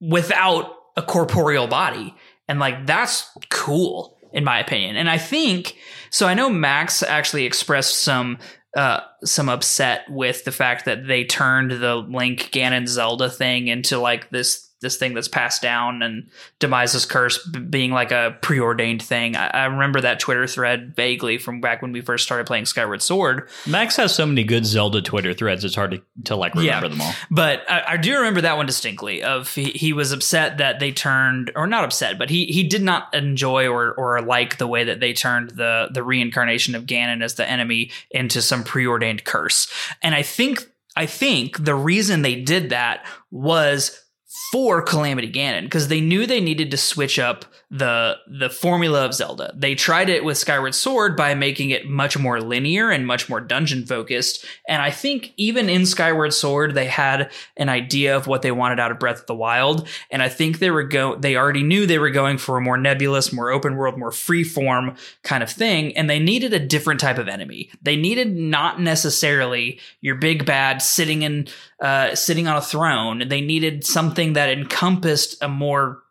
without 0.00 0.74
a 0.96 1.02
corporeal 1.02 1.66
body. 1.66 2.14
And 2.48 2.58
like 2.58 2.86
that's 2.86 3.30
cool 3.50 4.18
in 4.32 4.44
my 4.44 4.58
opinion. 4.58 4.96
And 4.96 5.08
I 5.08 5.18
think 5.18 5.76
so 6.10 6.26
I 6.26 6.34
know 6.34 6.50
Max 6.50 7.02
actually 7.02 7.46
expressed 7.46 8.00
some 8.00 8.38
uh 8.76 9.00
some 9.24 9.48
upset 9.48 10.04
with 10.10 10.44
the 10.44 10.52
fact 10.52 10.84
that 10.86 11.06
they 11.06 11.24
turned 11.24 11.70
the 11.70 11.96
Link 11.96 12.50
Ganon 12.52 12.88
Zelda 12.88 13.30
thing 13.30 13.68
into 13.68 13.98
like 13.98 14.30
this 14.30 14.68
this 14.82 14.98
thing 14.98 15.14
that's 15.14 15.28
passed 15.28 15.62
down 15.62 16.02
and 16.02 16.28
Demise's 16.60 17.06
curse 17.06 17.38
b- 17.48 17.60
being 17.60 17.90
like 17.92 18.12
a 18.12 18.36
preordained 18.42 19.00
thing. 19.02 19.34
I, 19.36 19.46
I 19.48 19.64
remember 19.64 20.02
that 20.02 20.20
Twitter 20.20 20.46
thread 20.46 20.94
vaguely 20.94 21.38
from 21.38 21.62
back 21.62 21.80
when 21.80 21.92
we 21.92 22.02
first 22.02 22.24
started 22.24 22.46
playing 22.46 22.66
Skyward 22.66 23.00
Sword. 23.00 23.48
Max 23.66 23.96
has 23.96 24.14
so 24.14 24.26
many 24.26 24.44
good 24.44 24.66
Zelda 24.66 25.00
Twitter 25.00 25.32
threads. 25.32 25.64
It's 25.64 25.74
hard 25.74 25.92
to, 25.92 26.02
to 26.24 26.36
like 26.36 26.54
remember 26.54 26.86
Yeah. 26.86 26.88
them 26.90 27.00
all. 27.00 27.12
But 27.30 27.62
I, 27.70 27.82
I 27.92 27.96
do 27.96 28.14
remember 28.16 28.42
that 28.42 28.58
one 28.58 28.66
distinctly. 28.66 29.22
Of 29.22 29.54
he, 29.54 29.70
he 29.70 29.92
was 29.94 30.12
upset 30.12 30.58
that 30.58 30.80
they 30.80 30.92
turned, 30.92 31.52
or 31.56 31.66
not 31.66 31.84
upset, 31.84 32.18
but 32.18 32.28
he 32.28 32.46
he 32.46 32.62
did 32.64 32.82
not 32.82 33.14
enjoy 33.14 33.68
or 33.68 33.92
or 33.94 34.20
like 34.20 34.58
the 34.58 34.66
way 34.66 34.84
that 34.84 35.00
they 35.00 35.12
turned 35.14 35.50
the 35.50 35.88
the 35.92 36.02
reincarnation 36.02 36.74
of 36.74 36.84
Ganon 36.84 37.22
as 37.22 37.36
the 37.36 37.48
enemy 37.48 37.90
into 38.10 38.42
some 38.42 38.64
preordained 38.64 39.24
curse. 39.24 39.72
And 40.02 40.14
I 40.14 40.22
think 40.22 40.68
I 40.96 41.06
think 41.06 41.64
the 41.64 41.74
reason 41.74 42.20
they 42.22 42.34
did 42.40 42.70
that 42.70 43.06
was 43.30 44.01
for 44.50 44.82
Calamity 44.82 45.30
Ganon 45.30 45.64
because 45.64 45.88
they 45.88 46.00
knew 46.00 46.26
they 46.26 46.40
needed 46.40 46.70
to 46.70 46.76
switch 46.76 47.18
up 47.18 47.44
the 47.72 48.18
the 48.26 48.50
formula 48.50 49.06
of 49.06 49.14
Zelda. 49.14 49.50
They 49.56 49.74
tried 49.74 50.10
it 50.10 50.24
with 50.24 50.36
Skyward 50.36 50.74
Sword 50.74 51.16
by 51.16 51.34
making 51.34 51.70
it 51.70 51.88
much 51.88 52.18
more 52.18 52.38
linear 52.38 52.90
and 52.90 53.06
much 53.06 53.30
more 53.30 53.40
dungeon 53.40 53.86
focused. 53.86 54.44
And 54.68 54.82
I 54.82 54.90
think 54.90 55.32
even 55.38 55.70
in 55.70 55.86
Skyward 55.86 56.34
Sword 56.34 56.74
they 56.74 56.84
had 56.84 57.32
an 57.56 57.70
idea 57.70 58.14
of 58.14 58.26
what 58.26 58.42
they 58.42 58.52
wanted 58.52 58.78
out 58.78 58.90
of 58.90 58.98
Breath 58.98 59.20
of 59.20 59.26
the 59.26 59.34
Wild, 59.34 59.88
and 60.10 60.22
I 60.22 60.28
think 60.28 60.58
they 60.58 60.70
were 60.70 60.82
go 60.82 61.16
they 61.16 61.34
already 61.34 61.62
knew 61.62 61.86
they 61.86 61.98
were 61.98 62.10
going 62.10 62.36
for 62.36 62.58
a 62.58 62.60
more 62.60 62.76
nebulous, 62.76 63.32
more 63.32 63.50
open 63.50 63.76
world, 63.76 63.98
more 63.98 64.12
free 64.12 64.44
form 64.44 64.94
kind 65.22 65.42
of 65.42 65.50
thing, 65.50 65.96
and 65.96 66.10
they 66.10 66.18
needed 66.18 66.52
a 66.52 66.58
different 66.58 67.00
type 67.00 67.16
of 67.16 67.26
enemy. 67.26 67.70
They 67.80 67.96
needed 67.96 68.36
not 68.36 68.82
necessarily 68.82 69.80
your 70.02 70.16
big 70.16 70.44
bad 70.44 70.82
sitting 70.82 71.22
in 71.22 71.48
uh, 71.80 72.14
sitting 72.14 72.46
on 72.46 72.58
a 72.58 72.62
throne. 72.62 73.28
They 73.28 73.40
needed 73.40 73.86
something 73.86 74.34
that 74.34 74.50
encompassed 74.50 75.42
a 75.42 75.48
more 75.48 76.01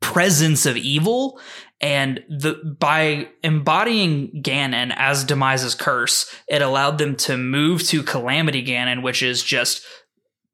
presence 0.00 0.66
of 0.66 0.76
evil. 0.76 1.40
And 1.82 2.22
the 2.28 2.54
by 2.78 3.28
embodying 3.42 4.42
Ganon 4.42 4.92
as 4.96 5.24
Demise's 5.24 5.74
curse, 5.74 6.30
it 6.46 6.60
allowed 6.60 6.98
them 6.98 7.16
to 7.16 7.38
move 7.38 7.82
to 7.84 8.02
Calamity 8.02 8.62
Ganon, 8.64 9.02
which 9.02 9.22
is 9.22 9.42
just 9.42 9.82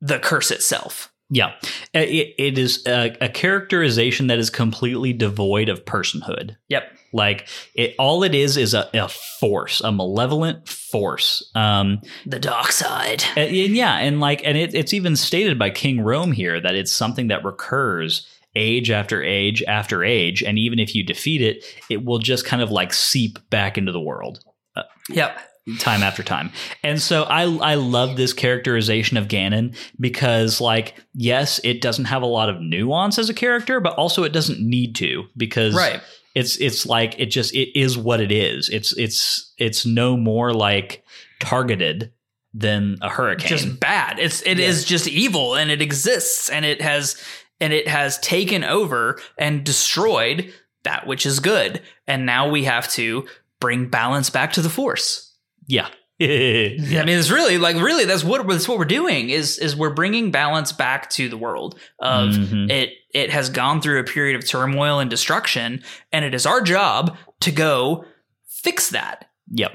the 0.00 0.18
curse 0.20 0.50
itself. 0.52 1.12
Yeah, 1.28 1.54
Uh, 1.92 1.98
it, 1.98 2.34
it 2.38 2.56
is 2.58 2.86
a, 2.86 3.16
a 3.20 3.28
characterization 3.28 4.28
that 4.28 4.38
is 4.38 4.48
completely 4.48 5.12
devoid 5.12 5.68
of 5.68 5.84
personhood. 5.84 6.54
Yep. 6.68 6.84
Like 7.12 7.48
it, 7.74 7.96
all 7.98 8.22
it 8.22 8.32
is 8.32 8.56
is 8.56 8.74
a, 8.74 8.88
a 8.94 9.08
force, 9.40 9.80
a 9.80 9.90
malevolent 9.90 10.68
force. 10.68 11.50
Um, 11.56 12.00
The 12.26 12.38
dark 12.38 12.70
side. 12.70 13.24
and- 13.36 13.48
and 13.56 13.74
yeah, 13.74 13.96
and 13.96 14.20
like, 14.20 14.42
and 14.44 14.56
it, 14.56 14.72
it's 14.76 14.94
even 14.94 15.16
stated 15.16 15.58
by 15.58 15.70
King 15.70 15.96
Rhoam 15.98 16.32
here 16.32 16.60
that 16.60 16.76
it's 16.76 16.92
something 16.92 17.26
that 17.28 17.44
recurs 17.44 18.28
age 18.56 18.90
after 18.90 19.22
age 19.22 19.62
after 19.68 20.02
age, 20.02 20.42
and 20.42 20.58
even 20.58 20.78
if 20.80 20.94
you 20.94 21.02
defeat 21.04 21.42
it, 21.42 21.64
it 21.90 22.04
will 22.04 22.18
just 22.18 22.44
kind 22.46 22.62
of 22.62 22.70
like 22.72 22.92
seep 22.92 23.38
back 23.50 23.78
into 23.78 23.92
the 23.92 24.00
world 24.00 24.40
uh, 24.74 24.82
Yep. 25.10 25.38
time 25.78 26.02
after 26.02 26.22
time. 26.22 26.50
And 26.82 27.00
so 27.00 27.24
I 27.24 27.42
I 27.72 27.74
love 27.74 28.16
this 28.16 28.32
characterization 28.32 29.16
of 29.16 29.28
Ganon 29.28 29.76
because 30.00 30.60
like 30.60 30.94
yes, 31.14 31.60
it 31.64 31.80
doesn't 31.80 32.06
have 32.06 32.22
a 32.22 32.26
lot 32.26 32.48
of 32.48 32.60
nuance 32.60 33.18
as 33.18 33.28
a 33.28 33.34
character, 33.34 33.78
but 33.80 33.94
also 33.94 34.24
it 34.24 34.32
doesn't 34.32 34.60
need 34.60 34.94
to 34.96 35.24
because 35.36 35.74
Right. 35.74 36.00
it's 36.34 36.56
it's 36.58 36.86
like 36.86 37.18
it 37.18 37.26
just 37.26 37.54
it 37.54 37.76
is 37.78 37.96
what 37.98 38.20
it 38.20 38.32
is. 38.32 38.68
It's 38.68 38.92
it's 38.96 39.52
it's 39.58 39.84
no 39.86 40.16
more 40.16 40.52
like 40.54 41.04
targeted 41.40 42.12
than 42.54 42.96
a 43.02 43.08
hurricane. 43.10 43.48
just 43.48 43.78
bad. 43.80 44.18
It's 44.18 44.40
it 44.42 44.58
is 44.58 44.82
Yeah. 44.82 44.88
just 44.96 45.08
evil 45.08 45.54
and 45.56 45.70
it 45.70 45.82
exists 45.82 46.48
and 46.48 46.64
it 46.64 46.80
has 46.80 47.16
and 47.60 47.72
it 47.72 47.88
has 47.88 48.18
taken 48.18 48.64
over 48.64 49.18
and 49.38 49.64
destroyed 49.64 50.52
that 50.84 51.06
which 51.06 51.26
is 51.26 51.40
good. 51.40 51.82
And 52.06 52.26
now 52.26 52.48
we 52.48 52.64
have 52.64 52.88
to 52.92 53.26
bring 53.60 53.88
balance 53.88 54.30
back 54.30 54.52
to 54.54 54.62
the 54.62 54.70
force. 54.70 55.34
yeah. 55.66 55.88
I 56.18 56.24
mean, 56.24 57.08
it's 57.18 57.28
really 57.30 57.58
like 57.58 57.76
really 57.76 58.06
that's 58.06 58.24
what 58.24 58.46
that's 58.48 58.66
what 58.66 58.78
we're 58.78 58.86
doing 58.86 59.28
is 59.28 59.58
is 59.58 59.76
we're 59.76 59.92
bringing 59.92 60.30
balance 60.30 60.72
back 60.72 61.10
to 61.10 61.28
the 61.28 61.36
world 61.36 61.78
of 61.98 62.30
Mhm. 62.30 62.70
it. 62.70 62.94
It 63.12 63.28
has 63.30 63.50
gone 63.50 63.82
through 63.82 64.00
a 64.00 64.04
period 64.04 64.34
of 64.34 64.48
turmoil 64.48 64.98
and 64.98 65.10
destruction, 65.10 65.82
and 66.12 66.24
it 66.24 66.32
is 66.34 66.46
our 66.46 66.62
job 66.62 67.18
to 67.40 67.50
go 67.52 68.06
fix 68.48 68.88
that. 68.90 69.28
Yep. 69.52 69.72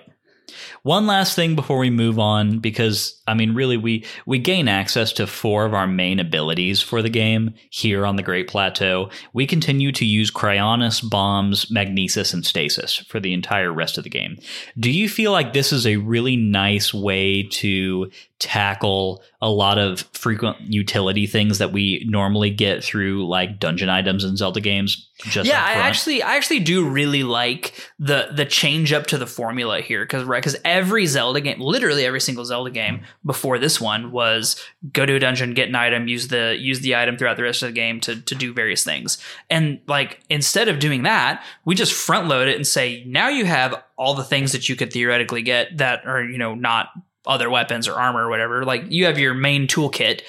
One 0.83 1.05
last 1.05 1.35
thing 1.35 1.55
before 1.55 1.77
we 1.77 1.91
move 1.91 2.17
on, 2.17 2.57
because 2.57 3.21
I 3.27 3.35
mean, 3.35 3.53
really, 3.53 3.77
we 3.77 4.03
we 4.25 4.39
gain 4.39 4.67
access 4.67 5.13
to 5.13 5.27
four 5.27 5.65
of 5.65 5.75
our 5.75 5.87
main 5.87 6.19
abilities 6.19 6.81
for 6.81 7.03
the 7.03 7.09
game 7.09 7.53
here 7.69 8.03
on 8.03 8.15
the 8.15 8.23
Great 8.23 8.47
Plateau. 8.47 9.11
We 9.31 9.45
continue 9.45 9.91
to 9.91 10.05
use 10.05 10.31
Cryonis, 10.31 11.07
Bombs, 11.07 11.69
Magnesis, 11.69 12.33
and 12.33 12.43
Stasis 12.43 12.97
for 12.97 13.19
the 13.19 13.33
entire 13.33 13.71
rest 13.71 13.99
of 13.99 14.03
the 14.03 14.09
game. 14.09 14.37
Do 14.79 14.89
you 14.89 15.07
feel 15.07 15.31
like 15.31 15.53
this 15.53 15.71
is 15.71 15.85
a 15.85 15.97
really 15.97 16.35
nice 16.35 16.93
way 16.93 17.43
to 17.43 18.09
tackle 18.41 19.21
a 19.39 19.49
lot 19.49 19.77
of 19.77 20.01
frequent 20.13 20.57
utility 20.61 21.27
things 21.27 21.59
that 21.59 21.71
we 21.71 22.03
normally 22.09 22.49
get 22.49 22.83
through 22.83 23.27
like 23.27 23.59
dungeon 23.59 23.87
items 23.87 24.23
in 24.23 24.35
Zelda 24.35 24.59
games? 24.59 25.07
Just 25.19 25.47
yeah, 25.47 25.63
I 25.63 25.73
actually, 25.73 26.23
I 26.23 26.35
actually 26.35 26.61
do 26.61 26.89
really 26.89 27.21
like 27.21 27.73
the 27.99 28.29
the 28.35 28.43
change 28.43 28.91
up 28.91 29.05
to 29.07 29.19
the 29.19 29.27
formula 29.27 29.79
here 29.79 30.03
because 30.03 30.23
right, 30.23 30.41
because 30.41 30.59
every 30.65 31.05
Zelda 31.05 31.39
game, 31.39 31.59
literally 31.59 32.03
every 32.03 32.19
single 32.19 32.43
Zelda 32.43 32.71
game 32.71 33.01
before 33.23 33.59
this 33.59 33.79
one 33.79 34.11
was 34.11 34.59
go 34.91 35.05
to 35.05 35.15
a 35.15 35.19
dungeon, 35.19 35.53
get 35.53 35.69
an 35.69 35.75
item, 35.75 36.07
use 36.07 36.29
the 36.29 36.57
use 36.59 36.79
the 36.79 36.95
item 36.95 37.17
throughout 37.17 37.37
the 37.37 37.43
rest 37.43 37.61
of 37.61 37.69
the 37.69 37.73
game 37.73 37.99
to 38.01 38.19
to 38.19 38.33
do 38.33 38.51
various 38.51 38.83
things, 38.83 39.19
and 39.51 39.79
like 39.87 40.19
instead 40.29 40.67
of 40.67 40.79
doing 40.79 41.03
that, 41.03 41.43
we 41.63 41.75
just 41.75 41.93
front 41.93 42.27
load 42.27 42.47
it 42.47 42.55
and 42.55 42.65
say 42.65 43.03
now 43.05 43.29
you 43.29 43.45
have 43.45 43.75
all 43.97 44.15
the 44.15 44.23
things 44.23 44.51
that 44.53 44.67
you 44.67 44.75
could 44.75 44.91
theoretically 44.91 45.43
get 45.43 45.77
that 45.77 46.07
are 46.07 46.23
you 46.23 46.39
know 46.39 46.55
not 46.55 46.89
other 47.25 47.49
weapons 47.49 47.87
or 47.87 47.93
armor 47.93 48.25
or 48.25 48.29
whatever. 48.29 48.63
Like 48.63 48.85
you 48.89 49.05
have 49.05 49.19
your 49.19 49.33
main 49.33 49.67
toolkit. 49.67 50.21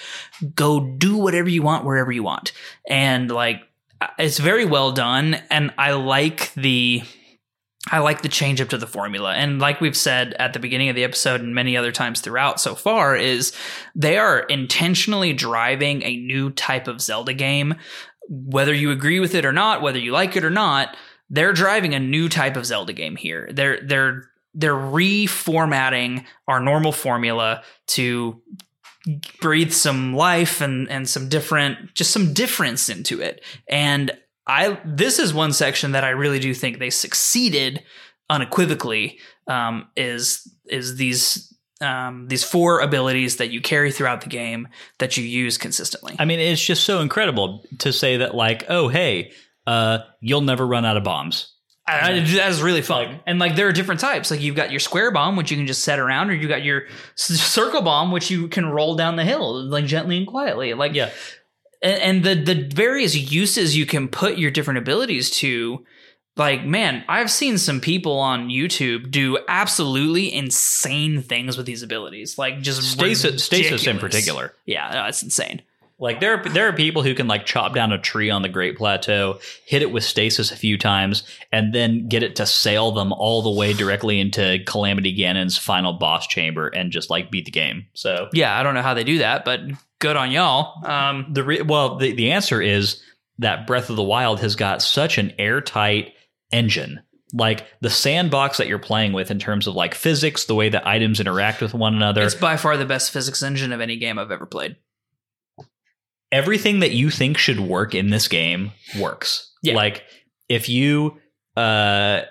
Go 0.55 0.81
do 0.81 1.16
whatever 1.16 1.48
you 1.48 1.62
want 1.62 1.85
wherever 1.85 2.12
you 2.12 2.23
want. 2.23 2.52
And 2.89 3.31
like 3.31 3.62
uh, 4.01 4.09
it's 4.19 4.39
very 4.39 4.64
well 4.64 4.93
done 4.93 5.35
and 5.51 5.73
I 5.78 5.93
like 5.93 6.52
the 6.55 7.02
I 7.90 7.98
like 7.98 8.23
the 8.23 8.28
change 8.28 8.60
up 8.60 8.69
to 8.69 8.78
the 8.78 8.86
formula. 8.86 9.35
And 9.35 9.59
like 9.59 9.81
we've 9.81 9.97
said 9.97 10.35
at 10.35 10.52
the 10.52 10.60
beginning 10.60 10.89
of 10.89 10.94
the 10.94 11.02
episode 11.02 11.40
and 11.40 11.52
many 11.52 11.77
other 11.77 11.90
times 11.90 12.20
throughout 12.20 12.60
so 12.60 12.77
far 12.77 13.16
is 13.16 13.52
they 13.97 14.19
are 14.19 14.40
intentionally 14.40 15.32
driving 15.32 16.02
a 16.02 16.16
new 16.16 16.51
type 16.51 16.86
of 16.86 17.01
Zelda 17.01 17.35
game 17.35 17.74
whether 18.28 18.73
you 18.73 18.90
agree 18.90 19.20
with 19.20 19.35
it 19.35 19.44
or 19.44 19.52
not, 19.52 19.82
whether 19.82 19.98
you 19.98 20.12
like 20.12 20.36
it 20.36 20.44
or 20.44 20.51
not, 20.51 20.97
they're 21.31 21.52
driving 21.52 21.94
a 21.94 22.01
new 22.01 22.28
type 22.28 22.56
of 22.56 22.66
Zelda 22.66 22.93
game 22.93 23.16
here. 23.16 23.48
They're 23.52 23.81
they're 23.82 24.24
they're 24.54 24.74
reformatting 24.74 26.24
our 26.46 26.60
normal 26.60 26.92
formula 26.92 27.62
to 27.86 28.40
breathe 29.40 29.72
some 29.72 30.14
life 30.14 30.60
and 30.60 30.88
and 30.90 31.08
some 31.08 31.28
different 31.28 31.94
just 31.94 32.10
some 32.10 32.32
difference 32.32 32.88
into 32.88 33.20
it. 33.20 33.44
And 33.68 34.12
I 34.46 34.78
this 34.84 35.18
is 35.18 35.34
one 35.34 35.52
section 35.52 35.92
that 35.92 36.04
I 36.04 36.10
really 36.10 36.38
do 36.38 36.54
think 36.54 36.78
they 36.78 36.90
succeeded 36.90 37.82
unequivocally 38.30 39.18
um, 39.46 39.88
is 39.96 40.52
is 40.66 40.96
these 40.96 41.52
um, 41.80 42.28
these 42.28 42.44
four 42.44 42.80
abilities 42.80 43.36
that 43.38 43.50
you 43.50 43.60
carry 43.60 43.90
throughout 43.90 44.20
the 44.20 44.28
game 44.28 44.68
that 44.98 45.16
you 45.16 45.24
use 45.24 45.58
consistently. 45.58 46.14
I 46.18 46.24
mean, 46.24 46.38
it's 46.38 46.64
just 46.64 46.84
so 46.84 47.00
incredible 47.00 47.64
to 47.78 47.92
say 47.92 48.18
that, 48.18 48.34
like, 48.34 48.64
oh, 48.68 48.86
hey, 48.86 49.32
uh, 49.66 49.98
you'll 50.20 50.42
never 50.42 50.64
run 50.64 50.84
out 50.84 50.96
of 50.96 51.02
bombs. 51.02 51.52
I, 52.01 52.12
that 52.20 52.51
is 52.51 52.62
really 52.62 52.82
fun. 52.82 53.20
and 53.27 53.39
like 53.39 53.56
there 53.56 53.69
are 53.69 53.73
different 53.73 54.01
types. 54.01 54.31
Like 54.31 54.40
you've 54.40 54.56
got 54.56 54.70
your 54.70 54.81
square 54.81 55.10
bomb, 55.10 55.36
which 55.36 55.51
you 55.51 55.56
can 55.56 55.66
just 55.66 55.85
set 55.85 55.98
around, 55.98 56.31
or 56.31 56.35
you 56.35 56.48
got 56.48 56.62
your 56.64 56.85
circle 57.14 57.82
bomb, 57.82 58.12
which 58.12 58.31
you 58.31 58.48
can 58.48 58.66
roll 58.66 58.94
down 58.97 59.16
the 59.16 59.24
hill 59.24 59.62
like 59.64 59.85
gently 59.86 60.16
and 60.19 60.27
quietly. 60.27 60.74
Like 60.74 60.94
Yeah. 60.94 61.10
and, 61.82 62.02
and 62.02 62.24
the 62.24 62.55
the 62.55 62.69
various 62.74 63.16
uses 63.16 63.77
you 63.77 63.86
can 63.86 64.09
put 64.09 64.39
your 64.39 64.51
different 64.51 64.78
abilities 64.78 65.31
to. 65.39 65.85
Like 66.35 66.64
man, 66.64 67.05
I've 67.09 67.31
seen 67.31 67.59
some 67.59 67.78
people 67.81 68.19
on 68.19 68.48
YouTube 68.48 69.10
do 69.10 69.39
absolutely 69.48 70.32
insane 70.32 71.20
things 71.20 71.59
with 71.59 71.66
these 71.66 71.82
abilities. 71.82 72.39
Like 72.39 72.62
just 72.62 72.82
Stasis, 72.82 73.44
stasis 73.44 73.86
in 73.86 73.98
particular. 73.98 74.55
Yeah, 74.64 74.90
no, 74.94 75.05
it's 75.09 75.23
insane. 75.23 75.60
Like 76.02 76.18
there, 76.18 76.34
are, 76.34 76.48
there 76.48 76.66
are 76.66 76.72
people 76.72 77.04
who 77.04 77.14
can 77.14 77.28
like 77.28 77.46
chop 77.46 77.74
down 77.74 77.92
a 77.92 77.98
tree 77.98 78.28
on 78.28 78.42
the 78.42 78.48
Great 78.48 78.76
Plateau, 78.76 79.38
hit 79.64 79.82
it 79.82 79.92
with 79.92 80.02
stasis 80.02 80.50
a 80.50 80.56
few 80.56 80.76
times, 80.76 81.22
and 81.52 81.72
then 81.72 82.08
get 82.08 82.24
it 82.24 82.34
to 82.36 82.46
sail 82.46 82.90
them 82.90 83.12
all 83.12 83.40
the 83.40 83.52
way 83.52 83.72
directly 83.72 84.18
into 84.18 84.58
Calamity 84.66 85.16
Ganon's 85.16 85.56
final 85.56 85.92
boss 85.92 86.26
chamber 86.26 86.66
and 86.66 86.90
just 86.90 87.08
like 87.08 87.30
beat 87.30 87.44
the 87.44 87.52
game. 87.52 87.86
So 87.94 88.28
Yeah, 88.32 88.58
I 88.58 88.64
don't 88.64 88.74
know 88.74 88.82
how 88.82 88.94
they 88.94 89.04
do 89.04 89.18
that, 89.18 89.44
but 89.44 89.60
good 90.00 90.16
on 90.16 90.32
y'all. 90.32 90.84
Um, 90.84 91.26
the 91.30 91.44
re- 91.44 91.62
well, 91.62 91.98
the 91.98 92.12
the 92.12 92.32
answer 92.32 92.60
is 92.60 93.00
that 93.38 93.68
Breath 93.68 93.88
of 93.88 93.94
the 93.94 94.02
Wild 94.02 94.40
has 94.40 94.56
got 94.56 94.82
such 94.82 95.18
an 95.18 95.32
airtight 95.38 96.14
engine. 96.50 97.00
Like 97.32 97.66
the 97.80 97.90
sandbox 97.90 98.58
that 98.58 98.66
you're 98.66 98.80
playing 98.80 99.12
with 99.12 99.30
in 99.30 99.38
terms 99.38 99.68
of 99.68 99.76
like 99.76 99.94
physics, 99.94 100.46
the 100.46 100.56
way 100.56 100.68
that 100.68 100.84
items 100.84 101.20
interact 101.20 101.62
with 101.62 101.74
one 101.74 101.94
another, 101.94 102.24
it's 102.24 102.34
by 102.34 102.56
far 102.56 102.76
the 102.76 102.84
best 102.84 103.12
physics 103.12 103.40
engine 103.40 103.72
of 103.72 103.80
any 103.80 103.96
game 103.96 104.18
I've 104.18 104.32
ever 104.32 104.46
played. 104.46 104.76
Everything 106.32 106.80
that 106.80 106.90
you 106.92 107.10
think 107.10 107.36
should 107.38 107.60
work 107.60 107.94
in 107.94 108.10
this 108.10 108.26
game 108.28 108.72
works. 108.98 109.52
Yeah. 109.62 109.74
Like 109.74 110.02
if 110.48 110.68
you 110.68 111.18
uh 111.56 112.22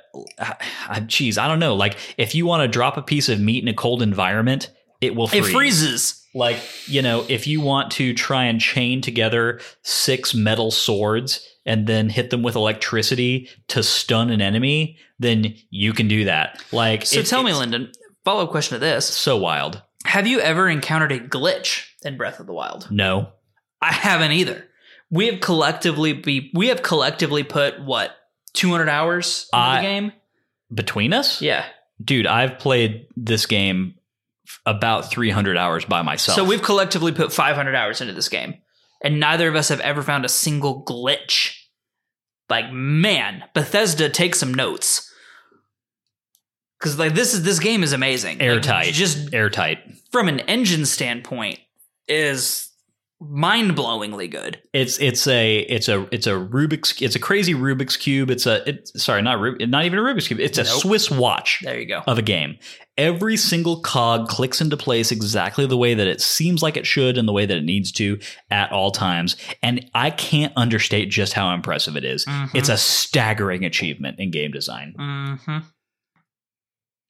geez, 1.05 1.37
I 1.37 1.47
don't 1.47 1.59
know. 1.59 1.75
Like 1.75 1.97
if 2.17 2.33
you 2.35 2.45
want 2.45 2.63
to 2.63 2.67
drop 2.67 2.97
a 2.97 3.01
piece 3.01 3.29
of 3.29 3.39
meat 3.39 3.63
in 3.63 3.67
a 3.69 3.73
cold 3.73 4.01
environment, 4.01 4.71
it 4.99 5.15
will 5.15 5.27
freeze. 5.27 5.47
It 5.47 5.51
freezes. 5.51 6.17
Like, 6.33 6.57
you 6.87 7.01
know, 7.01 7.25
if 7.27 7.45
you 7.45 7.59
want 7.59 7.91
to 7.93 8.13
try 8.13 8.45
and 8.45 8.59
chain 8.61 9.01
together 9.01 9.59
six 9.83 10.33
metal 10.33 10.71
swords 10.71 11.45
and 11.65 11.87
then 11.87 12.09
hit 12.09 12.29
them 12.29 12.41
with 12.41 12.55
electricity 12.55 13.49
to 13.67 13.83
stun 13.83 14.29
an 14.29 14.41
enemy, 14.41 14.97
then 15.19 15.55
you 15.69 15.91
can 15.91 16.07
do 16.07 16.23
that. 16.25 16.63
Like 16.71 17.05
So 17.05 17.19
it- 17.19 17.25
tell 17.25 17.43
me, 17.43 17.53
Lyndon, 17.53 17.91
follow 18.23 18.43
up 18.45 18.51
question 18.51 18.75
to 18.75 18.79
this. 18.79 19.05
so 19.05 19.35
wild. 19.37 19.81
Have 20.05 20.25
you 20.25 20.39
ever 20.39 20.69
encountered 20.69 21.11
a 21.11 21.19
glitch 21.19 21.85
in 22.03 22.15
Breath 22.17 22.39
of 22.39 22.47
the 22.47 22.53
Wild? 22.53 22.87
No. 22.89 23.33
I 23.81 23.91
haven't 23.91 24.31
either. 24.31 24.65
We 25.09 25.27
have 25.27 25.41
collectively 25.41 26.13
be 26.13 26.51
we 26.53 26.67
have 26.69 26.81
collectively 26.81 27.43
put 27.43 27.81
what 27.81 28.11
200 28.53 28.87
hours 28.89 29.47
into 29.53 29.63
I- 29.63 29.81
the 29.81 29.87
game. 29.87 30.11
Between 30.73 31.11
us? 31.11 31.41
Yeah. 31.41 31.65
Dude, 32.01 32.25
I've 32.25 32.57
played 32.57 33.07
this 33.17 33.45
game 33.45 33.95
about 34.65 35.11
300 35.11 35.57
hours 35.57 35.83
by 35.85 36.01
myself. 36.01 36.35
So 36.37 36.45
we've 36.45 36.61
collectively 36.61 37.11
put 37.11 37.33
500 37.33 37.75
hours 37.75 37.99
into 38.01 38.13
this 38.13 38.29
game, 38.29 38.55
and 39.03 39.19
neither 39.19 39.47
of 39.49 39.55
us 39.55 39.67
have 39.69 39.81
ever 39.81 40.01
found 40.01 40.23
a 40.25 40.29
single 40.29 40.83
glitch. 40.85 41.57
Like 42.49 42.71
man, 42.71 43.43
Bethesda 43.53 44.07
take 44.09 44.33
some 44.35 44.53
notes. 44.53 45.13
Cause 46.79 46.97
like 46.97 47.13
this 47.13 47.33
is 47.33 47.43
this 47.43 47.59
game 47.59 47.83
is 47.83 47.93
amazing. 47.93 48.39
Like, 48.39 48.47
airtight. 48.47 48.93
just 48.93 49.33
airtight. 49.33 49.79
from 50.11 50.27
an 50.27 50.39
engine 50.41 50.85
standpoint, 50.85 51.59
is 52.07 52.70
mind 53.21 53.75
blowingly 53.75 54.29
good. 54.29 54.59
It's 54.73 54.97
it's 54.99 55.27
a 55.27 55.59
it's 55.59 55.87
a 55.87 56.07
it's 56.11 56.25
a 56.27 56.31
Rubik's 56.31 56.99
it's 57.01 57.15
a 57.15 57.19
crazy 57.19 57.53
Rubik's 57.53 57.95
cube. 57.95 58.29
It's 58.31 58.45
a 58.45 58.67
it, 58.67 58.87
sorry 58.97 59.21
not 59.21 59.39
Rub, 59.39 59.59
not 59.61 59.85
even 59.85 59.99
a 59.99 60.01
Rubik's 60.01 60.27
cube. 60.27 60.39
It's 60.39 60.57
a 60.57 60.65
Swiss 60.65 61.11
watch 61.11 61.59
There 61.63 61.79
you 61.79 61.85
go. 61.87 62.01
of 62.07 62.17
a 62.17 62.21
game. 62.21 62.57
Every 62.97 63.37
single 63.37 63.79
cog 63.81 64.27
clicks 64.27 64.59
into 64.59 64.75
place 64.75 65.11
exactly 65.11 65.65
the 65.65 65.77
way 65.77 65.93
that 65.93 66.07
it 66.07 66.19
seems 66.21 66.61
like 66.61 66.75
it 66.77 66.85
should 66.85 67.17
and 67.17 67.27
the 67.27 67.31
way 67.31 67.45
that 67.45 67.57
it 67.57 67.63
needs 67.63 67.91
to 67.93 68.19
at 68.49 68.71
all 68.71 68.91
times. 68.91 69.37
And 69.63 69.89
I 69.93 70.09
can't 70.09 70.51
understate 70.55 71.09
just 71.09 71.33
how 71.33 71.53
impressive 71.53 71.95
it 71.95 72.03
is. 72.03 72.25
Mhm. 72.25 72.49
It's 72.53 72.69
a 72.69 72.77
staggering 72.77 73.63
achievement 73.65 74.19
in 74.19 74.31
game 74.31 74.51
design. 74.51 74.93
hmm 74.97 75.57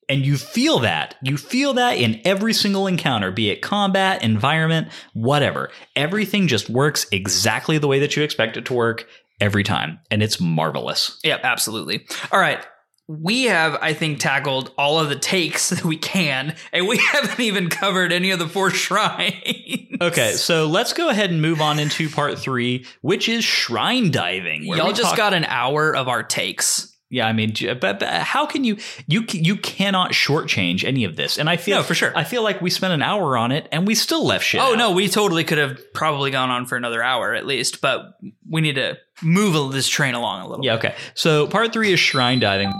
And 0.10 0.26
you 0.26 0.38
feel 0.38 0.80
that. 0.80 1.15
You 1.23 1.38
feel 1.38 1.73
that 1.76 1.98
in 1.98 2.22
every 2.26 2.53
single 2.53 2.88
encounter, 2.88 3.32
be 3.32 3.49
it 3.49 3.61
combat, 3.61 4.23
environment, 4.23 4.90
whatever. 5.14 5.72
Everything 5.95 6.48
just 6.48 6.69
works 6.69 7.06
exactly 7.11 7.78
the 7.78 7.88
way 7.88 7.99
that 7.99 8.15
you 8.15 8.23
expect 8.23 8.57
it 8.57 8.65
to 8.65 8.73
work 8.73 9.07
every 9.40 9.64
time. 9.64 9.99
And 10.10 10.22
it's 10.22 10.40
marvelous. 10.40 11.19
Yep, 11.23 11.41
absolutely. 11.44 12.06
All 12.32 12.40
right. 12.40 12.65
We 13.07 13.44
have, 13.44 13.78
I 13.82 13.94
think, 13.94 14.19
tackled 14.19 14.72
all 14.78 14.99
of 14.99 15.10
the 15.10 15.18
takes 15.18 15.69
that 15.72 15.84
we 15.84 15.98
can, 15.98 16.56
and 16.72 16.88
we 16.88 16.98
haven't 17.11 17.40
even 17.40 17.69
covered 17.69 18.14
any 18.14 18.32
of 18.32 18.40
the 18.40 18.48
four 18.48 18.69
shrines. 18.72 19.34
Okay, 19.99 20.34
so 20.34 20.68
let's 20.68 20.94
go 20.94 21.10
ahead 21.10 21.30
and 21.30 21.41
move 21.41 21.61
on 21.61 21.78
into 21.78 22.10
part 22.10 22.40
three, 22.40 22.86
which 23.02 23.28
is 23.28 23.44
shrine 23.44 24.11
diving. 24.11 24.64
Y'all 24.64 24.94
just 24.94 25.10
talk- 25.10 25.18
got 25.18 25.34
an 25.34 25.45
hour 25.45 25.95
of 25.95 26.07
our 26.07 26.23
takes. 26.23 26.90
Yeah, 27.11 27.27
I 27.27 27.33
mean, 27.33 27.53
but, 27.81 27.99
but 27.99 28.03
how 28.03 28.45
can 28.45 28.63
you 28.63 28.77
you 29.05 29.25
you 29.31 29.57
cannot 29.57 30.11
shortchange 30.13 30.85
any 30.85 31.03
of 31.03 31.17
this? 31.17 31.38
And 31.38 31.49
I 31.49 31.57
feel 31.57 31.77
No, 31.77 31.83
for 31.83 31.93
sure. 31.93 32.13
I 32.15 32.23
feel 32.23 32.41
like 32.41 32.61
we 32.61 32.69
spent 32.69 32.93
an 32.93 33.01
hour 33.01 33.38
on 33.38 33.51
it 33.51 33.67
and 33.71 33.85
we 33.85 33.95
still 33.95 34.25
left 34.25 34.45
shit. 34.45 34.61
Oh 34.61 34.71
out. 34.71 34.77
no, 34.77 34.91
we 34.91 35.09
totally 35.09 35.43
could 35.43 35.57
have 35.57 35.77
probably 35.93 36.31
gone 36.31 36.49
on 36.49 36.65
for 36.65 36.77
another 36.77 37.03
hour 37.03 37.33
at 37.33 37.45
least, 37.45 37.81
but 37.81 38.17
we 38.49 38.61
need 38.61 38.75
to 38.75 38.97
move 39.21 39.73
this 39.73 39.89
train 39.89 40.15
along 40.15 40.41
a 40.41 40.47
little. 40.47 40.63
Yeah, 40.65 40.75
okay. 40.75 40.95
So 41.13 41.47
part 41.47 41.73
three 41.73 41.91
is 41.91 41.99
shrine 41.99 42.39
diving. 42.39 42.71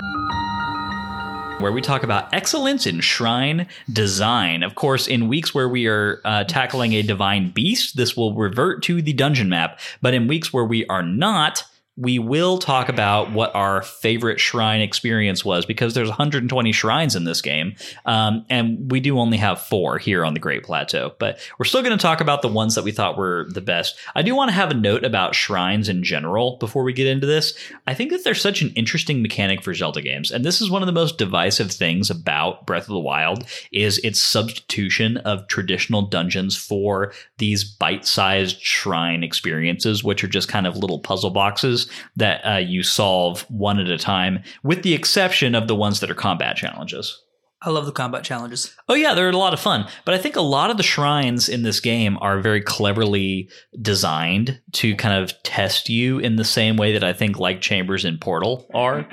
Where 1.59 1.71
we 1.71 1.81
talk 1.81 2.01
about 2.01 2.33
excellence 2.33 2.87
in 2.87 3.01
shrine 3.01 3.67
design. 3.91 4.63
Of 4.63 4.73
course, 4.73 5.07
in 5.07 5.27
weeks 5.27 5.53
where 5.53 5.69
we 5.69 5.85
are 5.85 6.19
uh, 6.25 6.43
tackling 6.45 6.93
a 6.93 7.03
divine 7.03 7.51
beast, 7.51 7.97
this 7.97 8.17
will 8.17 8.33
revert 8.33 8.81
to 8.83 8.99
the 8.99 9.13
dungeon 9.13 9.47
map. 9.49 9.79
But 10.01 10.15
in 10.15 10.27
weeks 10.27 10.51
where 10.51 10.65
we 10.65 10.87
are 10.87 11.03
not, 11.03 11.63
we 11.97 12.19
will 12.19 12.57
talk 12.57 12.88
about 12.88 13.31
what 13.31 13.53
our 13.53 13.81
favorite 13.81 14.39
shrine 14.39 14.80
experience 14.80 15.43
was 15.43 15.65
because 15.65 15.93
there's 15.93 16.07
120 16.07 16.72
shrines 16.72 17.15
in 17.18 17.26
this 17.26 17.41
game, 17.41 17.76
um, 18.05 18.45
and 18.49 18.89
we 18.89 19.01
do 19.01 19.19
only 19.19 19.38
have 19.38 19.61
four 19.61 19.97
here 19.97 20.23
on 20.23 20.34
the 20.34 20.39
Great 20.39 20.63
Plateau. 20.63 21.13
But 21.19 21.39
we're 21.59 21.65
still 21.65 21.81
going 21.81 21.97
to 21.97 22.01
talk 22.01 22.22
about 22.22 22.41
the 22.41 22.47
ones 22.47 22.76
that 22.76 22.85
we 22.85 22.93
thought 22.93 23.18
were 23.18 23.47
the 23.49 23.61
best. 23.61 23.97
I 24.15 24.22
do 24.22 24.34
want 24.34 24.49
to 24.49 24.55
have 24.55 24.72
a 24.72 24.76
note 24.76 25.03
about 25.03 25.35
shrines 25.35 25.89
in 25.89 26.03
general 26.03 26.57
before 26.57 26.84
we 26.84 26.93
get 26.93 27.07
into 27.07 27.27
this. 27.27 27.57
I 27.85 27.93
think 27.93 28.11
that 28.11 28.23
they're 28.23 28.35
such 28.35 28.61
an 28.61 28.69
interesting 28.69 29.22
mechanic 29.22 29.61
for 29.61 29.73
Zelda 29.73 30.01
games, 30.01 30.31
and 30.31 30.45
this 30.45 30.61
is 30.61 30.72
one 30.72 30.81
of 30.81 30.88
the 30.88 30.93
most 30.93 31.18
divisive 31.18 31.72
things 31.72 32.09
about 32.09 32.65
Breath 32.65 32.84
of 32.84 32.93
the 32.93 32.99
Wild 32.99 33.43
is 33.73 33.97
its 33.99 34.19
substitution 34.19 35.18
of 35.18 35.47
traditional 35.49 36.03
dungeons 36.03 36.55
for 36.55 37.11
these 37.38 37.65
bite-sized 37.65 38.61
shrine 38.61 39.23
experiences, 39.23 40.05
which 40.05 40.23
are 40.23 40.30
just 40.30 40.47
kind 40.47 40.65
of 40.65 40.77
little 40.77 40.99
puzzle 40.99 41.31
boxes 41.31 41.80
that 42.15 42.41
uh, 42.41 42.57
you 42.57 42.83
solve 42.83 43.41
one 43.49 43.79
at 43.79 43.89
a 43.89 43.97
time, 43.97 44.43
with 44.63 44.83
the 44.83 44.93
exception 44.93 45.55
of 45.55 45.67
the 45.67 45.75
ones 45.75 45.99
that 45.99 46.11
are 46.11 46.15
combat 46.15 46.55
challenges. 46.55 47.21
I 47.63 47.69
love 47.69 47.85
the 47.85 47.91
combat 47.91 48.23
challenges. 48.23 48.75
Oh 48.89 48.95
yeah, 48.95 49.13
they're 49.13 49.29
a 49.29 49.37
lot 49.37 49.53
of 49.53 49.59
fun. 49.59 49.87
But 50.03 50.15
I 50.15 50.17
think 50.17 50.35
a 50.35 50.41
lot 50.41 50.71
of 50.71 50.77
the 50.77 50.83
shrines 50.83 51.47
in 51.47 51.61
this 51.61 51.79
game 51.79 52.17
are 52.19 52.39
very 52.39 52.61
cleverly 52.61 53.49
designed 53.79 54.59
to 54.73 54.95
kind 54.95 55.23
of 55.23 55.33
test 55.43 55.87
you 55.87 56.17
in 56.17 56.37
the 56.37 56.43
same 56.43 56.75
way 56.75 56.93
that 56.93 57.03
I 57.03 57.13
think 57.13 57.37
like 57.37 57.61
chambers 57.61 58.03
in 58.03 58.17
Portal 58.17 58.67
are. 58.73 59.07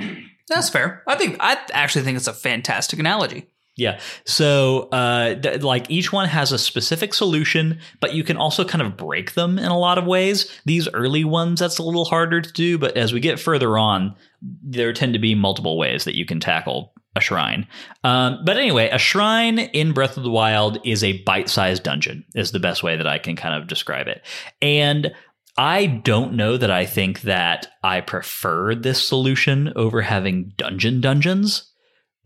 That's 0.48 0.70
fair. 0.70 1.02
I 1.06 1.16
think 1.16 1.36
I 1.40 1.58
actually 1.72 2.04
think 2.06 2.16
it's 2.16 2.26
a 2.26 2.32
fantastic 2.32 2.98
analogy. 2.98 3.50
Yeah. 3.78 4.00
So, 4.24 4.88
uh, 4.90 5.36
th- 5.36 5.62
like 5.62 5.88
each 5.88 6.12
one 6.12 6.28
has 6.28 6.50
a 6.50 6.58
specific 6.58 7.14
solution, 7.14 7.78
but 8.00 8.12
you 8.12 8.24
can 8.24 8.36
also 8.36 8.64
kind 8.64 8.82
of 8.82 8.96
break 8.96 9.34
them 9.34 9.56
in 9.56 9.66
a 9.66 9.78
lot 9.78 9.98
of 9.98 10.04
ways. 10.04 10.50
These 10.66 10.88
early 10.88 11.22
ones, 11.22 11.60
that's 11.60 11.78
a 11.78 11.84
little 11.84 12.04
harder 12.04 12.40
to 12.40 12.52
do, 12.52 12.76
but 12.76 12.96
as 12.96 13.12
we 13.12 13.20
get 13.20 13.38
further 13.38 13.78
on, 13.78 14.16
there 14.42 14.92
tend 14.92 15.12
to 15.12 15.20
be 15.20 15.36
multiple 15.36 15.78
ways 15.78 16.04
that 16.04 16.16
you 16.16 16.26
can 16.26 16.40
tackle 16.40 16.92
a 17.14 17.20
shrine. 17.20 17.68
Um, 18.02 18.40
but 18.44 18.56
anyway, 18.56 18.88
a 18.90 18.98
shrine 18.98 19.60
in 19.60 19.92
Breath 19.92 20.16
of 20.16 20.24
the 20.24 20.30
Wild 20.30 20.78
is 20.84 21.04
a 21.04 21.22
bite 21.22 21.48
sized 21.48 21.84
dungeon, 21.84 22.24
is 22.34 22.50
the 22.50 22.58
best 22.58 22.82
way 22.82 22.96
that 22.96 23.06
I 23.06 23.18
can 23.18 23.36
kind 23.36 23.54
of 23.54 23.68
describe 23.68 24.08
it. 24.08 24.26
And 24.60 25.14
I 25.56 25.86
don't 25.86 26.34
know 26.34 26.56
that 26.56 26.70
I 26.72 26.84
think 26.84 27.22
that 27.22 27.68
I 27.84 28.00
prefer 28.00 28.74
this 28.74 29.06
solution 29.06 29.72
over 29.76 30.02
having 30.02 30.52
dungeon 30.56 31.00
dungeons. 31.00 31.72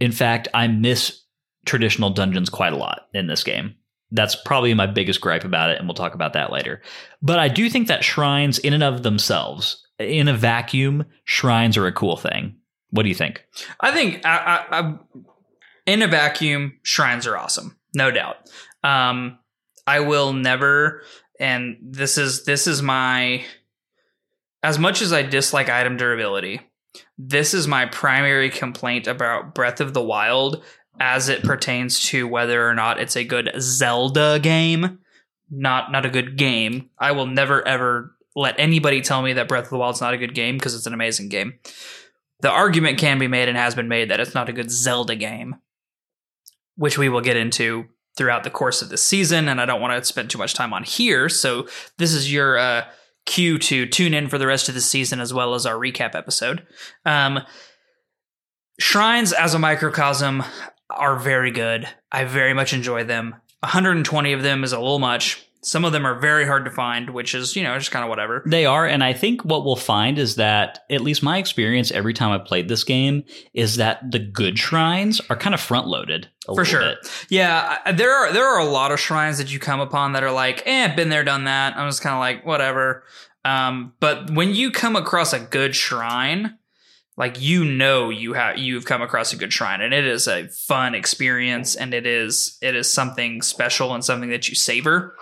In 0.00 0.12
fact, 0.12 0.48
I 0.54 0.66
miss 0.66 1.21
traditional 1.64 2.10
dungeons 2.10 2.50
quite 2.50 2.72
a 2.72 2.76
lot 2.76 3.08
in 3.14 3.26
this 3.26 3.44
game. 3.44 3.74
That's 4.10 4.34
probably 4.34 4.74
my 4.74 4.86
biggest 4.86 5.20
gripe 5.20 5.44
about 5.44 5.70
it, 5.70 5.78
and 5.78 5.88
we'll 5.88 5.94
talk 5.94 6.14
about 6.14 6.34
that 6.34 6.52
later. 6.52 6.82
But 7.22 7.38
I 7.38 7.48
do 7.48 7.70
think 7.70 7.88
that 7.88 8.04
shrines, 8.04 8.58
in 8.58 8.74
and 8.74 8.82
of 8.82 9.02
themselves, 9.02 9.86
in 9.98 10.28
a 10.28 10.36
vacuum, 10.36 11.04
shrines 11.24 11.76
are 11.76 11.86
a 11.86 11.92
cool 11.92 12.16
thing. 12.16 12.56
What 12.90 13.04
do 13.04 13.08
you 13.08 13.14
think? 13.14 13.46
I 13.80 13.90
think 13.90 14.24
I, 14.26 14.66
I, 14.70 14.80
I, 14.80 14.98
in 15.86 16.02
a 16.02 16.08
vacuum, 16.08 16.78
shrines 16.82 17.26
are 17.26 17.38
awesome, 17.38 17.78
no 17.94 18.10
doubt. 18.10 18.36
Um, 18.84 19.38
I 19.86 20.00
will 20.00 20.32
never, 20.32 21.02
and 21.40 21.78
this 21.82 22.18
is 22.18 22.44
this 22.44 22.66
is 22.66 22.82
my. 22.82 23.44
As 24.64 24.78
much 24.78 25.02
as 25.02 25.12
I 25.12 25.22
dislike 25.22 25.68
item 25.68 25.96
durability, 25.96 26.60
this 27.18 27.54
is 27.54 27.66
my 27.66 27.86
primary 27.86 28.50
complaint 28.50 29.06
about 29.06 29.54
Breath 29.54 29.80
of 29.80 29.92
the 29.92 30.02
Wild 30.02 30.62
as 31.00 31.28
it 31.28 31.42
pertains 31.42 32.00
to 32.00 32.26
whether 32.26 32.68
or 32.68 32.74
not 32.74 33.00
it's 33.00 33.16
a 33.16 33.24
good 33.24 33.50
Zelda 33.58 34.38
game. 34.40 34.98
Not 35.50 35.92
not 35.92 36.06
a 36.06 36.10
good 36.10 36.36
game. 36.36 36.90
I 36.98 37.12
will 37.12 37.26
never 37.26 37.66
ever 37.66 38.14
let 38.34 38.54
anybody 38.58 39.00
tell 39.00 39.22
me 39.22 39.34
that 39.34 39.48
Breath 39.48 39.64
of 39.64 39.70
the 39.70 39.78
Wild 39.78 39.96
is 39.96 40.00
not 40.00 40.14
a 40.14 40.18
good 40.18 40.34
game 40.34 40.56
because 40.56 40.74
it's 40.74 40.86
an 40.86 40.94
amazing 40.94 41.28
game. 41.28 41.54
The 42.40 42.50
argument 42.50 42.98
can 42.98 43.18
be 43.18 43.28
made 43.28 43.48
and 43.48 43.56
has 43.56 43.74
been 43.74 43.88
made 43.88 44.10
that 44.10 44.20
it's 44.20 44.34
not 44.34 44.48
a 44.48 44.52
good 44.52 44.70
Zelda 44.70 45.14
game, 45.14 45.56
which 46.76 46.98
we 46.98 47.08
will 47.08 47.20
get 47.20 47.36
into 47.36 47.86
throughout 48.16 48.44
the 48.44 48.50
course 48.50 48.82
of 48.82 48.88
this 48.88 49.02
season. 49.02 49.48
And 49.48 49.60
I 49.60 49.66
don't 49.66 49.80
want 49.80 49.96
to 49.96 50.04
spend 50.04 50.30
too 50.30 50.38
much 50.38 50.54
time 50.54 50.72
on 50.72 50.82
here. 50.82 51.28
So 51.28 51.68
this 51.98 52.12
is 52.12 52.32
your 52.32 52.58
uh, 52.58 52.84
cue 53.26 53.58
to 53.58 53.86
tune 53.86 54.14
in 54.14 54.28
for 54.28 54.38
the 54.38 54.46
rest 54.46 54.68
of 54.68 54.74
the 54.74 54.80
season 54.80 55.20
as 55.20 55.32
well 55.32 55.54
as 55.54 55.66
our 55.66 55.76
recap 55.76 56.14
episode. 56.14 56.66
Um, 57.04 57.40
shrines 58.80 59.32
as 59.32 59.54
a 59.54 59.58
microcosm 59.58 60.42
are 60.96 61.16
very 61.16 61.50
good. 61.50 61.88
I 62.10 62.24
very 62.24 62.54
much 62.54 62.72
enjoy 62.72 63.04
them. 63.04 63.34
120 63.60 64.32
of 64.32 64.42
them 64.42 64.64
is 64.64 64.72
a 64.72 64.78
little 64.78 64.98
much. 64.98 65.46
Some 65.64 65.84
of 65.84 65.92
them 65.92 66.04
are 66.04 66.18
very 66.18 66.44
hard 66.44 66.64
to 66.64 66.72
find, 66.72 67.10
which 67.10 67.36
is, 67.36 67.54
you 67.54 67.62
know, 67.62 67.78
just 67.78 67.92
kind 67.92 68.02
of 68.02 68.08
whatever. 68.08 68.42
They 68.44 68.66
are, 68.66 68.84
and 68.84 69.04
I 69.04 69.12
think 69.12 69.44
what 69.44 69.64
we'll 69.64 69.76
find 69.76 70.18
is 70.18 70.34
that, 70.34 70.80
at 70.90 71.02
least 71.02 71.22
my 71.22 71.38
experience 71.38 71.92
every 71.92 72.12
time 72.12 72.32
I've 72.32 72.44
played 72.44 72.68
this 72.68 72.82
game, 72.82 73.22
is 73.54 73.76
that 73.76 74.10
the 74.10 74.18
good 74.18 74.58
shrines 74.58 75.20
are 75.30 75.36
kind 75.36 75.54
of 75.54 75.60
front 75.60 75.86
loaded. 75.86 76.28
For 76.52 76.64
sure. 76.64 76.80
Bit. 76.80 77.26
Yeah, 77.28 77.92
there 77.92 78.12
are 78.12 78.32
there 78.32 78.44
are 78.44 78.58
a 78.58 78.64
lot 78.64 78.90
of 78.90 78.98
shrines 78.98 79.38
that 79.38 79.52
you 79.52 79.60
come 79.60 79.78
upon 79.78 80.14
that 80.14 80.24
are 80.24 80.32
like, 80.32 80.64
eh, 80.66 80.92
been 80.96 81.10
there, 81.10 81.22
done 81.22 81.44
that. 81.44 81.76
I'm 81.76 81.88
just 81.88 82.02
kind 82.02 82.14
of 82.14 82.18
like, 82.18 82.44
whatever. 82.44 83.04
Um, 83.44 83.92
but 84.00 84.32
when 84.32 84.54
you 84.54 84.72
come 84.72 84.96
across 84.96 85.32
a 85.32 85.38
good 85.38 85.76
shrine, 85.76 86.58
like 87.16 87.40
you 87.40 87.64
know 87.64 88.10
you 88.10 88.32
have 88.32 88.58
you've 88.58 88.84
come 88.84 89.02
across 89.02 89.32
a 89.32 89.36
good 89.36 89.52
shrine, 89.52 89.80
and 89.80 89.92
it 89.92 90.06
is 90.06 90.26
a 90.26 90.48
fun 90.48 90.94
experience, 90.94 91.74
and 91.76 91.92
it 91.92 92.06
is 92.06 92.58
it 92.62 92.74
is 92.74 92.92
something 92.92 93.42
special 93.42 93.94
and 93.94 94.04
something 94.04 94.30
that 94.30 94.48
you 94.48 94.54
savor. 94.54 95.14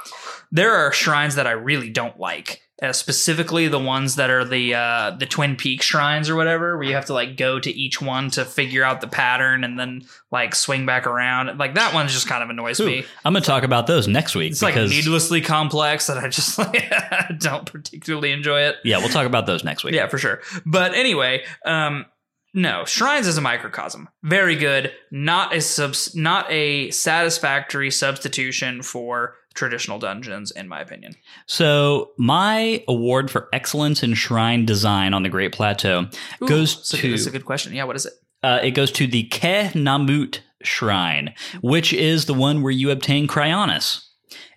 There 0.50 0.74
are 0.74 0.92
shrines 0.92 1.36
that 1.36 1.46
I 1.46 1.52
really 1.52 1.90
don't 1.90 2.18
like. 2.18 2.62
Uh, 2.82 2.94
specifically, 2.94 3.68
the 3.68 3.78
ones 3.78 4.16
that 4.16 4.30
are 4.30 4.42
the 4.42 4.74
uh, 4.74 5.10
the 5.18 5.26
Twin 5.26 5.54
Peak 5.54 5.82
shrines 5.82 6.30
or 6.30 6.36
whatever, 6.36 6.78
where 6.78 6.86
you 6.86 6.94
have 6.94 7.04
to 7.06 7.12
like 7.12 7.36
go 7.36 7.60
to 7.60 7.70
each 7.70 8.00
one 8.00 8.30
to 8.30 8.44
figure 8.46 8.82
out 8.82 9.02
the 9.02 9.06
pattern 9.06 9.64
and 9.64 9.78
then 9.78 10.02
like 10.32 10.54
swing 10.54 10.86
back 10.86 11.06
around. 11.06 11.58
Like 11.58 11.74
that 11.74 11.92
one 11.92 12.08
just 12.08 12.26
kind 12.26 12.42
of 12.42 12.48
annoys 12.48 12.80
Ooh, 12.80 12.86
me. 12.86 13.04
I'm 13.22 13.34
going 13.34 13.42
to 13.42 13.46
talk 13.46 13.64
about 13.64 13.86
those 13.86 14.08
next 14.08 14.34
week. 14.34 14.52
It's 14.52 14.62
like 14.62 14.76
needlessly 14.76 15.42
complex 15.42 16.06
that 16.06 16.16
I 16.16 16.28
just 16.28 16.56
like 16.58 16.90
don't 17.38 17.70
particularly 17.70 18.32
enjoy 18.32 18.62
it. 18.62 18.76
Yeah, 18.82 18.96
we'll 18.96 19.10
talk 19.10 19.26
about 19.26 19.44
those 19.44 19.62
next 19.62 19.84
week. 19.84 19.92
Yeah, 19.92 20.06
for 20.06 20.16
sure. 20.16 20.40
But 20.64 20.94
anyway, 20.94 21.44
um, 21.66 22.06
no, 22.54 22.86
shrines 22.86 23.26
is 23.26 23.36
a 23.36 23.42
microcosm, 23.42 24.08
very 24.22 24.56
good. 24.56 24.92
Not 25.12 25.54
a 25.54 25.60
subs, 25.60 26.16
not 26.16 26.50
a 26.50 26.90
satisfactory 26.90 27.90
substitution 27.90 28.82
for 28.82 29.36
traditional 29.54 29.98
dungeons, 29.98 30.50
in 30.50 30.68
my 30.68 30.80
opinion. 30.80 31.14
So, 31.46 32.10
my 32.16 32.84
award 32.88 33.30
for 33.30 33.48
excellence 33.52 34.02
in 34.02 34.14
shrine 34.14 34.64
design 34.64 35.14
on 35.14 35.22
the 35.22 35.28
Great 35.28 35.52
Plateau 35.52 36.06
Ooh, 36.42 36.46
goes 36.46 36.76
that's 36.76 37.02
to 37.02 37.10
that's 37.10 37.26
a 37.26 37.30
good 37.30 37.44
question. 37.44 37.72
Yeah, 37.72 37.84
what 37.84 37.96
is 37.96 38.06
it? 38.06 38.12
uh, 38.42 38.60
it 38.62 38.72
goes 38.72 38.90
to 38.92 39.06
the 39.06 39.24
Keh 39.24 39.70
Namut 39.74 40.40
Shrine, 40.62 41.34
which 41.62 41.92
is 41.92 42.26
the 42.26 42.34
one 42.34 42.62
where 42.62 42.72
you 42.72 42.90
obtain 42.90 43.26
Cryonis. 43.26 44.06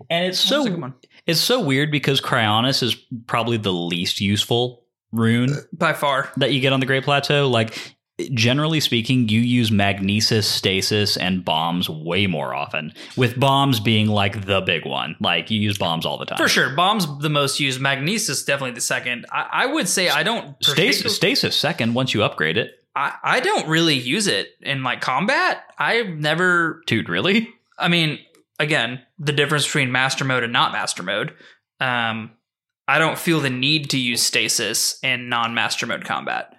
And 0.09 0.25
it's 0.25 0.39
so 0.39 0.93
it's 1.25 1.39
so 1.39 1.61
weird 1.61 1.91
because 1.91 2.21
Cryonis 2.21 2.83
is 2.83 2.95
probably 3.27 3.57
the 3.57 3.73
least 3.73 4.19
useful 4.19 4.85
rune 5.11 5.55
by 5.71 5.93
far. 5.93 6.31
that 6.37 6.51
you 6.51 6.59
get 6.59 6.73
on 6.73 6.79
the 6.79 6.85
Great 6.85 7.03
Plateau. 7.03 7.47
Like 7.49 7.95
generally 8.33 8.79
speaking, 8.79 9.27
you 9.29 9.39
use 9.39 9.71
magnesis, 9.71 10.47
stasis, 10.47 11.17
and 11.17 11.43
bombs 11.43 11.89
way 11.89 12.27
more 12.27 12.53
often. 12.53 12.93
With 13.17 13.39
bombs 13.39 13.79
being 13.79 14.07
like 14.07 14.45
the 14.45 14.61
big 14.61 14.85
one. 14.85 15.15
Like 15.19 15.49
you 15.49 15.59
use 15.59 15.77
bombs 15.77 16.05
all 16.05 16.17
the 16.17 16.25
time. 16.25 16.37
For 16.37 16.47
sure, 16.47 16.75
bombs 16.75 17.07
the 17.19 17.29
most 17.29 17.59
used. 17.59 17.81
Magnesis 17.81 18.43
definitely 18.43 18.75
the 18.75 18.81
second. 18.81 19.25
I, 19.31 19.49
I 19.51 19.65
would 19.65 19.87
say 19.87 20.09
I 20.09 20.23
don't 20.23 20.55
Stasis, 20.63 21.03
particu- 21.03 21.09
stasis 21.15 21.55
second 21.55 21.93
once 21.93 22.13
you 22.13 22.23
upgrade 22.23 22.57
it. 22.57 22.71
I, 22.95 23.13
I 23.23 23.39
don't 23.39 23.67
really 23.67 23.95
use 23.95 24.27
it 24.27 24.49
in 24.61 24.83
like 24.83 25.01
combat. 25.01 25.63
I've 25.77 26.09
never 26.09 26.81
Dude, 26.85 27.09
really? 27.09 27.49
I 27.79 27.87
mean, 27.87 28.19
again, 28.59 29.01
the 29.17 29.33
difference 29.33 29.65
between 29.65 29.91
master 29.91 30.23
mode 30.23 30.43
and 30.43 30.53
not 30.53 30.71
master 30.71 31.01
mode. 31.01 31.33
Um, 31.79 32.31
I 32.87 32.99
don't 32.99 33.17
feel 33.17 33.39
the 33.39 33.49
need 33.49 33.89
to 33.91 33.97
use 33.97 34.21
stasis 34.21 34.99
in 35.01 35.29
non-master 35.29 35.87
mode 35.87 36.05
combat. 36.05 36.52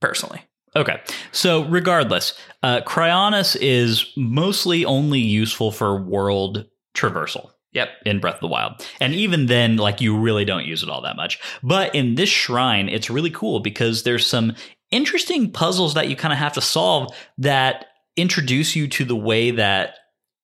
Personally, 0.00 0.42
Okay. 0.76 1.00
So, 1.32 1.64
regardless, 1.64 2.34
uh, 2.62 2.82
Cryonis 2.82 3.56
is 3.60 4.12
mostly 4.16 4.84
only 4.84 5.20
useful 5.20 5.72
for 5.72 6.00
world 6.00 6.66
traversal. 6.94 7.50
Yep. 7.72 7.88
In 8.06 8.20
Breath 8.20 8.36
of 8.36 8.40
the 8.40 8.46
Wild. 8.46 8.86
And 9.00 9.14
even 9.14 9.46
then, 9.46 9.76
like, 9.76 10.00
you 10.00 10.16
really 10.16 10.46
don't 10.46 10.64
use 10.64 10.82
it 10.82 10.88
all 10.88 11.02
that 11.02 11.16
much. 11.16 11.38
But 11.62 11.94
in 11.94 12.14
this 12.14 12.30
shrine, 12.30 12.88
it's 12.88 13.10
really 13.10 13.30
cool 13.30 13.60
because 13.60 14.02
there's 14.02 14.26
some 14.26 14.54
interesting 14.90 15.50
puzzles 15.50 15.92
that 15.92 16.08
you 16.08 16.16
kind 16.16 16.32
of 16.32 16.38
have 16.38 16.54
to 16.54 16.62
solve 16.62 17.10
that 17.36 17.86
introduce 18.16 18.76
you 18.76 18.88
to 18.88 19.04
the 19.04 19.16
way 19.16 19.50
that 19.50 19.96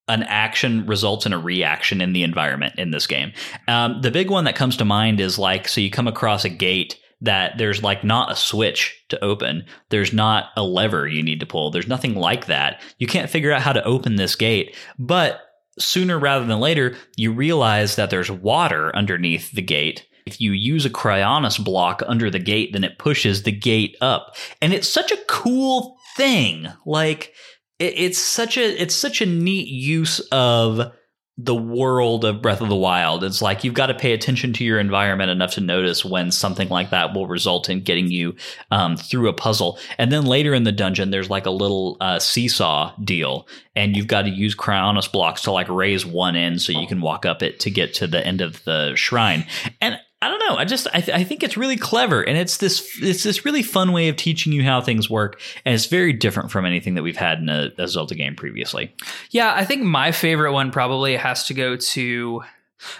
an 0.07 0.21
action 0.23 0.85
results 0.85 1.25
in 1.25 1.33
a 1.33 1.39
reaction 1.39 2.01
in 2.01 2.13
the 2.13 2.21
environment 2.21 2.75
in 2.77 2.91
this 2.91 3.07
game. 3.07 3.31
Um, 3.67 4.01
the 4.01 4.11
big 4.11 4.29
one 4.29 4.43
that 4.43 4.55
comes 4.55 4.77
to 4.77 4.85
mind 4.85 5.19
is 5.19 5.39
like, 5.39 5.67
so 5.67 5.81
you 5.81 5.89
come 5.89 6.07
across 6.07 6.45
a 6.45 6.49
gate 6.49 6.99
that 7.23 7.57
there's 7.57 7.81
like 7.81 8.03
not 8.03 8.31
a 8.31 8.35
switch 8.35 9.03
to 9.09 9.23
open. 9.23 9.65
There's 9.89 10.13
not 10.13 10.49
a 10.55 10.63
lever 10.63 11.07
you 11.07 11.23
need 11.23 11.39
to 11.39 11.45
pull. 11.45 11.71
There's 11.71 11.87
nothing 11.87 12.15
like 12.15 12.45
that. 12.45 12.81
You 12.99 13.07
can't 13.07 13.29
figure 13.29 13.51
out 13.51 13.61
how 13.61 13.73
to 13.73 13.83
open 13.83 14.15
this 14.15 14.35
gate. 14.35 14.75
But 14.99 15.41
sooner 15.79 16.19
rather 16.19 16.45
than 16.45 16.59
later, 16.59 16.95
you 17.15 17.31
realize 17.31 17.95
that 17.95 18.09
there's 18.09 18.29
water 18.29 18.95
underneath 18.95 19.51
the 19.51 19.61
gate. 19.61 20.05
If 20.25 20.39
you 20.39 20.51
use 20.51 20.85
a 20.85 20.89
cryonis 20.89 21.63
block 21.63 22.03
under 22.05 22.29
the 22.29 22.39
gate, 22.39 22.73
then 22.73 22.83
it 22.83 22.99
pushes 22.99 23.43
the 23.43 23.51
gate 23.51 23.97
up. 24.01 24.35
And 24.61 24.73
it's 24.73 24.87
such 24.87 25.11
a 25.11 25.19
cool 25.27 25.97
thing. 26.15 26.67
Like 26.85 27.33
it, 27.79 27.93
it's 27.97 28.19
such 28.19 28.57
a 28.57 28.81
it's 28.81 28.95
such 28.95 29.21
a 29.21 29.25
neat 29.25 29.67
use 29.67 30.19
of 30.31 30.91
the 31.37 31.55
world 31.55 32.25
of 32.25 32.43
Breath 32.43 32.61
of 32.61 32.69
the 32.69 32.75
Wild. 32.75 33.23
It's 33.23 33.41
like 33.41 33.63
you've 33.63 33.73
got 33.73 33.87
to 33.87 33.95
pay 33.95 34.13
attention 34.13 34.53
to 34.53 34.63
your 34.63 34.79
environment 34.79 35.31
enough 35.31 35.53
to 35.53 35.61
notice 35.61 36.05
when 36.05 36.31
something 36.31 36.69
like 36.69 36.91
that 36.91 37.15
will 37.15 37.25
result 37.25 37.69
in 37.69 37.81
getting 37.81 38.11
you 38.11 38.35
um, 38.69 38.95
through 38.95 39.27
a 39.27 39.33
puzzle. 39.33 39.79
And 39.97 40.11
then 40.11 40.25
later 40.25 40.53
in 40.53 40.63
the 40.63 40.71
dungeon, 40.71 41.09
there's 41.09 41.31
like 41.31 41.47
a 41.47 41.51
little 41.51 41.97
uh, 41.99 42.19
seesaw 42.19 42.93
deal, 43.03 43.47
and 43.75 43.97
you've 43.97 44.07
got 44.07 44.23
to 44.23 44.29
use 44.29 44.55
cryonis 44.55 45.11
blocks 45.11 45.41
to 45.43 45.51
like 45.51 45.69
raise 45.69 46.05
one 46.05 46.35
end 46.35 46.61
so 46.61 46.71
you 46.71 46.85
can 46.85 47.01
walk 47.01 47.25
up 47.25 47.41
it 47.41 47.59
to 47.61 47.71
get 47.71 47.95
to 47.95 48.05
the 48.05 48.25
end 48.25 48.41
of 48.41 48.63
the 48.65 48.93
shrine. 48.95 49.47
And 49.81 49.97
I 50.23 50.29
don't 50.29 50.39
know. 50.39 50.55
I 50.55 50.63
just 50.63 50.87
I, 50.93 51.01
th- 51.01 51.17
I 51.17 51.23
think 51.25 51.43
it's 51.43 51.57
really 51.57 51.75
clever, 51.75 52.21
and 52.21 52.37
it's 52.37 52.57
this 52.57 52.97
it's 53.01 53.23
this 53.23 53.43
really 53.43 53.61
fun 53.61 53.91
way 53.91 54.07
of 54.07 54.15
teaching 54.15 54.53
you 54.53 54.63
how 54.63 54.79
things 54.79 55.09
work, 55.09 55.41
and 55.65 55.75
it's 55.75 55.87
very 55.87 56.13
different 56.13 56.49
from 56.49 56.65
anything 56.65 56.95
that 56.95 57.03
we've 57.03 57.17
had 57.17 57.39
in 57.39 57.49
a, 57.49 57.71
a 57.77 57.87
Zelda 57.89 58.15
game 58.15 58.35
previously. 58.35 58.95
yeah. 59.31 59.53
I 59.53 59.65
think 59.65 59.83
my 59.83 60.13
favorite 60.13 60.53
one 60.53 60.71
probably 60.71 61.17
has 61.17 61.47
to 61.47 61.53
go 61.53 61.75
to. 61.75 62.41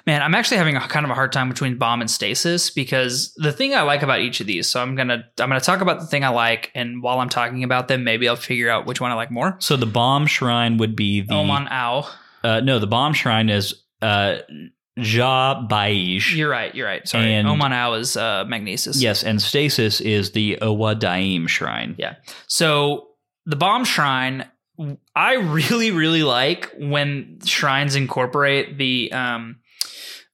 Man, 0.05 0.21
I'm 0.21 0.33
actually 0.35 0.57
having 0.57 0.77
a 0.77 0.81
kind 0.81 1.05
of 1.05 1.11
a 1.11 1.13
hard 1.13 1.31
time 1.31 1.49
between 1.49 1.77
bomb 1.77 2.01
and 2.01 2.09
stasis 2.09 2.69
because 2.69 3.33
the 3.35 3.51
thing 3.51 3.73
I 3.73 3.81
like 3.81 4.01
about 4.01 4.19
each 4.19 4.39
of 4.39 4.47
these. 4.47 4.67
So 4.67 4.81
I'm 4.81 4.95
gonna 4.95 5.25
I'm 5.39 5.49
gonna 5.49 5.59
talk 5.61 5.81
about 5.81 5.99
the 5.99 6.05
thing 6.05 6.23
I 6.23 6.29
like, 6.29 6.71
and 6.75 7.01
while 7.01 7.19
I'm 7.19 7.29
talking 7.29 7.63
about 7.63 7.87
them, 7.87 8.03
maybe 8.03 8.27
I'll 8.27 8.35
figure 8.35 8.69
out 8.69 8.85
which 8.85 8.99
one 8.99 9.11
I 9.11 9.15
like 9.15 9.31
more. 9.31 9.55
So 9.59 9.77
the 9.77 9.85
bomb 9.85 10.25
shrine 10.27 10.77
would 10.77 10.95
be 10.95 11.21
the 11.21 11.33
Oman 11.33 11.67
Au. 11.71 12.09
uh, 12.43 12.59
no, 12.61 12.79
the 12.79 12.87
bomb 12.87 13.13
shrine 13.13 13.49
is 13.49 13.83
uh, 14.01 14.39
Ja 14.95 15.65
Baij. 15.67 16.19
You're 16.35 16.49
right. 16.49 16.73
You're 16.75 16.87
right. 16.87 17.07
Sorry. 17.07 17.33
And- 17.33 17.47
Oman 17.47 17.73
Au 17.73 17.93
is 17.93 18.15
uh, 18.15 18.45
magnesis. 18.47 19.01
Yes, 19.01 19.23
and 19.23 19.41
stasis 19.41 20.01
is 20.01 20.31
the 20.31 20.57
Owa 20.61 20.97
Daim 20.97 21.47
shrine. 21.47 21.95
Yeah. 21.97 22.15
So 22.47 23.07
the 23.45 23.55
bomb 23.55 23.85
shrine, 23.85 24.45
I 25.15 25.35
really, 25.35 25.91
really 25.91 26.23
like 26.23 26.71
when 26.77 27.39
shrines 27.45 27.95
incorporate 27.95 28.77
the 28.77 29.11
um 29.13 29.57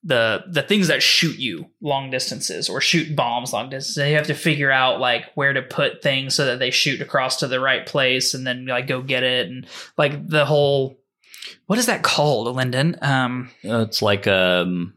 the 0.04 0.44
the 0.50 0.62
things 0.62 0.88
that 0.88 1.04
shoot 1.04 1.38
you 1.38 1.66
long 1.82 2.10
distances 2.10 2.70
or 2.70 2.80
shoot 2.80 3.16
bombs 3.16 3.52
long 3.52 3.70
distances. 3.70 3.96
They 3.96 4.14
have 4.14 4.28
to 4.28 4.34
figure 4.34 4.72
out 4.72 5.00
like 5.00 5.26
where 5.36 5.52
to 5.52 5.62
put 5.62 6.02
things 6.02 6.36
so 6.36 6.46
that 6.46 6.60
they 6.60 6.72
shoot 6.72 7.02
across 7.02 7.38
to 7.38 7.48
the 7.48 7.60
right 7.60 7.86
place 7.86 8.34
and 8.34 8.48
then 8.48 8.66
like 8.66 8.88
go 8.88 9.02
get 9.02 9.24
it 9.24 9.48
and 9.50 9.68
like 9.98 10.26
the 10.28 10.46
whole 10.46 10.99
what 11.68 11.80
is 11.80 11.86
that 11.88 12.04
called, 12.04 12.56
Lyndon? 12.56 12.98
Um 13.02 13.50
Uh, 13.64 13.82
it's 13.82 14.02
like 14.02 14.28
um, 14.28 14.94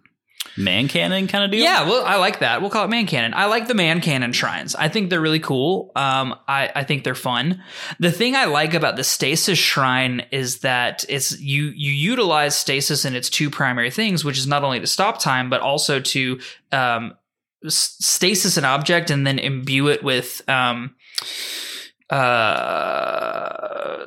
man 0.57 0.89
cannon 0.89 1.29
kind 1.29 1.45
of 1.45 1.51
deal. 1.51 1.63
Yeah, 1.63 1.89
well, 1.89 2.05
I 2.05 2.17
like 2.17 2.41
that. 2.41 2.61
We'll 2.61 2.71
call 2.71 2.85
it 2.85 2.89
man 2.91 3.07
cannon. 3.07 3.33
I 3.35 3.47
like 3.47 3.69
the 3.69 3.75
man 3.75 4.01
cannon 4.01 4.33
shrines. 4.33 4.75
I 4.75 4.89
think 4.89 5.09
they're 5.09 5.21
really 5.21 5.41
cool. 5.41 5.93
Um, 5.97 6.35
I, 6.47 6.71
I 6.75 6.85
think 6.85 7.05
they're 7.05 7.15
fun. 7.15 7.63
The 8.01 8.13
thing 8.13 8.37
I 8.37 8.45
like 8.47 8.75
about 8.75 8.97
the 8.97 9.05
stasis 9.05 9.59
shrine 9.59 10.27
is 10.31 10.59
that 10.59 11.05
it's 11.09 11.39
you 11.41 11.73
you 11.75 11.93
utilize 11.93 12.57
stasis 12.57 13.05
in 13.05 13.15
its 13.15 13.31
two 13.31 13.51
primary 13.51 13.91
things, 13.91 14.25
which 14.25 14.39
is 14.39 14.47
not 14.47 14.65
only 14.65 14.81
to 14.81 14.87
stop 14.87 15.21
time 15.21 15.49
but 15.49 15.61
also 15.61 16.01
to 16.01 16.41
um, 16.71 17.15
stasis 17.69 18.57
an 18.57 18.65
object 18.65 19.11
and 19.11 19.27
then 19.27 19.39
imbue 19.39 19.89
it 19.89 20.03
with 20.03 20.43
um, 20.49 20.95
uh, 22.11 24.07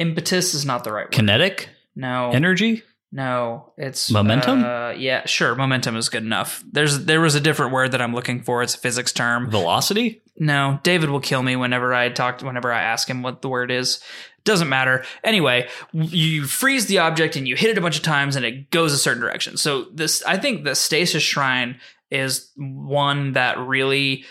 impetus 0.00 0.54
is 0.54 0.64
not 0.64 0.82
the 0.82 0.92
right 0.92 1.04
word. 1.04 1.12
Kinetic 1.12 1.68
no, 1.94 2.30
energy. 2.30 2.82
no, 3.12 3.72
it's 3.76 4.10
Momentum? 4.10 4.64
Uh, 4.64 4.90
yeah, 4.90 5.26
sure. 5.26 5.54
Momentum 5.54 5.96
is 5.96 6.08
good 6.08 6.24
enough. 6.24 6.64
There's 6.72 7.04
there 7.04 7.20
was 7.20 7.34
a 7.34 7.40
different 7.40 7.72
word 7.72 7.92
that 7.92 8.00
I'm 8.00 8.14
looking 8.14 8.42
for. 8.42 8.62
It's 8.62 8.74
a 8.74 8.78
physics 8.78 9.12
term. 9.12 9.50
Velocity. 9.50 10.22
No, 10.36 10.80
David 10.82 11.10
will 11.10 11.20
kill 11.20 11.42
me 11.42 11.54
whenever 11.54 11.92
I 11.92 12.08
talk. 12.08 12.40
Whenever 12.40 12.72
I 12.72 12.82
ask 12.82 13.08
him 13.08 13.22
what 13.22 13.42
the 13.42 13.48
word 13.48 13.70
is, 13.70 14.00
doesn't 14.44 14.70
matter. 14.70 15.04
Anyway, 15.22 15.68
you 15.92 16.44
freeze 16.46 16.86
the 16.86 16.98
object 16.98 17.36
and 17.36 17.46
you 17.46 17.56
hit 17.56 17.70
it 17.70 17.78
a 17.78 17.80
bunch 17.82 17.98
of 17.98 18.02
times, 18.02 18.36
and 18.36 18.44
it 18.44 18.70
goes 18.70 18.92
a 18.92 18.98
certain 18.98 19.20
direction. 19.20 19.58
So 19.58 19.84
this, 19.92 20.24
I 20.24 20.38
think, 20.38 20.64
the 20.64 20.74
stasis 20.74 21.22
shrine 21.22 21.78
is 22.10 22.50
one 22.56 23.32
that 23.32 23.58
really 23.58 24.24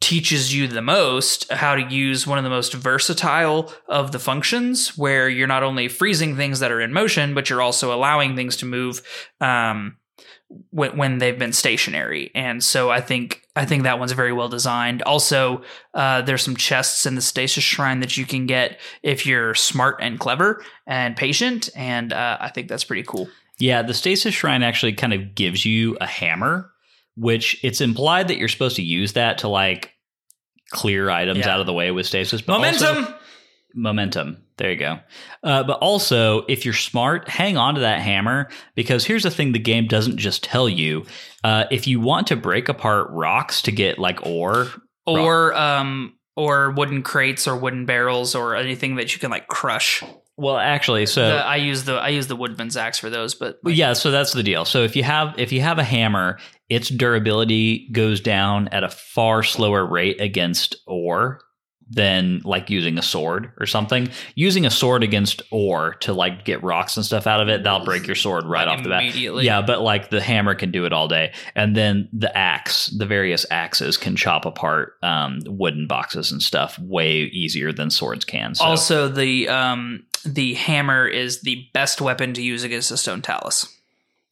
teaches 0.00 0.54
you 0.54 0.68
the 0.68 0.82
most 0.82 1.50
how 1.50 1.74
to 1.74 1.82
use 1.82 2.26
one 2.26 2.38
of 2.38 2.44
the 2.44 2.50
most 2.50 2.74
versatile 2.74 3.72
of 3.88 4.12
the 4.12 4.18
functions 4.18 4.96
where 4.96 5.28
you're 5.28 5.46
not 5.46 5.62
only 5.62 5.88
freezing 5.88 6.36
things 6.36 6.60
that 6.60 6.70
are 6.70 6.80
in 6.80 6.92
motion 6.92 7.34
but 7.34 7.48
you're 7.48 7.62
also 7.62 7.94
allowing 7.94 8.36
things 8.36 8.56
to 8.56 8.66
move 8.66 9.02
um, 9.40 9.96
when, 10.70 10.96
when 10.96 11.18
they've 11.18 11.38
been 11.38 11.52
stationary. 11.52 12.30
And 12.34 12.62
so 12.62 12.90
i 12.90 13.00
think 13.00 13.42
i 13.56 13.64
think 13.64 13.84
that 13.84 13.98
one's 13.98 14.12
very 14.12 14.32
well 14.32 14.48
designed. 14.48 15.02
Also 15.02 15.62
uh, 15.94 16.20
there's 16.22 16.42
some 16.42 16.56
chests 16.56 17.06
in 17.06 17.14
the 17.14 17.22
stasis 17.22 17.64
shrine 17.64 18.00
that 18.00 18.18
you 18.18 18.26
can 18.26 18.46
get 18.46 18.78
if 19.02 19.24
you're 19.24 19.54
smart 19.54 19.96
and 20.00 20.20
clever 20.20 20.62
and 20.86 21.16
patient 21.16 21.70
and 21.74 22.12
uh, 22.12 22.36
i 22.40 22.50
think 22.50 22.68
that's 22.68 22.84
pretty 22.84 23.02
cool. 23.02 23.28
Yeah, 23.58 23.82
the 23.82 23.94
stasis 23.94 24.34
shrine 24.34 24.62
actually 24.62 24.92
kind 24.92 25.14
of 25.14 25.34
gives 25.34 25.64
you 25.64 25.96
a 26.00 26.06
hammer, 26.06 26.70
which 27.16 27.58
it's 27.62 27.80
implied 27.80 28.28
that 28.28 28.36
you're 28.38 28.48
supposed 28.48 28.76
to 28.76 28.82
use 28.82 29.14
that 29.14 29.38
to 29.38 29.48
like 29.48 29.92
clear 30.70 31.10
items 31.10 31.40
Yeah. 31.40 31.50
out 31.54 31.60
of 31.60 31.66
the 31.66 31.72
way 31.72 31.90
with 31.90 32.06
stasis. 32.06 32.40
But 32.42 32.54
also- 32.60 32.92
momentum 32.94 33.14
momentum. 33.74 34.42
There 34.58 34.70
you 34.70 34.76
go. 34.78 34.98
Uh, 35.42 35.62
but 35.64 35.78
also, 35.80 36.46
if 36.48 36.64
you're 36.64 36.72
smart, 36.72 37.28
hang 37.28 37.58
on 37.58 37.74
to 37.74 37.82
that 37.82 38.00
hammer 38.00 38.48
because 38.74 39.04
here's 39.04 39.22
the 39.22 39.30
thing: 39.30 39.52
the 39.52 39.58
game 39.58 39.86
doesn't 39.86 40.16
just 40.16 40.42
tell 40.42 40.66
you. 40.68 41.04
Uh, 41.44 41.64
if 41.70 41.86
you 41.86 42.00
want 42.00 42.26
to 42.28 42.36
break 42.36 42.68
apart 42.70 43.08
rocks 43.10 43.60
to 43.62 43.72
get 43.72 43.98
like 43.98 44.24
ore, 44.24 44.68
or 45.06 45.54
um 45.54 46.14
or 46.36 46.70
wooden 46.70 47.02
crates 47.02 47.46
or 47.46 47.56
wooden 47.56 47.84
barrels 47.84 48.34
or 48.34 48.56
anything 48.56 48.96
that 48.96 49.12
you 49.12 49.20
can 49.20 49.30
like 49.30 49.46
crush. 49.46 50.02
well, 50.38 50.56
actually, 50.56 51.04
so 51.06 51.28
The- 51.36 51.44
I 51.46 51.56
use 51.56 51.84
the 51.84 51.94
I 51.96 52.08
use 52.08 52.26
the 52.28 52.36
woodman's 52.36 52.78
axe 52.78 52.98
for 52.98 53.10
those, 53.10 53.34
but 53.34 53.58
Well, 53.62 53.74
yeah, 53.74 53.92
so 53.92 54.10
that's 54.10 54.32
the 54.32 54.42
deal. 54.42 54.64
So 54.64 54.84
if 54.84 54.96
you 54.96 55.02
have 55.02 55.34
if 55.38 55.52
you 55.52 55.60
have 55.60 55.78
a 55.78 55.84
hammer, 55.84 56.38
its 56.68 56.88
durability 56.88 57.88
goes 57.92 58.20
down 58.20 58.68
at 58.68 58.84
a 58.84 58.88
far 58.88 59.42
slower 59.42 59.84
rate 59.86 60.20
against 60.20 60.76
ore 60.86 61.40
than 61.88 62.40
like 62.44 62.68
using 62.68 62.98
a 62.98 63.02
sword 63.02 63.52
or 63.60 63.66
something. 63.66 64.08
Using 64.34 64.66
a 64.66 64.70
sword 64.72 65.04
against 65.04 65.40
ore 65.52 65.94
to 66.00 66.12
like 66.12 66.44
get 66.44 66.60
rocks 66.64 66.96
and 66.96 67.06
stuff 67.06 67.28
out 67.28 67.40
of 67.40 67.48
it, 67.48 67.62
that'll 67.62 67.84
break 67.84 68.08
your 68.08 68.16
sword 68.16 68.44
right 68.44 68.66
Like, 68.66 68.78
off 68.78 68.82
the 68.82 68.90
bat. 68.90 69.02
immediately. 69.04 69.44
Yeah, 69.44 69.62
but 69.62 69.82
like 69.82 70.10
the 70.10 70.20
hammer 70.20 70.56
can 70.56 70.72
do 70.72 70.84
it 70.84 70.92
all 70.92 71.06
day, 71.06 71.32
and 71.54 71.76
then 71.76 72.08
the 72.12 72.36
axe, 72.36 72.88
the 72.98 73.06
various 73.06 73.46
axes 73.52 73.96
can 73.96 74.16
chop 74.16 74.44
apart 74.46 74.94
um, 75.04 75.38
wooden 75.46 75.86
boxes 75.86 76.32
and 76.32 76.42
stuff 76.42 76.76
way 76.80 77.18
easier 77.20 77.72
than 77.72 77.90
swords 77.90 78.24
can. 78.24 78.56
So. 78.56 78.64
also 78.64 79.06
the 79.08 79.48
um 79.48 80.04
the 80.24 80.54
hammer 80.54 81.06
is 81.06 81.42
the 81.42 81.68
best 81.72 82.00
weapon 82.00 82.32
to 82.32 82.42
use 82.42 82.64
against 82.64 82.90
a 82.90 82.96
stone 82.96 83.22
talus. 83.22 83.72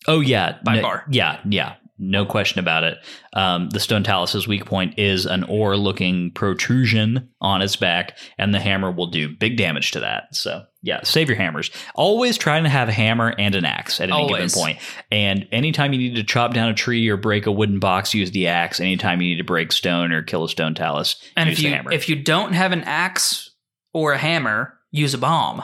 Oh 0.09 0.19
yeah, 0.19 0.59
By 0.65 0.74
no- 0.77 0.82
far. 0.82 1.05
Yeah, 1.09 1.39
yeah, 1.48 1.74
no 1.98 2.26
question 2.26 2.58
about 2.58 2.82
it. 2.84 2.98
Um, 3.34 3.70
the 3.70 3.78
stone 3.80 4.02
talus's 4.02 4.48
weak 4.48 4.64
point 4.66 4.98
is 4.98 5.26
an 5.26 5.44
ore-looking 5.44 6.32
protrusion 6.32 7.28
on 7.40 7.62
its 7.62 7.76
back, 7.76 8.18
and 8.38 8.52
the 8.52 8.60
hammer 8.60 8.90
will 8.90 9.06
do 9.06 9.28
big 9.34 9.56
damage 9.56 9.92
to 9.92 10.00
that. 10.00 10.34
So 10.34 10.64
yeah, 10.82 11.00
save 11.04 11.28
your 11.28 11.36
hammers. 11.38 11.70
Always 11.94 12.36
trying 12.36 12.64
to 12.64 12.68
have 12.68 12.88
a 12.88 12.92
hammer 12.92 13.34
and 13.38 13.54
an 13.54 13.64
axe 13.64 14.00
at 14.00 14.10
any 14.10 14.12
Always. 14.12 14.52
given 14.54 14.62
point. 14.64 14.78
And 15.10 15.46
anytime 15.52 15.92
you 15.92 15.98
need 15.98 16.16
to 16.16 16.24
chop 16.24 16.52
down 16.52 16.68
a 16.68 16.74
tree 16.74 17.08
or 17.08 17.16
break 17.16 17.46
a 17.46 17.52
wooden 17.52 17.78
box, 17.78 18.12
use 18.12 18.32
the 18.32 18.48
axe. 18.48 18.80
Anytime 18.80 19.20
you 19.22 19.28
need 19.30 19.38
to 19.38 19.44
break 19.44 19.70
stone 19.72 20.12
or 20.12 20.22
kill 20.22 20.44
a 20.44 20.48
stone 20.48 20.74
talus, 20.74 21.16
And 21.36 21.48
use 21.48 21.58
if 21.58 21.64
you 21.64 21.70
the 21.70 21.76
hammer. 21.76 21.92
if 21.92 22.08
you 22.08 22.16
don't 22.22 22.52
have 22.54 22.72
an 22.72 22.82
axe 22.84 23.50
or 23.92 24.12
a 24.12 24.18
hammer, 24.18 24.74
use 24.90 25.14
a 25.14 25.18
bomb 25.18 25.62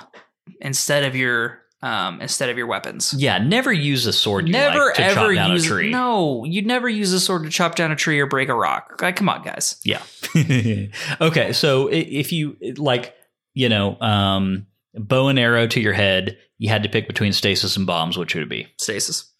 instead 0.61 1.05
of 1.05 1.15
your 1.17 1.59
um 1.83 2.21
instead 2.21 2.51
of 2.51 2.59
your 2.59 2.67
weapons. 2.67 3.15
yeah, 3.17 3.39
never 3.39 3.73
use 3.73 4.07
a 4.07 4.13
sword. 4.13 4.47
You 4.47 4.53
Never 4.53 4.87
like 4.87 5.01
ever 5.01 5.15
chop 5.15 5.35
down 5.35 5.51
use 5.53 5.65
a 5.65 5.69
tree. 5.69 5.91
No, 5.91 6.45
you'd 6.45 6.67
never 6.67 6.89
use 6.89 7.13
a 7.13 7.21
sword 7.21 7.45
to 7.45 7.51
chop 7.51 7.75
down 7.75 7.91
a 7.91 7.97
tree 7.97 8.21
or 8.21 8.27
break 8.27 8.49
a 8.49 8.55
rock. 8.55 9.01
Like, 9.01 9.17
come 9.17 9.29
on, 9.29 9.43
guys. 9.43 9.81
Yeah. 9.85 10.03
okay. 11.21 11.53
So 11.53 11.89
if 11.91 12.33
you 12.33 12.57
like, 12.77 13.15
you 13.55 13.69
know, 13.69 13.99
um, 14.01 14.67
bow 14.95 15.29
and 15.29 15.39
arrow 15.39 15.67
to 15.69 15.81
your 15.81 15.95
head, 15.95 16.37
you 16.59 16.69
had 16.69 16.83
to 16.83 16.89
pick 16.89 17.07
between 17.07 17.33
stasis 17.33 17.77
and 17.77 17.87
bombs. 17.87 18.17
Which 18.19 18.35
would 18.35 18.45
it 18.45 18.51
be? 18.51 18.67
Stasis. 18.79 19.33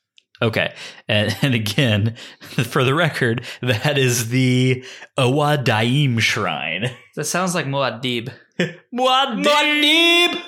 Okay. 0.43 0.73
And, 1.07 1.37
and 1.43 1.55
again, 1.55 2.17
for 2.41 2.83
the 2.85 2.95
record, 2.95 3.45
that 3.61 3.99
is 3.99 4.31
the 4.31 4.83
Owa 5.19 5.63
Daim 5.63 6.19
Shrine. 6.19 6.91
That 7.17 7.25
sounds 7.25 7.55
like 7.55 7.67
Muad'Dib. 7.67 8.33
Muad'Dib! 8.95 10.43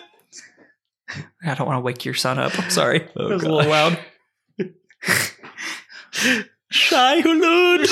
I 1.44 1.54
don't 1.54 1.66
want 1.66 1.76
to 1.78 1.80
wake 1.82 2.04
your 2.04 2.14
son 2.14 2.38
up. 2.38 2.58
I'm 2.58 2.70
sorry. 2.70 3.08
Oh, 3.16 3.30
it 3.30 3.34
was 3.34 3.42
a 3.42 3.48
little 3.48 3.70
gosh. 3.70 3.98
loud. 4.58 6.44
Shai 6.70 7.20
Hulud! 7.22 7.88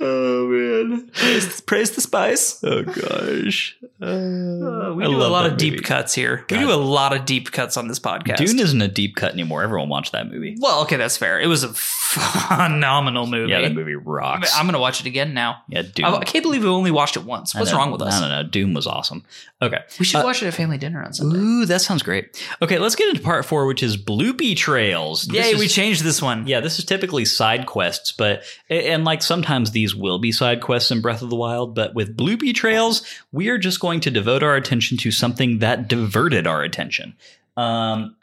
oh, 0.00 0.48
man. 0.48 1.10
Praise, 1.68 1.90
the 1.92 2.00
spice. 2.00 2.58
Oh, 2.64 2.82
gosh. 2.82 3.76
Uh, 4.00 4.94
we 4.96 5.04
I 5.04 5.06
do 5.06 5.16
a 5.22 5.28
lot 5.28 5.44
of 5.44 5.58
deep 5.58 5.84
cuts 5.84 6.14
here. 6.14 6.44
God. 6.48 6.58
We 6.58 6.64
do 6.64 6.72
a 6.72 6.76
lot 6.76 7.14
of 7.14 7.26
deep 7.26 7.52
cuts 7.52 7.76
on 7.76 7.88
this 7.88 7.98
podcast. 8.00 8.38
Dune 8.38 8.58
isn't 8.58 8.80
a 8.80 8.88
deep 8.88 9.16
cut 9.16 9.32
anymore. 9.34 9.62
Everyone 9.62 9.88
watched 9.90 10.12
that 10.12 10.30
movie. 10.30 10.56
well, 10.60 10.82
okay, 10.82 10.96
that's 10.96 11.16
fair. 11.18 11.38
It 11.38 11.46
was 11.46 11.64
a 11.64 11.68
phenomenal 11.74 13.26
movie. 13.26 13.50
Yeah, 13.52 13.60
that 13.60 13.74
movie 13.74 13.94
rocks. 13.96 14.50
I'm 14.56 14.66
gonna 14.66 14.78
watch 14.78 15.00
it 15.00 15.06
again 15.06 15.34
now. 15.34 15.62
yeah, 15.68 15.82
Dune. 15.82 16.06
I, 16.06 16.14
I 16.16 16.24
can't 16.24 16.42
believe 16.42 16.62
we 16.62 16.68
only 16.70 16.90
watched 16.90 17.16
it 17.16 17.24
once. 17.24 17.54
What's 17.54 17.72
wrong 17.72 17.90
with 17.90 18.00
us? 18.02 18.14
I 18.14 18.20
don't 18.20 18.30
know. 18.30 18.42
Dune 18.48 18.72
was 18.74 18.86
awesome. 18.86 19.24
Okay. 19.60 19.78
We 19.98 20.04
should 20.04 20.20
Uh, 20.20 20.24
watch 20.24 20.42
it 20.42 20.46
at 20.46 20.54
family 20.54 20.78
dinner 20.78 21.02
on 21.04 21.12
Sunday. 21.12 21.38
Ooh, 21.38 21.66
that 21.66 21.80
sounds 21.80 22.02
great. 22.02 22.42
Okay, 22.62 22.78
let's 22.78 22.94
get 22.94 23.08
into 23.08 23.20
part 23.20 23.44
four, 23.44 23.66
which 23.66 23.82
is 23.82 23.96
Bloopy 23.96 24.56
Trails. 24.56 25.24
This 25.24 25.44
Yay, 25.46 25.52
is- 25.52 25.58
we 25.60 25.68
changed 25.68 26.02
this 26.04 26.22
one. 26.22 26.46
Yeah, 26.46 26.60
this 26.60 26.78
is 26.78 26.84
typically 26.84 27.24
side 27.24 27.66
quests, 27.66 28.12
but 28.12 28.42
and 28.70 29.04
like 29.04 29.22
sometimes 29.22 29.72
these 29.72 29.94
will 29.94 30.18
be 30.18 30.32
side 30.32 30.60
quests 30.60 30.90
in 30.90 31.00
Breath 31.00 31.22
of 31.22 31.30
the 31.30 31.36
Wild, 31.36 31.57
but 31.66 31.94
with 31.94 32.16
Bloopy 32.16 32.54
Trails, 32.54 33.02
we 33.32 33.48
are 33.48 33.58
just 33.58 33.80
going 33.80 34.00
to 34.00 34.10
devote 34.10 34.42
our 34.42 34.56
attention 34.56 34.96
to 34.98 35.10
something 35.10 35.58
that 35.58 35.88
diverted 35.88 36.46
our 36.46 36.62
attention. 36.62 37.14
Um, 37.56 38.16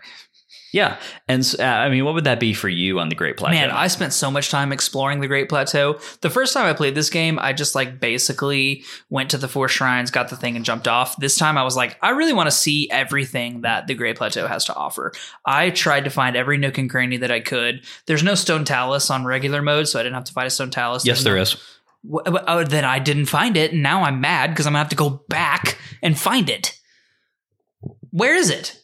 yeah, 0.76 1.00
and 1.30 1.56
uh, 1.58 1.64
I 1.64 1.90
mean, 1.90 2.04
what 2.04 2.16
would 2.16 2.26
that 2.26 2.38
be 2.38 2.54
for 2.54 2.68
you 2.68 3.00
on 3.00 3.08
the 3.08 3.16
Great 3.16 3.38
Plateau? 3.38 3.56
Man, 3.56 3.72
I 3.72 3.88
spent 3.88 4.12
so 4.12 4.30
much 4.30 4.52
time 4.52 4.74
exploring 4.74 5.22
the 5.22 5.28
Great 5.28 5.48
Plateau. 5.48 5.98
The 6.20 6.30
first 6.30 6.54
time 6.54 6.66
I 6.66 6.74
played 6.74 6.96
this 6.96 7.10
game, 7.10 7.40
I 7.40 7.54
just 7.54 7.76
like 7.76 8.02
basically 8.02 8.84
went 9.10 9.30
to 9.30 9.38
the 9.38 9.48
four 9.48 9.70
shrines, 9.70 10.12
got 10.12 10.28
the 10.28 10.36
thing, 10.36 10.58
and 10.58 10.66
jumped 10.66 10.90
off. 10.90 11.16
This 11.16 11.38
time 11.38 11.58
I 11.58 11.64
was 11.64 11.78
like, 11.78 11.98
I 12.02 12.10
really 12.10 12.34
want 12.34 12.48
to 12.48 12.52
see 12.52 12.90
everything 12.92 13.62
that 13.62 13.88
the 13.88 13.94
Great 13.94 14.18
Plateau 14.18 14.48
has 14.48 14.66
to 14.66 14.76
offer. 14.76 15.14
I 15.46 15.70
tried 15.70 16.04
to 16.04 16.10
find 16.10 16.36
every 16.36 16.58
nook 16.58 16.78
and 16.78 16.90
cranny 16.90 17.16
that 17.18 17.32
I 17.32 17.40
could. 17.40 17.86
There's 18.06 18.24
no 18.24 18.36
Stone 18.36 18.66
Talus 18.66 19.10
on 19.10 19.24
regular 19.24 19.62
mode, 19.62 19.88
so 19.88 19.98
I 19.98 20.04
didn't 20.04 20.16
have 20.16 20.26
to 20.26 20.34
fight 20.34 20.48
a 20.48 20.50
Stone 20.50 20.72
Talus. 20.72 21.06
yes, 21.06 21.24
there 21.24 21.38
is. 21.38 21.56
Oh, 22.12 22.64
then 22.64 22.86
I 22.86 23.00
didn't 23.00 23.26
find 23.26 23.58
it, 23.58 23.72
and 23.74 23.84
now 23.84 24.04
I'm 24.04 24.22
mad 24.22 24.52
because 24.52 24.68
I'm 24.68 24.74
gonna 24.74 24.80
have 24.80 24.90
to 24.90 24.96
go 24.96 25.24
back 25.30 25.78
and 26.02 26.18
find 26.18 26.50
it. 26.50 26.78
Where 28.12 28.36
is 28.36 28.50
it? 28.50 28.78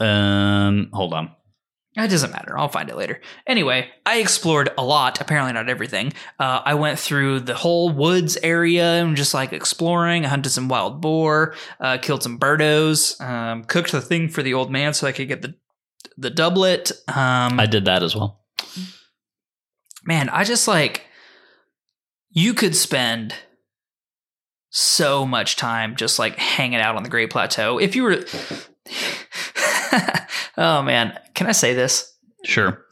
Um, 0.00 0.90
hold 0.92 1.12
on. 1.14 1.32
It 1.98 2.10
doesn't 2.10 2.30
matter. 2.30 2.58
I'll 2.58 2.68
find 2.68 2.90
it 2.90 2.96
later. 2.96 3.22
Anyway, 3.46 3.88
I 4.04 4.18
explored 4.18 4.68
a 4.76 4.84
lot. 4.84 5.18
Apparently, 5.22 5.54
not 5.54 5.70
everything. 5.70 6.12
Uh, 6.38 6.60
I 6.62 6.74
went 6.74 6.98
through 6.98 7.40
the 7.40 7.54
whole 7.54 7.88
woods 7.88 8.36
area 8.42 9.02
and 9.02 9.16
just 9.16 9.32
like 9.32 9.54
exploring. 9.54 10.26
I 10.26 10.28
hunted 10.28 10.50
some 10.50 10.68
wild 10.68 11.00
boar, 11.00 11.54
uh, 11.80 11.96
killed 11.96 12.22
some 12.22 12.38
birdos, 12.38 13.18
um, 13.22 13.64
cooked 13.64 13.92
the 13.92 14.02
thing 14.02 14.28
for 14.28 14.42
the 14.42 14.52
old 14.52 14.70
man 14.70 14.92
so 14.92 15.06
I 15.06 15.12
could 15.12 15.28
get 15.28 15.40
the 15.40 15.54
the 16.18 16.30
doublet. 16.30 16.92
Um, 17.08 17.58
I 17.58 17.66
did 17.66 17.86
that 17.86 18.02
as 18.02 18.14
well. 18.14 18.44
man, 20.04 20.28
I 20.28 20.44
just 20.44 20.68
like 20.68 21.06
you 22.36 22.52
could 22.52 22.76
spend 22.76 23.34
so 24.68 25.26
much 25.26 25.56
time 25.56 25.96
just 25.96 26.18
like 26.18 26.38
hanging 26.38 26.80
out 26.80 26.94
on 26.94 27.02
the 27.02 27.08
Great 27.08 27.30
Plateau. 27.30 27.78
If 27.78 27.96
you 27.96 28.02
were, 28.02 28.22
oh 30.58 30.82
man, 30.82 31.18
can 31.34 31.46
I 31.46 31.52
say 31.52 31.72
this? 31.72 32.14
Sure. 32.44 32.84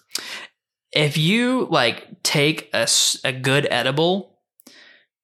If 0.92 1.18
you 1.18 1.68
like 1.70 2.22
take 2.22 2.70
a, 2.72 2.88
a 3.22 3.32
good 3.32 3.68
edible, 3.70 4.38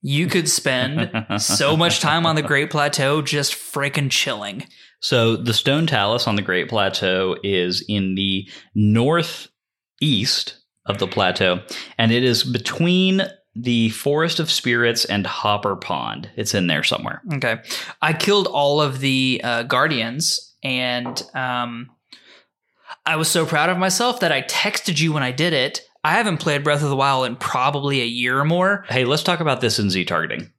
you 0.02 0.26
could 0.26 0.50
spend 0.50 1.10
so 1.38 1.74
much 1.74 2.00
time 2.00 2.26
on 2.26 2.36
the 2.36 2.42
Great 2.42 2.70
Plateau 2.70 3.22
just 3.22 3.54
freaking 3.54 4.10
chilling. 4.10 4.66
So 5.00 5.34
the 5.36 5.54
Stone 5.54 5.86
Talus 5.86 6.26
on 6.26 6.36
the 6.36 6.42
Great 6.42 6.68
Plateau 6.68 7.36
is 7.42 7.82
in 7.88 8.16
the 8.16 8.46
northeast 8.74 10.58
of 10.84 10.98
the 10.98 11.06
plateau, 11.06 11.62
and 11.96 12.12
it 12.12 12.24
is 12.24 12.44
between 12.44 13.22
the 13.62 13.90
Forest 13.90 14.40
of 14.40 14.50
Spirits 14.50 15.04
and 15.04 15.26
Hopper 15.26 15.76
Pond. 15.76 16.30
It's 16.36 16.54
in 16.54 16.66
there 16.66 16.82
somewhere. 16.82 17.20
Okay. 17.34 17.58
I 18.00 18.12
killed 18.12 18.46
all 18.46 18.80
of 18.80 19.00
the 19.00 19.40
uh, 19.44 19.62
guardians, 19.64 20.54
and 20.62 21.22
um, 21.34 21.90
I 23.06 23.16
was 23.16 23.28
so 23.28 23.44
proud 23.46 23.68
of 23.70 23.78
myself 23.78 24.20
that 24.20 24.32
I 24.32 24.42
texted 24.42 25.00
you 25.00 25.12
when 25.12 25.22
I 25.22 25.32
did 25.32 25.52
it. 25.52 25.82
I 26.02 26.12
haven't 26.12 26.38
played 26.38 26.64
Breath 26.64 26.82
of 26.82 26.88
the 26.88 26.96
Wild 26.96 27.26
in 27.26 27.36
probably 27.36 28.00
a 28.00 28.06
year 28.06 28.38
or 28.38 28.44
more. 28.44 28.84
Hey, 28.88 29.04
let's 29.04 29.22
talk 29.22 29.40
about 29.40 29.60
this 29.60 29.78
in 29.78 29.90
Z 29.90 30.04
targeting 30.06 30.50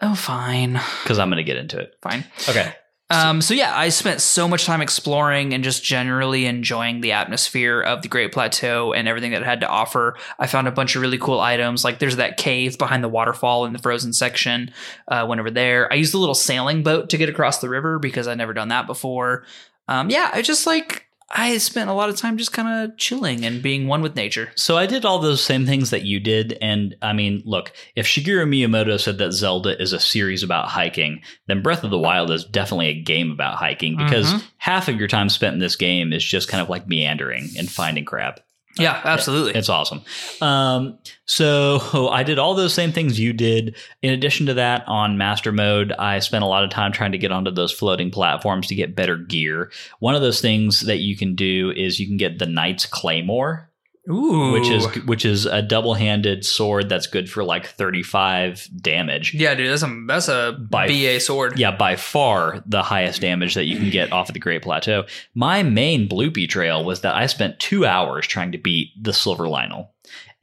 Oh, 0.00 0.14
fine. 0.14 0.80
because 1.02 1.18
I'm 1.18 1.28
going 1.28 1.36
to 1.38 1.44
get 1.44 1.56
into 1.56 1.78
it. 1.78 1.90
Fine. 2.02 2.24
Okay. 2.48 2.72
Um, 3.10 3.40
so 3.40 3.54
yeah, 3.54 3.74
I 3.74 3.88
spent 3.88 4.20
so 4.20 4.46
much 4.46 4.66
time 4.66 4.82
exploring 4.82 5.54
and 5.54 5.64
just 5.64 5.82
generally 5.82 6.44
enjoying 6.44 7.00
the 7.00 7.12
atmosphere 7.12 7.80
of 7.80 8.02
the 8.02 8.08
Great 8.08 8.32
Plateau 8.32 8.92
and 8.92 9.08
everything 9.08 9.30
that 9.30 9.40
it 9.40 9.46
had 9.46 9.60
to 9.60 9.68
offer. 9.68 10.16
I 10.38 10.46
found 10.46 10.68
a 10.68 10.72
bunch 10.72 10.94
of 10.94 11.00
really 11.00 11.16
cool 11.16 11.40
items. 11.40 11.84
Like 11.84 12.00
there's 12.00 12.16
that 12.16 12.36
cave 12.36 12.76
behind 12.76 13.02
the 13.02 13.08
waterfall 13.08 13.64
in 13.64 13.72
the 13.72 13.78
frozen 13.78 14.12
section. 14.12 14.72
Uh, 15.06 15.24
went 15.26 15.40
over 15.40 15.50
there. 15.50 15.90
I 15.90 15.96
used 15.96 16.12
a 16.12 16.18
little 16.18 16.34
sailing 16.34 16.82
boat 16.82 17.08
to 17.10 17.16
get 17.16 17.30
across 17.30 17.60
the 17.60 17.70
river 17.70 17.98
because 17.98 18.28
I'd 18.28 18.38
never 18.38 18.52
done 18.52 18.68
that 18.68 18.86
before. 18.86 19.44
Um, 19.88 20.10
yeah, 20.10 20.30
I 20.34 20.42
just 20.42 20.66
like 20.66 21.07
I 21.30 21.58
spent 21.58 21.90
a 21.90 21.92
lot 21.92 22.08
of 22.08 22.16
time 22.16 22.38
just 22.38 22.52
kind 22.52 22.68
of 22.90 22.96
chilling 22.96 23.44
and 23.44 23.62
being 23.62 23.86
one 23.86 24.00
with 24.00 24.16
nature. 24.16 24.50
So 24.54 24.78
I 24.78 24.86
did 24.86 25.04
all 25.04 25.18
those 25.18 25.42
same 25.44 25.66
things 25.66 25.90
that 25.90 26.04
you 26.04 26.20
did. 26.20 26.56
And 26.62 26.96
I 27.02 27.12
mean, 27.12 27.42
look, 27.44 27.72
if 27.94 28.06
Shigeru 28.06 28.46
Miyamoto 28.48 28.98
said 28.98 29.18
that 29.18 29.32
Zelda 29.32 29.80
is 29.80 29.92
a 29.92 30.00
series 30.00 30.42
about 30.42 30.68
hiking, 30.68 31.20
then 31.46 31.62
Breath 31.62 31.84
of 31.84 31.90
the 31.90 31.98
Wild 31.98 32.30
is 32.30 32.44
definitely 32.44 32.88
a 32.88 33.02
game 33.02 33.30
about 33.30 33.56
hiking 33.56 33.96
because 33.96 34.32
Mhm. 34.32 34.42
half 34.56 34.88
of 34.88 34.96
your 34.98 35.08
time 35.08 35.28
spent 35.28 35.52
in 35.52 35.60
this 35.60 35.76
game 35.76 36.12
is 36.14 36.24
just 36.24 36.48
kind 36.48 36.62
of 36.62 36.70
like 36.70 36.88
meandering 36.88 37.50
and 37.58 37.70
finding 37.70 38.06
crap. 38.06 38.40
Yeah, 38.78 39.00
absolutely. 39.04 39.54
It's 39.54 39.68
awesome. 39.68 40.02
Um, 40.40 40.98
so 41.24 42.08
I 42.10 42.22
did 42.22 42.38
all 42.38 42.54
those 42.54 42.74
same 42.74 42.92
things 42.92 43.18
you 43.18 43.32
did. 43.32 43.76
In 44.02 44.12
addition 44.12 44.46
to 44.46 44.54
that, 44.54 44.86
on 44.86 45.18
Master 45.18 45.52
Mode, 45.52 45.92
I 45.92 46.18
spent 46.20 46.44
a 46.44 46.48
lot 46.48 46.64
of 46.64 46.70
time 46.70 46.92
trying 46.92 47.12
to 47.12 47.18
get 47.18 47.32
onto 47.32 47.50
those 47.50 47.72
floating 47.72 48.10
platforms 48.10 48.66
to 48.68 48.74
get 48.74 48.96
better 48.96 49.16
gear. 49.16 49.70
One 50.00 50.14
of 50.14 50.22
those 50.22 50.40
things 50.40 50.80
that 50.82 50.98
you 50.98 51.16
can 51.16 51.34
do 51.34 51.72
is 51.76 52.00
you 52.00 52.06
can 52.06 52.16
get 52.16 52.38
the 52.38 52.46
Knight's 52.46 52.86
Claymore, 52.86 53.67
Ooh, 54.10 54.52
which 54.52 54.68
is 54.70 54.86
which 55.04 55.24
is 55.24 55.44
a 55.44 55.60
double-handed 55.60 56.44
sword 56.44 56.88
that's 56.88 57.06
good 57.06 57.28
for 57.30 57.44
like 57.44 57.66
35 57.66 58.68
damage. 58.80 59.34
yeah, 59.34 59.54
dude. 59.54 59.70
That's 59.70 59.82
a 59.82 60.04
that's 60.06 60.28
a 60.28 60.56
By- 60.70 60.86
BA 60.88 61.20
sword. 61.20 61.58
Yeah, 61.58 61.72
by 61.76 61.96
far 61.96 62.62
the 62.66 62.82
highest 62.82 63.20
damage 63.20 63.54
that 63.54 63.66
you 63.66 63.76
can 63.76 63.90
get 63.90 64.10
off 64.12 64.28
of 64.30 64.32
the 64.34 64.40
Great 64.40 64.62
Plateau. 64.62 65.04
My 65.34 65.62
main 65.62 66.08
bloopy 66.08 66.48
trail 66.48 66.84
was 66.84 67.02
that 67.02 67.14
I 67.14 67.26
spent 67.26 67.60
two 67.60 67.84
hours 67.84 68.26
trying 68.26 68.52
to 68.52 68.58
beat 68.58 68.88
the 69.02 69.12
Silver 69.12 69.44
Lynel. 69.44 69.88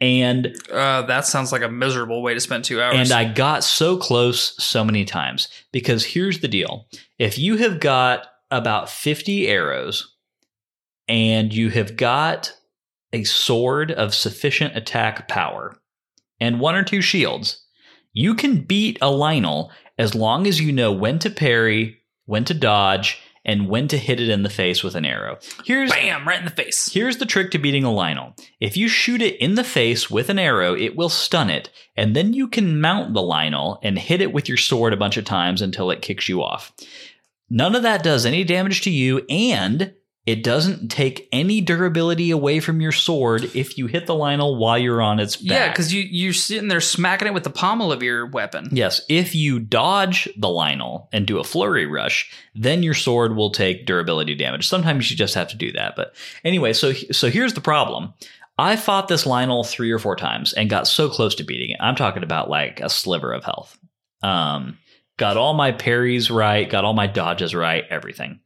And 0.01 0.53
Uh, 0.71 1.03
that 1.03 1.25
sounds 1.25 1.51
like 1.51 1.61
a 1.61 1.69
miserable 1.69 2.21
way 2.21 2.33
to 2.33 2.39
spend 2.39 2.65
two 2.65 2.81
hours. 2.81 2.97
and 2.97 3.11
I 3.11 3.23
got 3.31 3.63
so 3.63 3.95
close 3.97 4.61
so 4.63 4.83
many 4.83 5.05
times 5.05 5.47
because 5.71 6.03
here's 6.05 6.39
the 6.41 6.47
deal. 6.49 6.87
If 7.17 7.39
you 7.39 7.55
have 7.57 7.79
got 7.79 8.27
about 8.51 8.89
50 8.89 9.47
arrows 9.47 10.13
and 11.07 11.53
you 11.53 11.69
have 11.69 11.95
got 11.95 12.51
a 13.15 13.23
sword 13.23 13.91
of 13.91 14.13
sufficient 14.13 14.75
attack 14.75 15.29
power 15.29 15.73
and 16.41 16.59
one 16.59 16.75
or 16.75 16.83
two 16.83 17.01
shields, 17.01 17.63
you 18.11 18.35
can 18.35 18.61
beat 18.61 18.97
a 19.01 19.07
Lynel 19.07 19.69
as 19.97 20.13
long 20.13 20.45
as 20.45 20.59
you 20.59 20.73
know 20.73 20.91
when 20.91 21.17
to 21.19 21.29
parry, 21.29 22.01
when 22.25 22.43
to 22.43 22.53
dodge, 22.53 23.21
and 23.45 23.69
when 23.69 23.87
to 23.87 23.97
hit 23.97 24.19
it 24.19 24.27
in 24.27 24.43
the 24.43 24.49
face 24.49 24.83
with 24.83 24.95
an 24.95 25.05
arrow. 25.05 25.37
Here's 25.63 25.91
bam 25.91 26.27
right 26.27 26.39
in 26.39 26.45
the 26.45 26.51
face. 26.51 26.91
Here's 26.91 27.17
the 27.17 27.25
trick 27.25 27.51
to 27.51 27.57
beating 27.57 27.85
a 27.85 27.89
Lynel. 27.89 28.37
If 28.59 28.75
you 28.75 28.89
shoot 28.89 29.21
it 29.21 29.39
in 29.39 29.55
the 29.55 29.63
face 29.63 30.09
with 30.09 30.29
an 30.29 30.39
arrow, 30.39 30.75
it 30.75 30.97
will 30.97 31.09
stun 31.09 31.49
it, 31.49 31.69
and 31.95 32.15
then 32.15 32.33
you 32.33 32.49
can 32.49 32.81
mount 32.81 33.13
the 33.13 33.21
Lynel 33.21 33.79
and 33.81 33.97
hit 33.97 34.19
it 34.19 34.33
with 34.33 34.49
your 34.49 34.57
sword 34.57 34.91
a 34.91 34.97
bunch 34.97 35.15
of 35.15 35.23
times 35.23 35.61
until 35.61 35.89
it 35.89 36.01
kicks 36.01 36.27
you 36.27 36.43
off. 36.43 36.73
None 37.49 37.75
of 37.75 37.83
that 37.83 38.03
does 38.03 38.25
any 38.25 38.43
damage 38.43 38.81
to 38.81 38.89
you, 38.89 39.23
and 39.29 39.93
it 40.25 40.43
doesn't 40.43 40.89
take 40.89 41.27
any 41.31 41.61
durability 41.61 42.31
away 42.31 42.59
from 42.59 42.81
your 42.81 42.91
sword 42.91 43.43
if 43.55 43.77
you 43.77 43.85
hit 43.85 44.07
the 44.07 44.13
Lynel 44.13 44.57
while 44.57 44.77
you're 44.77 45.01
on 45.01 45.19
its 45.19 45.35
back. 45.35 45.51
Yeah, 45.51 45.69
because 45.69 45.93
you 45.93 46.01
you're 46.01 46.33
sitting 46.33 46.67
there 46.67 46.81
smacking 46.81 47.27
it 47.27 47.33
with 47.33 47.43
the 47.43 47.51
pommel 47.51 47.91
of 47.91 48.01
your 48.01 48.25
weapon. 48.25 48.69
Yes, 48.71 49.01
if 49.07 49.35
you 49.35 49.59
dodge 49.59 50.27
the 50.35 50.47
Lynel 50.47 51.07
and 51.13 51.27
do 51.27 51.37
a 51.37 51.43
flurry 51.43 51.85
rush, 51.85 52.31
then 52.55 52.81
your 52.81 52.95
sword 52.95 53.35
will 53.35 53.51
take 53.51 53.85
durability 53.85 54.33
damage. 54.33 54.67
Sometimes 54.67 55.11
you 55.11 55.15
just 55.15 55.35
have 55.35 55.49
to 55.49 55.57
do 55.57 55.71
that. 55.73 55.95
But 55.95 56.15
anyway, 56.43 56.73
so 56.73 56.93
so 56.93 57.29
here's 57.29 57.53
the 57.53 57.61
problem. 57.61 58.13
I 58.57 58.77
fought 58.77 59.07
this 59.07 59.25
Lynel 59.25 59.67
three 59.67 59.91
or 59.91 59.99
four 59.99 60.15
times 60.15 60.53
and 60.53 60.69
got 60.69 60.87
so 60.87 61.09
close 61.09 61.35
to 61.35 61.43
beating 61.43 61.71
it. 61.71 61.77
I'm 61.79 61.95
talking 61.95 62.23
about 62.23 62.49
like 62.49 62.79
a 62.79 62.89
sliver 62.89 63.33
of 63.33 63.43
health. 63.43 63.77
Um, 64.23 64.79
got 65.17 65.37
all 65.37 65.53
my 65.53 65.71
parries 65.71 66.31
right, 66.31 66.69
got 66.69 66.85
all 66.85 66.93
my 66.93 67.07
dodges 67.07 67.53
right, 67.53 67.83
everything. 67.89 68.39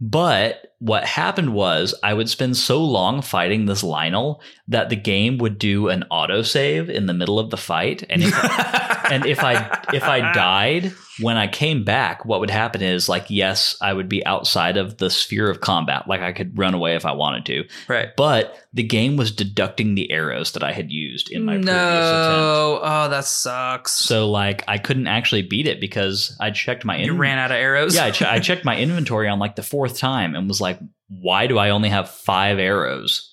But 0.00 0.73
what 0.84 1.06
happened 1.06 1.54
was 1.54 1.94
I 2.02 2.12
would 2.12 2.28
spend 2.28 2.58
so 2.58 2.84
long 2.84 3.22
fighting 3.22 3.64
this 3.64 3.82
Lynel 3.82 4.40
that 4.68 4.90
the 4.90 4.96
game 4.96 5.38
would 5.38 5.58
do 5.58 5.88
an 5.88 6.04
autosave 6.10 6.90
in 6.90 7.06
the 7.06 7.14
middle 7.14 7.38
of 7.38 7.48
the 7.48 7.56
fight. 7.56 8.04
And 8.10 8.22
if, 8.22 8.34
and 9.10 9.24
if 9.24 9.42
I 9.42 9.82
if 9.94 10.04
I 10.04 10.20
died 10.34 10.92
when 11.20 11.36
I 11.36 11.46
came 11.46 11.84
back, 11.84 12.24
what 12.24 12.40
would 12.40 12.50
happen 12.50 12.82
is 12.82 13.08
like 13.08 13.26
yes, 13.28 13.76
I 13.80 13.92
would 13.92 14.08
be 14.08 14.24
outside 14.26 14.76
of 14.76 14.98
the 14.98 15.10
sphere 15.10 15.48
of 15.50 15.60
combat, 15.60 16.08
like 16.08 16.20
I 16.20 16.32
could 16.32 16.58
run 16.58 16.74
away 16.74 16.96
if 16.96 17.06
I 17.06 17.12
wanted 17.12 17.46
to. 17.46 17.64
right. 17.88 18.08
But 18.16 18.58
the 18.72 18.82
game 18.82 19.16
was 19.16 19.30
deducting 19.30 19.94
the 19.94 20.10
arrows 20.10 20.52
that 20.52 20.64
I 20.64 20.72
had 20.72 20.90
used 20.90 21.30
in 21.30 21.44
my 21.44 21.56
no, 21.56 21.60
previous 21.60 21.72
attempt. 21.72 22.82
oh 22.84 23.08
that 23.10 23.24
sucks. 23.24 23.92
So 23.92 24.30
like 24.30 24.64
I 24.66 24.78
couldn't 24.78 25.06
actually 25.06 25.42
beat 25.42 25.66
it 25.68 25.80
because 25.80 26.36
I 26.40 26.50
checked 26.50 26.84
my 26.84 26.94
inventory. 26.94 27.06
you 27.06 27.12
in- 27.14 27.20
ran 27.20 27.38
out 27.38 27.50
of 27.52 27.56
arrows. 27.56 27.94
yeah, 27.94 28.04
I, 28.06 28.34
I 28.36 28.38
checked 28.40 28.64
my 28.64 28.76
inventory 28.76 29.28
on 29.28 29.38
like 29.38 29.56
the 29.56 29.62
fourth 29.62 29.98
time 29.98 30.34
and 30.34 30.48
was 30.48 30.60
like, 30.60 30.78
why 31.08 31.46
do 31.46 31.58
I 31.58 31.70
only 31.70 31.90
have 31.90 32.10
five 32.10 32.58
arrows? 32.58 33.30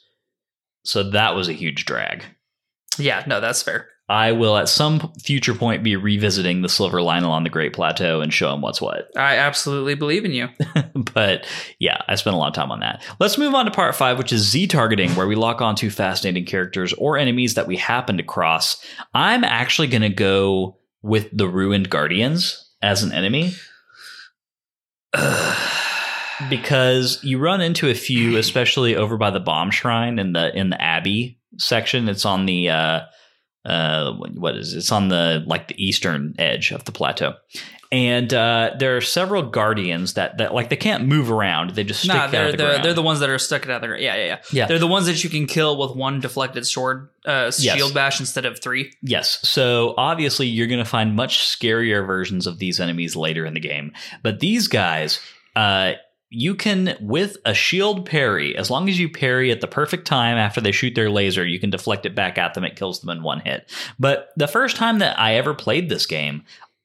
So 0.83 1.09
that 1.11 1.35
was 1.35 1.47
a 1.47 1.53
huge 1.53 1.85
drag. 1.85 2.23
yeah. 2.97 3.23
No, 3.27 3.39
that's 3.39 3.63
fair. 3.63 3.87
I 4.11 4.33
will 4.33 4.57
at 4.57 4.67
some 4.67 5.13
future 5.23 5.53
point 5.53 5.83
be 5.83 5.95
revisiting 5.95 6.61
the 6.61 6.67
Silver 6.67 6.97
Lynel 6.97 7.29
on 7.29 7.45
the 7.45 7.49
Great 7.49 7.71
Plateau 7.71 8.19
and 8.19 8.33
show 8.33 8.53
him 8.53 8.59
what's 8.59 8.81
what. 8.81 9.09
I 9.15 9.37
absolutely 9.37 9.95
believe 9.95 10.25
in 10.25 10.33
you. 10.33 10.49
but 11.13 11.47
yeah, 11.79 12.01
I 12.09 12.15
spent 12.15 12.33
a 12.33 12.37
lot 12.37 12.49
of 12.49 12.53
time 12.53 12.73
on 12.73 12.81
that. 12.81 13.01
Let's 13.21 13.37
move 13.37 13.55
on 13.55 13.63
to 13.63 13.71
part 13.71 13.95
five, 13.95 14.17
which 14.17 14.33
is 14.33 14.41
Z 14.41 14.67
targeting, 14.67 15.11
where 15.11 15.27
we 15.27 15.35
lock 15.35 15.61
onto 15.61 15.89
fascinating 15.89 16.43
characters 16.43 16.91
or 16.97 17.17
enemies 17.17 17.53
that 17.53 17.67
we 17.67 17.77
happen 17.77 18.17
to 18.17 18.23
cross. 18.23 18.85
I'm 19.13 19.45
actually 19.45 19.87
going 19.87 20.01
to 20.01 20.09
go 20.09 20.77
with 21.01 21.29
the 21.31 21.47
Ruined 21.47 21.89
Guardians 21.89 22.69
as 22.81 23.03
an 23.03 23.13
enemy. 23.13 23.53
because 26.49 27.23
you 27.23 27.39
run 27.39 27.61
into 27.61 27.89
a 27.89 27.93
few, 27.93 28.35
especially 28.35 28.93
over 28.93 29.15
by 29.15 29.29
the 29.29 29.39
bomb 29.39 29.71
shrine 29.71 30.19
in 30.19 30.33
the 30.33 30.53
in 30.53 30.69
the 30.69 30.81
abbey 30.81 31.39
section. 31.57 32.09
It's 32.09 32.25
on 32.25 32.45
the 32.45 32.69
uh, 32.69 33.01
uh, 33.65 34.13
what 34.13 34.55
is 34.55 34.73
it? 34.73 34.77
it's 34.77 34.91
on 34.91 35.09
the 35.09 35.43
like 35.45 35.67
the 35.67 35.83
eastern 35.83 36.35
edge 36.39 36.71
of 36.71 36.85
the 36.85 36.91
plateau, 36.91 37.35
and 37.91 38.33
uh, 38.33 38.71
there 38.79 38.97
are 38.97 39.01
several 39.01 39.43
guardians 39.43 40.13
that 40.15 40.37
that 40.39 40.53
like 40.53 40.69
they 40.69 40.75
can't 40.77 41.05
move 41.05 41.29
around. 41.31 41.71
They 41.71 41.83
just 41.83 42.01
stick 42.01 42.13
nah, 42.15 42.21
out 42.21 42.31
they're 42.31 42.45
of 42.45 42.51
the 42.51 42.57
they're, 42.57 42.67
ground. 42.69 42.83
they're 42.85 42.93
the 42.93 43.01
ones 43.03 43.19
that 43.19 43.29
are 43.29 43.37
stuck 43.37 43.67
out 43.69 43.81
there. 43.81 43.97
Yeah, 43.97 44.15
yeah, 44.15 44.25
yeah. 44.25 44.37
Yeah. 44.51 44.65
They're 44.67 44.79
the 44.79 44.87
ones 44.87 45.05
that 45.07 45.23
you 45.23 45.29
can 45.29 45.45
kill 45.45 45.77
with 45.77 45.95
one 45.95 46.19
deflected 46.21 46.65
sword, 46.65 47.09
uh, 47.25 47.51
Yes. 47.59 47.75
shield 47.75 47.93
bash 47.93 48.19
instead 48.19 48.45
of 48.45 48.59
three. 48.59 48.93
Yes. 49.03 49.47
So 49.47 49.93
obviously, 49.97 50.47
you're 50.47 50.67
going 50.67 50.79
to 50.83 50.85
find 50.89 51.15
much 51.15 51.39
scarier 51.39 52.05
versions 52.05 52.47
of 52.47 52.57
these 52.59 52.79
enemies 52.79 53.15
later 53.15 53.45
in 53.45 53.53
the 53.53 53.59
game. 53.59 53.91
But 54.23 54.39
these 54.39 54.67
guys, 54.67 55.19
uh, 55.55 55.93
you 56.33 56.55
can, 56.55 56.95
with 57.01 57.35
a 57.45 57.53
shield 57.53 58.05
parry, 58.05 58.55
as 58.55 58.69
long 58.69 58.87
as 58.87 58.97
you 58.97 59.09
parry 59.09 59.51
at 59.51 59.59
the 59.59 59.67
perfect 59.67 60.07
time 60.07 60.37
after 60.37 60.61
they 60.61 60.71
shoot 60.71 60.95
their 60.95 61.09
laser, 61.09 61.45
you 61.45 61.59
can 61.59 61.69
deflect 61.69 62.05
it 62.05 62.15
back 62.15 62.37
at 62.37 62.53
them. 62.53 62.63
It 62.63 62.77
kills 62.77 63.01
them 63.01 63.09
in 63.09 63.21
one 63.21 63.41
hit. 63.41 63.69
But 63.99 64.29
the 64.37 64.47
first 64.47 64.77
time 64.77 64.99
that 64.99 65.19
I 65.19 65.35
ever 65.35 65.53
played 65.53 65.89
this 65.89 66.05
game, 66.05 66.43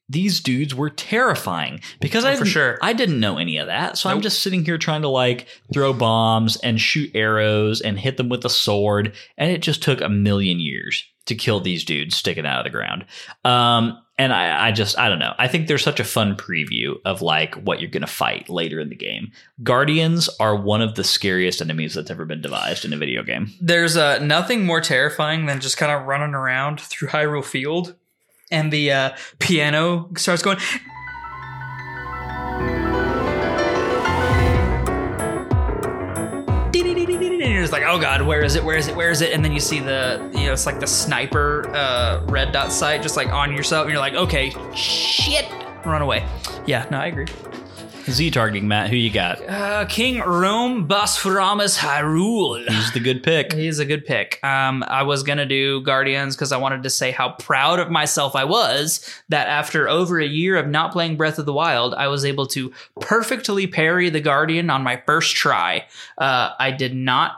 these 0.09 0.41
dudes 0.41 0.75
were 0.75 0.89
terrifying 0.89 1.79
because 2.01 2.25
Oh, 2.25 2.29
I 2.29 2.35
for 2.35 2.45
sure. 2.45 2.77
I 2.81 2.91
didn't 2.91 3.21
know 3.21 3.37
any 3.37 3.57
of 3.57 3.67
that. 3.67 3.97
So 3.97 4.09
I'm 4.09 4.21
just 4.21 4.41
sitting 4.43 4.65
here 4.65 4.77
trying 4.77 5.01
to 5.03 5.09
like 5.09 5.47
throw 5.73 5.93
bombs 5.93 6.57
and 6.57 6.79
shoot 6.79 7.11
arrows 7.15 7.79
and 7.79 7.97
hit 7.97 8.17
them 8.17 8.27
with 8.29 8.43
a 8.43 8.49
sword. 8.49 9.13
And 9.37 9.51
it 9.51 9.61
just 9.61 9.81
took 9.81 10.01
a 10.01 10.09
million 10.09 10.59
years 10.59 11.05
to 11.25 11.35
kill 11.35 11.59
these 11.61 11.85
dudes 11.85 12.15
sticking 12.15 12.45
out 12.45 12.59
of 12.59 12.63
the 12.65 12.77
ground. 12.77 13.05
Um, 13.45 13.97
and 14.17 14.33
I, 14.33 14.67
I 14.67 14.71
just 14.71 14.97
I 14.97 15.09
don't 15.09 15.19
know. 15.19 15.33
I 15.37 15.47
think 15.47 15.67
there's 15.67 15.83
such 15.83 15.99
a 15.99 16.03
fun 16.03 16.35
preview 16.35 16.95
of 17.05 17.21
like 17.21 17.55
what 17.55 17.79
you're 17.79 17.89
gonna 17.89 18.07
fight 18.07 18.49
later 18.49 18.79
in 18.79 18.89
the 18.89 18.95
game. 18.95 19.31
Guardians 19.63 20.29
are 20.39 20.55
one 20.55 20.81
of 20.81 20.95
the 20.95 21.03
scariest 21.03 21.61
enemies 21.61 21.93
that's 21.93 22.09
ever 22.09 22.25
been 22.25 22.41
devised 22.41 22.85
in 22.85 22.93
a 22.93 22.97
video 22.97 23.23
game. 23.23 23.51
There's 23.61 23.95
uh, 23.95 24.19
nothing 24.19 24.65
more 24.65 24.81
terrifying 24.81 25.45
than 25.45 25.59
just 25.59 25.77
kind 25.77 25.91
of 25.91 26.07
running 26.07 26.33
around 26.33 26.81
through 26.81 27.09
Hyrule 27.09 27.45
Field, 27.45 27.95
and 28.49 28.73
the 28.73 28.91
uh, 28.91 29.09
piano 29.39 30.09
starts 30.17 30.41
going. 30.41 30.57
And 37.67 37.83
like, 37.83 37.83
oh 37.91 37.99
god, 37.99 38.21
where 38.21 38.41
is 38.41 38.55
it? 38.55 38.63
Where 38.63 38.77
is 38.77 38.87
it? 38.87 38.95
Where 38.95 39.09
is 39.11 39.21
it? 39.21 39.33
And 39.33 39.43
then 39.43 39.51
you 39.51 39.59
see 39.59 39.79
the, 39.79 40.29
you 40.33 40.45
know, 40.45 40.53
it's 40.53 40.65
like 40.65 40.79
the 40.79 40.87
sniper 40.87 41.67
uh, 41.75 42.23
red 42.25 42.51
dot 42.51 42.71
sight 42.71 43.01
just 43.01 43.17
like 43.17 43.27
on 43.29 43.53
yourself, 43.53 43.83
and 43.83 43.91
you're 43.91 43.99
like, 43.99 44.13
okay, 44.13 44.53
shit, 44.73 45.45
run 45.85 46.01
away. 46.01 46.25
Yeah, 46.65 46.87
no, 46.89 46.97
I 46.97 47.07
agree. 47.07 47.27
Z 48.09 48.31
targeting, 48.31 48.69
Matt. 48.69 48.89
Who 48.89 48.95
you 48.95 49.09
got? 49.09 49.41
Uh, 49.49 49.85
King 49.85 50.21
Rhoam 50.21 50.87
Bosphoramus 50.87 51.77
Hyrule. 51.77 52.65
He's 52.65 52.93
the 52.93 53.01
good 53.01 53.21
pick. 53.21 53.51
He's 53.57 53.79
a 53.79 53.85
good 53.85 54.05
pick. 54.05 54.41
Um, 54.45 54.83
I 54.87 55.03
was 55.03 55.23
gonna 55.23 55.45
do 55.45 55.81
Guardians 55.81 56.35
because 56.35 56.53
I 56.53 56.57
wanted 56.57 56.83
to 56.83 56.89
say 56.89 57.11
how 57.11 57.31
proud 57.33 57.79
of 57.79 57.91
myself 57.91 58.33
I 58.33 58.45
was 58.45 59.05
that 59.27 59.47
after 59.49 59.89
over 59.89 60.21
a 60.21 60.25
year 60.25 60.55
of 60.55 60.67
not 60.67 60.93
playing 60.93 61.17
Breath 61.17 61.37
of 61.37 61.45
the 61.45 61.51
Wild, 61.51 61.93
I 61.95 62.07
was 62.07 62.23
able 62.23 62.47
to 62.47 62.71
perfectly 63.01 63.67
parry 63.67 64.09
the 64.09 64.21
Guardian 64.21 64.69
on 64.69 64.83
my 64.83 65.01
first 65.05 65.35
try. 65.35 65.85
Uh, 66.17 66.51
I 66.57 66.71
did 66.71 66.95
not. 66.95 67.33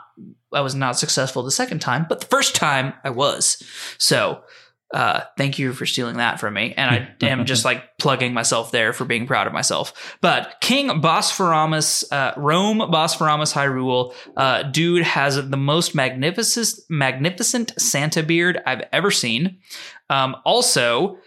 I 0.53 0.61
was 0.61 0.76
not 0.76 0.97
successful 0.97 1.43
the 1.43 1.51
second 1.51 1.80
time, 1.80 2.05
but 2.07 2.19
the 2.19 2.27
first 2.27 2.55
time 2.55 2.93
I 3.03 3.09
was. 3.09 3.61
So. 3.97 4.43
Uh, 4.91 5.21
thank 5.38 5.59
you 5.59 5.71
for 5.71 5.85
stealing 5.85 6.17
that 6.17 6.39
from 6.39 6.55
me. 6.55 6.73
And 6.76 6.89
I 6.89 7.15
am 7.27 7.45
just 7.45 7.63
like 7.63 7.95
plugging 7.99 8.34
myself 8.34 8.71
there 8.71 8.91
for 8.91 9.05
being 9.05 9.27
proud 9.27 9.45
of 9.45 9.53
myself. 9.53 10.17
But 10.19 10.55
King 10.61 10.88
Bosphoramus, 10.99 12.03
uh, 12.11 12.34
Rhoam 12.34 12.91
Bosphoramus 12.91 13.53
Hyrule, 13.53 14.15
uh, 14.35 14.63
dude 14.63 15.03
has 15.03 15.35
the 15.35 15.57
most 15.57 15.93
magnificent, 15.93 16.80
magnificent 16.89 17.80
Santa 17.80 18.23
beard 18.23 18.59
I've 18.65 18.81
ever 18.91 19.11
seen. 19.11 19.59
Um, 20.09 20.35
also, 20.43 21.19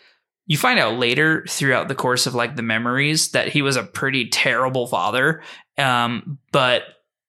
you 0.46 0.56
find 0.56 0.78
out 0.78 0.98
later 0.98 1.44
throughout 1.48 1.88
the 1.88 1.94
course 1.94 2.26
of 2.26 2.34
like 2.34 2.56
the 2.56 2.62
memories 2.62 3.30
that 3.30 3.48
he 3.48 3.62
was 3.62 3.76
a 3.76 3.84
pretty 3.84 4.28
terrible 4.28 4.86
father. 4.86 5.42
Um, 5.78 6.38
but 6.50 6.82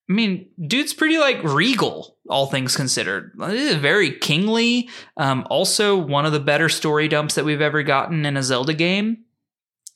I 0.08 0.12
mean, 0.12 0.48
dude's 0.60 0.92
pretty 0.92 1.18
like 1.18 1.42
regal, 1.42 2.18
all 2.28 2.46
things 2.46 2.76
considered. 2.76 3.32
Very 3.36 4.12
kingly. 4.18 4.90
Um, 5.16 5.46
also, 5.48 5.96
one 5.96 6.26
of 6.26 6.32
the 6.32 6.40
better 6.40 6.68
story 6.68 7.08
dumps 7.08 7.36
that 7.36 7.44
we've 7.44 7.62
ever 7.62 7.82
gotten 7.82 8.26
in 8.26 8.36
a 8.36 8.42
Zelda 8.42 8.74
game. 8.74 9.24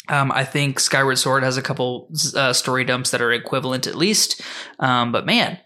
Um, 0.09 0.33
I 0.33 0.45
think 0.45 0.81
Skyward 0.81 1.19
Sword 1.19 1.43
has 1.43 1.59
a 1.59 1.63
couple 1.63 2.11
uh, 2.35 2.55
story 2.55 2.85
dumps 2.85 3.11
that 3.11 3.21
are 3.21 3.33
equivalent 3.33 3.87
at 3.87 3.95
least. 3.95 4.41
Um, 4.79 5.13
but 5.13 5.27
man, 5.27 5.59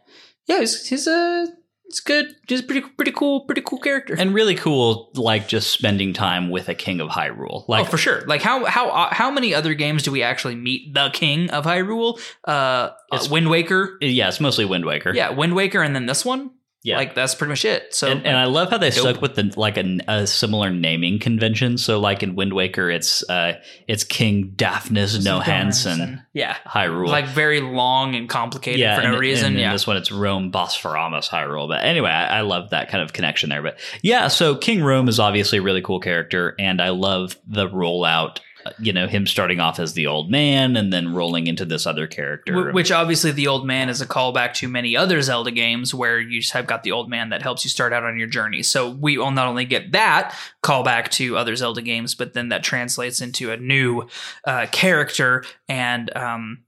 yeah, 0.46 0.58
he's, 0.58 0.88
he's 0.88 1.06
a 1.06 1.46
it's 1.92 2.00
good. 2.00 2.34
Just 2.46 2.66
pretty 2.66 2.88
pretty 2.88 3.12
cool, 3.12 3.42
pretty 3.42 3.60
cool 3.60 3.78
character. 3.78 4.16
And 4.18 4.32
really 4.32 4.54
cool, 4.54 5.10
like 5.14 5.46
just 5.46 5.70
spending 5.70 6.14
time 6.14 6.48
with 6.48 6.70
a 6.70 6.74
king 6.74 7.02
of 7.02 7.10
Hyrule. 7.10 7.68
Like 7.68 7.86
oh, 7.86 7.90
for 7.90 7.98
sure. 7.98 8.22
Like 8.22 8.40
how 8.40 8.64
how 8.64 8.88
uh, 8.88 9.12
how 9.12 9.30
many 9.30 9.52
other 9.52 9.74
games 9.74 10.02
do 10.02 10.10
we 10.10 10.22
actually 10.22 10.54
meet 10.54 10.94
the 10.94 11.10
king 11.12 11.50
of 11.50 11.66
Hyrule? 11.66 12.18
Uh, 12.48 12.92
uh 13.10 13.26
Wind 13.30 13.50
Waker. 13.50 13.98
Yeah, 14.00 14.28
it's 14.28 14.40
mostly 14.40 14.64
Wind 14.64 14.86
Waker. 14.86 15.14
Yeah, 15.14 15.32
Wind 15.32 15.54
Waker, 15.54 15.82
and 15.82 15.94
then 15.94 16.06
this 16.06 16.24
one. 16.24 16.52
Yeah. 16.84 16.96
Like 16.96 17.14
that's 17.14 17.36
pretty 17.36 17.50
much 17.50 17.64
it. 17.64 17.94
So 17.94 18.08
and, 18.08 18.26
and 18.26 18.36
I 18.36 18.46
love 18.46 18.70
how 18.70 18.78
they 18.78 18.90
Dope. 18.90 18.98
stuck 18.98 19.22
with 19.22 19.36
the 19.36 19.52
like 19.56 19.76
a, 19.76 20.00
a 20.08 20.26
similar 20.26 20.68
naming 20.68 21.20
convention. 21.20 21.78
So 21.78 22.00
like 22.00 22.24
in 22.24 22.34
Wind 22.34 22.54
Waker, 22.54 22.90
it's 22.90 23.28
uh 23.30 23.60
it's 23.86 24.02
King 24.02 24.54
Daphnes 24.56 25.24
Nohansen 25.24 26.24
Yeah. 26.32 26.56
Hyrule. 26.66 27.06
Like 27.06 27.28
very 27.28 27.60
long 27.60 28.16
and 28.16 28.28
complicated 28.28 28.80
yeah, 28.80 28.96
for 28.96 29.02
no 29.02 29.10
and, 29.10 29.20
reason. 29.20 29.46
And 29.46 29.54
in 29.56 29.60
yeah. 29.60 29.72
this 29.72 29.86
one, 29.86 29.96
it's 29.96 30.10
Rhoam 30.10 30.50
Bosphoramus 30.50 31.28
Hyrule. 31.28 31.68
But 31.68 31.84
anyway, 31.84 32.10
I, 32.10 32.38
I 32.38 32.40
love 32.40 32.70
that 32.70 32.88
kind 32.88 33.02
of 33.04 33.12
connection 33.12 33.50
there. 33.50 33.62
But 33.62 33.78
yeah, 34.02 34.26
so 34.26 34.56
King 34.56 34.80
Rhoam 34.80 35.08
is 35.08 35.20
obviously 35.20 35.58
a 35.58 35.62
really 35.62 35.82
cool 35.82 36.00
character, 36.00 36.56
and 36.58 36.82
I 36.82 36.88
love 36.88 37.36
the 37.46 37.68
rollout. 37.68 38.38
Uh, 38.64 38.70
You 38.78 38.92
know, 38.92 39.06
him 39.06 39.26
starting 39.26 39.60
off 39.60 39.78
as 39.78 39.94
the 39.94 40.06
old 40.06 40.30
man 40.30 40.76
and 40.76 40.92
then 40.92 41.14
rolling 41.14 41.46
into 41.46 41.64
this 41.64 41.86
other 41.86 42.06
character. 42.06 42.72
Which 42.72 42.90
obviously 42.90 43.30
the 43.30 43.48
old 43.48 43.66
man 43.66 43.88
is 43.88 44.00
a 44.00 44.06
callback 44.06 44.54
to 44.54 44.68
many 44.68 44.96
other 44.96 45.20
Zelda 45.22 45.50
games 45.50 45.94
where 45.94 46.20
you 46.20 46.40
just 46.40 46.52
have 46.52 46.66
got 46.66 46.82
the 46.82 46.92
old 46.92 47.08
man 47.08 47.30
that 47.30 47.42
helps 47.42 47.64
you 47.64 47.70
start 47.70 47.92
out 47.92 48.04
on 48.04 48.18
your 48.18 48.28
journey. 48.28 48.62
So 48.62 48.90
we 48.90 49.18
will 49.18 49.30
not 49.30 49.46
only 49.46 49.64
get 49.64 49.92
that 49.92 50.36
callback 50.62 51.08
to 51.12 51.36
other 51.36 51.56
Zelda 51.56 51.82
games, 51.82 52.14
but 52.14 52.32
then 52.32 52.48
that 52.50 52.62
translates 52.62 53.20
into 53.20 53.50
a 53.50 53.56
new 53.56 54.08
uh, 54.44 54.66
character 54.70 55.44
and 55.68 56.14
um, 56.16 56.64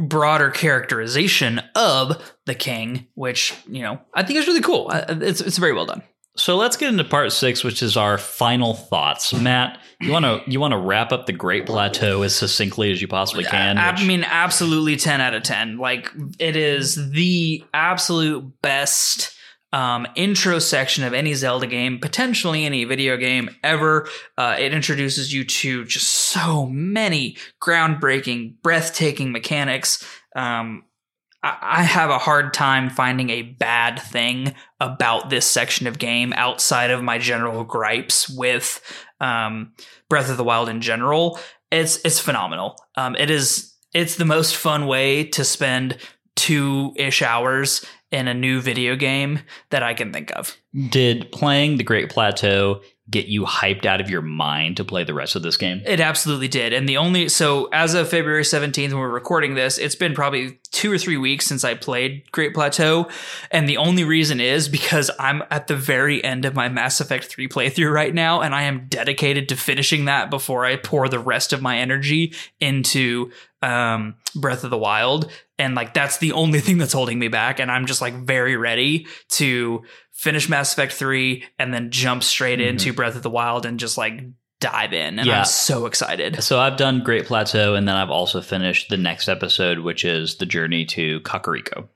broader 0.00 0.50
characterization 0.50 1.60
of 1.74 2.32
the 2.44 2.54
king, 2.54 3.06
which 3.14 3.54
you 3.68 3.82
know 3.82 4.00
I 4.14 4.22
think 4.22 4.38
is 4.38 4.46
really 4.46 4.60
cool. 4.60 4.90
It's 4.90 5.40
it's 5.40 5.58
very 5.58 5.72
well 5.72 5.86
done. 5.86 6.02
So 6.36 6.56
let's 6.56 6.76
get 6.76 6.90
into 6.90 7.04
part 7.04 7.32
six, 7.32 7.64
which 7.64 7.82
is 7.82 7.96
our 7.96 8.18
final 8.18 8.74
thoughts. 8.74 9.32
Matt, 9.32 9.80
you 10.00 10.12
want 10.12 10.24
to 10.24 10.42
you 10.46 10.60
want 10.60 10.72
to 10.72 10.78
wrap 10.78 11.10
up 11.10 11.26
the 11.26 11.32
Great 11.32 11.66
Plateau 11.66 12.22
as 12.22 12.34
succinctly 12.34 12.92
as 12.92 13.00
you 13.00 13.08
possibly 13.08 13.44
can. 13.44 13.78
I, 13.78 13.90
I 13.90 14.04
mean, 14.04 14.24
absolutely 14.24 14.96
10 14.96 15.20
out 15.20 15.34
of 15.34 15.42
10. 15.42 15.78
Like, 15.78 16.10
it 16.38 16.56
is 16.56 17.10
the 17.10 17.64
absolute 17.72 18.52
best 18.60 19.34
um, 19.72 20.06
intro 20.14 20.58
section 20.58 21.04
of 21.04 21.12
any 21.12 21.34
Zelda 21.34 21.66
game, 21.66 21.98
potentially 21.98 22.64
any 22.64 22.84
video 22.84 23.16
game 23.16 23.50
ever. 23.62 24.08
Uh, 24.38 24.56
it 24.58 24.72
introduces 24.72 25.32
you 25.32 25.44
to 25.44 25.84
just 25.84 26.08
so 26.08 26.66
many 26.66 27.36
groundbreaking, 27.62 28.60
breathtaking 28.62 29.32
mechanics. 29.32 30.04
Um, 30.34 30.84
I 31.60 31.82
have 31.82 32.10
a 32.10 32.18
hard 32.18 32.54
time 32.54 32.90
finding 32.90 33.30
a 33.30 33.42
bad 33.42 34.00
thing 34.00 34.54
about 34.80 35.30
this 35.30 35.46
section 35.46 35.86
of 35.86 35.98
game 35.98 36.32
outside 36.34 36.90
of 36.90 37.02
my 37.02 37.18
general 37.18 37.64
gripes 37.64 38.28
with 38.28 38.80
um, 39.20 39.72
Breath 40.08 40.30
of 40.30 40.36
the 40.36 40.44
Wild 40.44 40.68
in 40.68 40.80
general. 40.80 41.38
It's 41.70 41.98
it's 42.04 42.20
phenomenal. 42.20 42.76
Um, 42.96 43.16
it 43.16 43.30
is 43.30 43.74
it's 43.92 44.16
the 44.16 44.24
most 44.24 44.56
fun 44.56 44.86
way 44.86 45.24
to 45.24 45.44
spend 45.44 45.98
two 46.34 46.92
ish 46.96 47.22
hours 47.22 47.84
in 48.12 48.28
a 48.28 48.34
new 48.34 48.60
video 48.60 48.94
game 48.94 49.40
that 49.70 49.82
I 49.82 49.94
can 49.94 50.12
think 50.12 50.30
of. 50.36 50.56
did 50.90 51.32
playing 51.32 51.76
the 51.76 51.82
Great 51.82 52.08
Plateau 52.08 52.80
get 53.08 53.26
you 53.26 53.44
hyped 53.44 53.86
out 53.86 54.00
of 54.00 54.10
your 54.10 54.22
mind 54.22 54.76
to 54.76 54.84
play 54.84 55.04
the 55.04 55.14
rest 55.14 55.36
of 55.36 55.42
this 55.42 55.56
game? 55.56 55.80
It 55.84 56.00
absolutely 56.00 56.48
did. 56.48 56.72
And 56.72 56.88
the 56.88 56.96
only 56.96 57.28
so 57.28 57.68
as 57.72 57.94
of 57.94 58.08
February 58.08 58.42
17th 58.42 58.90
when 58.90 58.98
we're 58.98 59.08
recording 59.08 59.54
this, 59.54 59.78
it's 59.78 59.94
been 59.94 60.14
probably 60.14 60.60
2 60.76 60.92
or 60.92 60.98
3 60.98 61.16
weeks 61.16 61.46
since 61.46 61.64
I 61.64 61.74
played 61.74 62.30
Great 62.32 62.54
Plateau, 62.54 63.08
and 63.50 63.68
the 63.68 63.78
only 63.78 64.04
reason 64.04 64.40
is 64.40 64.68
because 64.68 65.10
I'm 65.18 65.42
at 65.50 65.66
the 65.66 65.76
very 65.76 66.22
end 66.22 66.44
of 66.44 66.54
my 66.54 66.68
Mass 66.68 67.00
Effect 67.00 67.24
3 67.24 67.48
playthrough 67.48 67.92
right 67.92 68.14
now 68.14 68.40
and 68.42 68.54
I 68.54 68.62
am 68.62 68.86
dedicated 68.88 69.48
to 69.48 69.56
finishing 69.56 70.04
that 70.04 70.30
before 70.30 70.64
I 70.66 70.76
pour 70.76 71.08
the 71.08 71.18
rest 71.18 71.52
of 71.52 71.62
my 71.62 71.78
energy 71.78 72.34
into 72.60 73.30
um 73.62 74.16
Breath 74.34 74.64
of 74.64 74.70
the 74.70 74.76
Wild 74.78 75.30
and 75.58 75.74
like 75.74 75.94
that's 75.94 76.18
the 76.18 76.32
only 76.32 76.60
thing 76.64 76.76
that's 76.78 76.92
holding 76.92 77.18
me 77.18 77.28
back 77.28 77.58
and 77.58 77.70
I'm 77.70 77.86
just 77.86 78.02
like 78.02 78.14
very 78.14 78.54
ready 78.56 79.06
to 79.30 79.82
finish 80.12 80.48
Mass 80.48 80.72
Effect 80.74 80.92
3 80.92 81.42
and 81.58 81.72
then 81.72 81.90
jump 81.90 82.22
straight 82.22 82.58
Mhm. 82.58 82.68
into 82.68 82.92
Breath 82.92 83.16
of 83.16 83.22
the 83.22 83.30
Wild 83.30 83.64
and 83.64 83.80
just 83.80 83.96
like 83.96 84.20
dive 84.60 84.92
in 84.92 85.18
and 85.18 85.26
Yeah. 85.26 85.40
I'm 85.40 85.44
so 85.44 85.86
excited. 85.86 86.42
So 86.42 86.58
I've 86.58 86.76
done 86.76 87.02
Great 87.02 87.26
Plateau, 87.26 87.74
and 87.74 87.86
then 87.86 87.94
I've 87.94 88.10
also 88.10 88.40
finished 88.40 88.88
the 88.88 88.96
next 88.96 89.28
episode, 89.28 89.80
which 89.80 90.04
is 90.04 90.36
the 90.36 90.46
journey 90.46 90.84
to 90.86 91.20
Kakariko. 91.20 91.88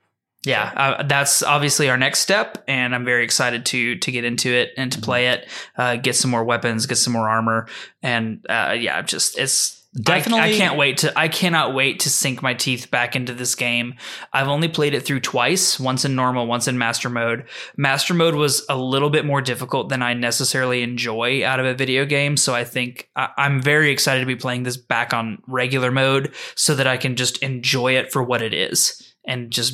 Yeah, 0.43 0.71
uh, 0.75 1.03
that's 1.03 1.43
obviously 1.43 1.87
our 1.89 1.97
next 1.97 2.19
step, 2.19 2.63
and 2.67 2.95
I'm 2.95 3.05
very 3.05 3.23
excited 3.23 3.63
to 3.67 3.95
to 3.97 4.11
get 4.11 4.23
into 4.25 4.49
it 4.49 4.71
and 4.75 4.91
to 4.91 4.97
Mm-hmm. 4.97 5.05
play 5.05 5.27
it, 5.27 5.47
uh, 5.77 5.95
get 5.97 6.15
some 6.15 6.31
more 6.31 6.43
weapons, 6.43 6.87
get 6.87 6.97
some 6.97 7.13
more 7.13 7.29
armor, 7.29 7.67
and 8.01 8.43
uh, 8.49 8.75
yeah, 8.79 9.01
just 9.03 9.37
it's 9.37 9.80
Definitely- 9.93 10.39
I, 10.39 10.53
I 10.53 10.57
can't 10.57 10.77
wait 10.77 10.97
to 10.99 11.19
I 11.19 11.27
cannot 11.27 11.73
wait 11.73 11.99
to 12.01 12.09
sink 12.09 12.41
my 12.41 12.53
teeth 12.53 12.89
back 12.91 13.15
into 13.15 13.33
this 13.33 13.55
game. 13.55 13.95
I've 14.31 14.47
only 14.47 14.69
played 14.69 14.93
it 14.93 15.05
through 15.05 15.19
twice, 15.19 15.77
once 15.79 16.05
in 16.05 16.15
normal, 16.15 16.47
once 16.47 16.69
in 16.69 16.77
master 16.77 17.09
mode. 17.09 17.45
Master 17.75 18.13
mode 18.13 18.35
was 18.35 18.65
a 18.69 18.77
little 18.77 19.09
bit 19.09 19.25
more 19.25 19.41
difficult 19.41 19.89
than 19.89 20.01
I 20.01 20.13
necessarily 20.13 20.81
enjoy 20.81 21.45
out 21.45 21.59
of 21.59 21.65
a 21.65 21.73
video 21.73 22.05
game, 22.05 22.37
so 22.37 22.55
I 22.55 22.63
think 22.63 23.09
I, 23.17 23.29
I'm 23.37 23.61
very 23.61 23.91
excited 23.91 24.21
to 24.21 24.25
be 24.25 24.37
playing 24.37 24.63
this 24.63 24.77
back 24.77 25.13
on 25.13 25.41
regular 25.45 25.91
mode 25.91 26.33
so 26.55 26.73
that 26.75 26.87
I 26.87 26.95
can 26.95 27.17
just 27.17 27.43
enjoy 27.43 27.97
it 27.97 28.13
for 28.13 28.23
what 28.23 28.41
it 28.41 28.53
is 28.53 29.13
and 29.27 29.51
just 29.51 29.73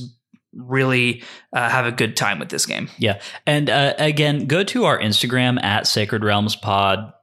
really 0.53 1.21
uh, 1.53 1.69
have 1.69 1.85
a 1.85 1.91
good 1.91 2.17
time 2.17 2.39
with 2.39 2.49
this 2.49 2.65
game. 2.65 2.89
Yeah. 2.97 3.21
And 3.45 3.69
uh, 3.69 3.93
again, 3.99 4.47
go 4.47 4.63
to 4.63 4.85
our 4.85 4.97
Instagram 4.99 5.61
at 5.63 5.85
Sacred 5.85 6.23
Realms 6.23 6.55
Pod 6.55 7.13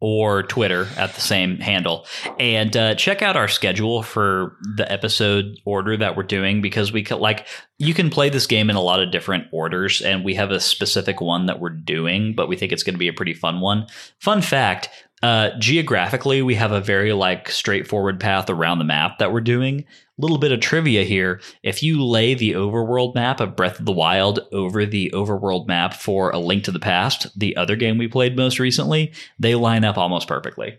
or 0.00 0.44
Twitter 0.44 0.86
at 0.96 1.14
the 1.14 1.20
same 1.20 1.58
handle. 1.58 2.06
And 2.38 2.76
uh, 2.76 2.94
check 2.94 3.20
out 3.20 3.36
our 3.36 3.48
schedule 3.48 4.02
for 4.02 4.56
the 4.76 4.90
episode 4.90 5.58
order 5.64 5.96
that 5.96 6.16
we're 6.16 6.22
doing 6.22 6.62
because 6.62 6.92
we 6.92 7.02
could 7.02 7.18
like 7.18 7.46
you 7.78 7.94
can 7.94 8.10
play 8.10 8.28
this 8.28 8.46
game 8.46 8.70
in 8.70 8.76
a 8.76 8.80
lot 8.80 9.00
of 9.00 9.10
different 9.10 9.46
orders 9.52 10.00
and 10.02 10.24
we 10.24 10.34
have 10.34 10.50
a 10.50 10.60
specific 10.60 11.20
one 11.20 11.46
that 11.46 11.60
we're 11.60 11.68
doing 11.70 12.34
but 12.34 12.48
we 12.48 12.56
think 12.56 12.72
it's 12.72 12.82
going 12.82 12.94
to 12.94 12.98
be 12.98 13.08
a 13.08 13.12
pretty 13.12 13.34
fun 13.34 13.60
one. 13.60 13.86
Fun 14.20 14.40
fact 14.40 14.88
uh, 15.22 15.50
geographically, 15.58 16.42
we 16.42 16.54
have 16.54 16.72
a 16.72 16.80
very 16.80 17.12
like 17.12 17.50
straightforward 17.50 18.20
path 18.20 18.48
around 18.48 18.78
the 18.78 18.84
map 18.84 19.18
that 19.18 19.32
we're 19.32 19.40
doing. 19.40 19.84
Little 20.16 20.38
bit 20.38 20.52
of 20.52 20.60
trivia 20.60 21.04
here: 21.04 21.40
if 21.62 21.82
you 21.82 22.04
lay 22.04 22.34
the 22.34 22.52
overworld 22.52 23.14
map 23.14 23.40
of 23.40 23.56
Breath 23.56 23.80
of 23.80 23.86
the 23.86 23.92
Wild 23.92 24.40
over 24.52 24.86
the 24.86 25.10
overworld 25.14 25.66
map 25.66 25.94
for 25.94 26.30
A 26.30 26.38
Link 26.38 26.64
to 26.64 26.72
the 26.72 26.78
Past, 26.78 27.38
the 27.38 27.56
other 27.56 27.76
game 27.76 27.98
we 27.98 28.08
played 28.08 28.36
most 28.36 28.58
recently, 28.58 29.12
they 29.38 29.54
line 29.54 29.84
up 29.84 29.98
almost 29.98 30.28
perfectly. 30.28 30.78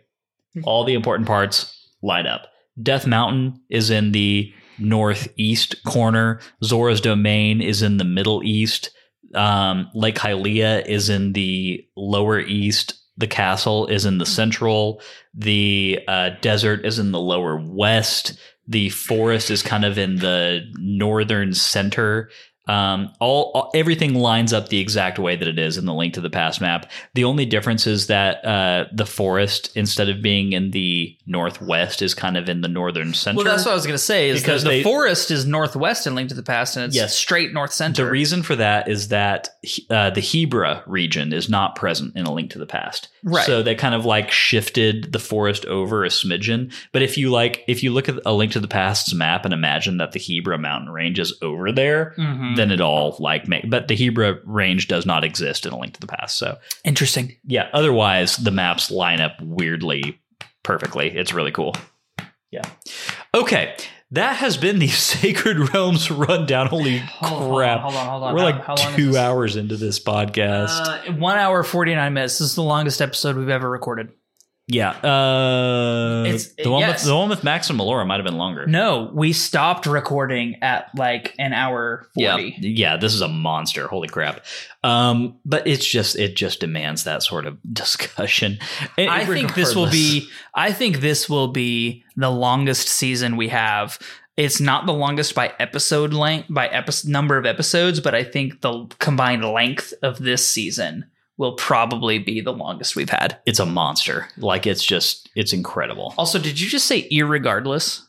All 0.63 0.83
the 0.83 0.93
important 0.93 1.27
parts 1.27 1.89
line 2.01 2.27
up. 2.27 2.47
Death 2.81 3.05
Mountain 3.05 3.61
is 3.69 3.89
in 3.89 4.11
the 4.13 4.53
northeast 4.77 5.83
corner. 5.83 6.39
Zora's 6.63 7.01
Domain 7.01 7.61
is 7.61 7.81
in 7.81 7.97
the 7.97 8.05
middle 8.05 8.41
east. 8.43 8.91
Um, 9.35 9.89
Lake 9.93 10.15
Hylia 10.15 10.85
is 10.85 11.09
in 11.09 11.33
the 11.33 11.85
lower 11.95 12.39
east. 12.39 12.95
The 13.19 13.27
castle 13.27 13.85
is 13.87 14.05
in 14.05 14.17
the 14.17 14.25
central. 14.25 15.01
The 15.33 15.99
uh, 16.07 16.31
desert 16.41 16.85
is 16.85 16.99
in 16.99 17.11
the 17.11 17.19
lower 17.19 17.57
west. 17.57 18.39
The 18.67 18.89
forest 18.89 19.51
is 19.51 19.61
kind 19.61 19.83
of 19.83 19.97
in 19.97 20.17
the 20.17 20.61
northern 20.77 21.53
center. 21.53 22.29
Um, 22.69 23.11
all, 23.19 23.51
all 23.55 23.71
everything 23.73 24.13
lines 24.13 24.53
up 24.53 24.69
the 24.69 24.79
exact 24.79 25.17
way 25.17 25.35
that 25.35 25.47
it 25.47 25.57
is 25.57 25.77
in 25.77 25.85
the 25.85 25.93
Link 25.93 26.13
to 26.13 26.21
the 26.21 26.29
Past 26.29 26.61
map. 26.61 26.89
The 27.15 27.23
only 27.23 27.45
difference 27.45 27.87
is 27.87 28.07
that 28.07 28.45
uh, 28.45 28.85
the 28.93 29.07
forest, 29.07 29.75
instead 29.75 30.07
of 30.07 30.21
being 30.21 30.53
in 30.53 30.69
the 30.71 31.17
northwest, 31.25 32.01
is 32.01 32.13
kind 32.13 32.37
of 32.37 32.47
in 32.47 32.61
the 32.61 32.67
northern 32.67 33.13
center. 33.15 33.37
Well, 33.37 33.45
that's 33.45 33.65
what 33.65 33.71
I 33.71 33.75
was 33.75 33.85
going 33.85 33.95
to 33.95 34.03
say. 34.03 34.29
Is 34.29 34.41
Because 34.41 34.63
the 34.63 34.69
they- 34.69 34.83
forest 34.83 35.31
is 35.31 35.45
northwest 35.45 36.05
in 36.05 36.13
Link 36.13 36.29
to 36.29 36.35
the 36.35 36.43
Past, 36.43 36.75
and 36.75 36.85
it's 36.85 36.95
Yes. 36.95 37.15
straight 37.15 37.53
north 37.53 37.73
center. 37.73 38.05
The 38.05 38.11
reason 38.11 38.43
for 38.43 38.55
that 38.55 38.87
is 38.87 39.07
that 39.07 39.49
uh, 39.89 40.11
the 40.11 40.21
Hebra 40.21 40.83
region 40.85 41.33
is 41.33 41.49
not 41.49 41.75
present 41.75 42.15
in 42.15 42.25
A 42.25 42.31
Link 42.33 42.51
to 42.51 42.59
the 42.59 42.65
Past. 42.67 43.07
Right. 43.23 43.45
So 43.45 43.63
they 43.63 43.75
kind 43.75 43.95
of 43.95 44.05
like 44.05 44.31
shifted 44.31 45.11
the 45.11 45.19
forest 45.19 45.65
over 45.65 46.03
a 46.05 46.09
smidgen. 46.09 46.71
But 46.91 47.01
if 47.01 47.17
you 47.17 47.31
like, 47.31 47.63
if 47.67 47.81
you 47.83 47.91
look 47.93 48.09
at 48.09 48.19
A 48.25 48.33
Link 48.33 48.51
to 48.53 48.59
the 48.59 48.67
Past's 48.67 49.13
map 49.13 49.43
and 49.45 49.53
imagine 49.53 49.97
that 49.97 50.11
the 50.11 50.19
Hebra 50.19 50.59
mountain 50.59 50.89
range 50.91 51.19
is 51.19 51.33
over 51.41 51.71
there, 51.71 52.13
Mhm. 52.17 52.55
Then 52.59 52.71
it 52.71 52.81
all 52.81 53.15
like 53.19 53.47
make. 53.47 53.69
But 53.69 53.87
the 53.87 53.95
Hebra 53.97 54.39
range 54.45 54.87
does 54.87 55.05
not 55.05 55.23
exist 55.23 55.65
in 55.65 55.71
A 55.73 55.77
Link 55.79 55.93
to 55.93 55.99
the 55.99 56.07
Past. 56.07 56.37
So 56.37 56.57
Interesting. 56.83 57.35
yeah, 57.45 57.69
otherwise 57.73 58.37
the 58.37 58.51
maps 58.51 58.91
line 58.91 59.21
up 59.21 59.33
weirdly 59.41 60.19
perfectly. 60.63 61.07
It's 61.09 61.33
really 61.33 61.51
cool. 61.51 61.75
Yeah. 62.51 62.63
Okay. 63.33 63.75
That 64.11 64.37
has 64.37 64.57
been 64.57 64.79
the 64.79 64.87
Sacred 64.87 65.71
Realms 65.73 66.09
rundown. 66.09 66.65
Holy 66.67 66.97
Hold 66.97 67.43
on, 67.43 67.55
crap. 67.57 67.79
hold 67.81 67.95
on, 67.95 68.07
hold 68.07 68.23
on. 68.23 68.33
We're 68.35 68.41
like 68.43 68.63
how 68.63 68.75
long 68.75 68.95
two 68.95 69.15
hours 69.17 69.55
into 69.55 69.77
this 69.77 69.99
podcast. 69.99 71.09
Uh, 71.09 71.13
one 71.13 71.37
hour 71.37 71.63
forty 71.63 71.93
nine 71.93 72.13
minutes. 72.13 72.39
This 72.39 72.49
is 72.49 72.55
the 72.55 72.63
longest 72.63 73.01
episode 73.01 73.37
we've 73.37 73.49
ever 73.49 73.69
recorded. 73.69 74.09
Yeah. 74.71 74.91
Uh, 74.91 76.23
It's- 76.25 76.53
the, 76.57 76.69
one 76.69 76.81
yes. 76.81 77.01
with, 77.01 77.07
the 77.09 77.15
one 77.15 77.29
with 77.29 77.43
Max 77.43 77.69
and 77.69 77.79
Melora 77.79 78.05
might 78.05 78.15
have 78.17 78.25
been 78.25 78.37
longer. 78.37 78.65
No, 78.67 79.09
we 79.13 79.33
stopped 79.33 79.85
recording 79.85 80.55
at 80.61 80.89
like 80.95 81.33
an 81.39 81.53
hour 81.53 82.07
Yeah, 82.15 82.33
forty. 82.33 82.55
yeah, 82.61 82.95
this 82.97 83.13
is 83.13 83.21
a 83.21 83.27
monster. 83.27 83.87
Holy 83.87 84.07
crap! 84.07 84.45
Um, 84.83 85.39
but 85.43 85.67
it's 85.67 85.85
just 85.85 86.15
it 86.15 86.35
just 86.35 86.59
demands 86.59 87.03
that 87.03 87.23
sort 87.23 87.45
of 87.45 87.57
discussion. 87.73 88.59
I 88.97 89.25
think 89.25 89.55
this 89.55 89.75
will 89.75 89.89
be. 89.89 90.27
I 90.53 90.71
think 90.71 90.99
this 90.99 91.27
will 91.27 91.47
be 91.49 92.03
the 92.15 92.29
longest 92.29 92.87
season 92.87 93.35
we 93.37 93.49
have. 93.49 93.99
It's 94.37 94.61
not 94.61 94.85
the 94.85 94.93
longest 94.93 95.35
by 95.35 95.51
episode 95.59 96.13
length, 96.13 96.47
by 96.49 96.67
episode 96.67 97.09
number 97.11 97.37
of 97.37 97.45
episodes, 97.45 97.99
but 97.99 98.15
I 98.15 98.23
think 98.23 98.61
the 98.61 98.87
combined 98.99 99.43
length 99.43 99.93
of 100.01 100.17
this 100.19 100.47
season 100.47 101.05
will 101.39 101.53
probably 101.53 102.19
be 102.19 102.41
the 102.41 102.51
longest 102.51 102.95
we've 102.95 103.09
had. 103.09 103.39
it's 103.47 103.59
a 103.59 103.65
monster. 103.65 104.27
Like 104.37 104.67
it's 104.67 104.83
just 104.83 105.29
it's 105.35 105.53
incredible. 105.53 106.13
Also, 106.17 106.37
did 106.37 106.59
you 106.59 106.69
just 106.69 106.85
say 106.85 107.09
irregardless? 107.09 108.03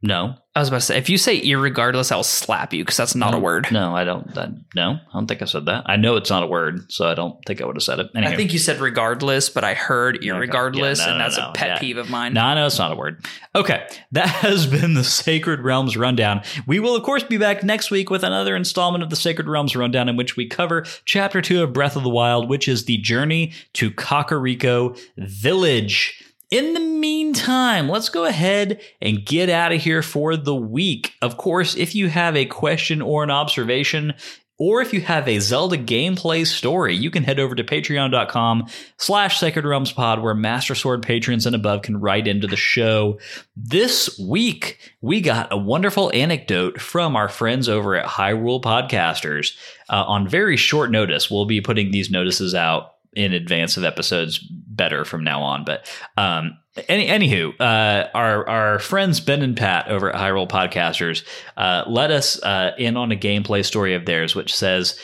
No, 0.00 0.36
I 0.54 0.60
was 0.60 0.68
about 0.68 0.76
to 0.78 0.86
say, 0.86 0.96
if 0.98 1.10
you 1.10 1.18
say 1.18 1.40
irregardless, 1.40 2.12
I'll 2.12 2.22
slap 2.22 2.72
you 2.72 2.84
because 2.84 2.96
that's 2.96 3.16
not 3.16 3.34
a 3.34 3.38
word. 3.38 3.66
No, 3.72 3.96
I 3.96 4.04
don't. 4.04 4.32
That, 4.34 4.50
no, 4.76 4.92
I 4.92 5.12
don't 5.12 5.26
think 5.26 5.42
I 5.42 5.44
said 5.44 5.66
that. 5.66 5.84
I 5.86 5.96
know 5.96 6.14
it's 6.14 6.30
not 6.30 6.44
a 6.44 6.46
word, 6.46 6.92
so 6.92 7.08
I 7.08 7.14
don't 7.14 7.36
think 7.44 7.60
I 7.60 7.66
would 7.66 7.74
have 7.74 7.82
said 7.82 7.98
it. 7.98 8.08
Anyway. 8.14 8.32
I 8.32 8.36
think 8.36 8.52
you 8.52 8.60
said 8.60 8.78
regardless, 8.80 9.48
but 9.48 9.64
I 9.64 9.74
heard 9.74 10.18
Okay. 10.18 10.28
irregardless, 10.28 10.98
Yeah, 10.98 11.06
no, 11.06 11.10
and 11.10 11.18
no, 11.18 11.24
that's 11.24 11.36
no. 11.38 11.50
a 11.50 11.52
pet 11.52 11.68
Yeah. 11.68 11.78
peeve 11.80 11.96
of 11.96 12.10
mine. 12.10 12.32
No, 12.34 12.42
I 12.42 12.54
know 12.54 12.66
it's 12.66 12.78
not 12.78 12.92
a 12.92 12.94
word. 12.94 13.24
Okay, 13.56 13.84
that 14.12 14.28
has 14.28 14.68
been 14.68 14.94
the 14.94 15.02
Sacred 15.02 15.60
Realms 15.62 15.96
Rundown. 15.96 16.42
We 16.64 16.78
will, 16.78 16.94
of 16.94 17.02
course, 17.02 17.24
be 17.24 17.36
back 17.36 17.64
next 17.64 17.90
week 17.90 18.08
with 18.08 18.22
another 18.22 18.54
installment 18.54 19.02
of 19.02 19.10
the 19.10 19.16
Sacred 19.16 19.48
Realms 19.48 19.74
Rundown 19.74 20.08
in 20.08 20.16
which 20.16 20.36
we 20.36 20.46
cover 20.46 20.84
Chapter 21.06 21.42
2 21.42 21.64
of 21.64 21.72
Breath 21.72 21.96
of 21.96 22.04
the 22.04 22.08
Wild, 22.10 22.48
which 22.48 22.68
is 22.68 22.84
the 22.84 22.98
journey 22.98 23.52
to 23.74 23.90
Kakariko 23.90 24.96
Village. 25.16 26.22
In 26.50 26.72
the 26.72 26.80
meantime, 26.80 27.90
let's 27.90 28.08
go 28.08 28.24
ahead 28.24 28.80
and 29.02 29.24
get 29.24 29.50
out 29.50 29.72
of 29.72 29.82
here 29.82 30.02
for 30.02 30.34
the 30.34 30.54
week. 30.54 31.12
Of 31.20 31.36
course, 31.36 31.76
if 31.76 31.94
you 31.94 32.08
have 32.08 32.36
a 32.36 32.46
question 32.46 33.02
or 33.02 33.22
an 33.22 33.30
observation, 33.30 34.14
or 34.58 34.80
if 34.80 34.92
you 34.92 35.00
have 35.02 35.28
a 35.28 35.38
Zelda 35.38 35.76
gameplay 35.76 36.44
story, 36.46 36.96
you 36.96 37.10
can 37.10 37.22
head 37.22 37.38
over 37.38 37.54
to 37.54 37.62
patreon.com 37.62 38.66
slash 38.96 39.38
Sacred 39.38 39.64
Realms 39.64 39.92
Pod, 39.92 40.20
where 40.20 40.34
Master 40.34 40.74
Sword 40.74 41.02
patrons 41.02 41.46
and 41.46 41.54
above 41.54 41.82
can 41.82 42.00
write 42.00 42.26
into 42.26 42.46
the 42.46 42.56
show. 42.56 43.20
This 43.54 44.18
week, 44.18 44.78
we 45.00 45.20
got 45.20 45.52
a 45.52 45.56
wonderful 45.56 46.10
anecdote 46.12 46.80
from 46.80 47.14
our 47.14 47.28
friends 47.28 47.68
over 47.68 47.94
at 47.94 48.06
Hyrule 48.06 48.62
Podcasters. 48.62 49.54
Uh, 49.88 50.04
on 50.04 50.26
very 50.26 50.56
short 50.56 50.90
notice, 50.90 51.30
we'll 51.30 51.46
be 51.46 51.60
putting 51.60 51.92
these 51.92 52.10
notices 52.10 52.54
out 52.54 52.94
in 53.12 53.32
advance 53.32 53.76
of 53.76 53.84
episodes 53.84 54.44
better 54.78 55.04
from 55.04 55.22
now 55.22 55.42
on. 55.42 55.64
But 55.64 55.86
um, 56.16 56.56
any, 56.88 57.08
anywho, 57.08 57.60
uh, 57.60 58.08
our 58.14 58.48
our 58.48 58.78
friends 58.78 59.20
Ben 59.20 59.42
and 59.42 59.56
Pat 59.56 59.88
over 59.88 60.08
at 60.08 60.14
Hyrule 60.14 60.48
Podcasters 60.48 61.22
uh, 61.58 61.84
let 61.86 62.10
us 62.10 62.42
uh, 62.42 62.70
in 62.78 62.96
on 62.96 63.12
a 63.12 63.16
gameplay 63.16 63.62
story 63.62 63.94
of 63.94 64.06
theirs, 64.06 64.34
which 64.34 64.54
says. 64.54 64.98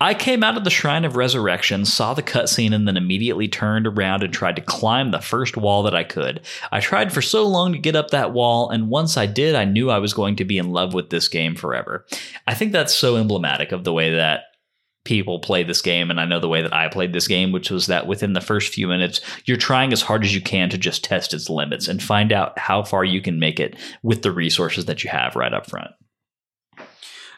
I 0.00 0.14
came 0.14 0.44
out 0.44 0.56
of 0.56 0.62
the 0.62 0.70
Shrine 0.70 1.04
of 1.04 1.16
Resurrection, 1.16 1.84
saw 1.84 2.14
the 2.14 2.22
cutscene, 2.22 2.72
and 2.72 2.86
then 2.86 2.96
immediately 2.96 3.48
turned 3.48 3.84
around 3.84 4.22
and 4.22 4.32
tried 4.32 4.54
to 4.54 4.62
climb 4.62 5.10
the 5.10 5.20
first 5.20 5.56
wall 5.56 5.82
that 5.82 5.94
I 5.94 6.04
could. 6.04 6.46
I 6.70 6.78
tried 6.78 7.12
for 7.12 7.20
so 7.20 7.44
long 7.48 7.72
to 7.72 7.80
get 7.80 7.96
up 7.96 8.10
that 8.10 8.32
wall, 8.32 8.70
and 8.70 8.90
once 8.90 9.16
I 9.16 9.26
did, 9.26 9.56
I 9.56 9.64
knew 9.64 9.90
I 9.90 9.98
was 9.98 10.14
going 10.14 10.36
to 10.36 10.44
be 10.44 10.56
in 10.56 10.70
love 10.70 10.94
with 10.94 11.10
this 11.10 11.26
game 11.26 11.56
forever. 11.56 12.06
I 12.46 12.54
think 12.54 12.70
that's 12.70 12.94
so 12.94 13.16
emblematic 13.16 13.72
of 13.72 13.82
the 13.82 13.92
way 13.92 14.14
that 14.14 14.42
people 15.08 15.38
play 15.38 15.62
this 15.62 15.80
game, 15.80 16.10
and 16.10 16.20
I 16.20 16.26
know 16.26 16.38
the 16.38 16.48
way 16.48 16.60
that 16.60 16.74
I 16.74 16.88
played 16.88 17.14
this 17.14 17.26
game, 17.26 17.50
which 17.50 17.70
was 17.70 17.86
that 17.86 18.06
within 18.06 18.34
the 18.34 18.42
first 18.42 18.74
few 18.74 18.86
minutes, 18.86 19.22
you're 19.46 19.56
trying 19.56 19.90
as 19.90 20.02
hard 20.02 20.22
as 20.22 20.34
you 20.34 20.42
can 20.42 20.68
to 20.68 20.76
just 20.76 21.02
test 21.02 21.32
its 21.32 21.48
limits 21.48 21.88
and 21.88 22.02
find 22.02 22.30
out 22.30 22.58
how 22.58 22.82
far 22.82 23.04
you 23.04 23.22
can 23.22 23.40
make 23.40 23.58
it 23.58 23.74
with 24.02 24.20
the 24.20 24.30
resources 24.30 24.84
that 24.84 25.02
you 25.02 25.08
have 25.08 25.34
right 25.34 25.54
up 25.54 25.68
front. 25.68 25.92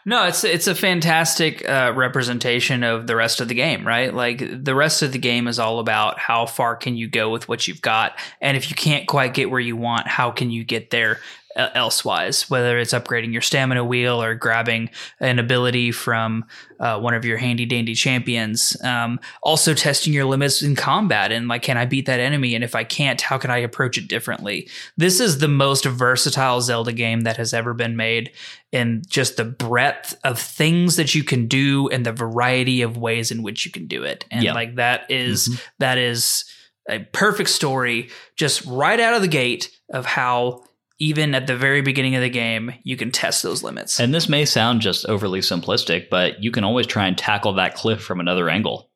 No, 0.04 0.26
it's 0.26 0.42
it's 0.42 0.66
a 0.66 0.74
fantastic 0.74 1.66
uh, 1.68 1.92
representation 1.94 2.82
of 2.82 3.06
the 3.06 3.14
rest 3.14 3.40
of 3.40 3.48
the 3.48 3.54
game, 3.54 3.86
right? 3.86 4.12
Like 4.12 4.64
the 4.64 4.74
rest 4.74 5.02
of 5.02 5.12
the 5.12 5.18
game 5.18 5.46
is 5.46 5.60
all 5.60 5.78
about 5.78 6.18
how 6.18 6.46
far 6.46 6.74
can 6.74 6.96
you 6.96 7.06
go 7.06 7.30
with 7.30 7.48
what 7.48 7.68
you've 7.68 7.82
got, 7.82 8.18
and 8.40 8.56
if 8.56 8.70
you 8.70 8.74
can't 8.74 9.06
quite 9.06 9.34
get 9.34 9.50
where 9.50 9.60
you 9.60 9.76
want, 9.76 10.08
how 10.08 10.32
can 10.32 10.50
you 10.50 10.64
get 10.64 10.90
there 10.90 11.20
elsewise? 11.56 12.48
Whether 12.48 12.78
it's 12.78 12.92
upgrading 12.92 13.32
your 13.32 13.42
stamina 13.42 13.84
wheel 13.84 14.22
or 14.22 14.34
grabbing 14.34 14.90
an 15.20 15.38
ability 15.38 15.92
from 15.92 16.44
uh, 16.78 16.98
one 16.98 17.12
of 17.14 17.24
your 17.24 17.36
handy 17.36 17.66
dandy 17.66 17.94
champions. 17.94 18.76
Um, 18.82 19.20
also 19.42 19.74
testing 19.74 20.12
your 20.12 20.24
limits 20.24 20.62
in 20.62 20.76
combat 20.76 21.32
and 21.32 21.48
like, 21.48 21.62
can 21.62 21.76
I 21.76 21.84
beat 21.86 22.06
that 22.06 22.20
enemy? 22.20 22.54
And 22.54 22.64
if 22.64 22.74
I 22.74 22.84
can't, 22.84 23.20
how 23.20 23.36
can 23.38 23.50
I 23.50 23.58
approach 23.58 23.98
it 23.98 24.08
differently? 24.08 24.68
This 24.96 25.20
is 25.20 25.38
the 25.38 25.48
most 25.48 25.84
versatile 25.84 26.60
Zelda 26.60 26.92
game 26.92 27.22
that 27.22 27.36
has 27.36 27.52
ever 27.52 27.74
been 27.74 27.96
made 27.96 28.30
and 28.72 29.06
just 29.08 29.36
the 29.36 29.44
breadth 29.44 30.16
of 30.24 30.38
things 30.38 30.96
that 30.96 31.14
you 31.14 31.24
can 31.24 31.48
do 31.48 31.88
and 31.88 32.06
the 32.06 32.12
variety 32.12 32.82
of 32.82 32.96
ways 32.96 33.30
in 33.30 33.42
which 33.42 33.66
you 33.66 33.72
can 33.72 33.86
do 33.86 34.04
it. 34.04 34.24
And 34.30 34.44
Yeah. 34.44 34.54
like 34.54 34.76
that 34.76 35.04
is- 35.10 35.48
Mhm. 35.48 35.60
that 35.80 35.98
is 35.98 36.44
a 36.88 37.00
perfect 37.12 37.50
story 37.50 38.08
just 38.36 38.64
right 38.64 38.98
out 38.98 39.14
of 39.14 39.22
the 39.22 39.28
gate 39.28 39.70
of 39.92 40.06
how 40.06 40.64
even 41.00 41.34
at 41.34 41.48
the 41.48 41.56
very 41.56 41.80
beginning 41.80 42.14
of 42.14 42.22
the 42.22 42.30
game 42.30 42.72
you 42.84 42.96
can 42.96 43.10
test 43.10 43.42
those 43.42 43.64
limits. 43.64 43.98
And 43.98 44.14
this 44.14 44.28
may 44.28 44.44
sound 44.44 44.82
just 44.82 45.06
overly 45.06 45.40
simplistic, 45.40 46.08
but 46.10 46.40
you 46.42 46.52
can 46.52 46.62
always 46.62 46.86
try 46.86 47.08
and 47.08 47.18
tackle 47.18 47.54
that 47.54 47.74
cliff 47.74 48.00
from 48.00 48.20
another 48.20 48.48
angle, 48.48 48.90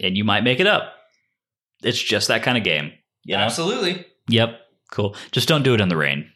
and 0.00 0.16
you 0.16 0.24
might 0.24 0.42
make 0.42 0.58
it 0.58 0.66
up. 0.66 0.94
It's 1.82 2.02
just 2.02 2.28
that 2.28 2.42
kind 2.42 2.58
of 2.58 2.64
game. 2.64 2.92
You 3.24 3.36
know? 3.36 3.42
Absolutely. 3.42 4.06
Yep. 4.28 4.58
Cool. 4.90 5.14
Just 5.30 5.46
don't 5.46 5.62
do 5.62 5.74
it 5.74 5.80
in 5.80 5.88
the 5.88 5.96
rain. 5.96 6.32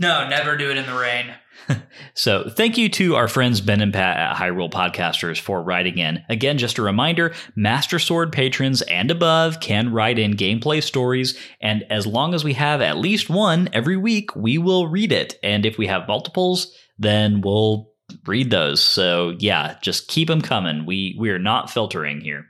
No, 0.00 0.26
never 0.28 0.56
do 0.56 0.70
it 0.70 0.76
in 0.76 0.86
the 0.86 0.98
rain. 0.98 1.26
So, 2.14 2.50
thank 2.50 2.76
you 2.76 2.90
to 2.90 3.16
our 3.16 3.28
friends 3.28 3.62
Ben 3.62 3.80
and 3.80 3.92
Pat 3.92 4.18
at 4.18 4.36
Hyrule 4.36 4.70
Podcasters 4.70 5.40
for 5.40 5.62
writing 5.62 5.96
in. 5.96 6.22
Again, 6.28 6.58
just 6.58 6.76
a 6.76 6.82
reminder 6.82 7.32
Master 7.56 7.98
Sword 7.98 8.32
patrons 8.32 8.82
and 8.82 9.10
above 9.10 9.60
can 9.60 9.92
write 9.92 10.18
in 10.18 10.34
gameplay 10.36 10.82
stories, 10.82 11.38
and 11.60 11.84
as 11.90 12.06
long 12.06 12.34
as 12.34 12.44
we 12.44 12.52
have 12.54 12.82
at 12.82 12.98
least 12.98 13.30
one 13.30 13.70
every 13.72 13.96
week, 13.96 14.34
we 14.36 14.58
will 14.58 14.88
read 14.88 15.10
it. 15.10 15.38
And 15.42 15.64
if 15.64 15.78
we 15.78 15.86
have 15.86 16.08
multiples, 16.08 16.74
then 16.98 17.40
we'll 17.40 17.90
read 18.26 18.50
those. 18.50 18.82
So, 18.82 19.34
yeah, 19.38 19.78
just 19.82 20.08
keep 20.08 20.28
them 20.28 20.42
coming. 20.42 20.84
We 20.84 21.16
we 21.18 21.30
are 21.30 21.38
not 21.38 21.70
filtering 21.70 22.20
here. 22.20 22.46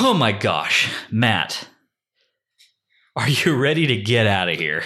Oh 0.00 0.14
my 0.14 0.32
gosh, 0.32 0.92
Matt. 1.10 1.68
Are 3.16 3.28
you 3.28 3.56
ready 3.56 3.88
to 3.88 3.96
get 3.96 4.28
out 4.28 4.48
of 4.48 4.58
here? 4.58 4.84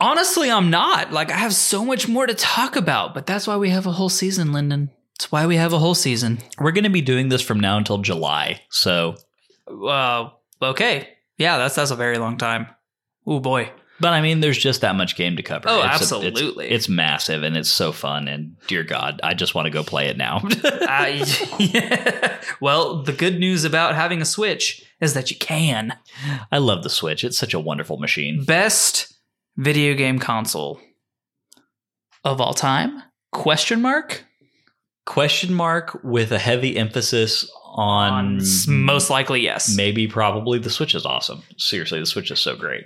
Honestly, 0.00 0.50
I'm 0.50 0.70
not. 0.70 1.12
Like, 1.12 1.30
I 1.30 1.36
have 1.36 1.54
so 1.54 1.84
much 1.84 2.08
more 2.08 2.26
to 2.26 2.34
talk 2.34 2.76
about, 2.76 3.14
but 3.14 3.26
that's 3.26 3.46
why 3.46 3.56
we 3.56 3.70
have 3.70 3.86
a 3.86 3.92
whole 3.92 4.08
season, 4.08 4.52
Lyndon. 4.52 4.90
That's 5.18 5.30
why 5.30 5.46
we 5.46 5.56
have 5.56 5.72
a 5.72 5.78
whole 5.78 5.94
season. 5.94 6.38
We're 6.58 6.72
going 6.72 6.84
to 6.84 6.90
be 6.90 7.00
doing 7.02 7.28
this 7.28 7.42
from 7.42 7.60
now 7.60 7.76
until 7.76 7.98
July. 7.98 8.60
So, 8.70 9.14
Uh, 9.68 10.30
okay. 10.60 11.08
Yeah, 11.38 11.58
that's 11.58 11.74
that's 11.76 11.90
a 11.92 11.96
very 11.96 12.18
long 12.18 12.36
time. 12.38 12.66
Oh 13.26 13.40
boy. 13.40 13.70
but 14.00 14.12
I 14.12 14.20
mean, 14.20 14.40
there's 14.40 14.58
just 14.58 14.80
that 14.82 14.96
much 14.96 15.16
game 15.16 15.36
to 15.36 15.42
cover. 15.42 15.68
Oh, 15.68 15.76
It's 15.78 15.84
a- 15.84 15.86
it's- 15.86 16.02
absolutely. 16.02 16.68
it's, 16.70 16.88
massive 16.88 17.42
and 17.44 17.56
it's 17.56 17.70
so 17.70 17.90
fun. 17.92 18.26
And 18.28 18.56
dear 18.66 18.82
God, 18.82 19.20
I 19.22 19.34
just 19.34 19.54
want 19.54 19.66
to 19.66 19.70
go 19.70 19.82
play 19.84 20.08
it 20.08 20.16
now. 20.16 20.42
Uh, 20.64 21.24
yeah. 21.58 22.38
Well, 22.60 23.02
the 23.02 23.12
good 23.12 23.38
news 23.40 23.64
about 23.64 23.94
having 23.94 24.20
a 24.20 24.24
Switch 24.26 24.84
is 25.00 25.14
that 25.14 25.30
you 25.30 25.36
can. 25.38 25.94
I 26.52 26.58
love 26.58 26.82
the 26.82 26.90
Switch. 26.90 27.24
It's 27.24 27.38
such 27.38 27.54
a 27.54 27.58
wonderful 27.60 27.96
machine. 27.96 28.44
Best 28.44 29.13
video 29.56 29.94
game 29.94 30.18
console 30.18 30.80
of 32.24 32.40
all 32.40 32.54
time? 32.54 33.02
Question 33.32 33.82
mark? 33.82 34.24
Question 35.06 35.52
mark 35.52 36.00
with 36.02 36.32
a 36.32 36.38
heavy 36.38 36.76
emphasis 36.76 37.50
on, 37.74 38.40
s- 38.40 38.66
most 38.66 39.10
likely 39.10 39.40
yes. 39.40 39.74
maybe 39.76 40.06
probably 40.06 40.58
the 40.58 40.70
Switch 40.70 40.94
is 40.94 41.04
awesome. 41.04 41.42
Seriously, 41.58 42.00
the 42.00 42.06
Switch 42.06 42.30
is 42.30 42.40
so 42.40 42.56
great. 42.56 42.84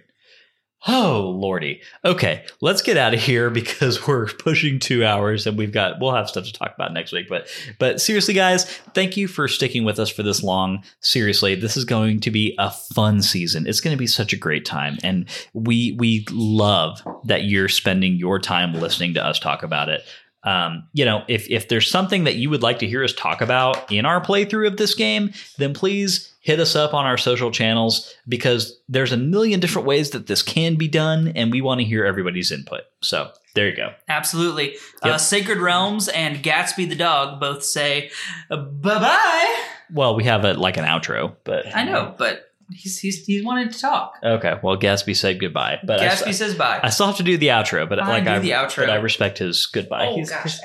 Oh 0.86 1.34
lordy. 1.36 1.80
Okay, 2.05 2.44
let's 2.60 2.82
get 2.82 2.96
out 2.96 3.12
of 3.12 3.20
here 3.20 3.50
because 3.59 4.06
we're 4.06 4.26
pushing 4.26 4.78
two 4.78 5.05
hours 5.05 5.46
and 5.46 5.59
we've 5.59 5.72
got 5.72 6.00
we'll 6.00 6.14
have 6.14 6.28
stuff 6.28 6.44
to 6.44 6.52
talk 6.52 6.72
about 6.74 6.92
next 6.92 7.12
week. 7.12 7.28
But 7.28 7.48
but 7.78 8.00
seriously, 8.00 8.34
guys, 8.34 8.64
thank 8.94 9.16
you 9.16 9.26
for 9.26 9.48
sticking 9.48 9.84
with 9.84 9.98
us 9.98 10.09
for 10.09 10.22
this 10.22 10.42
long. 10.42 10.84
Seriously, 11.00 11.55
this 11.55 11.76
is 11.76 11.84
going 11.84 12.20
to 12.20 12.30
be 12.30 12.55
a 12.59 12.70
fun 12.70 13.22
season. 13.22 13.66
It's 13.66 13.80
going 13.80 13.94
to 13.94 13.98
be 13.98 14.06
such 14.06 14.32
a 14.32 14.36
great 14.36 14.64
time, 14.64 14.98
and 15.02 15.28
we 15.52 15.96
we 15.98 16.24
love 16.30 17.02
that 17.24 17.44
you're 17.44 17.68
spending 17.68 18.14
your 18.14 18.38
time 18.38 18.74
listening 18.74 19.14
to 19.14 19.24
us 19.24 19.40
talk 19.40 19.62
about 19.62 19.88
it. 19.88 20.05
Um, 20.44 20.88
you 20.92 21.05
know, 21.05 21.24
if 21.26 21.50
if 21.50 21.68
there's 21.68 21.90
something 21.90 22.24
that 22.24 22.36
you 22.36 22.48
would 22.50 22.62
like 22.62 22.78
to 22.78 22.86
hear 22.86 23.02
us 23.02 23.12
talk 23.12 23.40
about 23.40 23.90
in 23.90 24.06
our 24.06 24.20
playthrough 24.20 24.68
of 24.68 24.76
this 24.76 24.94
game, 24.94 25.32
then 25.59 25.74
please 25.74 26.32
hit 26.40 26.60
us 26.60 26.77
up 26.77 26.94
on 26.94 27.05
our 27.05 27.19
social 27.19 27.51
channels 27.51 28.15
because 28.27 28.78
there's 28.89 29.12
a 29.12 29.16
million 29.16 29.60
different 29.60 29.86
ways 29.86 30.10
that 30.10 30.27
this 30.27 30.43
can 30.43 30.77
be 30.77 30.89
done, 30.89 31.32
and 31.35 31.51
we 31.51 31.60
want 31.60 31.81
to 31.81 31.85
hear 31.85 32.05
everybody's 32.05 32.52
input. 32.52 32.82
So 33.01 33.31
there 33.55 33.69
you 33.69 33.77
go. 33.77 33.93
Absolutely. 34.09 34.77
Uh, 35.02 35.19
Sacred 35.19 35.59
Realms 35.59 36.09
and 36.09 36.36
Gatsby 36.43 36.89
the 36.89 36.94
dog 36.94 37.40
both 37.40 37.65
say 37.65 38.10
bye 38.48 38.59
bye. 38.81 39.65
Well, 39.93 40.15
we 40.15 40.24
have 40.24 40.44
a 40.44 40.55
like 40.55 40.77
an 40.77 40.85
outro, 40.85 41.35
but 41.44 41.74
I 41.74 41.85
know, 41.85 42.15
but 42.16 42.52
he's 42.70 42.98
he's 42.98 43.24
he 43.24 43.43
wanted 43.43 43.73
to 43.73 43.81
talk. 43.81 44.15
Okay, 44.23 44.59
well, 44.62 44.77
Gatsby 44.77 45.16
said 45.16 45.40
goodbye, 45.40 45.81
but 45.82 46.01
I, 46.01 46.09
Gatsby 46.09 46.35
says 46.35 46.55
bye. 46.55 46.81
I 46.82 46.90
still 46.90 47.06
have 47.06 47.16
to 47.16 47.23
do 47.23 47.36
the 47.36 47.48
outro. 47.48 47.89
But 47.89 48.01
I 48.01 48.09
like 48.09 48.24
do 48.24 48.31
I, 48.31 48.39
the 48.39 48.51
outro. 48.51 48.86
but 48.86 48.90
I 48.90 48.97
respect 48.97 49.39
his 49.39 49.66
goodbye. 49.66 50.06
Oh, 50.06 50.16
he's, 50.16 50.31
gosh, 50.31 50.59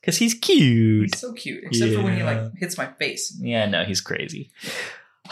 because 0.00 0.18
he's 0.18 0.34
cute. 0.34 1.10
He's 1.12 1.20
so 1.20 1.32
cute, 1.32 1.64
except 1.64 1.94
for 1.94 2.02
when 2.02 2.16
he 2.16 2.22
like 2.22 2.56
hits 2.56 2.76
my 2.76 2.86
face. 2.86 3.36
Yeah, 3.40 3.66
no, 3.66 3.84
he's 3.84 4.00
crazy. 4.00 4.50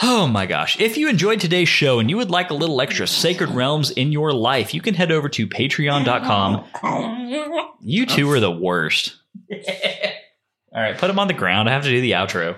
Oh 0.01 0.27
my 0.27 0.47
gosh. 0.47 0.81
If 0.81 0.97
you 0.97 1.09
enjoyed 1.09 1.40
today's 1.40 1.69
show 1.69 1.98
and 1.98 2.09
you 2.09 2.16
would 2.16 2.31
like 2.31 2.51
a 2.51 2.55
little 2.55 2.81
extra 2.81 3.06
Sacred 3.06 3.51
Realms 3.51 3.90
in 3.90 4.10
your 4.10 4.32
life, 4.32 4.73
you 4.73 4.81
can 4.81 4.94
head 4.94 5.12
over 5.12 5.28
to 5.31 5.47
patreon.com. 5.47 6.64
You 7.85 8.06
two 8.06 8.31
are 8.31 8.39
the 8.39 8.48
worst. 8.48 9.16
All 9.51 10.81
right, 10.81 10.97
put 10.97 11.10
him 11.10 11.19
on 11.19 11.27
the 11.27 11.35
ground. 11.35 11.69
I 11.69 11.73
have 11.73 11.82
to 11.82 11.90
do 11.90 12.01
the 12.01 12.12
outro. 12.12 12.56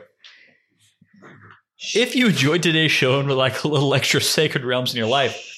If 1.95 2.15
you 2.15 2.27
enjoyed 2.27 2.63
today's 2.63 2.93
show 2.93 3.19
and 3.21 3.29
would 3.29 3.35
like 3.39 3.65
a 3.65 3.69
little 3.69 3.95
extra 3.95 4.21
Sacred 4.21 4.65
Realms 4.65 4.93
in 4.93 4.99
your 4.99 5.07
life, 5.09 5.55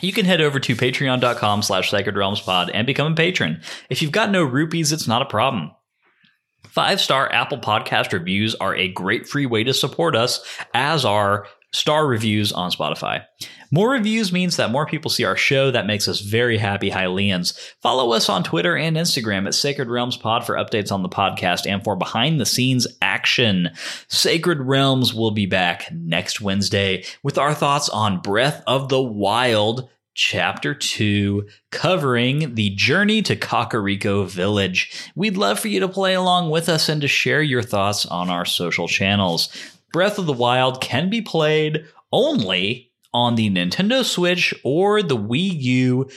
you 0.00 0.12
can 0.12 0.24
head 0.26 0.40
over 0.40 0.60
to 0.60 0.76
patreon.com 0.76 1.62
slash 1.62 1.90
sacred 1.90 2.16
realms 2.16 2.40
pod 2.40 2.70
and 2.70 2.86
become 2.86 3.12
a 3.12 3.16
patron. 3.16 3.62
If 3.90 4.00
you've 4.00 4.12
got 4.12 4.30
no 4.30 4.44
rupees, 4.44 4.92
it's 4.92 5.08
not 5.08 5.22
a 5.22 5.26
problem. 5.26 5.72
Five 6.74 7.00
star 7.00 7.32
Apple 7.32 7.58
Podcast 7.58 8.12
reviews 8.12 8.56
are 8.56 8.74
a 8.74 8.88
great 8.88 9.28
free 9.28 9.46
way 9.46 9.62
to 9.62 9.72
support 9.72 10.16
us, 10.16 10.44
as 10.74 11.04
are 11.04 11.46
star 11.72 12.04
reviews 12.04 12.50
on 12.50 12.72
Spotify. 12.72 13.24
More 13.70 13.90
reviews 13.90 14.32
means 14.32 14.56
that 14.56 14.72
more 14.72 14.84
people 14.84 15.08
see 15.08 15.22
our 15.22 15.36
show. 15.36 15.70
That 15.70 15.86
makes 15.86 16.08
us 16.08 16.18
very 16.18 16.58
happy, 16.58 16.90
Hylians. 16.90 17.56
Follow 17.80 18.12
us 18.12 18.28
on 18.28 18.42
Twitter 18.42 18.76
and 18.76 18.96
Instagram 18.96 19.46
at 19.46 19.54
Sacred 19.54 19.88
Realms 19.88 20.16
Pod 20.16 20.44
for 20.44 20.56
updates 20.56 20.90
on 20.90 21.04
the 21.04 21.08
podcast 21.08 21.64
and 21.64 21.82
for 21.84 21.94
behind 21.94 22.40
the 22.40 22.46
scenes 22.46 22.88
action. 23.00 23.70
Sacred 24.08 24.58
Realms 24.58 25.14
will 25.14 25.30
be 25.30 25.46
back 25.46 25.88
next 25.92 26.40
Wednesday 26.40 27.04
with 27.22 27.38
our 27.38 27.54
thoughts 27.54 27.88
on 27.88 28.20
Breath 28.20 28.64
of 28.66 28.88
the 28.88 29.00
Wild. 29.00 29.88
Chapter 30.14 30.74
2, 30.74 31.48
covering 31.72 32.54
the 32.54 32.70
journey 32.70 33.20
to 33.22 33.34
Kakariko 33.34 34.28
Village. 34.28 35.10
We'd 35.16 35.36
love 35.36 35.58
for 35.58 35.68
you 35.68 35.80
to 35.80 35.88
play 35.88 36.14
along 36.14 36.50
with 36.50 36.68
us 36.68 36.88
and 36.88 37.00
to 37.00 37.08
share 37.08 37.42
your 37.42 37.62
thoughts 37.62 38.06
on 38.06 38.30
our 38.30 38.44
social 38.44 38.86
channels. 38.86 39.48
Breath 39.92 40.18
of 40.18 40.26
the 40.26 40.32
Wild 40.32 40.80
can 40.80 41.10
be 41.10 41.20
played 41.20 41.84
only 42.12 42.92
on 43.12 43.34
the 43.34 43.50
Nintendo 43.50 44.04
Switch 44.04 44.54
or 44.62 45.02
the 45.02 45.16
Wii 45.16 45.60
U, 45.62 46.08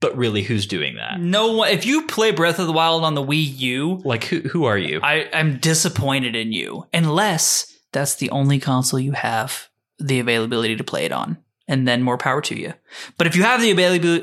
but 0.00 0.16
really, 0.16 0.42
who's 0.42 0.66
doing 0.66 0.96
that? 0.96 1.20
No 1.20 1.52
one. 1.52 1.68
If 1.68 1.86
you 1.86 2.06
play 2.08 2.32
Breath 2.32 2.58
of 2.58 2.66
the 2.66 2.72
Wild 2.72 3.04
on 3.04 3.14
the 3.14 3.24
Wii 3.24 3.58
U, 3.60 4.02
Like, 4.04 4.24
who, 4.24 4.40
who 4.40 4.64
are 4.64 4.78
you? 4.78 5.00
I, 5.00 5.28
I'm 5.32 5.58
disappointed 5.58 6.34
in 6.34 6.52
you. 6.52 6.86
Unless 6.92 7.72
that's 7.92 8.16
the 8.16 8.30
only 8.30 8.58
console 8.58 8.98
you 8.98 9.12
have 9.12 9.68
the 10.00 10.18
availability 10.18 10.74
to 10.74 10.82
play 10.82 11.04
it 11.04 11.12
on. 11.12 11.38
And 11.68 11.86
then 11.86 12.02
more 12.02 12.18
power 12.18 12.40
to 12.42 12.58
you. 12.58 12.74
But 13.18 13.26
if 13.26 13.36
you 13.36 13.44
have 13.44 13.60
the 13.60 13.70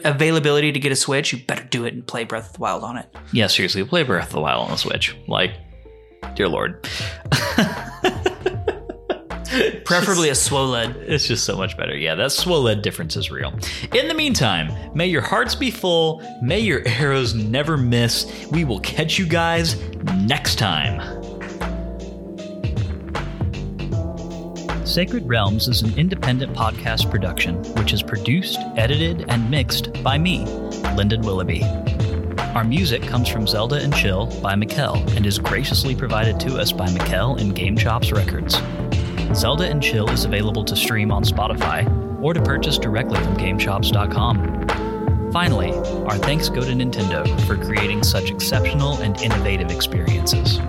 availability 0.04 0.72
to 0.72 0.80
get 0.80 0.92
a 0.92 0.96
Switch, 0.96 1.32
you 1.32 1.40
better 1.40 1.64
do 1.64 1.86
it 1.86 1.94
and 1.94 2.06
play 2.06 2.26
Breath 2.26 2.48
of 2.48 2.54
the 2.54 2.60
Wild 2.60 2.84
on 2.84 2.98
it. 2.98 3.16
yeah, 3.32 3.48
seriously, 3.48 3.84
play 3.84 4.04
Breath 4.04 4.28
of 4.28 4.34
the 4.34 4.42
Wild 4.42 4.66
on 4.66 4.72
the 4.72 4.78
Switch. 4.78 5.16
Like, 5.28 5.54
dear 6.36 6.50
Lord. 6.50 6.86
Preferably 9.86 10.30
a 10.30 10.36
Swoled. 10.36 10.96
It's 10.98 11.28
just 11.28 11.44
so 11.44 11.58
much 11.58 11.76
better. 11.76 11.98
Yeah, 11.98 12.14
that 12.16 12.32
swoled 12.32 12.84
difference 12.84 13.16
is 13.16 13.32
real. 13.32 13.52
In 13.94 14.08
the 14.08 14.14
meantime, 14.14 14.72
may 14.94 15.08
your 15.08 15.24
hearts 15.24 15.56
be 15.56 15.72
full, 15.72 16.22
may 16.44 16.60
your 16.60 16.88
arrows 16.88 17.34
never 17.34 17.76
miss. 17.76 18.48
We 18.52 18.64
will 18.64 18.80
catch 18.82 19.18
you 19.18 19.26
guys 19.26 19.76
next 20.28 20.56
time. 20.60 21.19
Sacred 24.90 25.30
Realms 25.30 25.68
is 25.68 25.84
an 25.84 25.96
independent 26.00 26.56
podcast 26.56 27.12
production 27.12 27.58
which 27.76 27.94
is 27.94 28.02
produced, 28.02 28.58
edited, 28.76 29.30
and 29.30 29.48
mixed 29.52 29.94
by 30.02 30.18
me, 30.18 30.46
Lyndon 30.96 31.22
Willoughby. 31.22 31.64
Our 32.56 32.64
music 32.64 33.04
comes 33.04 33.30
from 33.30 33.46
Zelda 33.46 33.76
and 33.76 33.96
Chill 33.96 34.26
by 34.42 34.56
Mikel 34.56 34.96
and 35.16 35.28
is 35.28 35.38
graciously 35.38 35.96
provided 35.96 36.40
to 36.40 36.58
us 36.58 36.72
by 36.72 36.90
Mikel 36.90 37.36
and 37.36 37.54
Game 37.54 37.78
Chops 37.78 38.12
Records. 38.12 38.58
Zelda 39.36 39.66
and 39.66 39.80
Chill 39.80 40.10
is 40.10 40.26
available 40.26 40.66
to 40.66 40.76
stream 40.76 41.12
on 41.12 41.24
Spotify 41.24 41.86
or 42.20 42.34
to 42.34 42.42
purchase 42.42 42.80
directly 42.80 43.20
from 43.20 43.38
GameChops.com. 43.38 45.32
Finally, 45.32 45.72
our 46.06 46.18
thanks 46.18 46.50
go 46.50 46.62
to 46.62 46.72
Nintendo 46.72 47.30
for 47.46 47.56
creating 47.58 48.02
such 48.02 48.32
exceptional 48.32 48.98
and 48.98 49.22
innovative 49.22 49.70
experiences. 49.70 50.60